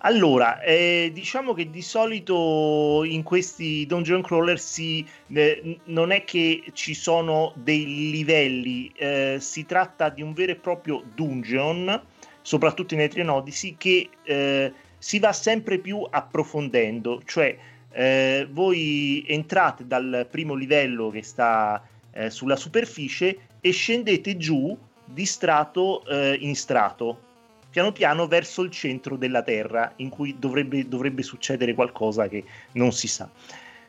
Allora, 0.00 0.60
eh, 0.60 1.10
diciamo 1.12 1.54
che 1.54 1.70
di 1.70 1.80
solito 1.80 3.02
in 3.04 3.22
questi 3.22 3.86
dungeon 3.86 4.20
crawler 4.20 4.60
si, 4.60 5.04
eh, 5.32 5.78
non 5.84 6.10
è 6.10 6.22
che 6.24 6.64
ci 6.74 6.92
sono 6.92 7.52
dei 7.56 8.10
livelli, 8.10 8.92
eh, 8.94 9.38
si 9.40 9.64
tratta 9.64 10.10
di 10.10 10.20
un 10.20 10.34
vero 10.34 10.52
e 10.52 10.56
proprio 10.56 11.02
dungeon, 11.14 11.98
soprattutto 12.42 12.92
in 12.92 13.00
Etrian 13.00 13.30
Odyssey, 13.30 13.74
che 13.78 14.10
eh, 14.22 14.72
si 15.06 15.20
va 15.20 15.32
sempre 15.32 15.78
più 15.78 16.04
approfondendo, 16.10 17.22
cioè 17.24 17.56
eh, 17.92 18.48
voi 18.50 19.24
entrate 19.24 19.86
dal 19.86 20.26
primo 20.28 20.54
livello 20.54 21.10
che 21.10 21.22
sta 21.22 21.80
eh, 22.10 22.28
sulla 22.28 22.56
superficie 22.56 23.38
e 23.60 23.70
scendete 23.70 24.36
giù 24.36 24.76
di 25.04 25.24
strato 25.24 26.04
eh, 26.06 26.36
in 26.40 26.56
strato, 26.56 27.20
piano 27.70 27.92
piano 27.92 28.26
verso 28.26 28.62
il 28.62 28.72
centro 28.72 29.14
della 29.14 29.42
Terra, 29.42 29.92
in 29.98 30.08
cui 30.08 30.34
dovrebbe, 30.40 30.88
dovrebbe 30.88 31.22
succedere 31.22 31.72
qualcosa 31.72 32.26
che 32.26 32.42
non 32.72 32.90
si 32.90 33.06
sa. 33.06 33.30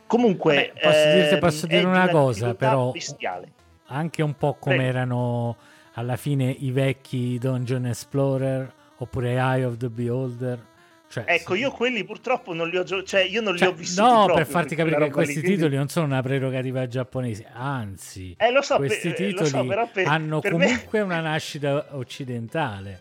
Comunque, 0.05 0.71
Vabbè, 0.75 0.87
posso, 0.87 1.15
dirti- 1.15 1.33
ehm, 1.33 1.39
posso 1.39 1.65
è 1.65 1.69
dire 1.69 1.81
di 1.81 1.85
una 1.87 2.09
cosa, 2.09 2.53
però, 2.53 2.91
bestiale. 2.91 3.51
anche 3.87 4.21
un 4.21 4.35
po' 4.35 4.53
come 4.59 4.75
Prego. 4.75 4.91
erano 4.91 5.55
alla 5.93 6.15
fine 6.15 6.51
i 6.51 6.69
vecchi 6.69 7.39
Dungeon 7.39 7.87
Explorer 7.87 8.71
oppure 8.97 9.31
Eye 9.31 9.65
of 9.65 9.77
the 9.77 9.89
Beholder. 9.89 10.75
Cioè, 11.09 11.23
Ecco, 11.25 11.55
io 11.55 11.71
quelli 11.71 12.03
purtroppo 12.03 12.53
non 12.53 12.67
li 12.69 12.75
ho 12.77 12.83
gio- 12.83 13.01
cioè 13.03 13.21
io 13.21 13.39
non 13.41 13.53
li 13.53 13.59
cioè, 13.59 13.69
ho 13.69 13.73
vissuti 13.73 14.01
no, 14.01 14.25
per 14.33 14.45
farti 14.45 14.75
capire 14.75 14.95
che 14.95 15.01
roba 15.03 15.05
lì, 15.05 15.11
questi 15.13 15.33
quindi- 15.39 15.55
titoli 15.55 15.75
non 15.77 15.87
sono 15.87 16.05
una 16.05 16.21
prerogativa 16.21 16.85
giapponese, 16.87 17.45
anzi, 17.53 18.35
Eh, 18.37 18.51
lo 18.51 18.61
so, 18.61 18.75
questi 18.75 19.09
per- 19.11 19.21
eh, 19.21 19.27
titoli 19.29 19.47
so, 19.49 19.65
per- 19.65 20.05
hanno 20.07 20.39
per 20.41 20.53
me- 20.55 20.65
comunque 20.65 20.99
una 21.01 21.21
nascita 21.21 21.87
occidentale. 21.91 22.99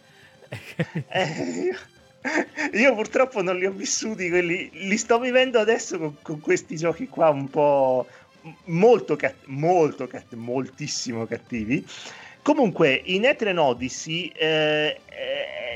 Eh, 1.09 1.73
io, 2.73 2.78
io 2.81 2.95
purtroppo 2.95 3.43
non 3.43 3.57
li 3.57 3.66
ho 3.66 3.73
vissuti 3.73 4.28
quelli, 4.28 4.70
li 4.73 4.97
sto 4.97 5.19
vivendo 5.19 5.59
adesso 5.59 5.99
con, 5.99 6.16
con 6.23 6.41
questi 6.41 6.77
giochi 6.77 7.09
qua 7.09 7.31
un 7.31 7.51
po' 7.51 8.07
molto, 8.66 9.16
cat- 9.16 9.47
molto 9.47 10.07
cat- 10.07 10.35
moltissimo 10.35 11.27
cattivi. 11.27 11.85
Comunque, 12.47 13.02
in 13.06 13.24
Etrian 13.24 13.59
Odyssey 13.59 14.31
eh, 14.32 15.01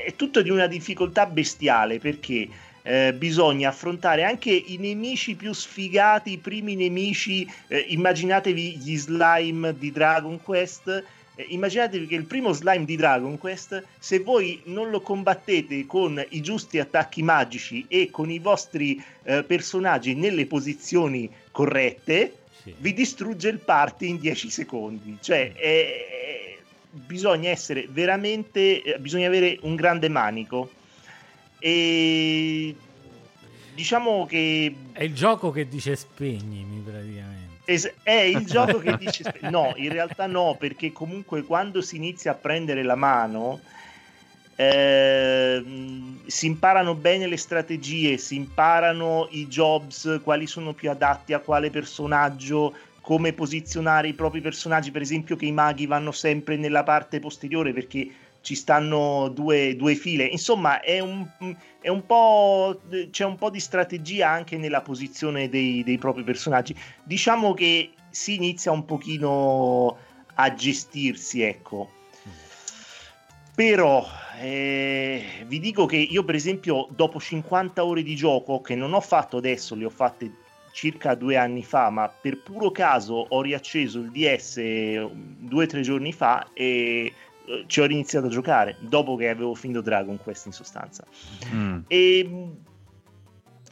è 0.05 0.13
tutto 0.15 0.41
di 0.41 0.49
una 0.49 0.67
difficoltà 0.67 1.25
bestiale 1.25 1.99
perché 1.99 2.47
eh, 2.83 3.13
bisogna 3.13 3.67
affrontare 3.67 4.23
anche 4.23 4.51
i 4.51 4.77
nemici 4.77 5.35
più 5.35 5.51
sfigati, 5.51 6.31
i 6.31 6.37
primi 6.37 6.75
nemici, 6.75 7.45
eh, 7.67 7.77
immaginatevi 7.89 8.77
gli 8.77 8.95
slime 8.95 9.77
di 9.77 9.91
Dragon 9.91 10.41
Quest, 10.41 10.87
eh, 11.35 11.45
immaginatevi 11.49 12.07
che 12.07 12.15
il 12.15 12.23
primo 12.23 12.53
slime 12.53 12.85
di 12.85 12.95
Dragon 12.95 13.37
Quest, 13.37 13.83
se 13.99 14.19
voi 14.19 14.61
non 14.67 14.91
lo 14.91 15.01
combattete 15.01 15.85
con 15.85 16.25
i 16.29 16.39
giusti 16.39 16.79
attacchi 16.79 17.21
magici 17.21 17.83
e 17.89 18.09
con 18.09 18.31
i 18.31 18.39
vostri 18.39 19.03
eh, 19.23 19.43
personaggi 19.43 20.15
nelle 20.15 20.45
posizioni 20.45 21.29
corrette, 21.51 22.35
sì. 22.63 22.73
vi 22.77 22.93
distrugge 22.93 23.49
il 23.49 23.59
party 23.59 24.07
in 24.07 24.19
10 24.19 24.49
secondi. 24.49 25.17
Cioè, 25.19 25.51
è, 25.51 26.39
bisogna 26.91 27.49
essere 27.49 27.87
veramente, 27.89 28.83
eh, 28.83 28.99
bisogna 28.99 29.27
avere 29.27 29.57
un 29.61 29.75
grande 29.75 30.09
manico. 30.09 30.69
E 31.59 32.75
diciamo 33.73 34.25
che 34.25 34.75
è 34.91 35.03
il 35.03 35.15
gioco 35.15 35.51
che 35.51 35.67
dice 35.67 35.95
spegnimi 35.95 36.81
praticamente. 36.81 37.39
Es- 37.65 37.93
è 38.03 38.11
il 38.11 38.45
gioco 38.45 38.79
che 38.79 38.97
dice 38.99 39.23
spe- 39.23 39.49
no, 39.49 39.73
in 39.75 39.91
realtà 39.91 40.27
no, 40.27 40.55
perché 40.59 40.91
comunque 40.91 41.43
quando 41.43 41.81
si 41.81 41.95
inizia 41.95 42.31
a 42.31 42.35
prendere 42.35 42.83
la 42.83 42.95
mano 42.95 43.61
eh, 44.55 45.63
si 46.25 46.45
imparano 46.45 46.93
bene 46.93 47.25
le 47.27 47.37
strategie, 47.37 48.17
si 48.17 48.35
imparano 48.35 49.27
i 49.31 49.47
jobs, 49.47 50.19
quali 50.23 50.45
sono 50.45 50.73
più 50.73 50.89
adatti 50.89 51.33
a 51.33 51.39
quale 51.39 51.71
personaggio, 51.71 52.75
come 53.11 53.33
posizionare 53.33 54.07
i 54.07 54.13
propri 54.13 54.39
personaggi, 54.39 54.89
per 54.89 55.01
esempio 55.01 55.35
che 55.35 55.45
i 55.45 55.51
maghi 55.51 55.85
vanno 55.85 56.13
sempre 56.13 56.55
nella 56.55 56.83
parte 56.83 57.19
posteriore 57.19 57.73
perché 57.73 58.09
ci 58.39 58.55
stanno 58.55 59.27
due, 59.27 59.75
due 59.75 59.95
file. 59.95 60.23
Insomma, 60.23 60.79
è 60.79 61.01
un, 61.01 61.27
è 61.81 61.89
un, 61.89 62.05
po'. 62.05 62.79
c'è 63.09 63.25
un 63.25 63.35
po' 63.35 63.49
di 63.49 63.59
strategia 63.59 64.29
anche 64.29 64.55
nella 64.55 64.79
posizione 64.79 65.49
dei, 65.49 65.83
dei 65.83 65.97
propri 65.97 66.23
personaggi. 66.23 66.73
Diciamo 67.03 67.53
che 67.53 67.89
si 68.09 68.35
inizia 68.35 68.71
un 68.71 68.85
pochino 68.85 69.97
a 70.35 70.53
gestirsi, 70.53 71.41
ecco. 71.41 71.91
Però 73.53 74.07
eh, 74.39 75.43
vi 75.47 75.59
dico 75.59 75.85
che 75.85 75.97
io, 75.97 76.23
per 76.23 76.35
esempio, 76.35 76.87
dopo 76.95 77.19
50 77.19 77.83
ore 77.83 78.03
di 78.03 78.15
gioco, 78.15 78.61
che 78.61 78.75
non 78.75 78.93
ho 78.93 79.01
fatto 79.01 79.35
adesso, 79.35 79.75
le 79.75 79.83
ho 79.83 79.89
fatte 79.89 80.31
circa 80.71 81.15
due 81.15 81.37
anni 81.37 81.63
fa, 81.63 81.89
ma 81.89 82.07
per 82.09 82.41
puro 82.41 82.71
caso 82.71 83.25
ho 83.29 83.41
riacceso 83.41 83.99
il 83.99 84.11
DS 84.11 84.55
due 85.39 85.63
o 85.63 85.67
tre 85.67 85.81
giorni 85.81 86.13
fa 86.13 86.47
e 86.53 87.13
ci 87.67 87.81
ho 87.81 87.85
iniziato 87.85 88.27
a 88.27 88.29
giocare 88.29 88.77
dopo 88.79 89.15
che 89.15 89.29
avevo 89.29 89.53
finito 89.55 89.81
Dragon 89.81 90.17
Quest 90.17 90.45
in 90.45 90.51
sostanza. 90.51 91.05
Mm. 91.53 91.79
E 91.87 92.49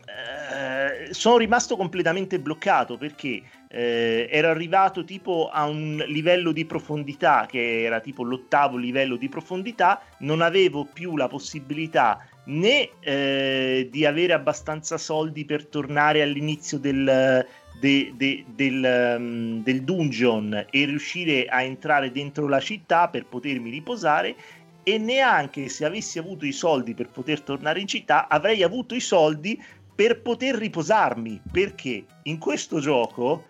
eh, 0.10 1.14
sono 1.14 1.38
rimasto 1.38 1.78
completamente 1.78 2.40
bloccato 2.40 2.98
perché 2.98 3.42
eh, 3.70 4.28
ero 4.30 4.50
arrivato 4.50 5.04
tipo 5.04 5.50
a 5.52 5.66
un 5.66 6.04
livello 6.08 6.52
di 6.52 6.66
profondità 6.66 7.46
che 7.48 7.84
era 7.84 8.00
tipo 8.00 8.24
l'ottavo 8.24 8.76
livello 8.76 9.16
di 9.16 9.30
profondità, 9.30 10.02
non 10.20 10.42
avevo 10.42 10.86
più 10.86 11.16
la 11.16 11.28
possibilità 11.28 12.28
né 12.50 12.90
eh, 13.00 13.88
di 13.92 14.06
avere 14.06 14.34
abbastanza 14.34 14.98
soldi 14.98 15.46
per 15.46 15.66
tornare 15.66 16.22
all'inizio 16.22 16.80
del, 16.80 17.46
de, 17.80 18.14
de, 18.16 18.46
del, 18.48 19.16
um, 19.18 19.64
del 19.64 19.84
dungeon 19.84 20.66
e 20.70 20.86
riuscire 20.86 21.46
a 21.46 21.62
entrare 21.62 22.12
dentro 22.12 22.48
la 22.48 22.60
città 22.60 23.08
per 23.08 23.26
potermi 23.26 23.70
riposare 23.70 24.36
e 24.84 24.98
neanche 24.98 25.70
se 25.70 25.86
avessi 25.86 26.18
avuto 26.18 26.46
i 26.46 26.52
soldi 26.52 26.94
per 26.94 27.10
poter 27.10 27.42
tornare 27.42 27.80
in 27.80 27.88
città 27.88 28.28
avrei 28.28 28.64
avuto 28.64 28.96
i 28.96 29.00
soldi 29.00 29.62
per 29.94 30.22
poter 30.22 30.56
riposarmi. 30.56 31.42
Perché 31.52 32.06
in 32.24 32.40
questo 32.40 32.80
gioco 32.80 33.46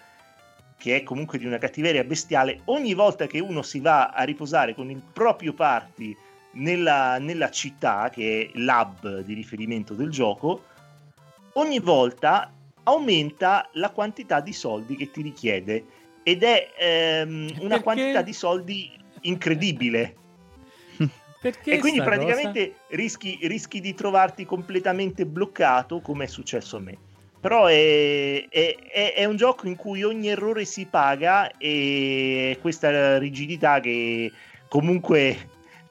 che 0.78 0.96
è 0.96 1.04
comunque 1.04 1.38
di 1.38 1.46
una 1.46 1.58
cattiveria 1.58 2.04
bestiale 2.04 2.62
ogni 2.66 2.94
volta 2.94 3.28
che 3.28 3.40
uno 3.40 3.62
si 3.62 3.80
va 3.80 4.10
a 4.10 4.24
riposare 4.24 4.74
con 4.74 4.90
il 4.90 5.02
proprio 5.14 5.54
party 5.54 6.16
nella, 6.60 7.18
nella 7.18 7.50
città 7.50 8.10
che 8.10 8.50
è 8.54 8.58
l'hub 8.58 9.20
di 9.20 9.34
riferimento 9.34 9.94
del 9.94 10.10
gioco 10.10 10.64
ogni 11.54 11.80
volta 11.80 12.52
aumenta 12.84 13.70
la 13.74 13.90
quantità 13.90 14.40
di 14.40 14.54
soldi 14.54 14.96
che 14.96 15.12
ti 15.12 15.22
richiede 15.22 15.86
ed 16.24 16.44
è 16.44 16.72
ehm, 16.78 17.54
una 17.60 17.68
Perché? 17.68 17.84
quantità 17.84 18.22
di 18.22 18.34
soldi 18.34 18.92
incredibile. 19.22 20.16
Perché 21.42 21.74
e 21.74 21.80
quindi 21.80 22.02
praticamente 22.02 22.76
rischi, 22.90 23.40
rischi, 23.44 23.80
di 23.80 23.94
trovarti 23.94 24.46
completamente 24.46 25.26
bloccato 25.26 26.02
come 26.02 26.26
è 26.26 26.28
successo 26.28 26.78
a 26.78 26.80
me. 26.82 26.98
Però 27.40 27.68
è, 27.68 28.46
è, 28.50 28.76
è, 28.92 29.14
è, 29.14 29.26
un 29.26 29.38
gioco 29.38 29.66
in 29.68 29.78
cui 29.78 30.04
ogni 30.04 30.28
errore 30.28 30.66
si 30.66 30.86
paga 30.86 31.50
e 31.58 32.58
questa 32.60 33.18
rigidità 33.18 33.80
che 33.80 34.30
comunque 34.68 35.48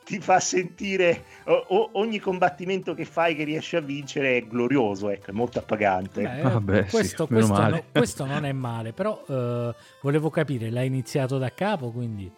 ti 0.08 0.20
fa 0.20 0.40
sentire 0.40 1.24
o, 1.44 1.90
ogni 1.92 2.18
combattimento 2.18 2.94
che 2.94 3.04
fai 3.04 3.34
che 3.34 3.44
riesci 3.44 3.76
a 3.76 3.80
vincere 3.80 4.38
è 4.38 4.46
glorioso, 4.46 5.10
ecco, 5.10 5.30
è 5.30 5.34
molto 5.34 5.58
appagante. 5.58 6.22
Beh, 6.22 6.40
Vabbè, 6.40 6.86
questo, 6.86 7.26
sì, 7.26 7.32
questo, 7.34 7.68
no, 7.68 7.82
questo, 7.92 8.24
non 8.24 8.46
è 8.46 8.52
male, 8.52 8.94
però 8.94 9.22
uh, 9.26 9.74
volevo 10.00 10.30
capire, 10.30 10.70
l'hai 10.70 10.86
iniziato 10.86 11.36
da 11.36 11.52
capo, 11.52 11.90
quindi... 11.90 12.32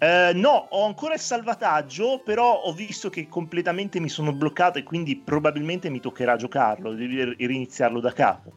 Uh, 0.00 0.38
no, 0.38 0.66
ho 0.70 0.84
ancora 0.84 1.14
il 1.14 1.20
salvataggio, 1.20 2.20
però 2.22 2.52
ho 2.52 2.72
visto 2.74 3.08
che 3.08 3.26
completamente 3.26 3.98
mi 3.98 4.10
sono 4.10 4.32
bloccato 4.32 4.78
e 4.78 4.82
quindi 4.82 5.16
probabilmente 5.16 5.88
mi 5.88 6.00
toccherà 6.00 6.36
giocarlo, 6.36 6.92
devi 6.92 7.34
riniziarlo 7.38 8.00
da 8.00 8.12
capo. 8.12 8.52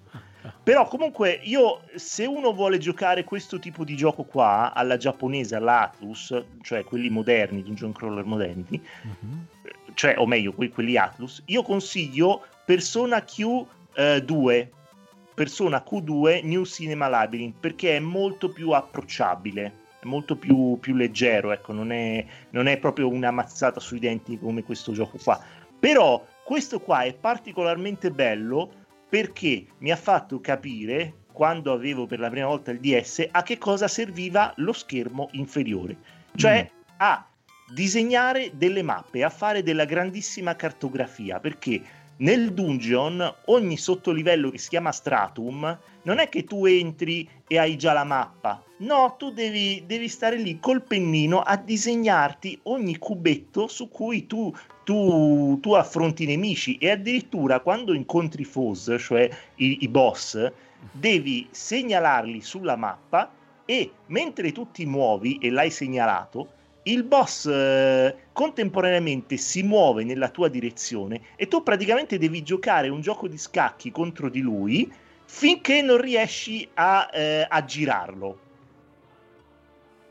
Però 0.63 0.87
comunque 0.87 1.41
io, 1.43 1.81
se 1.95 2.25
uno 2.25 2.53
vuole 2.53 2.77
giocare 2.77 3.25
questo 3.25 3.59
tipo 3.59 3.83
di 3.83 3.97
gioco 3.97 4.23
qua, 4.23 4.73
alla 4.73 4.95
giapponese, 4.95 5.55
all'Atlus, 5.55 6.41
cioè 6.61 6.85
quelli 6.85 7.09
moderni, 7.09 7.63
dungeon 7.63 7.91
crawler 7.91 8.23
moderni, 8.23 8.81
uh-huh. 9.03 9.73
cioè, 9.93 10.17
o 10.17 10.25
meglio, 10.25 10.53
quelli 10.53 10.97
Atlus, 10.97 11.41
io 11.47 11.63
consiglio 11.63 12.45
Persona 12.63 13.17
Q2, 13.17 14.49
eh, 14.49 14.71
Persona 15.33 15.83
Q2 15.85 16.45
New 16.45 16.63
Cinema 16.63 17.09
Labyrinth, 17.09 17.59
perché 17.59 17.97
è 17.97 17.99
molto 17.99 18.49
più 18.49 18.71
approcciabile 18.71 19.81
è 20.03 20.05
molto 20.05 20.35
più, 20.35 20.77
più 20.79 20.95
leggero, 20.95 21.51
ecco, 21.51 21.71
non 21.71 21.91
è, 21.91 22.25
non 22.49 22.67
è, 22.67 22.77
proprio 22.77 23.07
una 23.07 23.31
mazzata 23.31 23.79
sui 23.79 23.99
denti 23.99 24.37
come 24.37 24.63
questo 24.63 24.91
gioco 24.91 25.17
qua. 25.17 25.41
Però 25.79 26.25
questo 26.43 26.81
qua 26.81 27.03
è 27.03 27.13
particolarmente 27.13 28.11
bello 28.11 28.82
perché 29.13 29.67
mi 29.77 29.91
ha 29.91 29.95
fatto 29.95 30.41
capire 30.41 31.25
quando 31.31 31.71
avevo 31.71 32.07
per 32.07 32.17
la 32.17 32.31
prima 32.31 32.47
volta 32.47 32.71
il 32.71 32.79
DS 32.79 33.27
a 33.29 33.43
che 33.43 33.59
cosa 33.59 33.87
serviva 33.87 34.51
lo 34.55 34.73
schermo 34.73 35.29
inferiore, 35.33 35.95
cioè 36.35 36.67
mm. 36.67 36.77
a 36.97 37.23
disegnare 37.75 38.53
delle 38.55 38.81
mappe, 38.81 39.23
a 39.23 39.29
fare 39.29 39.61
della 39.61 39.85
grandissima 39.85 40.55
cartografia, 40.55 41.39
perché 41.39 41.79
nel 42.17 42.55
dungeon 42.55 43.35
ogni 43.45 43.77
sottolivello 43.77 44.49
che 44.49 44.57
si 44.57 44.69
chiama 44.69 44.91
stratum 44.91 45.79
non 46.05 46.17
è 46.17 46.27
che 46.27 46.43
tu 46.43 46.65
entri 46.65 47.29
e 47.47 47.59
hai 47.59 47.77
già 47.77 47.93
la 47.93 48.03
mappa, 48.03 48.63
no, 48.79 49.13
tu 49.19 49.31
devi, 49.31 49.83
devi 49.85 50.07
stare 50.07 50.37
lì 50.37 50.59
col 50.59 50.81
pennino 50.81 51.41
a 51.41 51.55
disegnarti 51.55 52.61
ogni 52.63 52.97
cubetto 52.97 53.67
su 53.67 53.89
cui 53.89 54.25
tu 54.25 54.51
tu, 54.83 55.59
tu 55.61 55.73
affronti 55.73 56.23
i 56.23 56.27
nemici 56.27 56.77
e 56.77 56.91
addirittura 56.91 57.59
quando 57.59 57.93
incontri 57.93 58.43
foes, 58.43 58.95
cioè 58.99 59.29
i, 59.55 59.79
i 59.81 59.87
boss, 59.87 60.51
devi 60.91 61.47
segnalarli 61.49 62.41
sulla 62.41 62.75
mappa 62.75 63.31
e 63.65 63.91
mentre 64.07 64.51
tu 64.51 64.71
ti 64.71 64.85
muovi 64.85 65.37
e 65.37 65.49
l'hai 65.49 65.69
segnalato, 65.69 66.61
il 66.83 67.03
boss 67.03 67.45
eh, 67.45 68.15
contemporaneamente 68.33 69.37
si 69.37 69.63
muove 69.63 70.03
nella 70.03 70.29
tua 70.29 70.49
direzione 70.49 71.21
e 71.35 71.47
tu 71.47 71.63
praticamente 71.63 72.17
devi 72.17 72.43
giocare 72.43 72.89
un 72.89 72.99
gioco 72.99 73.27
di 73.27 73.37
scacchi 73.37 73.91
contro 73.91 74.29
di 74.29 74.41
lui 74.41 74.91
finché 75.25 75.81
non 75.81 75.99
riesci 75.99 76.67
a, 76.73 77.09
eh, 77.11 77.45
a 77.47 77.63
girarlo. 77.63 78.39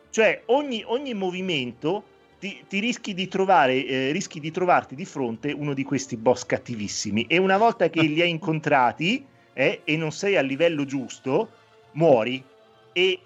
Cioè 0.08 0.42
ogni, 0.46 0.82
ogni 0.86 1.14
movimento 1.14 2.04
ti, 2.42 2.64
ti 2.66 2.80
rischi, 2.80 3.14
di 3.14 3.28
trovare, 3.28 3.86
eh, 3.86 4.10
rischi 4.10 4.40
di 4.40 4.50
trovarti 4.50 4.96
di 4.96 5.04
fronte 5.04 5.52
uno 5.52 5.74
di 5.74 5.84
questi 5.84 6.16
boss 6.16 6.44
cattivissimi 6.44 7.26
e 7.28 7.38
una 7.38 7.56
volta 7.56 7.88
che 7.88 8.02
li 8.02 8.20
hai 8.20 8.30
incontrati 8.30 9.24
eh, 9.52 9.82
e 9.84 9.96
non 9.96 10.10
sei 10.10 10.36
al 10.36 10.46
livello 10.46 10.84
giusto, 10.84 11.50
muori. 11.92 12.42
E 12.92 13.20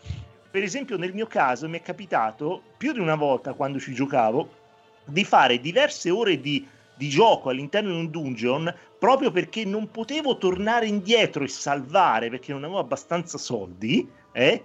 per 0.51 0.62
esempio 0.62 0.98
nel 0.98 1.14
mio 1.14 1.26
caso 1.26 1.66
mi 1.66 1.78
è 1.78 1.82
capitato 1.82 2.60
più 2.76 2.93
di 2.93 2.98
una 2.98 3.14
volta 3.14 3.55
quando 3.55 3.80
ci 3.80 3.94
giocavo 3.94 4.51
di 5.06 5.24
fare 5.24 5.62
diverse 5.62 6.10
ore 6.10 6.38
di, 6.38 6.68
di 6.94 7.09
gioco 7.09 7.48
all'interno 7.48 7.93
di 7.93 7.97
un 7.97 8.10
dungeon 8.10 8.74
proprio 8.98 9.30
perché 9.30 9.64
non 9.64 9.90
potevo 9.90 10.36
tornare 10.36 10.88
indietro 10.88 11.43
e 11.43 11.48
salvare 11.48 12.28
perché 12.28 12.52
non 12.52 12.64
avevo 12.64 12.80
abbastanza 12.80 13.38
soldi 13.38 14.06
eh, 14.32 14.64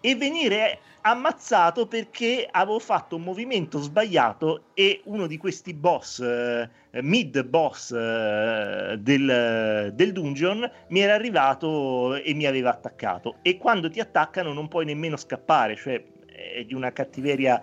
e 0.00 0.14
venire 0.16 0.80
ammazzato 1.02 1.86
perché 1.86 2.46
avevo 2.50 2.78
fatto 2.78 3.16
un 3.16 3.22
movimento 3.22 3.80
sbagliato 3.80 4.64
e 4.74 5.00
uno 5.04 5.26
di 5.26 5.36
questi 5.36 5.74
boss, 5.74 6.20
eh, 6.20 6.68
mid 7.02 7.42
boss 7.44 7.92
eh, 7.92 8.96
del, 8.98 9.92
del, 9.94 10.12
dungeon, 10.12 10.70
mi 10.88 11.00
era 11.00 11.14
arrivato 11.14 12.14
e 12.14 12.34
mi 12.34 12.46
aveva 12.46 12.70
attaccato. 12.70 13.36
E 13.42 13.56
quando 13.56 13.90
ti 13.90 14.00
attaccano 14.00 14.52
non 14.52 14.68
puoi 14.68 14.84
nemmeno 14.84 15.16
scappare, 15.16 15.76
cioè 15.76 16.02
è 16.26 16.64
di 16.64 16.74
una 16.74 16.92
cattiveria 16.92 17.62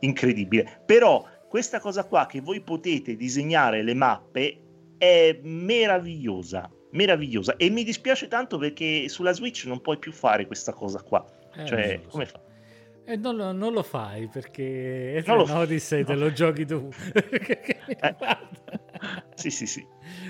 incredibile. 0.00 0.80
Però 0.84 1.26
questa 1.48 1.80
cosa 1.80 2.04
qua 2.04 2.26
che 2.26 2.40
voi 2.40 2.60
potete 2.60 3.16
disegnare 3.16 3.82
le 3.82 3.94
mappe 3.94 4.58
è 4.98 5.38
meravigliosa, 5.42 6.70
meravigliosa 6.92 7.56
e 7.56 7.70
mi 7.70 7.84
dispiace 7.84 8.28
tanto 8.28 8.58
perché 8.58 9.08
sulla 9.08 9.32
Switch 9.32 9.64
non 9.66 9.80
puoi 9.80 9.98
più 9.98 10.12
fare 10.12 10.46
questa 10.46 10.72
cosa 10.72 11.02
qua. 11.02 11.24
Eh, 11.56 11.66
cioè, 11.66 12.00
come 12.08 12.26
fa? 12.26 12.40
E 13.06 13.16
non 13.16 13.36
lo, 13.36 13.52
non 13.52 13.72
lo 13.72 13.82
fai 13.82 14.28
perché 14.28 15.22
Non 15.26 15.36
lo 15.36 15.46
no, 15.46 15.58
Odyssey 15.58 16.04
te 16.04 16.14
no. 16.14 16.20
lo 16.20 16.32
giochi 16.32 16.64
tu. 16.64 16.88
Eh. 17.86 18.16
Sì, 19.34 19.50
sì, 19.50 19.66
sì. 19.66 19.86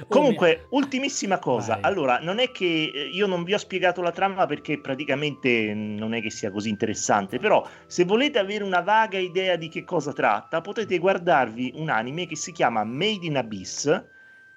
Comunque, 0.09 0.67
ultimissima 0.71 1.39
cosa. 1.39 1.75
Vai. 1.75 1.83
Allora, 1.85 2.19
non 2.19 2.41
è 2.41 2.51
che 2.51 2.91
eh, 2.93 3.09
io 3.13 3.27
non 3.27 3.45
vi 3.45 3.55
ho 3.55 3.59
spiegato 3.59 4.01
la 4.01 4.11
trama 4.11 4.47
perché 4.47 4.81
praticamente 4.81 5.73
non 5.75 6.15
è 6.15 6.21
che 6.21 6.31
sia 6.31 6.51
così 6.51 6.71
interessante, 6.71 7.39
però 7.39 7.65
se 7.87 8.05
volete 8.05 8.39
avere 8.41 8.65
una 8.65 8.81
vaga 8.81 9.19
idea 9.19 9.55
di 9.57 9.69
che 9.69 9.85
cosa 9.85 10.13
tratta, 10.13 10.61
potete 10.61 10.99
guardarvi 10.99 11.75
un 11.77 11.91
anime 11.91 12.27
che 12.27 12.37
si 12.37 12.51
chiama 12.51 12.83
Made 12.83 13.27
in 13.27 13.37
Abyss, 13.37 14.05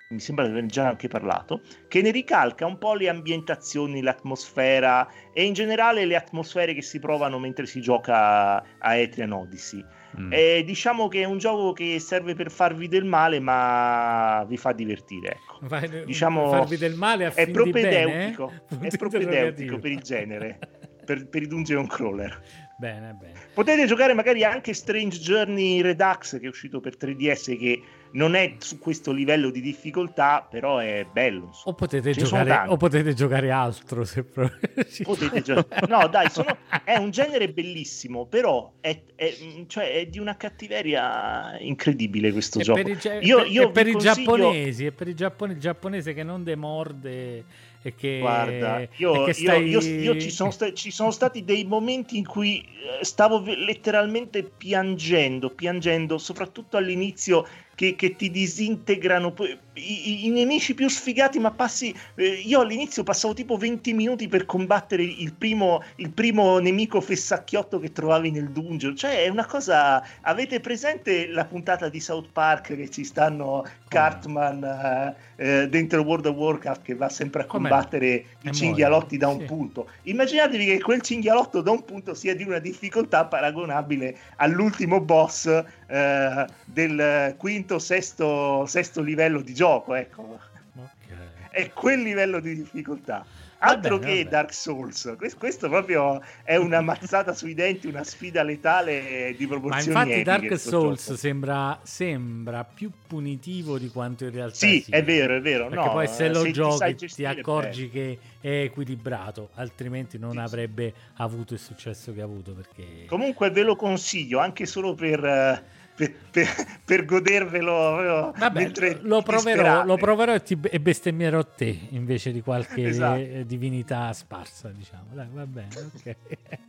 mi 0.10 0.20
sembra 0.20 0.46
di 0.46 0.52
aver 0.52 0.66
già 0.68 0.88
anche 0.88 1.08
parlato, 1.08 1.62
che 1.88 2.02
ne 2.02 2.12
ricalca 2.12 2.66
un 2.66 2.78
po' 2.78 2.94
le 2.94 3.10
ambientazioni, 3.10 4.02
l'atmosfera 4.02 5.08
e 5.34 5.44
in 5.44 5.54
generale 5.54 6.06
le 6.06 6.16
atmosfere 6.16 6.74
che 6.74 6.82
si 6.82 7.00
provano 7.00 7.40
mentre 7.40 7.66
si 7.66 7.82
gioca 7.82 8.64
a 8.80 8.96
Etrian 8.96 9.34
Odyssey. 9.34 9.84
Mm. 10.20 10.32
Eh, 10.32 10.64
diciamo 10.66 11.10
che 11.10 11.22
è 11.22 11.26
un 11.26 11.38
gioco 11.38 11.74
che 11.74 12.00
serve 12.00 12.36
per 12.36 12.50
farvi 12.50 12.88
del 12.88 13.04
male, 13.04 13.40
ma 13.40 14.46
vi 14.48 14.56
fa 14.56 14.72
divertire. 14.72 15.34
Ecco. 15.34 15.60
Vai- 15.64 16.06
Diciamo, 16.06 16.50
farvi 16.50 16.78
del 16.78 16.96
male 16.96 17.26
a 17.26 17.34
è 17.34 17.46
di 17.46 17.52
bene, 17.52 17.72
propedeutico, 17.72 18.52
eh? 18.82 18.88
È 18.88 18.98
propedeutico 18.98 19.80
per 19.80 19.92
il 19.92 20.00
genere, 20.00 20.60
per, 21.06 21.28
per 21.28 21.42
i 21.42 21.48
dungeon 21.48 21.86
crawler. 21.86 22.42
Bene, 22.80 23.14
bene. 23.20 23.34
Potete 23.54 23.86
giocare 23.86 24.14
magari 24.14 24.44
anche 24.44 24.74
Strange 24.74 25.20
Journey 25.20 25.82
Redux 25.82 26.40
che 26.40 26.46
è 26.46 26.50
uscito 26.50 26.80
per 26.80 26.96
3DS 26.96 27.58
che 27.58 27.82
non 28.12 28.36
è 28.36 28.56
su 28.60 28.80
questo 28.80 29.12
livello 29.12 29.50
di 29.50 29.62
difficoltà, 29.62 30.46
però 30.50 30.78
è 30.78 31.06
bello. 31.12 31.52
O 31.66 31.74
potete, 31.74 32.12
giocare, 32.12 32.68
o 32.70 32.78
potete 32.78 33.14
giocare 33.14 33.52
altro 33.52 34.04
se 34.06 34.24
proprio... 34.24 34.58
Potete 35.04 35.42
giocare. 35.42 35.88
No, 35.88 36.08
dai, 36.08 36.30
sono- 36.30 36.58
è 36.84 36.96
un 36.98 37.10
genere 37.12 37.50
bellissimo, 37.50 38.26
però 38.26 38.72
è, 38.80 39.00
è- 39.16 39.36
cioè, 39.68 39.92
è 39.94 40.06
di 40.08 40.20
una 40.20 40.36
cattiveria 40.38 41.58
incredibile 41.60 42.32
questo 42.32 42.60
E 42.60 42.64
gioco. 42.64 42.82
per 42.82 42.92
i, 42.92 43.26
Io, 43.26 43.38
per- 43.38 43.48
io 43.48 43.72
per 43.72 43.84
vi 43.86 43.90
i 43.90 43.94
consiglio- 43.94 44.14
giapponesi, 44.36 44.86
e 44.86 44.92
per 44.92 45.08
i 45.08 45.16
giappone- 45.16 45.54
il 45.54 45.60
giapponese 45.60 46.14
che 46.14 46.24
non 46.24 46.44
demorde 46.44 47.44
e 47.84 47.94
che, 47.96 48.18
Guarda, 48.20 48.80
io, 48.98 49.24
che 49.24 49.30
io- 49.30 49.34
stai... 49.34 49.70
io- 49.70 49.80
io 49.82 50.20
ci, 50.20 50.30
sono 50.32 50.52
sta- 50.52 50.74
ci 50.74 50.92
sono 50.92 51.12
stati 51.12 51.44
dei 51.44 51.64
momenti 51.66 52.18
in 52.18 52.26
cui 52.26 52.60
eh, 52.62 53.04
stavo 53.06 53.44
letteralmente 53.46 54.44
piangendo, 54.44 55.50
piangendo, 55.52 56.18
soprattutto 56.18 56.78
all'inizio 56.78 57.46
che, 57.78 57.94
che 57.94 58.16
ti 58.16 58.32
disintegrano 58.32 59.34
i, 59.78 60.26
i- 60.26 60.30
nemici 60.30 60.74
più 60.74 60.88
sfigati, 60.90 61.40
ma 61.40 61.52
passi... 61.52 61.94
eh, 62.16 62.26
io 62.44 62.60
all'inizio 62.62 63.04
passavo 63.04 63.34
tipo 63.34 63.58
20 63.58 63.94
minuti 63.94 64.28
per 64.28 64.46
combattere 64.46 65.04
il 65.04 65.34
primo, 65.34 65.84
il 65.98 66.10
primo 66.12 66.58
nemico 66.60 67.00
fessacchiotto 67.02 67.80
che 67.80 67.92
trovavi 67.92 68.32
nel 68.32 68.50
dungeon. 68.50 68.96
Cioè 68.96 69.24
è 69.24 69.28
una 69.30 69.46
cosa... 69.46 70.04
Avete 70.22 70.60
presente 70.60 71.28
la 71.28 71.46
puntata 71.46 71.90
di 71.90 72.00
South 72.00 72.30
Park 72.32 72.76
che 72.76 72.90
ci 72.90 73.04
stanno 73.04 73.66
Cartman 73.88 74.64
eh, 74.64 75.16
eh, 75.62 75.70
dentro 75.70 76.02
World 76.02 76.26
of 76.26 76.36
Warcraft 76.36 76.82
che 76.82 76.96
va 76.96 77.10
sempre 77.10 77.44
a 77.44 77.46
combattere 77.46 78.06
E 78.08 78.26
i 78.42 78.52
cinghialotti 78.54 79.18
da 79.18 79.28
un 79.28 79.40
Sì. 79.40 79.46
punto. 79.46 79.90
Immaginatevi 80.04 80.66
che 80.66 80.82
quel 80.82 81.02
cinghialotto 81.02 81.62
da 81.62 81.72
un 81.72 81.84
punto 81.86 82.14
sia 82.14 82.36
di 82.36 82.44
una 82.44 82.60
difficoltà 82.60 83.26
paragonabile 83.26 84.18
all'ultimo 84.38 85.00
boss 85.00 85.46
eh, 85.88 86.46
del 86.66 87.36
quinto, 87.38 87.80
sesto, 87.80 88.66
sesto 88.66 89.02
livello 89.02 89.42
di 89.42 89.54
gioco. 89.54 89.67
Ecco, 89.96 90.40
Ok. 90.76 91.50
è 91.52 91.72
quel 91.72 92.02
livello 92.02 92.40
di 92.40 92.56
difficoltà. 92.56 93.26
Altro 93.60 93.98
bene, 93.98 94.00
che 94.12 94.18
va 94.18 94.18
bene. 94.18 94.30
Dark 94.30 94.54
Souls, 94.54 95.16
questo, 95.36 95.68
proprio 95.68 96.22
è 96.44 96.58
una 96.58 96.80
mazzata 96.82 97.34
sui 97.34 97.56
denti, 97.56 97.88
una 97.88 98.04
sfida 98.04 98.44
letale 98.44 99.34
di 99.36 99.46
Ma 99.46 99.50
proporzioni 99.58 99.88
infatti 99.88 100.12
epiche, 100.20 100.24
Dark 100.48 100.60
Souls 100.60 101.04
gioco. 101.06 101.18
sembra, 101.18 101.80
sembra 101.82 102.64
più 102.64 102.92
punitivo 103.08 103.80
di 103.80 103.90
quanto 103.90 104.26
in 104.26 104.32
realtà 104.32 104.58
Sì, 104.58 104.82
sia. 104.82 104.96
è 104.96 105.04
vero, 105.04 105.36
è 105.38 105.42
vero. 105.42 105.70
Perché 105.70 105.86
no, 105.88 105.92
poi 105.92 106.08
se 106.08 106.28
lo 106.30 106.44
ti 106.44 106.44
sai 106.44 106.52
giochi 106.54 106.86
ti 106.90 106.96
gestire 106.98 107.30
accorgi 107.30 107.90
che 107.90 108.20
è 108.40 108.62
equilibrato, 108.62 109.50
altrimenti 109.56 110.20
non 110.20 110.34
Sì, 110.34 110.38
sì. 110.38 110.44
avrebbe 110.44 110.94
avuto 111.16 111.54
il 111.56 111.60
successo 111.60 112.14
che 112.14 112.22
ha 112.22 112.26
avuto. 112.26 112.54
Perché... 112.54 113.06
Comunque 113.08 113.50
ve 113.50 113.64
lo 113.64 113.76
consiglio 113.76 114.38
anche 114.38 114.68
solo 114.68 114.94
per, 114.94 115.26
eh, 115.26 115.64
per, 115.98 116.14
per- 116.30 116.80
per 116.86 117.06
godervelo 117.06 118.34
Vabbè, 118.38 118.60
mentre 118.62 119.00
lo 119.02 119.24
proverò, 119.24 119.84
lo 119.84 119.98
proverò 119.98 120.36
e, 120.36 120.44
ti, 120.44 120.56
e 120.62 120.80
bestemmierò 120.80 121.44
te 121.44 121.76
invece 121.90 122.32
di 122.32 122.42
qualche 122.42 122.86
Esatto. 122.86 123.20
eh, 123.20 123.44
divinità 123.48 124.14
sparsa, 124.14 124.70
diciamo. 124.70 125.06
Dai, 125.14 125.28
va 125.32 125.46
bene, 125.48 125.70
ok. 125.96 126.16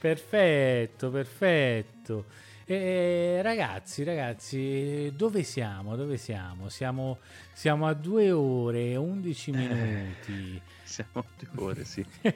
perfetto, 0.00 1.10
perfetto. 1.10 2.24
E, 2.64 3.40
ragazzi, 3.42 4.04
ragazzi, 4.04 5.12
dove 5.14 5.42
siamo? 5.42 5.96
Dove 5.96 6.16
siamo? 6.16 6.70
Siamo, 6.70 7.18
siamo 7.52 7.86
a 7.86 7.92
due 7.92 8.30
ore 8.30 8.92
e 8.92 8.96
11 8.96 9.50
minuti. 9.50 10.62
Siamo 10.90 11.10
a 11.20 11.24
due 11.38 11.64
ore, 11.64 11.84
sì. 11.84 12.04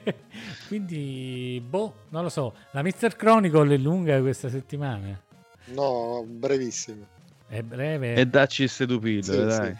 Quindi, 0.69 1.61
boh, 1.67 1.93
non 2.09 2.23
lo 2.23 2.29
so. 2.29 2.53
La 2.71 2.81
Mr. 2.81 3.15
Chronicle 3.17 3.73
è 3.73 3.77
lunga 3.77 4.19
questa 4.21 4.47
settimana. 4.49 5.19
No, 5.65 6.23
brevissimo. 6.25 7.05
È 7.47 7.61
breve. 7.61 8.15
E 8.15 8.25
dacci 8.25 8.63
queste 8.63 8.85
due 8.85 8.99
pillole, 8.99 9.51
Sì, 9.51 9.57
dai. 9.59 9.75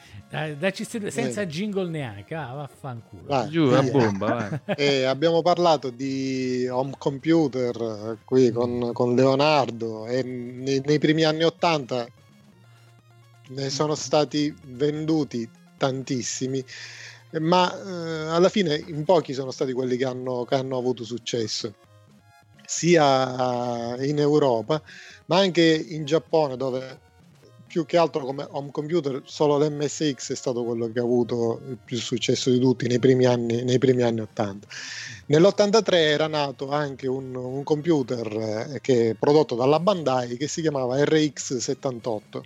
sì. 0.51 0.58
Dacci 0.58 0.83
ste 0.83 1.09
senza 1.09 1.41
Eh. 1.41 1.48
jingle 1.48 1.90
neanche. 1.90 2.35
Ah, 2.35 2.53
vaffanculo. 2.53 3.24
Vai, 3.27 3.49
Giù, 3.49 3.64
a 3.69 3.82
via. 3.82 3.91
bomba, 3.91 4.59
vai. 4.66 4.75
E 4.77 5.03
abbiamo 5.06 5.41
parlato 5.41 5.90
di 5.90 6.67
home 6.69 6.93
computer 6.98 7.75
eh, 7.82 8.17
qui 8.25 8.51
con, 8.51 8.91
con 8.93 9.16
Leonardo 9.16 10.06
e 10.06 10.22
nei, 10.22 10.82
nei 10.85 10.99
primi 10.99 11.24
anni 11.24 11.43
80 11.43 12.08
ne 13.48 13.69
sono 13.69 13.95
stati 13.95 14.53
venduti 14.64 15.48
tantissimi, 15.77 16.64
ma 17.39 17.71
eh, 17.73 18.27
alla 18.29 18.49
fine 18.49 18.81
in 18.87 19.03
pochi 19.03 19.33
sono 19.33 19.51
stati 19.51 19.73
quelli 19.73 19.97
che 19.97 20.05
hanno, 20.05 20.45
che 20.45 20.55
hanno 20.55 20.77
avuto 20.77 21.03
successo, 21.03 21.73
sia 22.65 23.95
in 24.03 24.19
Europa 24.19 24.81
ma 25.27 25.37
anche 25.37 25.61
in 25.61 26.05
Giappone 26.05 26.57
dove 26.57 27.03
più 27.67 27.85
che 27.85 27.97
altro 27.97 28.23
come 28.23 28.47
home 28.51 28.71
computer 28.71 29.21
solo 29.25 29.57
l'MSX 29.57 30.31
è 30.31 30.35
stato 30.35 30.63
quello 30.63 30.89
che 30.91 30.99
ha 30.99 31.03
avuto 31.03 31.59
il 31.67 31.77
più 31.83 31.97
successo 31.97 32.49
di 32.49 32.57
tutti 32.57 32.87
nei 32.87 32.99
primi 32.99 33.25
anni, 33.25 33.63
nei 33.63 33.79
primi 33.79 34.01
anni 34.01 34.21
80. 34.21 34.67
Nell'83 35.25 35.93
era 35.93 36.27
nato 36.27 36.69
anche 36.69 37.07
un, 37.07 37.35
un 37.35 37.63
computer 37.63 38.27
eh, 38.71 38.79
che 38.81 39.17
prodotto 39.19 39.55
dalla 39.55 39.79
Bandai 39.81 40.37
che 40.37 40.47
si 40.47 40.61
chiamava 40.61 40.95
RX78, 40.95 42.41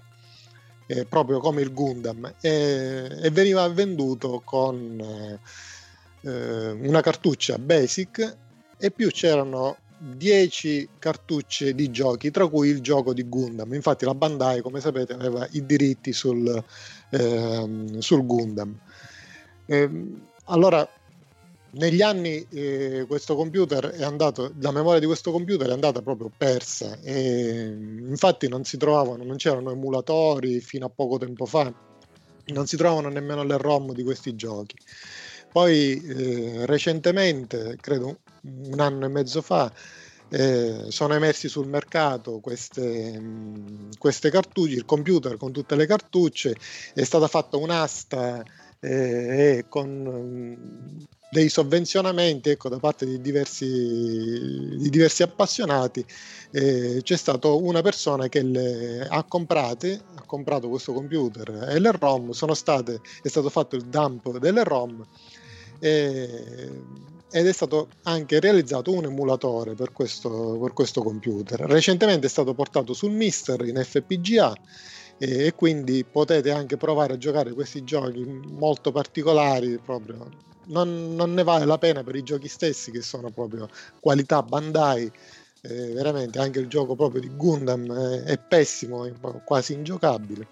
eh, 0.92 1.06
proprio 1.06 1.40
come 1.40 1.62
il 1.62 1.72
Gundam, 1.72 2.34
e, 2.42 3.18
e 3.22 3.30
veniva 3.30 3.68
venduto 3.70 4.42
con 4.44 5.00
eh, 5.00 5.40
eh, 6.28 6.72
una 6.72 7.02
cartuccia 7.02 7.60
basic 7.60 8.38
e 8.76 8.90
più 8.90 9.10
c'erano 9.12 9.78
10 10.00 10.90
cartucce 10.98 11.76
di 11.76 11.92
giochi, 11.92 12.32
tra 12.32 12.48
cui 12.48 12.70
il 12.70 12.82
gioco 12.82 13.14
di 13.14 13.28
Gundam. 13.30 13.72
Infatti 13.74 14.06
la 14.06 14.16
Bandai, 14.16 14.62
come 14.62 14.80
sapete, 14.80 15.14
aveva 15.14 15.48
i 15.52 15.64
diritti 15.64 16.12
sul, 16.12 16.64
ehm, 17.12 18.00
sul 18.00 18.26
Gundam. 18.26 18.76
Ehm, 19.68 20.22
allora, 20.46 20.88
negli 21.72 22.02
anni 22.02 22.46
eh, 22.50 23.06
questo 23.08 23.36
computer 23.36 23.90
è 23.90 24.04
andato, 24.04 24.54
la 24.60 24.72
memoria 24.72 25.00
di 25.00 25.06
questo 25.06 25.32
computer 25.32 25.68
è 25.68 25.72
andata 25.72 26.02
proprio 26.02 26.32
persa 26.36 26.98
e 27.02 27.76
infatti 28.08 28.48
non 28.48 28.64
si 28.64 28.78
trovavano, 28.78 29.24
non 29.24 29.38
c'erano 29.38 29.72
emulatori 29.72 30.62
fino 30.62 30.88
a 30.88 30.90
poco 30.90 31.18
tempo 31.18 31.46
fa, 31.46 31.72
non 32.46 32.66
si 32.66 32.76
trovavano 32.76 33.10
nemmeno 33.10 33.44
le 33.44 33.58
ROM 33.58 33.94
di 33.94 34.04
questi 34.04 34.36
giochi. 34.36 34.76
Poi 35.52 36.04
eh, 36.04 36.66
recentemente, 36.66 37.78
credo 37.80 38.20
un 38.44 38.80
anno 38.80 39.06
e 39.06 39.10
mezzo 39.10 39.42
fa, 39.42 39.72
eh, 40.30 40.86
sono 40.90 41.14
emersi 41.16 41.48
sul 41.48 41.68
mercato 41.68 42.40
queste, 42.40 43.90
queste 43.98 44.30
cartucce, 44.30 44.76
il 44.76 44.86
computer 44.86 45.38
con 45.38 45.52
tutte 45.52 45.76
le 45.76 45.86
cartucce, 45.86 46.56
è 46.94 47.04
stata 47.04 47.28
fatta 47.28 47.58
un'asta 47.58 48.44
eh, 48.80 49.58
e 49.58 49.66
con 49.68 51.08
dei 51.30 51.50
sovvenzionamenti 51.50 52.50
ecco, 52.50 52.70
da 52.70 52.80
parte 52.80 53.06
di 53.06 53.22
diversi, 53.22 53.68
di 54.78 54.90
diversi 54.90 55.24
appassionati 55.24 56.04
eh, 56.52 57.02
c'è 57.04 57.18
stata 57.18 57.50
una 57.50 57.82
persona 57.82 58.28
che 58.28 58.42
le 58.42 59.08
ha 59.08 59.24
comprate 59.24 60.02
ha 60.16 60.24
comprato 60.26 60.70
questo 60.70 60.94
computer 60.94 61.68
e 61.70 61.80
le 61.80 61.92
ROM 61.92 62.32
sono 62.32 62.54
state 62.54 63.00
è 63.22 63.28
stato 63.28 63.50
fatto 63.50 63.76
il 63.76 63.84
dump 63.84 64.38
delle 64.38 64.64
ROM 64.64 65.06
E, 65.80 66.70
ed 67.32 67.48
è 67.48 67.54
stato 67.54 67.90
anche 68.04 68.40
realizzato 68.40 68.92
un 68.92 69.06
emulatore 69.06 69.76
per 69.76 69.92
questo, 69.92 70.58
per 70.60 70.74
questo 70.74 71.04
computer. 71.04 71.60
Recentemente 71.60 72.26
è 72.26 72.30
stato 72.30 72.54
portato 72.56 72.94
sul 72.94 73.12
Mister 73.12 73.62
in 73.66 73.82
FPGA 73.82 74.54
e, 75.18 75.54
quindi 75.56 76.04
potete 76.06 76.50
anche 76.52 76.78
provare 76.78 77.14
a 77.14 77.18
giocare 77.18 77.54
questi 77.54 77.84
giochi 77.84 78.24
molto 78.26 78.92
particolari 78.92 79.78
proprio 79.78 80.48
non, 80.70 81.16
non, 81.16 81.34
ne 81.34 81.44
vale 81.44 81.66
la 81.66 81.78
pena 81.78 82.04
per 82.04 82.16
i 82.16 82.24
giochi 82.24 82.48
stessi 82.48 82.92
che 82.92 83.02
sono 83.02 83.30
proprio 83.30 83.70
qualità 84.00 84.42
Bandai 84.42 85.12
eh, 85.62 85.92
veramente 85.92 86.40
anche 86.40 86.60
il 86.60 86.68
gioco 86.68 86.96
proprio 86.96 87.22
di 87.22 87.30
Gundam 87.36 87.92
è, 87.94 88.24
è 88.24 88.38
pessimo 88.40 89.06
è 89.06 89.14
quasi 89.44 89.74
ingiocabile. 89.74 90.48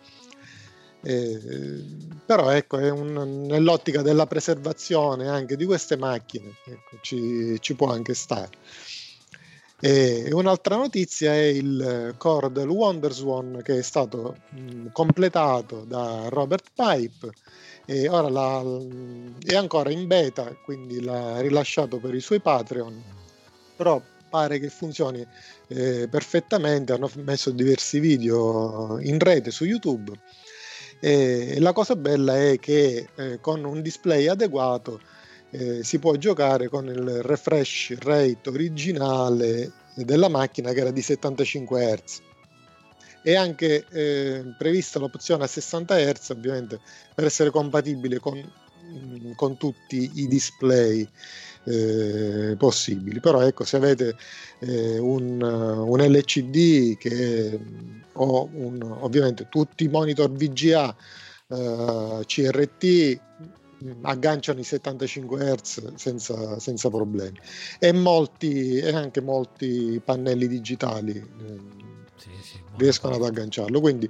Eh, 1.03 1.85
però 2.25 2.49
ecco 2.49 2.77
un, 2.77 3.45
nell'ottica 3.45 4.01
della 4.01 4.25
preservazione 4.25 5.27
anche 5.29 5.55
di 5.55 5.63
queste 5.63 5.95
macchine 5.95 6.55
ecco, 6.65 6.97
ci, 7.01 7.57
ci 7.61 7.75
può 7.75 7.91
anche 7.91 8.13
stare. 8.13 8.49
E 9.79 10.33
un'altra 10.33 10.75
notizia 10.75 11.33
è 11.33 11.43
il 11.43 12.15
core 12.17 12.51
del 12.51 12.67
WonderSwan 12.67 13.61
che 13.63 13.77
è 13.77 13.81
stato 13.83 14.37
mh, 14.49 14.87
completato 14.91 15.85
da 15.87 16.29
Robert 16.29 16.71
Pipe 16.73 17.31
e 17.89 18.09
ora 18.09 18.27
la, 18.27 18.61
è 19.45 19.55
ancora 19.55 19.89
in 19.91 20.07
beta, 20.07 20.53
quindi 20.61 21.01
l'ha 21.01 21.39
rilasciato 21.39 21.99
per 21.99 22.13
i 22.13 22.19
suoi 22.19 22.41
Patreon, 22.41 23.01
però 23.77 24.01
pare 24.29 24.59
che 24.59 24.67
funzioni 24.67 25.25
eh, 25.69 26.09
perfettamente, 26.09 26.91
hanno 26.91 27.09
messo 27.23 27.49
diversi 27.51 28.01
video 28.01 28.99
in 28.99 29.17
rete 29.19 29.51
su 29.51 29.63
YouTube. 29.63 30.11
E 30.99 31.55
la 31.59 31.71
cosa 31.71 31.95
bella 31.95 32.37
è 32.37 32.59
che 32.59 33.07
eh, 33.15 33.39
con 33.39 33.63
un 33.63 33.81
display 33.81 34.27
adeguato 34.27 34.99
eh, 35.51 35.81
si 35.81 35.97
può 35.97 36.13
giocare 36.15 36.67
con 36.67 36.87
il 36.87 37.21
refresh 37.23 37.95
rate 37.99 38.49
originale 38.49 39.71
della 39.95 40.27
macchina 40.27 40.73
che 40.73 40.81
era 40.81 40.91
di 40.91 41.01
75 41.01 42.01
Hz. 42.03 42.21
È 43.27 43.35
anche 43.35 43.85
eh, 43.89 44.55
prevista 44.57 44.99
l'opzione 44.99 45.43
a 45.43 45.47
60 45.47 45.97
Hz, 45.97 46.29
ovviamente, 46.29 46.79
per 47.13 47.25
essere 47.25 47.49
compatibile 47.49 48.19
con, 48.19 48.37
mm, 48.37 49.33
con 49.33 49.57
tutti 49.57 50.11
i 50.13 50.29
display 50.29 51.05
eh, 51.65 52.55
possibili. 52.57 53.19
Però 53.19 53.41
ecco, 53.41 53.65
se 53.65 53.75
avete 53.75 54.15
eh, 54.59 54.97
un, 54.97 55.41
un, 55.41 55.99
LCD 55.99 56.95
che, 56.95 57.59
o 58.13 58.49
un, 58.53 58.81
ovviamente 59.01 59.49
tutti 59.49 59.83
i 59.83 59.89
monitor 59.89 60.31
VGA 60.31 60.95
eh, 61.49 62.21
CRT 62.25 63.19
agganciano 64.03 64.61
i 64.61 64.63
75 64.63 65.53
Hz 65.53 65.95
senza, 65.95 66.59
senza 66.59 66.89
problemi 66.89 67.37
e, 67.77 67.91
molti, 67.91 68.77
e 68.77 68.95
anche 68.95 69.19
molti 69.19 70.01
pannelli 70.01 70.47
digitali 70.47 71.86
sì, 72.17 72.29
sì, 72.41 72.61
riescono 72.75 73.15
ad 73.15 73.23
agganciarlo 73.23 73.79
quindi 73.79 74.09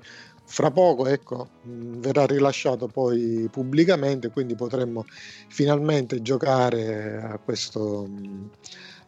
fra 0.49 0.71
poco 0.71 1.07
ecco, 1.07 1.49
verrà 1.63 2.25
rilasciato 2.25 2.87
poi 2.87 3.49
pubblicamente 3.51 4.29
quindi 4.29 4.55
potremmo 4.55 5.05
finalmente 5.49 6.21
giocare 6.21 7.21
a 7.21 7.37
questo 7.37 8.07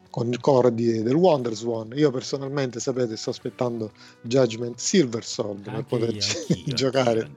con 0.09 0.29
di, 0.71 1.03
del 1.03 1.13
WonderSwan. 1.13 1.91
Io 1.95 2.11
personalmente, 2.11 2.79
sapete, 2.79 3.15
sto 3.15 3.29
aspettando 3.29 3.91
Judgment 4.21 4.77
Silver 4.77 5.23
Sword 5.23 5.71
per 5.71 5.85
poterci 5.85 6.63
io, 6.65 6.73
giocare 6.73 7.31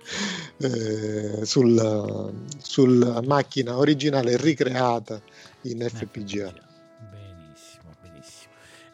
eh, 0.58 1.44
sul, 1.44 2.32
sulla 2.58 3.20
macchina 3.22 3.76
originale 3.76 4.36
ricreata 4.36 5.20
in 5.62 5.86
FPGA. 5.88 6.70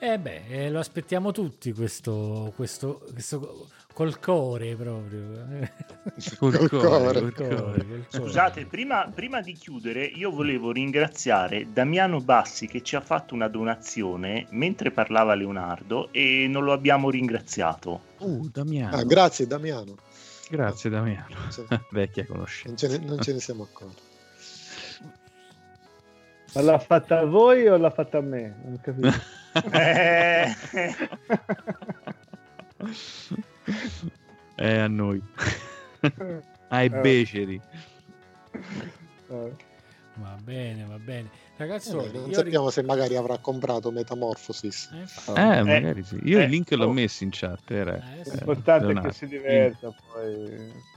Eh 0.00 0.16
beh, 0.16 0.42
eh, 0.48 0.70
lo 0.70 0.78
aspettiamo 0.78 1.32
tutti 1.32 1.72
questo, 1.72 2.52
questo, 2.54 3.02
questo 3.12 3.66
col 3.92 4.20
core 4.20 4.76
proprio. 4.76 5.68
col, 6.38 6.68
core, 6.68 7.32
col 7.32 7.34
core. 7.34 8.06
Scusate, 8.06 8.66
prima, 8.66 9.10
prima, 9.12 9.40
di 9.40 9.54
chiudere, 9.54 10.04
io 10.04 10.30
volevo 10.30 10.70
ringraziare 10.70 11.72
Damiano 11.72 12.20
Bassi 12.20 12.68
che 12.68 12.80
ci 12.82 12.94
ha 12.94 13.00
fatto 13.00 13.34
una 13.34 13.48
donazione 13.48 14.46
mentre 14.50 14.92
parlava 14.92 15.34
Leonardo 15.34 16.12
e 16.12 16.46
non 16.48 16.62
lo 16.62 16.72
abbiamo 16.72 17.10
ringraziato. 17.10 18.02
Uh, 18.18 18.48
Damiano. 18.52 18.94
Ah, 18.94 19.02
grazie 19.02 19.48
Damiano. 19.48 19.96
Grazie 20.48 20.90
Damiano. 20.90 21.34
Vecchia 21.90 22.24
conoscenza. 22.24 22.86
Non 22.86 22.96
ce, 22.96 23.00
ne, 23.00 23.04
non 23.04 23.20
ce 23.20 23.32
ne 23.32 23.40
siamo 23.40 23.64
accorti. 23.64 24.02
Ma 26.54 26.62
l'ha 26.62 26.78
fatta 26.78 27.18
a 27.18 27.24
voi 27.24 27.66
o 27.66 27.76
l'ha 27.76 27.90
fatta 27.90 28.18
a 28.18 28.22
me? 28.22 28.54
Non 28.62 28.80
capito. 28.80 29.10
eh... 29.72 30.54
È 34.54 34.76
a 34.76 34.88
noi. 34.88 35.22
Ai 36.68 36.86
eh. 36.86 36.90
beceri. 36.90 37.60
Eh. 39.30 39.52
Va 40.14 40.36
bene, 40.42 40.84
va 40.84 40.98
bene. 40.98 41.30
Ragazzi, 41.56 41.90
eh, 41.90 42.10
non 42.12 42.32
sappiamo 42.32 42.66
ri... 42.66 42.72
se 42.72 42.82
magari 42.82 43.16
avrà 43.16 43.38
comprato 43.38 43.90
Metamorphosis. 43.90 44.90
Eh, 44.92 45.32
eh 45.32 45.62
magari 45.62 46.02
sì. 46.02 46.20
Io 46.24 46.40
il 46.40 46.48
link 46.48 46.70
l'ho 46.72 46.86
oh. 46.86 46.92
messo 46.92 47.24
in 47.24 47.30
chat. 47.32 47.70
Era, 47.70 48.00
L'importante 48.24 48.92
è 48.92 49.00
che 49.00 49.12
si 49.12 49.26
diverta 49.26 49.94
poi. 50.12 50.96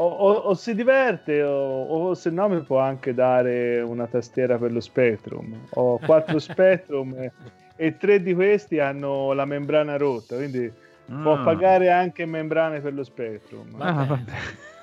O, 0.00 0.06
o, 0.06 0.32
o, 0.32 0.54
si 0.54 0.74
diverte 0.74 1.42
o, 1.42 1.84
o, 1.84 2.14
se 2.14 2.30
no 2.30 2.48
mi 2.48 2.62
può 2.62 2.78
anche 2.78 3.12
dare 3.12 3.80
una 3.82 4.06
tastiera 4.06 4.56
per 4.56 4.72
lo 4.72 4.80
Spectrum. 4.80 5.66
Ho 5.74 5.98
quattro 5.98 6.38
Spectrum 6.40 7.14
e, 7.14 7.32
e 7.76 7.96
tre 7.98 8.22
di 8.22 8.32
questi 8.32 8.78
hanno 8.78 9.32
la 9.32 9.44
membrana 9.44 9.96
rotta, 9.96 10.36
quindi 10.36 10.72
Può 11.10 11.32
ah. 11.32 11.42
pagare 11.42 11.90
anche 11.90 12.24
membrane 12.24 12.80
per 12.80 12.94
lo 12.94 13.02
Spectrum. 13.02 13.74
Ah. 13.78 14.20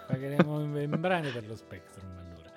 Pagheremo 0.07 0.59
in 0.59 0.71
membrane 0.71 1.29
per 1.29 1.47
lo 1.47 1.55
Spectrum 1.55 2.05
allora. 2.17 2.49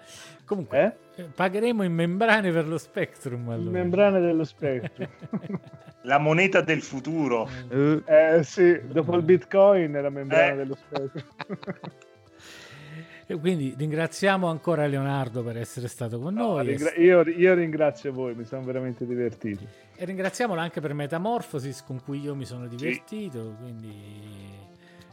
Comunque, 0.44 0.96
eh? 1.14 1.22
pagheremo 1.22 1.84
in 1.84 1.94
membrane 1.94 2.50
per 2.50 2.66
lo 2.66 2.78
Spectrum 2.78 3.48
allora. 3.48 3.66
In 3.66 3.70
membrane 3.70 4.20
dello 4.20 4.42
Spectrum. 4.42 5.08
la 6.02 6.18
moneta 6.18 6.62
del 6.62 6.82
futuro. 6.82 7.48
Eh, 7.68 8.02
eh 8.06 8.42
sì, 8.42 8.80
dopo 8.88 9.14
il 9.14 9.22
Bitcoin 9.22 9.92
è 9.92 10.00
la 10.00 10.10
membrana 10.10 10.52
eh. 10.52 10.56
dello 10.56 10.74
Spectrum. 10.74 11.24
E 13.30 13.38
quindi 13.38 13.76
ringraziamo 13.78 14.48
ancora 14.48 14.88
Leonardo 14.88 15.44
per 15.44 15.56
essere 15.56 15.86
stato 15.86 16.18
con 16.18 16.34
no, 16.34 16.54
noi. 16.54 16.66
Ringra- 16.66 16.94
io, 16.96 17.22
io, 17.28 17.54
ringrazio 17.54 18.12
voi, 18.12 18.34
mi 18.34 18.44
sono 18.44 18.64
veramente 18.64 19.06
divertito. 19.06 19.62
E 19.94 20.04
ringraziamolo 20.04 20.58
anche 20.58 20.80
per 20.80 20.94
Metamorphosis 20.94 21.84
con 21.84 22.02
cui 22.02 22.18
io 22.18 22.34
mi 22.34 22.44
sono 22.44 22.66
divertito. 22.66 23.50
Sì. 23.50 23.62
Quindi, 23.62 23.94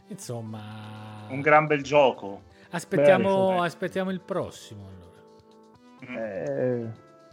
insomma, 0.08 1.28
un 1.28 1.40
gran 1.40 1.68
bel 1.68 1.84
gioco. 1.84 2.42
Aspettiamo, 2.70 3.50
Beh, 3.50 3.66
aspettiamo 3.66 4.10
il 4.10 4.20
prossimo. 4.20 4.88
Allora. 6.00 6.42
Eh, 6.42 6.86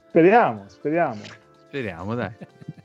speriamo, 0.08 0.66
speriamo. 0.68 1.22
Speriamo, 1.66 2.14
dai. 2.14 2.32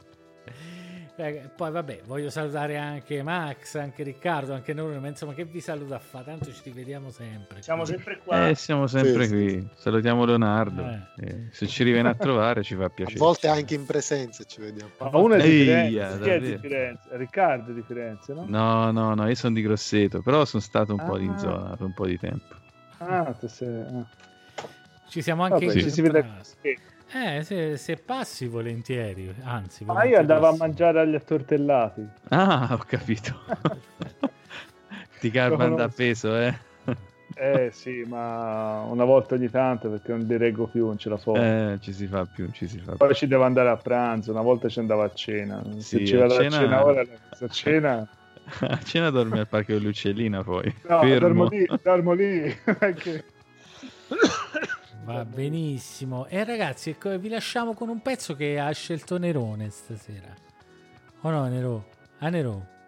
Eh, 1.23 1.51
poi 1.55 1.71
vabbè, 1.71 2.01
voglio 2.07 2.31
salutare 2.31 2.79
anche 2.79 3.23
Max, 3.23 3.75
anche 3.75 4.03
Riccardo, 4.03 4.55
anche 4.55 4.73
noi, 4.73 4.99
ma 4.99 5.09
insomma 5.09 5.35
che 5.35 5.45
vi 5.45 5.61
saluta 5.61 5.97
a 5.97 5.99
fa, 5.99 6.23
tanto 6.23 6.51
ci 6.51 6.63
rivediamo 6.65 7.11
sempre. 7.11 7.61
Siamo 7.61 7.85
sempre 7.85 8.21
qua. 8.25 8.49
Eh, 8.49 8.55
siamo 8.55 8.87
sempre 8.87 9.27
sì, 9.27 9.31
qui. 9.31 9.51
Sì. 9.51 9.69
Salutiamo 9.75 10.25
Leonardo. 10.25 10.83
Eh. 10.83 11.27
Eh, 11.27 11.49
se 11.51 11.67
ci 11.67 11.85
riviene 11.85 12.09
a 12.09 12.15
trovare 12.15 12.63
ci 12.63 12.75
fa 12.75 12.89
piacere. 12.89 13.19
A 13.19 13.23
volte 13.23 13.49
anche 13.49 13.75
in 13.75 13.85
presenza 13.85 14.45
ci 14.45 14.63
vediamo. 14.63 14.93
Ma 14.99 15.19
uno 15.19 15.35
è 15.35 15.43
di 15.43 15.51
Firenze, 15.51 16.21
chi 16.23 16.29
è 16.31 16.41
di 16.41 16.59
Firenze? 16.59 17.09
Riccardo 17.11 17.71
è 17.71 17.75
di 17.75 17.83
Firenze, 17.83 18.33
no? 18.33 18.47
No, 18.49 18.91
no, 18.91 19.15
no, 19.15 19.29
io 19.29 19.35
sono 19.35 19.55
di 19.55 19.61
Grosseto, 19.61 20.23
però 20.23 20.47
sono 20.47 20.63
stato 20.63 20.95
un 20.95 21.01
ah. 21.01 21.05
po' 21.05 21.19
in 21.19 21.39
zona 21.39 21.77
per 21.77 21.87
un 21.87 21.93
po' 21.93 22.07
di 22.07 22.19
tempo. 22.19 22.55
Ah, 22.97 23.35
sei... 23.47 23.69
ah. 23.69 24.07
Ci 25.07 25.21
siamo 25.21 25.43
anche 25.43 25.67
Vabbè, 25.67 25.81
ci 25.81 25.91
si 25.91 26.01
vede 26.01 26.25
eh, 27.13 27.43
se, 27.43 27.77
se, 27.77 27.97
passi 27.97 28.47
volentieri, 28.47 29.35
anzi. 29.43 29.85
Ma 29.85 30.01
ah, 30.01 30.05
io 30.05 30.19
andavo 30.19 30.49
a 30.49 30.57
mangiare 30.57 31.01
agli 31.01 31.15
attortellati. 31.15 32.07
Ah, 32.29 32.69
ho 32.73 32.85
capito. 32.87 33.35
Ti 35.21 35.31
carmanda 35.31 35.85
a 35.85 35.89
peso, 35.89 36.37
eh? 36.37 36.69
Eh 37.35 37.71
sì, 37.73 38.05
ma 38.07 38.85
una 38.89 39.05
volta 39.05 39.35
ogni 39.35 39.49
tanto 39.49 39.89
perché 39.89 40.13
non 40.13 40.27
li 40.27 40.37
reggo 40.37 40.67
più, 40.67 40.87
non 40.87 40.99
ce 40.99 41.09
la 41.09 41.17
so. 41.17 41.35
Eh, 41.37 41.79
ci 41.81 41.93
si 41.93 42.07
fa 42.07 42.27
più, 42.27 42.51
ci 42.51 42.69
si 42.69 42.79
fa 42.79 42.97
Poi 42.97 43.09
più. 43.09 43.17
ci 43.17 43.27
devo 43.27 43.45
andare 43.45 43.71
a 43.71 43.77
pranzo, 43.77 44.31
una 44.31 44.43
volta 44.43 44.69
ci 44.69 44.79
andavo 44.79 45.03
a 45.03 45.13
cena. 45.15 45.63
Sì, 45.79 45.81
Se 45.81 46.07
ci 46.07 46.17
vado 46.17 46.35
a 46.35 46.43
cena, 46.43 46.57
a 46.57 46.61
cena 46.61 46.85
ora, 46.85 47.01
a 47.01 47.49
cena... 47.49 48.09
a 48.61 48.79
cena 48.83 49.11
dormi 49.11 49.39
al 49.39 49.49
parco 49.49 49.73
dell'Uccellina 49.73 50.43
poi. 50.43 50.75
No, 50.89 51.19
dormo 51.19 51.49
lì, 51.49 51.67
dormo 51.83 52.13
lì. 52.13 52.55
Va 55.13 55.25
benissimo. 55.25 56.27
E 56.27 56.45
ragazzi, 56.45 56.91
ecco, 56.91 57.19
vi 57.19 57.29
lasciamo 57.29 57.75
con 57.75 57.89
un 57.89 58.01
pezzo 58.01 58.37
che 58.37 58.61
ha 58.61 58.71
scelto 58.71 59.19
Nerone 59.19 59.69
stasera. 59.71 60.33
O 61.23 61.31
no, 61.31 61.49
Nero? 61.49 61.89
A 62.21 62.29
Nero? 62.29 62.80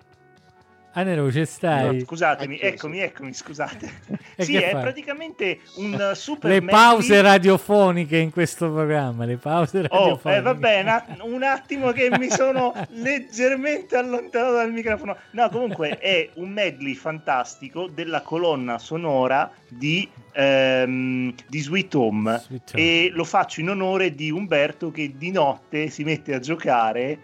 Ah, 0.94 1.04
Nero, 1.04 1.32
ci 1.32 1.44
stai? 1.46 1.96
No, 1.96 2.04
scusatemi, 2.04 2.58
eccomi, 2.60 2.98
eccomi, 3.00 3.32
scusate. 3.32 4.20
Sì, 4.42 4.56
è 4.56 4.72
fai? 4.72 4.80
praticamente 4.82 5.60
un 5.76 6.12
super 6.14 6.50
Le 6.50 6.60
medley- 6.60 6.70
pause 6.74 7.20
radiofoniche 7.22 8.16
in 8.16 8.30
questo 8.30 8.70
programma, 8.70 9.24
le 9.24 9.36
pause 9.36 9.78
Oh, 9.78 9.82
radiofoniche. 9.88 10.38
eh, 10.38 10.42
vabbè, 10.42 10.82
na- 10.82 11.04
un 11.22 11.42
attimo 11.42 11.92
che 11.92 12.10
mi 12.18 12.28
sono 12.30 12.74
leggermente 12.90 13.96
allontanato 13.96 14.54
dal 14.54 14.72
microfono. 14.72 15.16
No, 15.30 15.48
comunque 15.48 15.98
è 15.98 16.28
un 16.34 16.50
medley 16.50 16.94
fantastico 16.94 17.88
della 17.88 18.20
colonna 18.22 18.78
sonora 18.78 19.50
di, 19.68 20.08
ehm, 20.32 21.34
di 21.46 21.60
Sweet 21.60 21.94
Home 21.94 22.38
Sweet 22.44 22.72
Home. 22.74 22.82
e 22.84 23.10
lo 23.14 23.24
faccio 23.24 23.60
in 23.60 23.70
onore 23.70 24.14
di 24.14 24.30
Umberto 24.30 24.90
che 24.90 25.12
di 25.16 25.30
notte 25.30 25.88
si 25.88 26.04
mette 26.04 26.34
a 26.34 26.38
giocare 26.40 27.18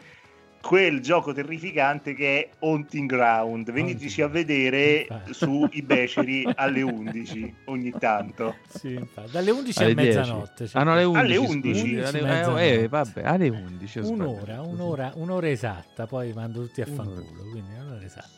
quel 0.60 1.00
gioco 1.00 1.32
terrificante 1.32 2.14
che 2.14 2.40
è 2.40 2.48
Haunting 2.60 3.08
Ground. 3.08 3.70
Veniteci 3.70 4.22
a 4.22 4.28
vedere 4.28 5.06
su 5.30 5.66
i 5.72 5.82
beceri 5.82 6.48
alle 6.54 6.82
11 6.82 7.54
ogni 7.66 7.92
tanto. 7.98 8.56
Sì, 8.68 8.94
infatti. 8.94 9.30
Dalle 9.30 9.50
11 9.50 9.82
Alle 9.82 9.90
a 9.90 9.94
10. 9.94 10.08
mezzanotte. 10.18 10.66
cioè, 10.68 10.80
Ah, 10.80 10.84
no, 10.84 10.92
alle 10.92 11.04
11. 11.04 11.20
Alle 11.24 11.34
scusi. 11.36 11.50
11. 11.52 11.98
Alle- 11.98 12.20
11, 12.20 12.60
eh, 12.62 12.82
eh, 12.82 12.88
vabbè, 12.88 13.22
alle 13.24 13.48
11. 13.48 13.98
ho 14.00 14.10
Un'ora, 14.10 14.60
un'ora, 14.62 15.12
un'ora 15.14 15.48
esatta, 15.48 16.06
poi 16.06 16.32
mando 16.32 16.62
tutti 16.62 16.80
a 16.80 16.86
fanculo, 16.86 17.48
quindi 17.50 17.74
un'ora 17.78 18.04
esatta. 18.04 18.36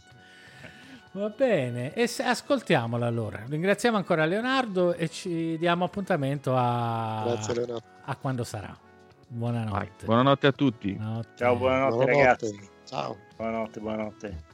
Va 1.12 1.28
bene, 1.30 1.92
e 1.94 2.06
se- 2.06 2.22
ascoltiamola 2.22 3.04
allora. 3.04 3.42
Ringraziamo 3.48 3.96
ancora 3.96 4.24
Leonardo 4.26 4.94
e 4.94 5.08
ci 5.08 5.56
diamo 5.58 5.84
appuntamento 5.84 6.54
a, 6.56 7.24
Grazie 7.26 7.64
a 8.04 8.16
quando 8.16 8.44
sarà. 8.44 8.76
Vai, 9.32 9.38
Buonanotte. 9.38 10.04
Buonanotte 10.06 10.46
a 10.48 10.52
tutti. 10.52 10.92
Buonanotte. 10.92 11.28
Ciao, 11.36 11.56
buonanotte, 11.56 11.94
Buonanotte. 11.94 12.22
ragazzi. 12.22 12.70
Ciao. 12.84 13.16
Buonanotte, 13.36 13.80
buonanotte. 13.80 14.44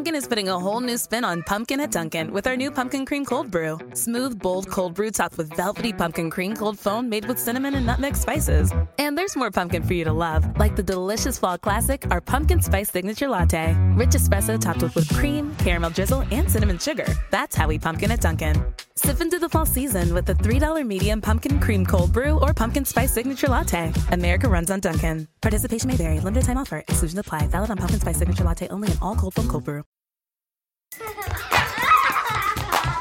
Dunkin' 0.00 0.14
is 0.14 0.26
putting 0.26 0.48
a 0.48 0.58
whole 0.58 0.80
new 0.80 0.96
spin 0.96 1.26
on 1.26 1.42
pumpkin 1.42 1.78
at 1.78 1.90
Dunkin' 1.90 2.32
with 2.32 2.46
our 2.46 2.56
new 2.56 2.70
pumpkin 2.70 3.04
cream 3.04 3.22
cold 3.22 3.50
brew. 3.50 3.78
Smooth, 3.92 4.38
bold 4.38 4.70
cold 4.70 4.94
brew 4.94 5.10
topped 5.10 5.36
with 5.36 5.52
velvety 5.54 5.92
pumpkin 5.92 6.30
cream 6.30 6.56
cold 6.56 6.78
foam 6.78 7.06
made 7.10 7.26
with 7.26 7.38
cinnamon 7.38 7.74
and 7.74 7.84
nutmeg 7.84 8.16
spices. 8.16 8.72
And 8.96 9.18
there's 9.18 9.36
more 9.36 9.50
pumpkin 9.50 9.82
for 9.82 9.92
you 9.92 10.04
to 10.04 10.12
love, 10.14 10.58
like 10.58 10.74
the 10.74 10.82
delicious 10.82 11.38
fall 11.38 11.58
classic, 11.58 12.10
our 12.10 12.22
pumpkin 12.22 12.62
spice 12.62 12.88
signature 12.88 13.28
latte. 13.28 13.76
Rich 13.88 14.12
espresso 14.12 14.58
topped 14.58 14.80
with 14.80 14.94
whipped 14.94 15.14
cream, 15.16 15.54
caramel 15.56 15.90
drizzle, 15.90 16.24
and 16.30 16.50
cinnamon 16.50 16.78
sugar. 16.78 17.04
That's 17.30 17.54
how 17.54 17.68
we 17.68 17.78
pumpkin 17.78 18.10
at 18.10 18.22
Dunkin'. 18.22 18.56
Sip 19.02 19.22
into 19.22 19.38
the 19.38 19.48
fall 19.48 19.64
season 19.64 20.12
with 20.12 20.26
the 20.26 20.34
$3 20.34 20.86
medium 20.86 21.22
pumpkin 21.22 21.58
cream 21.58 21.86
cold 21.86 22.12
brew 22.12 22.38
or 22.40 22.52
pumpkin 22.52 22.84
spice 22.84 23.10
signature 23.10 23.46
latte. 23.46 23.90
America 24.12 24.46
runs 24.46 24.70
on 24.70 24.80
Dunkin'. 24.80 25.26
Participation 25.40 25.88
may 25.88 25.96
vary. 25.96 26.20
Limited 26.20 26.44
time 26.44 26.58
offer. 26.58 26.84
Exclusion 26.86 27.18
apply. 27.18 27.46
Valid 27.46 27.70
on 27.70 27.78
pumpkin 27.78 27.98
spice 27.98 28.18
signature 28.18 28.44
latte 28.44 28.68
only 28.68 28.92
in 28.92 28.98
all 29.00 29.14
cold 29.16 29.32
foam 29.32 29.48
cold 29.48 29.64
brew. 29.64 29.84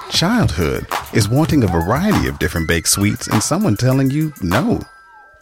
Childhood 0.10 0.88
is 1.14 1.28
wanting 1.28 1.66
a 1.66 1.68
variety 1.68 2.30
of 2.30 2.40
different 2.40 2.70
baked 2.70 2.88
sweets 2.88 3.28
and 3.28 3.44
someone 3.44 3.76
telling 3.76 4.10
you 4.10 4.32
no. 4.42 4.80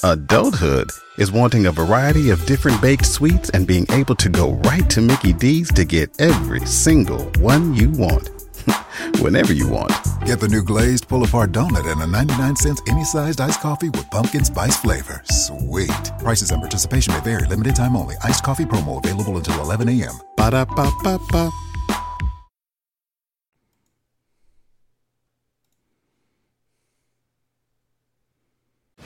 Adulthood 0.04 0.90
is 1.20 1.32
wanting 1.32 1.68
a 1.68 1.72
variety 1.72 2.32
of 2.32 2.44
different 2.48 2.82
baked 2.82 3.06
sweets 3.06 3.52
and 3.52 3.68
being 3.68 3.86
able 3.92 4.16
to 4.16 4.30
go 4.30 4.54
right 4.66 4.90
to 4.90 5.02
Mickey 5.02 5.34
D's 5.34 5.72
to 5.74 5.86
get 5.86 6.20
every 6.20 6.66
single 6.66 7.26
one 7.38 7.76
you 7.76 7.92
want. 7.92 8.32
Whenever 9.22 9.54
you 9.54 9.68
want. 9.68 9.92
Get 10.26 10.40
the 10.40 10.48
new 10.48 10.64
glazed 10.64 11.08
pull 11.08 11.24
apart 11.24 11.52
donut 11.52 11.90
and 11.92 12.02
a 12.02 12.08
99 12.08 12.56
cents 12.56 12.82
any 12.88 13.04
sized 13.04 13.42
iced 13.42 13.62
coffee 13.62 13.90
with 13.90 14.10
pumpkin 14.12 14.44
spice 14.44 14.78
flavor. 14.78 15.22
Sweet. 15.26 16.12
Prices 16.20 16.52
and 16.52 16.62
participation 16.62 17.14
may 17.14 17.22
vary. 17.22 17.48
Limited 17.48 17.76
time 17.76 17.96
only. 17.96 18.16
Iced 18.24 18.44
coffee 18.44 18.66
promo 18.66 19.04
available 19.04 19.38
until 19.38 19.60
11 19.62 19.90
a.m. 19.90 20.14
Ba 20.36 20.52
da 20.52 20.66
ba 20.66 20.92
ba 21.04 21.20
ba. 21.32 21.52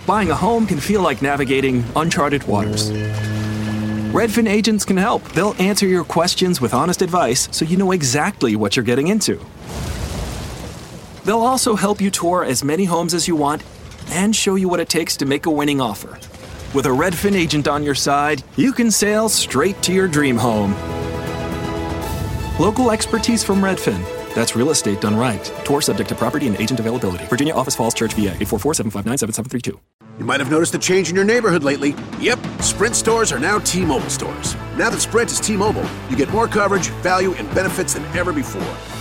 Buying 0.07 0.31
a 0.31 0.35
home 0.35 0.65
can 0.65 0.79
feel 0.79 1.01
like 1.01 1.21
navigating 1.21 1.85
uncharted 1.95 2.43
waters. 2.43 2.89
Redfin 4.11 4.45
agents 4.45 4.83
can 4.83 4.97
help. 4.97 5.23
They'll 5.29 5.55
answer 5.61 5.87
your 5.87 6.03
questions 6.03 6.59
with 6.59 6.73
honest 6.73 7.01
advice 7.01 7.47
so 7.51 7.63
you 7.63 7.77
know 7.77 7.93
exactly 7.93 8.57
what 8.57 8.75
you're 8.75 8.83
getting 8.83 9.07
into. 9.07 9.39
They'll 11.25 11.39
also 11.39 11.75
help 11.75 12.01
you 12.01 12.09
tour 12.09 12.43
as 12.43 12.63
many 12.63 12.85
homes 12.85 13.13
as 13.13 13.27
you 13.27 13.35
want 13.35 13.63
and 14.09 14.35
show 14.35 14.55
you 14.55 14.67
what 14.67 14.79
it 14.79 14.89
takes 14.89 15.15
to 15.17 15.25
make 15.25 15.45
a 15.45 15.51
winning 15.51 15.79
offer. 15.79 16.17
With 16.73 16.85
a 16.85 16.89
Redfin 16.89 17.35
agent 17.35 17.67
on 17.67 17.83
your 17.83 17.95
side, 17.95 18.43
you 18.55 18.71
can 18.71 18.89
sail 18.91 19.29
straight 19.29 19.81
to 19.83 19.93
your 19.93 20.07
dream 20.07 20.37
home. 20.37 20.73
Local 22.59 22.91
expertise 22.91 23.43
from 23.43 23.61
Redfin. 23.61 24.03
That's 24.33 24.55
real 24.55 24.69
estate 24.69 25.01
done 25.01 25.15
right. 25.15 25.43
Tour 25.65 25.81
subject 25.81 26.09
to 26.09 26.15
property 26.15 26.47
and 26.47 26.59
agent 26.59 26.79
availability. 26.79 27.25
Virginia 27.25 27.53
Office 27.53 27.75
Falls 27.75 27.93
Church, 27.93 28.13
VA 28.13 28.31
844 28.31 28.75
759 28.75 29.17
7732. 29.17 29.79
You 30.19 30.25
might 30.25 30.39
have 30.39 30.51
noticed 30.51 30.73
a 30.75 30.79
change 30.79 31.09
in 31.09 31.15
your 31.15 31.25
neighborhood 31.25 31.63
lately. 31.63 31.95
Yep, 32.19 32.39
Sprint 32.61 32.95
stores 32.95 33.31
are 33.31 33.39
now 33.39 33.59
T 33.59 33.85
Mobile 33.85 34.09
stores. 34.09 34.55
Now 34.77 34.89
that 34.89 35.01
Sprint 35.01 35.31
is 35.31 35.39
T 35.39 35.57
Mobile, 35.57 35.85
you 36.09 36.15
get 36.15 36.29
more 36.29 36.47
coverage, 36.47 36.89
value, 37.01 37.33
and 37.33 37.53
benefits 37.53 37.93
than 37.95 38.05
ever 38.17 38.31
before. 38.31 39.00